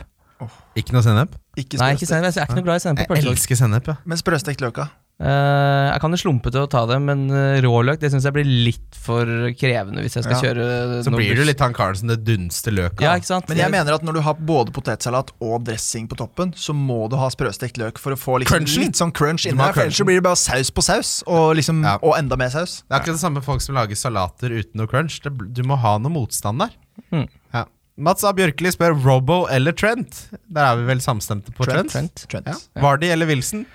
Ikke 0.75 0.91
noe 0.97 1.03
sennep? 1.05 1.35
ikke 1.55 1.77
Nei, 1.77 1.93
ikke 1.93 2.07
sprøstekt, 2.07 2.09
sennep. 2.09 2.25
Jeg 2.25 2.41
er 2.41 2.47
ikke 2.49 2.55
noe 2.57 2.65
glad 2.65 2.75
i 2.75 2.83
sennep 2.87 2.97
Jeg 3.03 3.07
på 3.07 3.15
pølse. 3.15 3.29
elsker 3.35 3.55
sennep, 3.61 3.87
ja. 3.87 3.95
men 4.03 4.17
sprøstekt 4.17 4.61
løka. 4.65 4.87
Eh, 5.15 5.85
jeg 5.93 6.01
kan 6.03 6.11
jo 6.11 6.17
slumpe 6.19 6.51
til 6.51 6.65
å 6.65 6.67
ta 6.67 6.81
det, 6.89 6.97
men 6.99 7.21
eh, 7.31 7.61
råløk 7.63 8.01
det 8.01 8.09
syns 8.11 8.25
jeg 8.27 8.35
blir 8.35 8.43
litt 8.43 8.97
for 8.99 9.23
krevende 9.55 10.01
hvis 10.03 10.17
jeg 10.17 10.25
skal 10.25 10.35
Ja. 10.35 10.41
kjøre 10.43 11.03
Så 11.05 11.13
blir 11.15 11.37
du 11.39 11.43
litt 11.47 11.61
han 11.63 11.71
karen 11.77 11.95
som 11.95 12.09
det 12.11 12.17
dunster 12.27 12.73
løk 12.75 12.99
Ja? 12.99 13.13
Men 13.47 13.61
jeg 13.61 13.71
mener 13.71 13.95
at 13.95 14.03
når 14.03 14.17
du 14.17 14.21
har 14.25 14.33
både 14.35 14.73
potetsalat 14.75 15.31
og 15.39 15.63
dressing 15.63 16.09
på 16.11 16.17
toppen, 16.19 16.51
så 16.59 16.75
må 16.75 17.05
du 17.09 17.15
ha 17.15 17.29
sprøstekt 17.31 17.79
løk 17.79 17.97
for 18.01 18.11
å 18.11 18.19
få 18.19 18.41
liksom 18.43 18.65
litt 18.81 18.99
sånn 18.99 19.13
crunch 19.15 19.45
inni. 19.47 19.63
For 19.71 19.85
ellers 19.85 20.01
så 20.01 20.03
blir 20.09 20.19
det 20.19 20.27
bare 20.27 20.35
saus 20.41 20.69
på 20.75 20.83
saus, 20.83 21.23
og, 21.27 21.55
liksom, 21.55 21.81
Ja. 21.85 21.95
og 22.03 22.17
enda 22.19 22.35
mer 22.35 22.49
saus. 22.51 22.83
Det 22.83 22.97
er 22.97 22.99
ikke 23.05 23.15
det 23.15 23.23
samme 23.23 23.41
folk 23.41 23.61
som 23.61 23.75
lager 23.75 23.95
salater 23.95 24.51
uten 24.51 24.75
noe 24.75 24.87
crunch. 24.87 25.21
Det, 25.23 25.31
du 25.53 25.63
må 25.63 25.77
ha 25.79 25.97
noe 25.97 26.11
motstand 26.11 26.59
der. 26.59 26.75
Mm. 27.13 27.29
Ja. 27.53 27.63
Mats 27.97 28.25
A. 28.27 28.33
Bjørkeli 28.33 28.67
spør 28.75 28.99
Robbo 29.01 29.45
eller 29.47 29.71
Trent. 29.71 30.25
Der 30.51 30.73
er 30.73 30.75
vi 30.75 30.83
vel 30.91 30.99
samstemte 30.99 31.55
på 31.55 31.63
Trent. 31.63 31.89
Trent. 31.95 32.25
Trent. 32.27 32.47
Ja. 32.51 32.81
Vardy 32.83 33.07
eller 33.15 33.25
Wilson? 33.31 33.65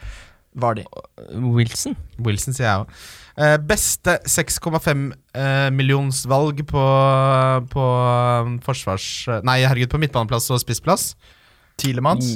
Vardy. 0.59 0.85
Wilson. 1.31 1.95
Wilson, 2.19 2.57
sier 2.57 2.67
jeg 2.67 2.85
òg. 2.85 3.03
Eh, 3.41 3.57
beste 3.65 4.17
6,5 4.29 5.05
eh, 5.39 5.69
millionsvalg 5.73 6.65
på, 6.69 6.87
på 7.71 7.85
um, 8.45 8.57
forsvars... 8.65 9.07
Nei, 9.47 9.61
herregud, 9.63 9.93
på 9.93 10.01
midtbaneplass 10.03 10.51
og 10.51 10.61
spissplass. 10.63 11.15
Tilemans. 11.81 12.35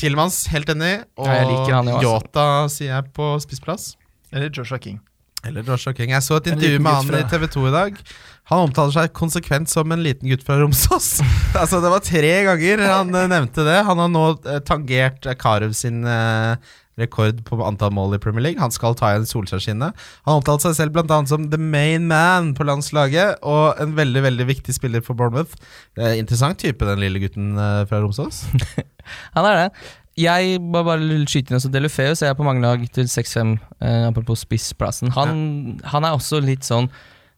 Tilemans, 0.00 0.44
helt 0.52 0.68
enig. 0.74 0.98
Og 1.16 1.30
Ja. 1.30 1.98
Yota 2.02 2.46
sier 2.72 2.96
jeg 2.96 3.12
på 3.16 3.32
spissplass. 3.40 3.94
Eller 4.34 4.50
Joshua 4.50 4.78
King. 4.82 5.00
Eller 5.44 5.62
Joshua 5.62 5.92
King. 5.94 6.12
Jeg 6.14 6.24
så 6.24 6.38
et 6.40 6.48
intervju 6.52 6.80
med 6.80 6.92
han 6.92 7.10
han 7.10 7.20
i 7.20 7.28
TV 7.30 7.46
2 7.52 7.66
i 7.68 7.72
dag. 7.74 7.98
Han 8.50 8.66
omtaler 8.66 8.92
seg 8.92 9.12
konsekvent 9.16 9.70
som 9.72 9.92
en 9.92 10.02
liten 10.04 10.28
gutt 10.28 10.44
fra 10.44 10.56
Romsås. 10.60 11.18
altså 11.60 11.80
Det 11.84 11.92
var 11.92 12.04
tre 12.04 12.32
ganger 12.48 12.84
han 12.88 13.14
eh, 13.14 13.28
nevnte 13.30 13.64
det. 13.64 13.78
Han 13.88 14.00
har 14.02 14.10
nå 14.12 14.24
eh, 14.44 14.60
tangert 14.64 15.28
eh, 15.28 15.36
Karev 15.40 15.72
sin 15.76 16.02
eh, 16.04 16.56
rekord 17.00 17.42
på 17.46 17.58
antall 17.66 17.92
mål 17.94 18.16
i 18.16 18.20
Premier 18.22 18.48
League. 18.48 18.62
Han 18.62 18.74
skal 18.74 18.96
ta 18.98 19.12
igjen 19.12 19.26
Solskjærskinnet. 19.28 20.04
Han 20.28 20.40
omtalte 20.40 20.68
seg 20.68 20.78
selv 20.78 21.00
annet 21.02 21.30
som 21.30 21.48
the 21.50 21.60
main 21.60 22.06
man 22.10 22.52
på 22.54 22.66
landslaget, 22.66 23.40
og 23.42 23.80
en 23.82 23.96
veldig 23.96 24.22
veldig 24.28 24.46
viktig 24.52 24.76
spiller 24.76 25.04
for 25.04 25.18
Bournemouth. 25.18 25.58
Eh, 25.98 26.18
interessant 26.20 26.60
type, 26.62 26.84
den 26.84 27.02
lille 27.02 27.22
gutten 27.22 27.54
eh, 27.58 27.82
fra 27.90 28.02
Romsås. 28.02 28.44
Han 29.36 29.50
er 29.50 29.64
det. 29.64 29.68
Jeg 30.20 30.60
må 30.62 30.84
bare 30.86 31.02
skyte 31.26 31.50
inn 31.50 31.58
også 31.58 31.72
Delufeus. 31.74 32.22
Jeg 32.22 32.30
er 32.30 32.38
på 32.38 32.46
mange 32.46 32.62
lag 32.62 32.82
til 32.94 33.08
6-5, 33.10 33.56
eh, 33.82 34.04
apropos 34.06 34.44
spissplassen. 34.46 35.10
Han, 35.16 35.80
han 35.90 36.06
er 36.06 36.14
også 36.14 36.38
litt 36.44 36.66
sånn 36.66 36.86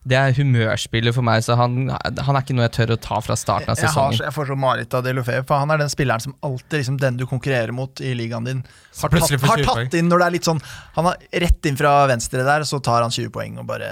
Det 0.07 0.15
er 0.17 0.35
humørspiller 0.37 1.13
for 1.15 1.25
meg, 1.27 1.41
så 1.43 1.57
han, 1.59 1.89
han 1.91 2.37
er 2.37 2.43
ikke 2.45 2.55
noe 2.55 2.65
jeg 2.67 2.73
tør 2.77 2.93
å 2.95 2.99
ta 3.03 3.17
fra 3.25 3.35
starten 3.39 3.73
av 3.73 3.77
Jeg, 3.79 3.89
har, 3.89 3.93
sesongen. 3.93 4.23
jeg 4.27 4.35
får 4.37 4.49
så 4.51 4.57
mareritt 4.59 4.95
av 4.97 5.03
Delofeu, 5.05 5.41
for 5.49 5.59
han 5.63 5.73
er 5.75 5.81
den 5.83 5.91
spilleren 5.91 6.23
som 6.23 6.35
alltid 6.47 6.77
liksom, 6.79 6.99
den 7.01 7.17
du 7.19 7.25
konkurrerer 7.27 7.73
mot 7.75 7.99
i 7.99 8.13
ligaen 8.17 8.47
din, 8.47 8.61
har 9.01 9.13
tatt, 9.13 9.35
har 9.43 9.63
tatt 9.67 9.97
inn 9.99 10.07
når 10.09 10.23
det 10.23 10.27
er 10.27 10.33
litt 10.37 10.47
sånn 10.47 10.61
Han 10.95 11.05
har 11.05 11.19
rett 11.43 11.67
inn 11.69 11.77
fra 11.77 11.91
venstre 12.09 12.45
der, 12.47 12.63
så 12.65 12.79
tar 12.81 13.03
han 13.05 13.13
20 13.13 13.29
poeng 13.35 13.59
og 13.61 13.67
bare 13.69 13.89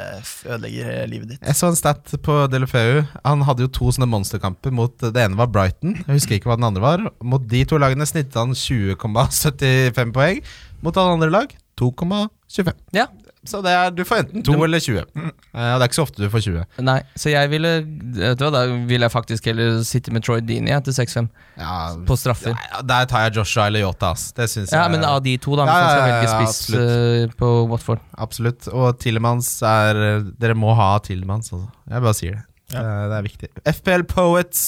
ødelegger 0.48 1.06
livet 1.12 1.34
ditt. 1.36 1.42
Jeg 1.46 1.60
så 1.60 1.70
en 1.70 1.78
stat 1.78 2.16
på 2.26 2.38
Delofeu. 2.50 3.04
Han 3.28 3.44
hadde 3.46 3.68
jo 3.68 3.74
to 3.76 3.92
sånne 3.94 4.08
monsterkamper. 4.10 4.74
Mot 4.74 4.98
Det 5.06 5.22
ene 5.22 5.38
var 5.38 5.52
Brighton. 5.54 5.94
Jeg 6.02 6.18
husker 6.18 6.40
ikke 6.40 6.50
hva 6.50 6.58
den 6.58 6.70
andre 6.72 6.82
var. 6.84 7.06
Mot 7.22 7.46
de 7.52 7.62
to 7.70 7.78
lagene 7.82 8.08
snittet 8.10 8.40
han 8.40 8.56
20,75 8.58 10.16
poeng. 10.16 10.42
Mot 10.86 10.98
alle 10.98 11.16
andre 11.20 11.30
lag 11.34 11.54
2,25. 11.80 12.74
Ja. 12.96 13.08
Så 13.46 13.62
det 13.66 13.72
er, 13.78 13.92
du 13.94 14.02
får 14.08 14.24
enten 14.24 14.44
2 14.48 14.56
eller 14.66 14.80
20. 14.84 15.04
Mm. 15.16 15.30
og 15.30 15.60
det 15.62 15.76
er 15.76 15.86
ikke 15.88 15.98
så 16.00 16.06
ofte 16.08 16.24
du 16.24 16.30
får 16.34 16.44
20. 16.48 16.64
Nei, 16.88 16.98
så 17.16 17.30
jeg 17.32 17.50
ville 17.52 17.72
vet 18.18 18.40
du 18.40 18.46
hva, 18.46 18.52
Da 18.56 18.64
ville 18.90 19.06
jeg 19.06 19.14
faktisk 19.14 19.46
heller 19.52 19.84
sitte 19.88 20.12
med 20.16 20.26
Troy 20.26 20.42
Deeney 20.42 20.74
ja, 20.74 20.80
til 20.86 20.96
6-5, 20.98 21.28
Ja, 21.62 21.76
på 22.08 22.18
straffer. 22.18 22.56
ja, 22.58 22.82
der 22.82 23.06
tar 23.12 23.28
jeg 23.28 23.36
Joshua 23.38 23.68
eller 23.70 23.86
Yota. 23.86 24.14
Det 24.38 24.50
synes 24.50 24.72
Ja, 24.74 24.84
jeg 24.88 24.96
men 24.98 25.06
av 25.06 25.22
de 25.24 25.38
to, 25.38 25.56
da, 25.60 25.66
Ja, 25.70 25.76
hvis 25.76 25.86
man 25.86 25.92
skal 25.92 26.02
ja, 26.02 26.08
ja, 26.08 26.18
velge 26.18 26.32
ja, 26.32 26.50
spiss 26.50 27.30
uh, 27.30 27.38
på 27.40 27.52
Watford. 27.72 28.04
Absolutt. 28.18 28.68
Og 28.74 29.00
Tillemans 29.00 29.54
er 29.62 30.02
Dere 30.42 30.56
må 30.58 30.74
ha 30.76 30.90
Tillemans, 31.06 31.54
altså. 31.54 31.70
Jeg 31.90 32.02
bare 32.10 32.18
sier 32.18 32.36
det. 32.40 32.44
Ja. 32.74 32.82
Det, 32.82 32.86
er- 32.90 33.10
det 33.12 33.18
er 33.18 33.26
viktig. 33.30 33.50
FPL 33.78 34.04
Poets 34.10 34.62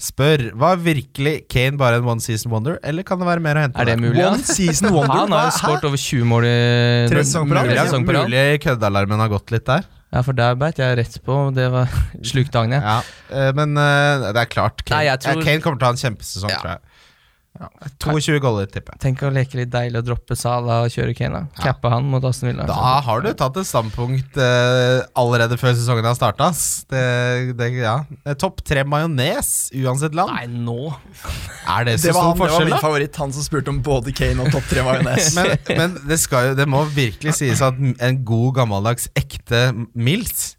spør 0.00 0.46
Var 0.56 0.80
virkelig 0.80 1.34
Kane 1.52 1.76
bare 1.80 2.00
en 2.00 2.08
one 2.08 2.20
season 2.24 2.50
wonder, 2.52 2.78
eller 2.82 3.04
kan 3.06 3.20
det 3.20 3.28
være 3.28 3.44
mer 3.44 3.60
å 3.60 3.64
hente? 3.66 3.80
Er 3.82 3.90
det 3.92 3.98
mulig? 4.00 4.24
One 4.24 4.42
season 4.42 4.90
wonder. 4.96 5.24
Han 5.26 5.34
har 5.36 5.48
jo 5.50 5.56
skåret 5.58 5.84
over 5.90 6.00
20 6.00 6.28
mål 6.32 6.48
i 6.48 6.56
Tre 7.12 7.24
sesonger 7.24 7.50
på 8.08 8.14
rad, 8.16 8.26
mulig 8.26 8.44
køddealarmen 8.64 9.20
har 9.26 9.32
gått 9.32 9.52
litt 9.54 9.66
der. 9.68 9.88
Ja, 10.10 10.24
for 10.26 10.34
der 10.34 10.56
beit 10.58 10.80
jeg 10.82 10.96
rett 10.98 11.20
på. 11.22 11.34
Det 11.54 11.68
var 11.70 11.86
slukte 12.32 12.58
agnet. 12.64 12.82
Ja, 12.82 12.96
eh, 13.30 13.52
Men 13.54 13.76
eh, 13.78 14.24
det 14.34 14.40
er 14.42 14.48
klart, 14.50 14.82
Kane, 14.82 15.04
Nei, 15.06 15.16
tror- 15.22 15.44
Kane 15.46 15.62
kommer 15.62 15.78
til 15.78 15.86
å 15.86 15.90
ha 15.92 15.94
en 15.94 16.02
kjempesesong, 16.02 16.50
Ja. 16.50 16.58
tror 16.64 16.72
jeg. 16.74 16.86
22 18.00 18.38
goller, 18.40 18.68
tipper 18.70 18.94
jeg. 18.94 19.00
Tenk 19.02 19.22
å 19.26 19.30
leke 19.34 19.58
litt 19.58 19.70
deilig 19.72 20.00
og 20.00 20.06
droppe 20.06 20.36
Sala 20.38 20.78
og 20.84 20.92
kjøre 20.94 21.12
Kane. 21.18 21.42
da 21.50 21.64
Cappe 21.64 21.90
han 21.92 22.06
mot 22.08 22.24
Aston 22.24 22.48
Villa. 22.48 22.64
Da 22.68 23.00
har 23.04 23.24
du 23.24 23.28
tatt 23.36 23.58
et 23.60 23.68
standpunkt 23.68 24.38
uh, 24.40 25.02
allerede 25.18 25.58
før 25.60 25.74
sesongen 25.76 26.06
har 26.06 26.16
starta. 26.16 26.48
Det, 26.90 27.02
det, 27.58 27.68
ja. 27.82 27.98
Eh, 28.24 28.36
Topp 28.40 28.62
tre 28.66 28.84
majones 28.88 29.50
uansett 29.76 30.16
land. 30.16 30.32
Nei, 30.32 30.46
nå 30.62 30.94
Er 31.66 31.90
det 31.90 31.98
så 31.98 32.08
Det 32.08 32.14
var, 32.16 32.30
stor 32.30 32.30
han, 32.30 32.46
det 32.46 32.54
var 32.54 32.70
min 32.70 32.86
favoritt, 32.86 33.20
han 33.20 33.34
som 33.36 33.44
spurte 33.44 33.74
om 33.74 33.82
både 33.84 34.14
Kane 34.16 34.46
og 34.46 34.54
topp 34.54 34.70
tre 34.70 34.86
majones. 34.86 35.32
Men, 35.40 35.52
men 35.76 35.98
det, 36.08 36.20
skal 36.22 36.50
jo, 36.50 36.56
det 36.58 36.66
må 36.70 36.84
virkelig 36.94 37.36
sies 37.42 37.60
at 37.64 37.76
en 37.76 38.22
god, 38.26 38.48
gammeldags, 38.60 39.08
ekte 39.18 39.70
Mills 39.94 40.54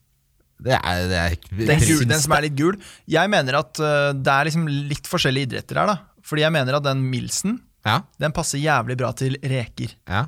Det 0.62 0.76
er, 0.78 1.02
det 1.10 1.20
er 1.20 1.36
Den, 1.50 1.82
gul, 1.82 2.06
den 2.10 2.22
som 2.22 2.36
er 2.38 2.46
litt 2.46 2.56
gul. 2.58 2.78
Jeg 3.10 3.32
mener 3.32 3.62
at 3.64 3.82
uh, 3.82 4.12
det 4.14 4.34
er 4.34 4.50
liksom 4.50 4.70
litt 4.92 5.10
forskjellige 5.10 5.50
idretter 5.52 5.82
her, 5.82 5.96
da. 5.96 6.11
Fordi 6.32 6.46
jeg 6.48 6.56
mener 6.56 6.80
at 6.80 6.86
den 6.88 7.04
Milsen 7.12 7.60
Ja, 7.86 8.00
den 8.22 8.32
passer 8.36 8.62
jævlig 8.62 8.96
bra 9.02 9.12
til 9.18 9.36
reker. 9.42 9.98
ja. 10.08 10.28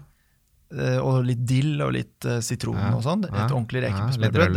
Eh, 0.73 0.97
og 0.97 1.19
litt 1.27 1.43
dill 1.45 1.75
og 1.85 1.91
litt 1.93 2.25
eh, 2.25 2.39
sitron 2.41 2.79
Ja, 2.79 2.87
og 2.97 3.03
sånn. 3.05 3.27
Et 3.29 3.51
ordentlig 3.53 3.83
rekesmørbrød. 3.85 4.55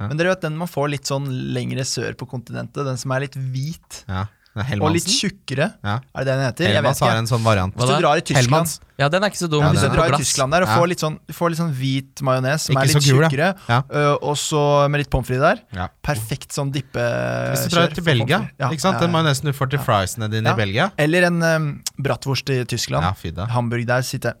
Men 0.00 0.16
dere 0.16 0.30
vet 0.32 0.46
den 0.46 0.54
man 0.56 0.70
får 0.70 0.88
litt 0.94 1.10
sånn 1.10 1.26
lengre 1.52 1.84
sør 1.84 2.16
på 2.16 2.24
kontinentet, 2.30 2.86
den 2.88 2.96
som 2.96 3.12
er 3.12 3.26
litt 3.26 3.36
hvit 3.36 3.98
ja. 4.08 4.22
Det 4.54 4.76
og 4.84 4.90
litt 4.92 5.06
tjukkere. 5.08 5.66
Ja. 5.82 5.94
Er 6.14 6.24
det 6.26 6.32
den 6.34 6.40
heter? 6.44 6.64
Jeg 6.68 6.82
vet 6.84 6.98
har 7.00 7.08
ikke. 7.08 7.18
en 7.22 7.28
sånn 7.30 7.42
variant. 7.42 7.72
Hvis 7.74 7.88
du 7.88 8.02
drar 8.02 8.16
i 8.20 8.20
Tyskland. 8.20 8.72
Ja, 9.00 9.08
den 9.08 9.24
er 9.24 9.30
ikke 9.32 9.40
så 9.40 9.48
dum. 9.48 9.62
ja, 9.64 9.70
hvis 9.72 9.80
du 9.80 9.88
drar 9.96 10.12
i. 10.12 10.18
Tyskland 10.20 10.52
der 10.52 10.62
og 10.62 10.68
Ja. 10.68 10.76
får 10.76 10.88
litt 10.92 11.00
sånn, 11.00 11.16
får 11.32 11.48
litt 11.50 11.58
sånn 11.62 11.72
hvit 11.72 12.20
majones 12.22 12.60
som 12.66 12.74
Ikke 12.76 12.82
er 12.82 12.86
litt 12.92 13.06
gul, 13.08 13.22
tjukkere, 13.24 13.48
Ja. 13.68 13.78
øh, 13.88 14.18
og 14.22 14.36
så 14.36 14.90
med 14.90 14.98
litt 15.00 15.10
pommes 15.10 15.26
frites 15.26 15.40
der. 15.40 15.58
Ja. 15.72 15.88
Perfekt 16.04 16.52
sånn 16.52 16.70
dippe 16.70 17.00
Hvis 17.00 17.64
du 17.70 17.76
drar 17.76 17.88
til 17.94 18.04
Belgia, 18.04 18.50
ikke 18.60 18.80
sant? 18.80 19.00
den 19.00 19.10
majonesen 19.10 19.44
du 19.48 19.52
får 19.52 19.70
til 19.70 19.78
friesene 19.80 20.28
dine 20.30 20.44
Ja. 20.44 20.52
i 20.52 20.56
Belgia. 20.56 20.92
Eller 20.98 21.22
en 21.24 21.42
um, 21.42 21.82
bratwurst 21.98 22.50
i 22.50 22.64
Tyskland. 22.64 23.02
Ja. 23.02 23.46
Hamburg 23.46 23.86
der 23.86 24.02
sitter 24.02 24.34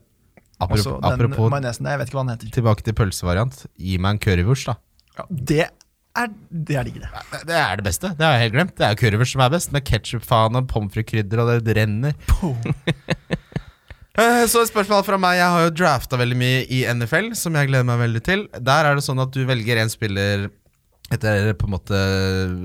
Apropos, 0.60 0.86
også 0.86 1.00
den 1.00 1.12
apropos 1.12 1.50
der. 1.50 1.90
Jeg 1.90 1.98
vet 1.98 2.08
ikke 2.08 2.18
hva 2.20 2.26
den 2.26 2.36
heter. 2.36 2.50
tilbake 2.52 2.82
til 2.84 2.92
pølsevariant. 2.92 3.66
Gi 3.80 3.96
meg 3.98 4.10
en 4.10 4.18
currywurst, 4.18 4.66
da. 4.66 4.76
Ja, 5.18 5.24
det 5.30 5.68
er 6.18 6.28
det 6.50 6.76
er 6.76 6.88
digg, 6.88 6.98
det. 7.00 7.42
Det 7.48 7.56
er 7.56 7.78
det 7.80 7.84
beste. 7.86 8.10
Det 8.18 8.26
har 8.26 8.34
jeg 8.36 8.46
helt 8.46 8.56
glemt. 8.56 8.74
Det 8.76 8.84
er 8.88 8.98
currywurst 9.00 9.36
som 9.36 9.44
er 9.44 9.52
best, 9.54 9.72
med 9.72 9.86
ketsjup-faen 9.88 10.58
og 10.60 10.68
pommes 10.70 10.92
frites-krydder, 10.94 11.40
og 11.42 11.64
det 11.66 11.78
renner. 11.80 12.16
Eh, 14.12 14.42
Så 14.44 14.60
et 14.60 14.68
spørsmål 14.68 15.06
fra 15.06 15.16
meg. 15.16 15.38
Jeg 15.38 15.52
har 15.54 15.62
jo 15.64 15.70
drafta 15.72 16.18
veldig 16.20 16.36
mye 16.36 16.64
i 16.68 16.82
NFL, 16.84 17.30
som 17.38 17.54
jeg 17.56 17.70
gleder 17.70 17.86
meg 17.88 18.02
veldig 18.02 18.20
til. 18.26 18.42
Der 18.60 18.84
er 18.84 18.98
det 18.98 19.04
sånn 19.06 19.22
at 19.24 19.32
du 19.32 19.40
velger 19.48 19.80
en 19.80 19.88
spiller 19.88 20.50
etter 21.12 21.54
på 21.56 21.68
en 21.68 21.72
måte 21.74 21.98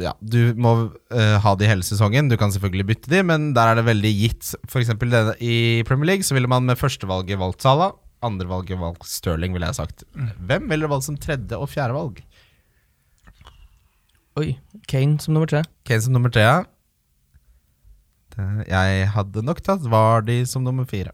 Ja, 0.04 0.12
du 0.20 0.52
må 0.60 0.74
uh, 0.92 1.38
ha 1.44 1.54
de 1.60 1.70
hele 1.70 1.88
sesongen. 1.88 2.28
Du 2.28 2.36
kan 2.40 2.52
selvfølgelig 2.52 2.90
bytte 2.92 3.14
de, 3.14 3.22
men 3.32 3.54
der 3.56 3.72
er 3.72 3.80
det 3.80 3.88
veldig 3.88 4.12
gitt. 4.18 4.52
Eksempel 4.68 5.16
I 5.40 5.56
Premier 5.88 6.12
League 6.14 6.28
så 6.28 6.36
ville 6.36 6.52
man 6.52 6.68
med 6.68 6.80
førstevalget 6.80 7.40
valgt 7.40 7.64
Salah. 7.64 7.96
Andrevalget 8.28 8.80
valgt 8.82 9.08
Sterling, 9.08 9.56
ville 9.56 9.72
jeg 9.72 9.80
sagt. 9.80 10.04
Hvem 10.52 10.68
ville 10.72 10.92
valgt 10.92 11.08
som 11.08 11.20
tredje 11.22 11.56
og 11.56 11.70
fjerde 11.72 11.96
valg? 11.96 12.22
Oi, 14.38 14.52
Kane 14.88 15.18
som 15.24 15.34
nummer 15.34 15.50
tre. 15.50 15.64
Kane 15.88 16.02
som 16.06 16.14
nummer 16.14 16.30
tre. 16.34 16.42
ja. 16.46 16.64
Det- 18.36 18.68
Jeg 18.70 19.08
hadde 19.10 19.42
nok 19.44 19.62
tatt 19.66 19.82
Vardy 19.82 20.46
som 20.46 20.64
nummer 20.64 20.86
fire. 20.86 21.12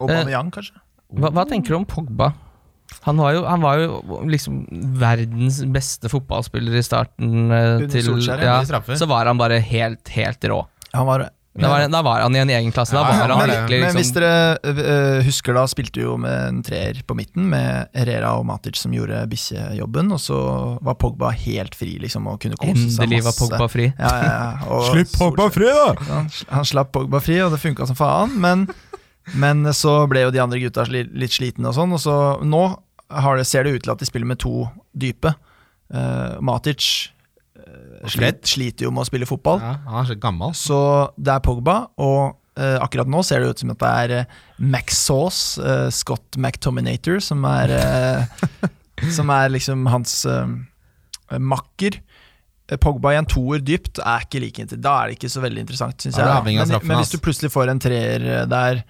Aubameyang, 0.00 0.50
kanskje? 0.50 0.78
Hva, 1.12 1.30
hva 1.30 1.44
tenker 1.46 1.68
du 1.68 1.76
om 1.76 1.84
Pogba? 1.84 2.32
Han 3.02 3.16
var, 3.18 3.32
jo, 3.34 3.44
han 3.44 3.60
var 3.60 3.78
jo 3.78 4.22
liksom 4.30 4.64
verdens 4.98 5.58
beste 5.74 6.08
fotballspiller 6.08 6.74
i 6.78 6.82
starten. 6.86 7.50
eh, 7.52 7.86
til, 7.90 8.02
Solskjær, 8.02 8.38
ja, 8.40 8.44
ja, 8.46 8.58
mye 8.62 8.66
straffer. 8.70 8.96
så 8.96 9.06
var 9.08 9.26
han 9.26 9.36
bare 9.38 9.60
helt, 9.60 10.08
helt 10.08 10.40
rå. 10.48 10.66
Han 10.94 11.06
var 11.06 11.30
Da 11.60 11.68
var, 11.70 11.84
da 11.88 12.00
var 12.04 12.20
han 12.20 12.36
i 12.36 12.40
en 12.42 12.50
egen 12.52 12.72
klasse. 12.74 12.92
Da 12.96 13.02
var 13.02 13.16
ja, 13.16 13.26
han 13.26 13.48
men- 13.48 13.52
virkelig 13.52 13.80
Men 13.80 13.96
hvis 13.96 14.10
liksom 14.12 14.22
dere 14.22 14.84
øh, 14.92 15.24
husker, 15.24 15.56
da 15.56 15.64
spilte 15.70 16.02
jo 16.02 16.16
med 16.20 16.36
en 16.48 16.62
treer 16.66 17.00
på 17.06 17.16
midten, 17.16 17.48
med 17.52 17.88
Herrera 17.96 18.34
og 18.38 18.46
Matic 18.48 18.80
som 18.80 18.94
gjorde 18.94 19.22
bikkjejobben, 19.30 20.12
og 20.12 20.20
så 20.20 20.40
var 20.84 20.98
Pogba 21.00 21.30
helt 21.32 21.74
fri, 21.78 21.96
liksom, 22.02 22.26
og 22.28 22.40
kunne 22.42 22.58
kose 22.60 22.90
seg 22.92 23.06
Endelig 23.06 23.24
var. 23.24 23.38
Pogba 23.40 23.68
fri. 23.72 23.88
Ja, 23.98 24.12
ja, 24.20 24.32
ja. 24.32 24.68
og 24.68 25.52
fri, 25.56 25.70
da! 25.70 25.86
Han, 26.10 26.28
han 26.52 26.68
slapp 26.68 26.92
Pogba 26.96 27.22
fri, 27.24 27.40
og 27.44 27.54
det 27.54 27.62
funka 27.62 27.88
som 27.88 27.98
faen, 27.98 28.36
men, 28.42 28.66
men 29.34 29.64
så 29.76 30.02
ble 30.10 30.26
jo 30.26 30.34
de 30.34 30.42
andre 30.44 30.60
gutta 30.62 30.84
litt 30.92 31.32
slitne 31.34 31.72
og 31.72 31.78
sånn, 31.78 31.96
og 31.96 32.02
så 32.02 32.16
nå 32.44 32.64
har 33.16 33.38
det, 33.38 33.46
ser 33.46 33.64
det 33.64 33.76
ut 33.76 33.84
til 33.86 33.92
at 33.94 34.02
de 34.02 34.08
spiller 34.08 34.28
med 34.28 34.40
to 34.42 34.66
dype. 34.92 35.32
Uh, 35.94 36.36
Matic 36.42 37.12
uh, 38.02 38.16
sliter 38.46 38.86
jo 38.86 38.94
med 38.94 39.04
å 39.04 39.08
spille 39.08 39.28
fotball. 39.28 39.62
Ja, 39.62 39.76
han 39.86 40.02
er 40.02 40.10
så 40.10 40.18
gammel. 40.20 40.56
Så 40.58 40.80
det 41.16 41.36
er 41.36 41.44
Pogba, 41.44 41.84
og 42.02 42.36
Uh, 42.56 42.78
akkurat 42.80 43.08
nå 43.12 43.20
ser 43.20 43.42
det 43.42 43.52
ut 43.52 43.60
som 43.60 43.70
at 43.74 43.82
det 43.82 43.88
er 44.00 44.12
uh, 44.16 44.36
Max 44.64 44.96
Sauce, 45.04 45.60
uh, 45.60 45.90
Scott 45.92 46.38
McTominator, 46.40 47.18
som 47.20 47.44
er 47.50 47.72
eh, 47.76 48.46
Som 49.12 49.28
er 49.28 49.50
liksom 49.52 49.82
hans 49.92 50.22
makker. 51.28 51.98
Pogba 52.80 53.10
i 53.12 53.18
en 53.18 53.28
toer 53.28 53.60
dypt 53.60 54.00
er 54.00 54.24
ikke 54.24 54.40
like 54.40 54.64
Da 54.72 54.94
er 55.02 55.10
det 55.10 55.18
ikke 55.18 55.28
så 55.28 55.42
veldig 55.44 55.60
interessant, 55.66 56.00
syns 56.00 56.16
jeg. 56.16 56.46
Men, 56.46 56.72
men 56.80 57.02
hvis 57.02 57.12
du 57.12 57.18
plutselig 57.20 57.52
får 57.52 57.74
en 57.74 57.82
treer 57.82 58.24
der, 58.48 58.80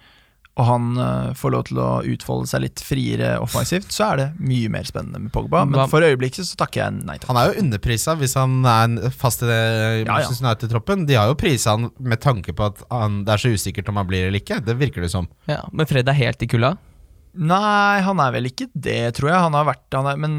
og 0.57 0.65
han 0.65 0.85
eh, 0.97 1.33
får 1.37 1.53
lov 1.53 1.65
til 1.69 1.79
å 1.81 1.87
utfolde 2.09 2.49
seg 2.49 2.63
litt 2.63 2.81
friere 2.81 3.35
offensivt, 3.43 3.91
så 3.93 4.07
er 4.07 4.21
det 4.21 4.27
mye 4.41 4.71
mer 4.73 4.87
spennende 4.89 5.21
med 5.21 5.31
Pogba. 5.35 5.61
Men 5.69 5.89
for 5.91 6.01
øyeblikket 6.01 6.47
så 6.49 6.57
takker 6.57 6.81
jeg 6.81 6.95
nei 7.05 7.19
takk. 7.19 7.29
Han 7.29 7.37
er 7.43 7.51
jo 7.51 7.61
underprisa 7.61 8.15
hvis 8.17 8.33
han 8.39 8.57
er 8.65 9.13
fast 9.13 9.45
i 9.45 9.49
det 9.51 9.59
Ja, 10.07 10.17
ja. 10.23 10.33
United-troppen. 10.33 11.05
De 11.09 11.17
har 11.19 11.29
jo 11.29 11.37
prisa 11.37 11.75
han 11.77 11.91
med 12.01 12.21
tanke 12.25 12.55
på 12.57 12.71
at 12.71 12.81
han, 12.89 13.21
det 13.27 13.35
er 13.35 13.43
så 13.45 13.53
usikkert 13.53 13.91
om 13.93 14.01
han 14.01 14.09
blir 14.09 14.27
eller 14.31 14.41
ikke. 14.41 14.57
Det 14.65 14.77
virker 14.81 15.05
det 15.05 15.11
som. 15.13 15.29
Ja, 15.45 15.61
men 15.71 15.89
Fred 15.89 16.09
er 16.09 16.17
helt 16.17 16.41
i 16.41 16.49
kulda. 16.49 16.73
Nei, 17.37 17.99
han 18.01 18.17
er 18.23 18.33
vel 18.33 18.49
ikke 18.49 18.71
det, 18.73 19.13
tror 19.19 19.29
jeg. 19.29 19.37
Han 19.45 19.53
har 19.53 19.67
vært 19.69 19.93
han 19.93 20.09
er, 20.09 20.17
Men 20.17 20.33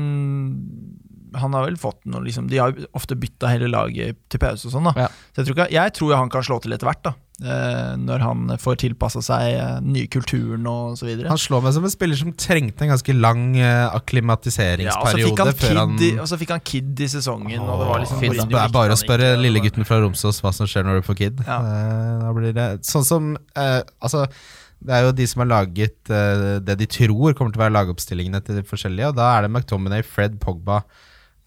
han 1.38 1.54
har 1.54 1.66
vel 1.68 1.76
fått 1.78 2.00
noe 2.08 2.24
liksom, 2.24 2.48
De 2.50 2.58
har 2.58 2.72
jo 2.72 2.86
ofte 2.96 3.16
bytta 3.18 3.50
hele 3.52 3.68
laget 3.70 4.18
til 4.32 4.40
pause 4.42 4.66
og 4.68 4.74
sånn. 4.74 4.88
da 4.90 5.06
Ja. 5.06 5.08
Så 5.30 5.42
jeg 5.42 5.48
tror, 5.48 5.56
ikke, 5.58 5.70
jeg 5.76 5.94
tror 5.98 6.14
han 6.16 6.32
kan 6.32 6.46
slå 6.46 6.58
til 6.64 6.74
etter 6.74 6.88
hvert. 6.88 7.02
da 7.04 7.14
Når 7.38 8.24
han 8.24 8.54
får 8.58 8.80
tilpassa 8.82 9.22
seg 9.22 9.52
eh, 9.54 9.74
den 9.78 9.92
nye 9.94 10.08
kulturen 10.10 10.66
og 10.66 10.96
så 10.98 11.06
videre. 11.06 11.30
Han 11.30 11.38
slår 11.38 11.62
meg 11.66 11.76
som 11.76 11.86
en 11.86 11.94
spiller 11.94 12.18
som 12.18 12.32
trengte 12.34 12.86
en 12.86 12.92
ganske 12.94 13.14
lang 13.14 13.44
akklimatiseringsperiode. 13.62 15.34
Ja, 15.38 15.46
og 15.46 15.54
så 15.54 15.74
han 15.78 15.94
i, 16.02 16.12
og 16.18 16.28
så 16.30 16.38
fikk 16.40 16.54
han 16.56 16.64
kid 16.66 16.98
i 16.98 17.10
sesongen. 17.10 17.62
og 17.62 17.82
det 17.82 17.88
var 17.90 18.02
liksom 18.02 18.18
Åh, 18.18 18.44
Det 18.48 18.62
er 18.62 18.74
bare 18.74 18.96
å 18.96 19.00
spørre 19.00 19.32
lillegutten 19.40 19.86
fra 19.88 20.00
Romsås 20.02 20.40
hva 20.42 20.52
som 20.54 20.68
skjer 20.68 20.86
når 20.86 21.00
du 21.00 21.08
får 21.08 21.18
kid. 21.22 21.42
Ja. 21.46 21.58
Eh, 21.62 22.40
det 22.54 22.68
Sånn 22.86 23.06
som 23.06 23.34
eh, 23.56 23.80
Altså, 24.02 24.26
det 24.78 24.94
er 24.94 25.06
jo 25.06 25.14
de 25.16 25.26
som 25.28 25.42
har 25.42 25.50
laget 25.50 26.12
eh, 26.14 26.58
det 26.64 26.78
de 26.80 26.88
tror 26.90 27.34
kommer 27.34 27.54
til 27.54 27.60
å 27.60 27.66
være 27.66 27.76
lagoppstillingene 27.76 28.42
til 28.44 28.60
de 28.60 28.66
forskjellige, 28.66 29.12
og 29.12 29.18
da 29.18 29.32
er 29.34 29.46
det 29.46 29.52
McTominay, 29.52 30.04
Fred, 30.06 30.38
Pogba, 30.42 30.82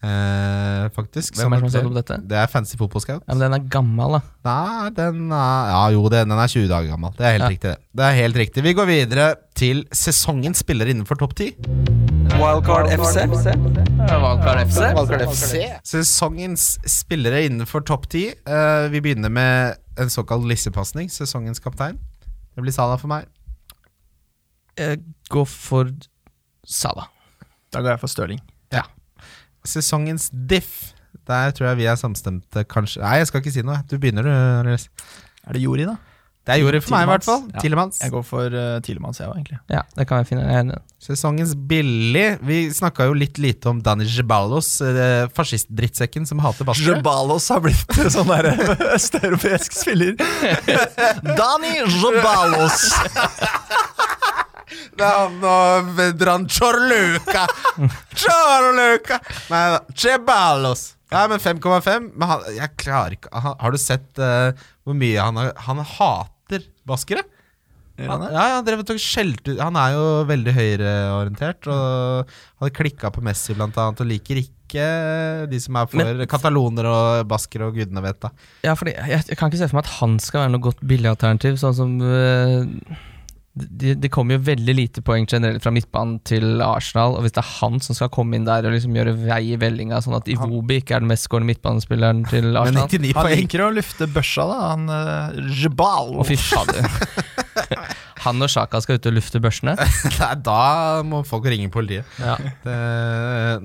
eh, 0.02 0.88
faktisk. 0.96 1.36
Hvem 1.38 1.52
er 1.52 1.60
det 1.62 1.62
som 1.62 1.68
har 1.68 1.74
satt 1.76 1.86
opp 1.90 1.94
dette? 1.98 2.16
Det 2.28 2.38
er 2.42 2.46
Fancy 2.50 2.76
Football 2.76 3.02
Scout. 3.04 3.22
Ja, 3.26 3.34
men 3.34 3.42
den 3.44 3.56
er 3.58 3.68
gammel, 3.70 4.16
da. 4.18 4.20
Nei, 4.48 4.90
den 4.98 5.32
er 5.32 5.70
Ja, 5.72 5.82
jo, 5.94 6.02
det, 6.12 6.24
den 6.28 6.38
er 6.38 6.46
20 6.52 6.68
dager 6.68 6.88
gammel. 6.90 7.12
Det 7.16 7.26
er 7.26 7.32
helt 7.36 7.42
Ja. 7.46 7.48
riktig, 7.54 7.70
det. 7.70 7.78
Det 7.94 8.04
er 8.08 8.14
helt 8.20 8.36
riktig. 8.36 8.62
Vi 8.64 8.72
går 8.74 8.86
videre 8.86 9.34
til 9.54 9.84
sesongens 9.92 10.58
spillere 10.64 10.90
innenfor 10.94 11.18
topp 11.18 11.34
10. 11.34 11.54
Wildcard 12.32 12.88
FC. 12.90 13.26
Wildcard 14.08 15.26
FC. 15.28 15.62
Sesongens 15.84 16.78
spillere 16.88 17.44
innenfor 17.46 17.84
topp 17.86 18.08
10. 18.08 18.32
Eh, 18.46 18.88
vi 18.90 19.00
begynner 19.00 19.30
med 19.30 19.76
en 19.98 20.08
såkalt 20.10 20.44
lissepasning. 20.48 21.08
Sesongens 21.12 21.60
kaptein. 21.60 21.98
Det 22.54 22.62
blir 22.64 22.72
Salah 22.72 22.98
for 22.98 23.08
meg. 23.08 23.26
Jeg 24.78 25.00
Gå 25.30 25.44
for 25.48 25.88
Salah. 26.66 27.06
Da 27.72 27.80
går 27.80 27.94
jeg 27.94 28.00
for 28.00 28.06
Stirling. 28.12 28.40
Sesongens 29.64 30.30
diff. 30.32 30.92
Der 31.28 31.52
tror 31.54 31.70
jeg 31.70 31.82
vi 31.82 31.90
er 31.90 31.98
samstemte, 32.00 32.64
kanskje. 32.66 33.02
Nei, 33.04 33.18
jeg 33.20 33.28
skal 33.30 33.42
ikke 33.42 33.52
si 33.54 33.66
noe. 33.66 33.82
Du 33.90 33.98
begynner, 34.00 34.26
du. 34.26 34.32
Andreas. 34.32 34.88
Er 35.46 35.56
det 35.56 35.62
Jori, 35.62 35.86
da? 35.86 35.98
Det 36.42 36.56
er 36.56 36.58
Jori 36.58 36.80
for 36.82 36.96
meg, 36.96 37.04
i 37.06 37.10
hvert 37.12 37.22
fall. 37.26 37.42
Ja. 37.52 37.60
Tilemanns. 37.62 38.00
Jeg 38.02 38.10
går 38.10 38.22
for 38.26 38.54
uh, 38.58 38.80
Tilemans, 38.82 39.20
jeg 39.20 39.30
òg, 39.30 39.36
egentlig. 39.38 39.60
Ja, 39.70 39.84
det 39.94 40.08
kan 40.10 40.24
jeg 40.24 40.32
finne. 40.32 40.46
Jeg. 40.50 40.80
Sesongens 41.02 41.52
billig. 41.70 42.24
Vi 42.42 42.58
snakka 42.74 43.06
jo 43.06 43.14
litt 43.14 43.38
lite 43.42 43.70
om 43.70 43.78
Dani 43.82 44.08
Jebalos, 44.10 44.72
eh, 44.82 45.28
fascistdrittsekken 45.36 46.26
som 46.26 46.42
hater 46.42 46.66
basket 46.66 46.96
Jebalos 46.96 47.46
har 47.54 47.62
blitt 47.62 47.98
sånn 48.16 48.30
der 48.30 48.50
østeuropeisk 48.96 49.78
spiller. 49.84 50.18
Dani 51.38 51.76
Jebalos! 51.94 52.88
Og 55.02 55.92
Vedran 55.98 56.48
Chorluca. 56.50 57.46
Chorluca! 58.14 59.20
Nei 59.52 59.62
da. 59.76 59.82
Ceballos. 59.94 60.92
Nei, 61.12 61.26
men 61.28 61.42
5,5. 61.44 62.08
Men 62.16 62.30
han, 62.30 62.48
jeg 62.56 62.74
klarer 62.80 63.18
ikke 63.18 63.32
han, 63.34 63.56
Har 63.60 63.74
du 63.74 63.80
sett 63.80 64.22
uh, 64.22 64.50
hvor 64.86 64.96
mye 64.96 65.20
han 65.20 65.36
har 65.36 65.52
Han 65.66 65.82
hater 65.84 66.64
baskere? 66.88 67.24
Han, 68.00 68.22
ja, 68.24 68.32
ja, 68.32 68.54
han 68.56 68.64
drev 68.66 68.80
og 68.82 68.98
skjelte 68.98 69.52
ut 69.52 69.60
Han 69.60 69.76
er 69.78 69.92
jo 69.94 70.04
veldig 70.26 70.54
høyreorientert 70.56 71.68
og 71.70 72.30
hadde 72.62 72.72
klikka 72.74 73.10
på 73.12 73.22
Messi 73.22 73.54
blant 73.54 73.76
annet, 73.78 74.00
og 74.00 74.08
liker 74.08 74.40
ikke 74.40 74.86
de 75.52 75.60
som 75.60 75.76
er 75.76 75.90
for 75.92 76.00
Men- 76.00 76.24
kataloner 76.26 76.88
og 76.88 77.28
baskere 77.28 77.68
og 77.68 77.76
gudene 77.76 78.00
vet 78.02 78.22
da. 78.24 78.30
Ja, 78.64 78.72
fordi 78.80 78.94
jeg, 78.96 79.26
jeg 79.28 79.36
kan 79.38 79.52
ikke 79.52 79.60
se 79.60 79.68
for 79.68 79.78
meg 79.78 79.84
at 79.84 79.96
han 80.00 80.16
skal 80.24 80.46
være 80.46 80.54
noe 80.54 80.64
godt 80.64 80.80
billigalternativ. 80.80 81.60
Sånn 81.60 81.76
som 81.76 81.92
øh, 82.00 82.64
det 83.52 83.98
de 84.00 84.08
kommer 84.08 84.38
jo 84.38 84.44
veldig 84.46 84.74
lite 84.74 85.02
poeng 85.04 85.26
generelt 85.28 85.60
fra 85.64 85.72
midtbanen 85.74 86.16
til 86.24 86.62
Arsenal. 86.64 87.18
Og 87.18 87.26
hvis 87.26 87.34
det 87.36 87.42
er 87.42 87.50
han 87.58 87.82
som 87.84 87.96
skal 87.96 88.08
komme 88.14 88.38
inn 88.38 88.46
der 88.48 88.64
og 88.64 88.72
liksom 88.72 88.96
gjøre 88.96 89.12
vei 89.18 89.42
i 89.52 89.58
vellinga, 89.60 90.00
sånn 90.04 90.16
at 90.16 90.30
Iwobi 90.32 90.80
ikke 90.80 90.96
er 90.96 91.04
den 91.04 91.10
mest 91.12 91.28
skårende 91.28 91.52
midtbanespilleren 91.52 92.24
til 92.32 92.48
Men 92.48 92.62
Arsenal 92.62 92.88
99 92.88 93.18
Han 93.18 93.34
liker 93.42 93.64
å 93.66 93.72
lufte 93.76 94.08
børsa, 94.14 94.46
da. 94.48 94.60
Han 94.72 94.88
uh, 94.88 95.52
Jebal. 95.52 96.14
Å, 96.16 96.24
fy 96.28 96.38
fader. 96.40 96.88
Han 98.22 98.38
og 98.38 98.52
Sjaka 98.52 98.78
skal 98.84 99.00
ut 99.00 99.08
og 99.10 99.16
lufte 99.16 99.40
børsene. 99.42 99.74
Nei, 100.20 100.30
da 100.46 101.02
må 101.04 101.24
folk 101.26 101.48
ringe 101.50 101.68
politiet. 101.74 102.06
Ja. 102.22 102.36
Det, 102.62 102.76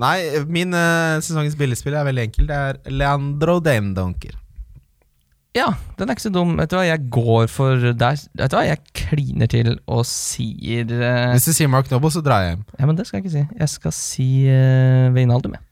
nei, 0.02 0.18
min 0.50 0.74
uh, 0.74 1.22
sesongens 1.22 1.56
billigspill 1.60 1.96
er 1.96 2.08
veldig 2.10 2.26
enkel. 2.26 2.50
Det 2.50 2.58
er 2.58 2.82
Leandro 2.90 3.60
Dendonker. 3.64 4.34
Ja, 5.58 5.68
den 5.98 6.10
er 6.10 6.16
ikke 6.16 6.24
så 6.28 6.32
dum. 6.34 6.54
Vet 6.60 6.70
du 6.72 6.76
hva, 6.78 6.86
jeg 6.88 7.02
går 7.14 7.48
for 7.52 7.82
der. 7.98 8.20
Vet 8.38 8.52
du 8.54 8.56
hva, 8.58 8.64
jeg 8.68 8.80
kliner 8.98 9.50
til 9.52 9.74
og 9.90 10.04
sier 10.10 10.86
øh, 10.86 11.32
Hvis 11.34 11.48
du 11.50 11.54
sier 11.58 11.72
Mark 11.74 11.90
Noble, 11.92 12.12
så 12.14 12.22
drar 12.26 12.46
jeg 12.46 12.56
hjem. 12.56 12.66
Ja, 12.80 12.86
men 12.90 13.00
det 13.00 13.08
skal 13.10 13.18
jeg 13.20 13.26
ikke 13.26 13.36
si. 13.38 13.46
Jeg 13.64 13.70
skal 13.74 13.96
si 13.98 14.28
uh, 14.52 15.08
Veinaldum, 15.16 15.58
jeg. 15.58 15.64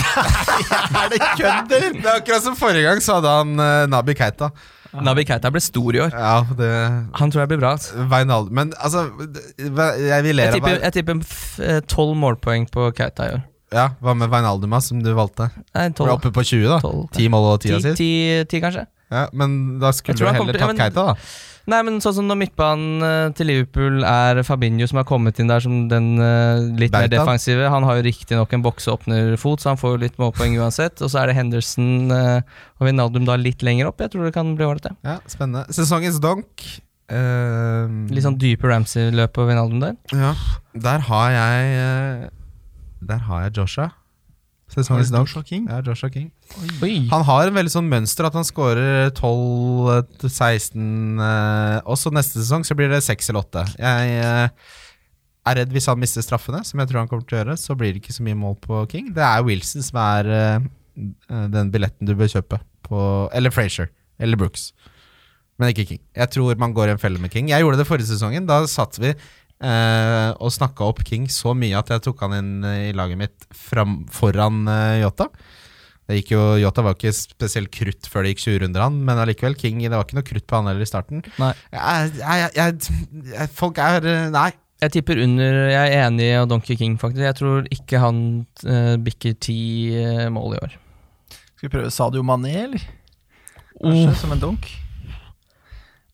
er 0.00 1.08
det 1.12 1.18
kødd, 1.36 1.72
eller? 1.76 1.96
Det 2.00 2.06
er 2.08 2.18
akkurat 2.20 2.44
som 2.44 2.56
forrige 2.56 2.86
gang, 2.86 3.00
så 3.04 3.18
hadde 3.18 3.32
han 3.40 3.50
uh, 3.60 3.86
Nabi 3.92 4.14
Keita. 4.16 4.48
Nabi 5.06 5.22
Keita 5.28 5.50
ble 5.54 5.60
stor 5.62 5.94
i 5.94 6.00
år. 6.02 6.14
Ja, 6.16 6.38
det 6.58 6.70
Han 7.20 7.30
tror 7.30 7.44
jeg 7.44 7.50
blir 7.52 7.60
bra. 7.62 7.74
altså. 7.76 8.06
Wijnaldum. 8.10 8.54
Men 8.58 8.72
altså, 8.82 9.04
hva- 9.76 9.92
jeg 10.02 10.24
vil 10.26 10.34
le 10.40 10.42
Jeg 10.48 10.54
av 10.54 10.56
tipper, 10.58 10.80
jeg 10.82 10.92
tipper 10.96 11.20
f- 11.22 11.60
eh, 11.62 11.80
12 11.86 12.16
målpoeng 12.18 12.66
på 12.74 12.88
Keita 12.98 13.28
i 13.28 13.34
år. 13.36 13.44
Ja, 13.70 13.90
Hva 14.02 14.16
med 14.18 14.30
Wijnaldum, 14.32 14.72
da, 14.74 14.80
som 14.82 15.02
du 15.02 15.12
valgte? 15.14 15.50
Nei, 15.76 15.88
Du 15.94 16.02
er 16.04 16.16
oppe 16.16 16.32
på 16.34 16.42
20, 16.42 16.66
da? 16.66 16.80
12. 16.82 17.04
10 17.14 17.28
mål 17.30 17.52
og 17.52 17.60
10 17.62 17.68
10, 17.68 17.76
assist? 17.78 18.00
10, 18.02 18.44
10 18.50 18.60
kanskje? 18.64 18.86
Ja, 19.10 19.28
men 19.34 19.78
da 19.82 19.90
skulle 19.94 20.18
du 20.18 20.26
heller 20.26 20.52
tatt 20.54 20.60
ja, 20.60 20.66
men- 20.66 20.76
Keita, 20.78 21.06
da. 21.12 21.14
Nei, 21.70 21.82
men 21.86 22.00
sånn 22.02 22.14
som 22.16 22.26
når 22.26 22.38
midtbanen 22.40 23.02
eh, 23.04 23.32
til 23.36 23.46
Liverpool 23.46 24.00
er 24.02 24.40
Fabinho 24.42 24.86
som 24.88 24.96
har 24.98 25.04
kommet 25.06 25.38
inn 25.38 25.46
der 25.50 25.60
som 25.62 25.88
den 25.90 26.16
eh, 26.18 26.62
litt 26.80 26.90
mer 26.90 27.06
defensive. 27.12 27.68
Han 27.70 27.84
har 27.86 28.00
jo 28.00 28.06
riktignok 28.08 28.52
en 28.56 28.62
bokseåpnerfot, 28.64 29.60
så 29.62 29.68
han 29.74 29.78
får 29.78 29.92
jo 29.94 30.00
litt 30.02 30.16
målpoeng 30.18 30.56
uansett. 30.58 30.98
Og 31.04 31.12
så 31.12 31.20
er 31.20 31.30
det 31.30 31.36
Henderson 31.36 32.10
eh, 32.16 32.40
og 32.80 32.88
Wijnaldum 32.88 33.28
da 33.28 33.36
litt 33.38 33.62
lenger 33.62 33.92
opp. 33.92 34.00
Jeg 34.02 34.10
tror 34.16 34.24
det 34.26 34.34
kan 34.34 34.54
bli 34.58 34.66
ålreit, 34.66 34.88
det. 34.88 34.96
Ja, 35.06 35.18
Spennende. 35.30 35.66
Sesongens 35.76 36.18
donk. 36.24 36.64
Uh, 37.10 37.86
Litt 38.14 38.22
sånn 38.22 38.38
dype 38.38 38.68
Ramsey-løp 38.70 39.32
på 39.34 39.46
Wijnaldum 39.48 39.80
der. 39.82 39.96
Ja, 40.14 40.32
der 40.74 41.06
har 41.10 41.30
jeg 41.34 42.30
Der 43.00 43.24
har 43.26 43.46
jeg 43.46 43.56
Joshua. 43.58 43.90
Sesongens 44.70 45.10
dag. 45.10 45.24
Joshua 45.24 45.42
King? 45.42 45.66
Ja, 45.66 45.80
Joshua 45.82 46.10
King. 46.14 46.28
Oi! 46.82 47.08
Han 47.10 47.24
har 47.26 47.48
en 47.48 47.56
veldig 47.56 47.72
sånn 47.72 47.88
mønster 47.90 48.28
at 48.28 48.36
han 48.38 48.46
scorer 48.46 49.10
12-16, 49.18 50.84
eh, 51.26 51.80
og 51.82 51.98
så 51.98 52.12
neste 52.14 52.38
sesong 52.38 52.62
så 52.66 52.76
blir 52.78 52.92
det 52.92 53.00
6 53.02 53.32
eller 53.32 53.42
8. 53.48 53.64
Jeg 53.80 54.20
eh, 54.20 54.76
er 55.50 55.58
redd 55.58 55.74
hvis 55.74 55.90
han 55.90 55.98
mister 55.98 56.22
straffene, 56.22 56.62
som 56.66 56.82
jeg 56.82 56.90
tror 56.90 57.02
han 57.02 57.10
kommer 57.10 57.26
til 57.26 57.40
å 57.40 57.42
gjøre, 57.42 57.58
så 57.58 57.74
blir 57.78 57.96
det 57.96 58.04
ikke 58.04 58.14
så 58.14 58.26
mye 58.26 58.38
mål 58.38 58.60
på 58.62 58.84
King. 58.92 59.10
Det 59.16 59.26
er 59.26 59.42
Wilson 59.48 59.86
som 59.86 59.98
er 60.04 60.30
eh, 60.36 60.70
den 61.56 61.74
billetten 61.74 62.06
du 62.06 62.14
bør 62.14 62.30
kjøpe 62.30 62.62
på 62.86 63.02
Eller 63.34 63.54
Frazier. 63.54 63.90
Eller 64.22 64.38
Brooks. 64.38 64.70
Men 65.58 65.74
ikke 65.74 65.88
King. 65.90 66.00
Jeg 66.16 66.32
tror 66.32 66.56
man 66.60 66.72
går 66.76 66.88
i 66.88 66.94
en 66.94 67.02
felle 67.02 67.20
med 67.20 67.32
King. 67.34 67.50
Jeg 67.50 67.64
gjorde 67.64 67.82
det 67.82 67.88
forrige 67.88 68.08
sesongen. 68.08 68.46
Da 68.48 68.62
satt 68.70 68.96
vi 69.02 69.12
eh, 69.64 70.30
og 70.40 70.52
snakka 70.54 70.88
opp 70.88 71.02
King 71.06 71.28
så 71.32 71.54
mye 71.56 71.78
at 71.78 71.92
jeg 71.92 72.04
tok 72.06 72.22
han 72.26 72.36
inn 72.38 72.52
eh, 72.66 72.90
i 72.90 72.94
laget 72.96 73.20
mitt 73.20 73.48
fram, 73.54 74.02
foran 74.12 74.64
eh, 74.70 75.00
Jota. 75.04 75.30
Det 76.10 76.18
gikk 76.18 76.32
jo, 76.34 76.42
Jota 76.58 76.82
var 76.82 76.96
ikke 76.96 77.12
spesielt 77.14 77.70
krutt 77.74 78.08
før 78.10 78.26
det 78.26 78.34
gikk 78.34 78.42
20 78.48 78.62
runder, 78.64 78.82
han, 78.88 78.98
men 79.06 79.20
allikevel, 79.22 79.54
King 79.58 79.78
Det 79.84 79.92
var 79.94 80.08
ikke 80.08 80.18
noe 80.18 80.26
krutt 80.26 80.48
på 80.50 80.58
han 80.58 80.70
heller 80.70 80.82
i 80.82 80.90
starten. 80.90 81.22
Nei. 81.38 81.52
Jeg, 81.76 82.12
jeg, 82.18 82.50
jeg, 82.56 82.98
jeg, 83.36 83.54
folk 83.60 83.80
er 83.82 84.10
Nei. 84.34 84.50
Jeg 84.80 84.94
tipper 84.94 85.18
under 85.20 85.58
Jeg 85.68 85.90
er 85.92 86.06
enig 86.06 86.24
i 86.24 86.44
Donkey 86.48 86.72
King, 86.80 86.94
faktisk. 86.98 87.26
Jeg 87.26 87.36
tror 87.36 87.66
ikke 87.68 88.00
han 88.00 88.22
eh, 88.64 88.94
bikker 89.04 89.36
ti 89.36 89.58
mål 90.32 90.56
i 90.56 90.62
år. 90.64 90.78
Skal 91.60 91.68
vi 91.68 91.74
prøve 91.74 91.90
Sadio 91.92 92.24
Mané, 92.24 92.54
eller? 92.62 92.86
Kanskje, 93.76 94.14
som 94.22 94.32
en 94.32 94.40
donk? 94.40 94.70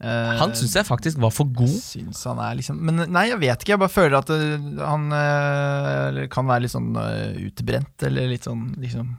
Eh, 0.07 0.33
Han 0.39 0.55
syns 0.55 0.77
jeg 0.78 0.87
faktisk 0.87 1.20
var 1.23 1.33
for 1.35 1.51
god. 1.51 1.77
Synes 1.83 2.23
han 2.28 2.41
er 2.45 2.59
liksom 2.61 2.78
Men 2.87 3.05
nei, 3.11 3.27
jeg 3.33 3.41
vet 3.43 3.62
ikke. 3.62 3.74
Jeg 3.74 3.83
bare 3.83 3.93
føler 3.93 4.19
at 4.20 4.33
eh, 4.35 4.66
han 4.81 5.07
uh, 5.11 6.24
kan 6.33 6.49
være 6.49 6.66
litt 6.66 6.74
sånn 6.74 6.93
uh, 6.95 7.39
utbrent, 7.49 7.95
eller 8.07 8.31
litt 8.31 8.47
sånn 8.47 8.69
liksom 8.83 9.15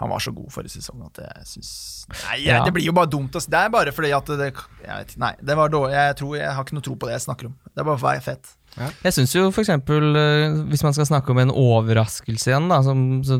Han 0.00 0.10
var 0.10 0.22
så 0.22 0.34
god 0.34 0.50
forrige 0.52 0.76
sesong 0.76 1.04
at 1.06 1.22
jeg 1.22 1.48
syns 1.54 1.72
Nei, 2.10 2.40
Ja. 2.44 2.62
det 2.66 2.74
blir 2.76 2.84
jo 2.84 2.92
bare 2.96 3.10
dumt. 3.10 3.32
Det 3.32 3.58
er 3.58 3.70
bare 3.72 3.94
fordi 3.94 4.12
at 4.14 4.34
det 4.36 4.50
Jeg 4.50 4.90
vet. 4.90 5.16
Nei, 5.22 5.32
det 5.40 5.56
var 5.56 5.72
dårlig. 5.72 5.94
Jeg, 5.96 6.18
tror, 6.20 6.36
jeg 6.36 6.52
har 6.52 6.66
ikke 6.66 6.76
noe 6.78 6.86
tro 6.88 6.98
på 6.98 7.08
det 7.08 7.16
jeg 7.16 7.26
snakker 7.28 7.48
om. 7.50 7.56
Det 7.70 7.80
er 7.80 7.88
bare 7.88 7.98
for 7.98 8.08
å 8.08 8.12
være 8.12 8.26
fett. 8.26 8.54
Jeg 8.74 9.14
syns 9.14 9.32
jo 9.36 9.46
eh, 9.48 10.54
hvis 10.68 10.82
man 10.82 10.94
skal 10.96 11.06
snakke 11.06 11.30
om 11.30 11.38
en 11.38 11.52
overraskelse 11.54 12.50
igjen, 12.50 12.66
da, 12.68 12.80
som, 12.82 13.22
så, 13.26 13.38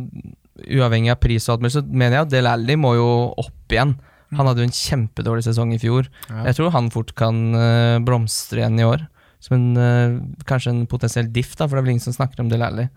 uavhengig 0.63 1.11
av 1.11 1.19
pris 1.23 1.49
og 1.49 1.57
alt 1.57 1.65
mulig, 1.65 1.75
så 1.75 1.83
mener 1.85 2.21
jeg 2.21 2.27
at 2.29 2.35
Del 2.37 2.49
Alli 2.51 2.77
må 2.79 2.95
jo 2.95 3.09
opp 3.43 3.75
igjen. 3.75 3.97
Han 4.39 4.51
hadde 4.51 4.65
jo 4.65 4.69
en 4.69 4.79
kjempedårlig 4.79 5.45
sesong 5.47 5.75
i 5.77 5.81
fjor. 5.83 6.09
Ja. 6.31 6.47
Jeg 6.51 6.59
tror 6.59 6.73
han 6.75 6.91
fort 6.95 7.15
kan 7.19 7.45
uh, 7.57 8.01
blomstre 8.05 8.63
igjen 8.63 8.81
i 8.81 8.89
år. 8.89 9.07
Som 9.45 9.59
en, 9.59 9.69
uh, 9.77 10.19
kanskje 10.49 10.73
en 10.73 10.85
potensiell 10.89 11.29
diff, 11.33 11.53
da, 11.59 11.69
for 11.69 11.77
det 11.77 11.83
er 11.83 11.87
vel 11.89 11.97
ingen 11.97 12.07
som 12.07 12.17
snakker 12.17 12.41
om 12.45 12.53
Del 12.53 12.65
Alli. 12.65 12.89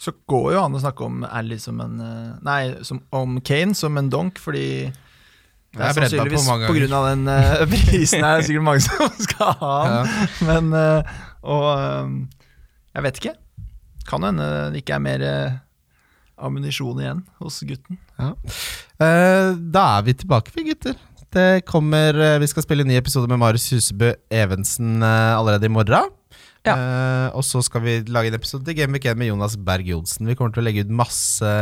Så 0.00 0.14
går 0.28 0.54
jo 0.54 0.62
an 0.62 0.76
å 0.76 0.80
snakke 0.80 1.04
om 1.04 1.24
Ally 1.28 1.58
som 1.60 1.80
en 1.84 1.98
eh, 2.00 2.28
Nei, 2.46 2.60
som, 2.88 3.02
om 3.12 3.36
Kane 3.44 3.76
som 3.76 3.98
en 4.00 4.08
donk, 4.12 4.40
fordi 4.40 4.88
det 4.88 5.84
er 5.84 5.92
på 5.92 6.00
sannsynligvis 6.00 6.46
mange 6.48 6.70
på 6.70 6.76
grunn 6.78 6.94
av 6.96 7.04
den 7.10 7.28
uh, 7.30 7.60
prisen 7.68 8.24
er 8.24 8.40
det 8.40 8.46
sikkert 8.48 8.64
mange 8.66 8.82
som 8.82 9.12
skal 9.28 9.52
ha 9.60 9.74
han. 9.84 10.08
Men 10.48 10.72
uh, 10.74 11.12
Og 11.46 11.68
um, 11.68 12.16
jeg 12.96 13.04
vet 13.06 13.20
ikke. 13.20 13.34
Kan 14.08 14.24
hende 14.26 14.48
det 14.72 14.82
ikke 14.82 14.96
er 14.96 15.04
mer 15.04 15.22
uh, 15.22 15.60
ammunisjon 16.40 17.00
igjen 17.02 17.24
hos 17.42 17.60
gutten. 17.68 17.98
Eh, 18.20 19.50
da 19.72 19.84
er 19.98 20.06
vi 20.06 20.16
tilbake, 20.22 20.54
vi 20.56 20.70
gutter. 20.70 20.96
Det 21.30 21.64
kommer, 21.64 22.14
eh, 22.14 22.38
Vi 22.38 22.46
skal 22.50 22.62
spille 22.62 22.82
en 22.82 22.90
ny 22.90 22.96
episode 22.98 23.28
med 23.30 23.38
Marius 23.38 23.70
Husebø 23.70 24.14
Evensen 24.30 25.02
eh, 25.02 25.38
allerede 25.38 25.66
i 25.66 25.72
morgen. 25.72 26.10
Ja. 26.66 26.74
Uh, 26.76 27.36
og 27.38 27.44
så 27.46 27.62
skal 27.64 27.80
vi 27.80 27.94
lage 28.12 28.28
en 28.28 28.36
episode 28.36 28.66
til 28.66 28.76
Game 28.76 28.92
Week 28.92 29.06
1 29.08 29.16
med 29.16 29.30
Jonas 29.30 29.56
Berg 29.56 29.88
Johnsen. 29.88 30.28
Vi 30.28 30.36
kommer 30.36 30.52
til 30.52 30.60
å 30.60 30.66
legge 30.66 30.84
ut 30.84 30.92
masse 30.92 31.52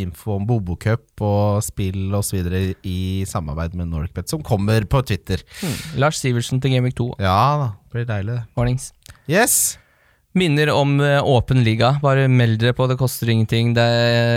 info 0.00 0.38
om 0.38 0.46
Bobo 0.48 0.78
Cup 0.80 1.20
og 1.20 1.60
spill 1.66 2.14
osv. 2.16 2.40
i 2.80 3.24
samarbeid 3.28 3.76
med 3.76 3.92
NoricBet, 3.92 4.32
som 4.32 4.44
kommer 4.46 4.88
på 4.88 5.04
Twitter. 5.04 5.44
Lars 6.00 6.22
Sivertsen 6.24 6.62
til 6.62 6.72
Game 6.72 6.88
Week 6.88 6.96
2. 6.96 7.12
Ja 7.20 7.40
da, 7.60 7.72
det 7.84 7.98
blir 7.98 8.08
deilig, 8.08 8.38
det. 8.40 8.46
Mornings. 8.56 8.94
Yes! 9.28 9.76
Minner 10.36 10.70
om 10.74 10.98
eh, 11.00 11.18
åpen 11.24 11.62
liga. 11.64 11.94
Bare 12.02 12.26
meld 12.28 12.60
dere 12.60 12.76
på, 12.76 12.86
det 12.90 12.98
koster 13.00 13.30
ingenting. 13.32 13.72
Det 13.76 13.86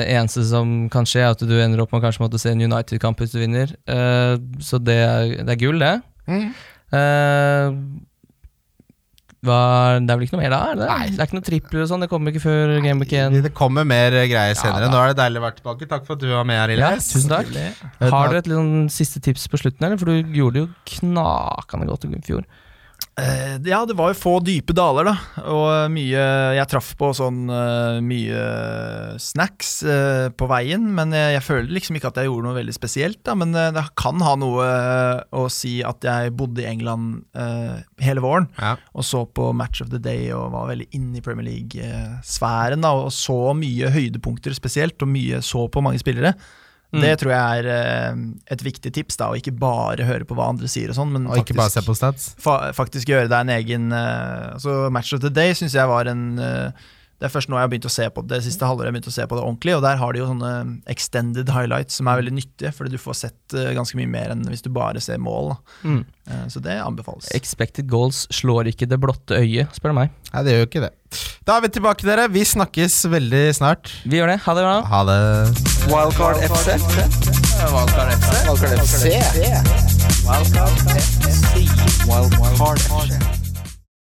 eneste 0.07 0.45
som 0.47 0.87
kan 0.91 1.07
skje, 1.09 1.25
er 1.25 1.33
at 1.35 1.43
du 1.43 1.55
ender 1.59 1.83
opp 1.83 1.91
med 1.95 2.05
kanskje 2.05 2.23
måtte 2.23 2.39
se 2.39 2.53
en 2.53 2.63
United-kamp 2.63 3.19
hvis 3.19 3.35
du 3.35 3.41
vinner. 3.41 3.73
Uh, 3.89 4.39
så 4.63 4.79
det 4.79 4.95
er, 5.03 5.33
det 5.43 5.57
er 5.57 5.59
gull, 5.59 5.83
det. 5.83 5.97
Mm. 6.29 6.45
Uh, 6.95 8.05
hva, 9.39 9.59
det 10.03 10.11
er 10.11 10.17
vel 10.19 10.25
ikke 10.25 10.35
noe 10.35 10.41
mer 10.41 10.51
da? 10.51 10.59
Er 10.67 10.79
det? 10.79 10.87
Nei. 10.89 11.11
det 11.13 11.19
er 11.19 11.29
ikke 11.29 11.37
noe 11.37 11.47
tripler 11.47 11.83
og 11.83 11.91
sånn. 11.91 12.01
Det 12.03 12.09
kommer 12.11 12.33
ikke 12.33 12.43
før 12.43 12.73
Gameweek 12.83 13.13
1. 13.15 13.37
Det 13.45 13.51
kommer 13.55 13.87
mer 13.87 14.15
greier 14.27 14.57
senere. 14.59 14.87
Ja, 14.87 14.91
Nå 14.91 14.99
er 14.99 15.13
det 15.13 15.19
deilig 15.21 15.39
å 15.39 15.45
være 15.45 15.57
tilbake. 15.61 15.87
Takk 15.93 16.07
for 16.07 16.15
at 16.15 16.23
du 16.23 16.27
var 16.31 16.47
med 16.47 16.59
her, 16.59 16.73
Ja, 16.79 16.89
tusen 16.99 17.31
takk. 17.31 17.53
Har 18.03 18.31
du 18.31 18.39
et 18.39 18.49
litt 18.49 18.59
sånn 18.59 18.89
siste 18.91 19.23
tips 19.23 19.47
på 19.51 19.61
slutten, 19.61 19.85
eller? 19.87 19.99
For 20.01 20.11
du 20.11 20.35
gjorde 20.35 20.57
det 20.57 20.65
jo 20.65 20.71
knakende 20.95 21.87
godt 21.87 22.07
i 22.09 22.23
fjor. 22.27 22.43
Eh, 23.19 23.55
ja, 23.67 23.81
det 23.85 23.95
var 23.99 24.13
jo 24.13 24.17
få 24.19 24.33
dype 24.45 24.73
daler, 24.75 25.09
da. 25.09 25.43
Og 25.51 25.91
mye 25.93 26.23
Jeg 26.55 26.69
traff 26.71 26.91
på 26.99 27.09
sånn 27.17 27.49
eh, 27.51 27.99
mye 28.05 28.43
snacks 29.21 29.71
eh, 29.83 30.27
på 30.35 30.47
veien, 30.49 30.85
men 30.95 31.13
jeg, 31.15 31.35
jeg 31.35 31.45
føler 31.45 31.73
liksom 31.75 31.99
ikke 31.99 32.11
at 32.11 32.19
jeg 32.21 32.29
gjorde 32.29 32.47
noe 32.47 32.57
veldig 32.59 32.75
spesielt. 32.75 33.19
Da, 33.27 33.35
men 33.39 33.53
eh, 33.57 33.71
det 33.75 33.85
kan 33.99 34.21
ha 34.25 34.35
noe 34.39 34.65
eh, 34.65 35.21
å 35.35 35.45
si 35.53 35.79
at 35.85 36.05
jeg 36.07 36.33
bodde 36.39 36.63
i 36.63 36.69
England 36.69 37.23
uh, 37.37 37.79
hele 38.03 38.21
våren 38.23 38.47
Ja. 38.59 38.75
og 38.93 39.05
så 39.07 39.23
på 39.25 39.49
Match 39.55 39.81
of 39.83 39.89
the 39.91 39.99
Day 40.01 40.29
og 40.35 40.51
var 40.53 40.69
veldig 40.71 40.87
inne 40.95 41.19
i 41.19 41.23
Premier 41.25 41.47
League-sfæren. 41.49 42.81
da, 42.85 42.93
Og 42.95 43.11
så 43.15 43.53
mye 43.57 43.91
høydepunkter 43.93 44.55
spesielt, 44.55 45.01
og 45.01 45.11
mye 45.11 45.41
så 45.45 45.67
på 45.71 45.83
mange 45.85 46.01
spillere. 46.01 46.33
Mm. 46.89 47.01
Det 47.05 47.11
tror 47.21 47.31
jeg 47.35 47.59
er 47.61 47.67
eh, 47.69 48.21
et 48.55 48.63
viktig 48.65 48.91
tips, 48.95 49.19
da, 49.21 49.27
å 49.29 49.37
ikke 49.37 49.53
bare 49.53 50.07
høre 50.07 50.25
på 50.25 50.33
hva 50.37 50.47
andre 50.49 50.65
sier 50.71 50.89
og 50.89 50.97
sånn, 50.97 51.11
men 51.13 51.27
Og 51.29 51.43
ikke 51.43 51.57
bare 51.59 51.69
se 51.69 51.83
på 51.85 51.93
stats. 51.93 52.31
fa 52.41 52.71
faktisk 52.73 53.11
gjøre 53.11 53.29
deg 53.29 53.43
en 53.43 53.51
egen 53.59 53.91
eh, 53.93 54.55
altså 54.55 54.87
Match 54.89 55.13
of 55.13 55.21
the 55.21 55.29
Day 55.29 55.53
syns 55.53 55.77
jeg 55.77 55.85
var 55.91 56.09
en 56.09 56.23
eh, 56.41 56.87
Det 57.19 57.27
er 57.27 57.31
først 57.33 57.49
nå 57.51 57.57
jeg 57.59 57.67
har 57.67 57.71
begynt 57.73 57.87
å 57.89 57.91
se 57.91 58.05
på 58.15 58.23
det, 58.23 58.37
det 58.37 58.45
siste 58.45 58.63
halvåret 58.63 58.87
jeg 58.87 58.93
har 58.93 58.95
begynt 58.95 59.11
å 59.11 59.15
se 59.17 59.25
på 59.27 59.35
det 59.35 59.43
ordentlig, 59.43 59.73
og 59.75 59.81
der 59.83 59.97
har 59.99 60.15
de 60.15 60.21
jo 60.21 60.27
sånne 60.29 60.51
extended 60.91 61.51
highlights 61.51 61.99
som 61.99 62.07
er 62.07 62.21
veldig 62.21 62.35
nyttige, 62.37 62.71
fordi 62.75 62.93
du 62.95 63.01
får 63.01 63.17
sett 63.25 63.55
eh, 63.59 63.73
ganske 63.75 63.99
mye 63.99 64.07
mer 64.07 64.31
enn 64.31 64.45
hvis 64.47 64.63
du 64.63 64.69
bare 64.71 65.03
ser 65.03 65.19
mål. 65.19 65.51
Da. 65.51 65.57
Mm. 65.83 65.99
Eh, 66.29 66.45
så 66.53 66.63
det 66.63 66.77
anbefales. 66.79 67.27
Expected 67.35 67.89
goals 67.91 68.23
slår 68.31 68.71
ikke 68.71 68.87
det 68.87 69.01
blotte 69.03 69.35
øyet, 69.35 69.75
spør 69.75 69.91
du 69.91 69.99
meg. 69.99 70.15
Nei, 70.31 70.45
det 70.45 70.55
gjør 70.55 70.63
jo 70.63 70.69
ikke 70.69 70.85
det. 70.85 70.93
Da 71.43 71.57
er 71.57 71.65
vi 71.65 71.71
tilbake, 71.75 72.07
dere. 72.07 72.29
Vi 72.31 72.45
snakkes 72.45 73.01
veldig 73.11 73.43
snart. 73.57 73.91
Vi 74.05 74.21
gjør 74.21 74.31
det. 74.31 74.37
Ha 74.45 74.55
det 74.55 74.63
bra. 74.67 74.77
Ha 74.93 75.01
det. 75.09 75.19
Wildcard 75.89 76.39
FC. 76.45 76.77
Wildcard 77.73 78.15
FC. 78.15 78.31
Wildcard 78.47 78.79
FC. 78.85 78.95
Wildcard 80.29 80.71
FC. 81.03 81.67
Wildcard 82.07 82.79
FC. 82.87 83.38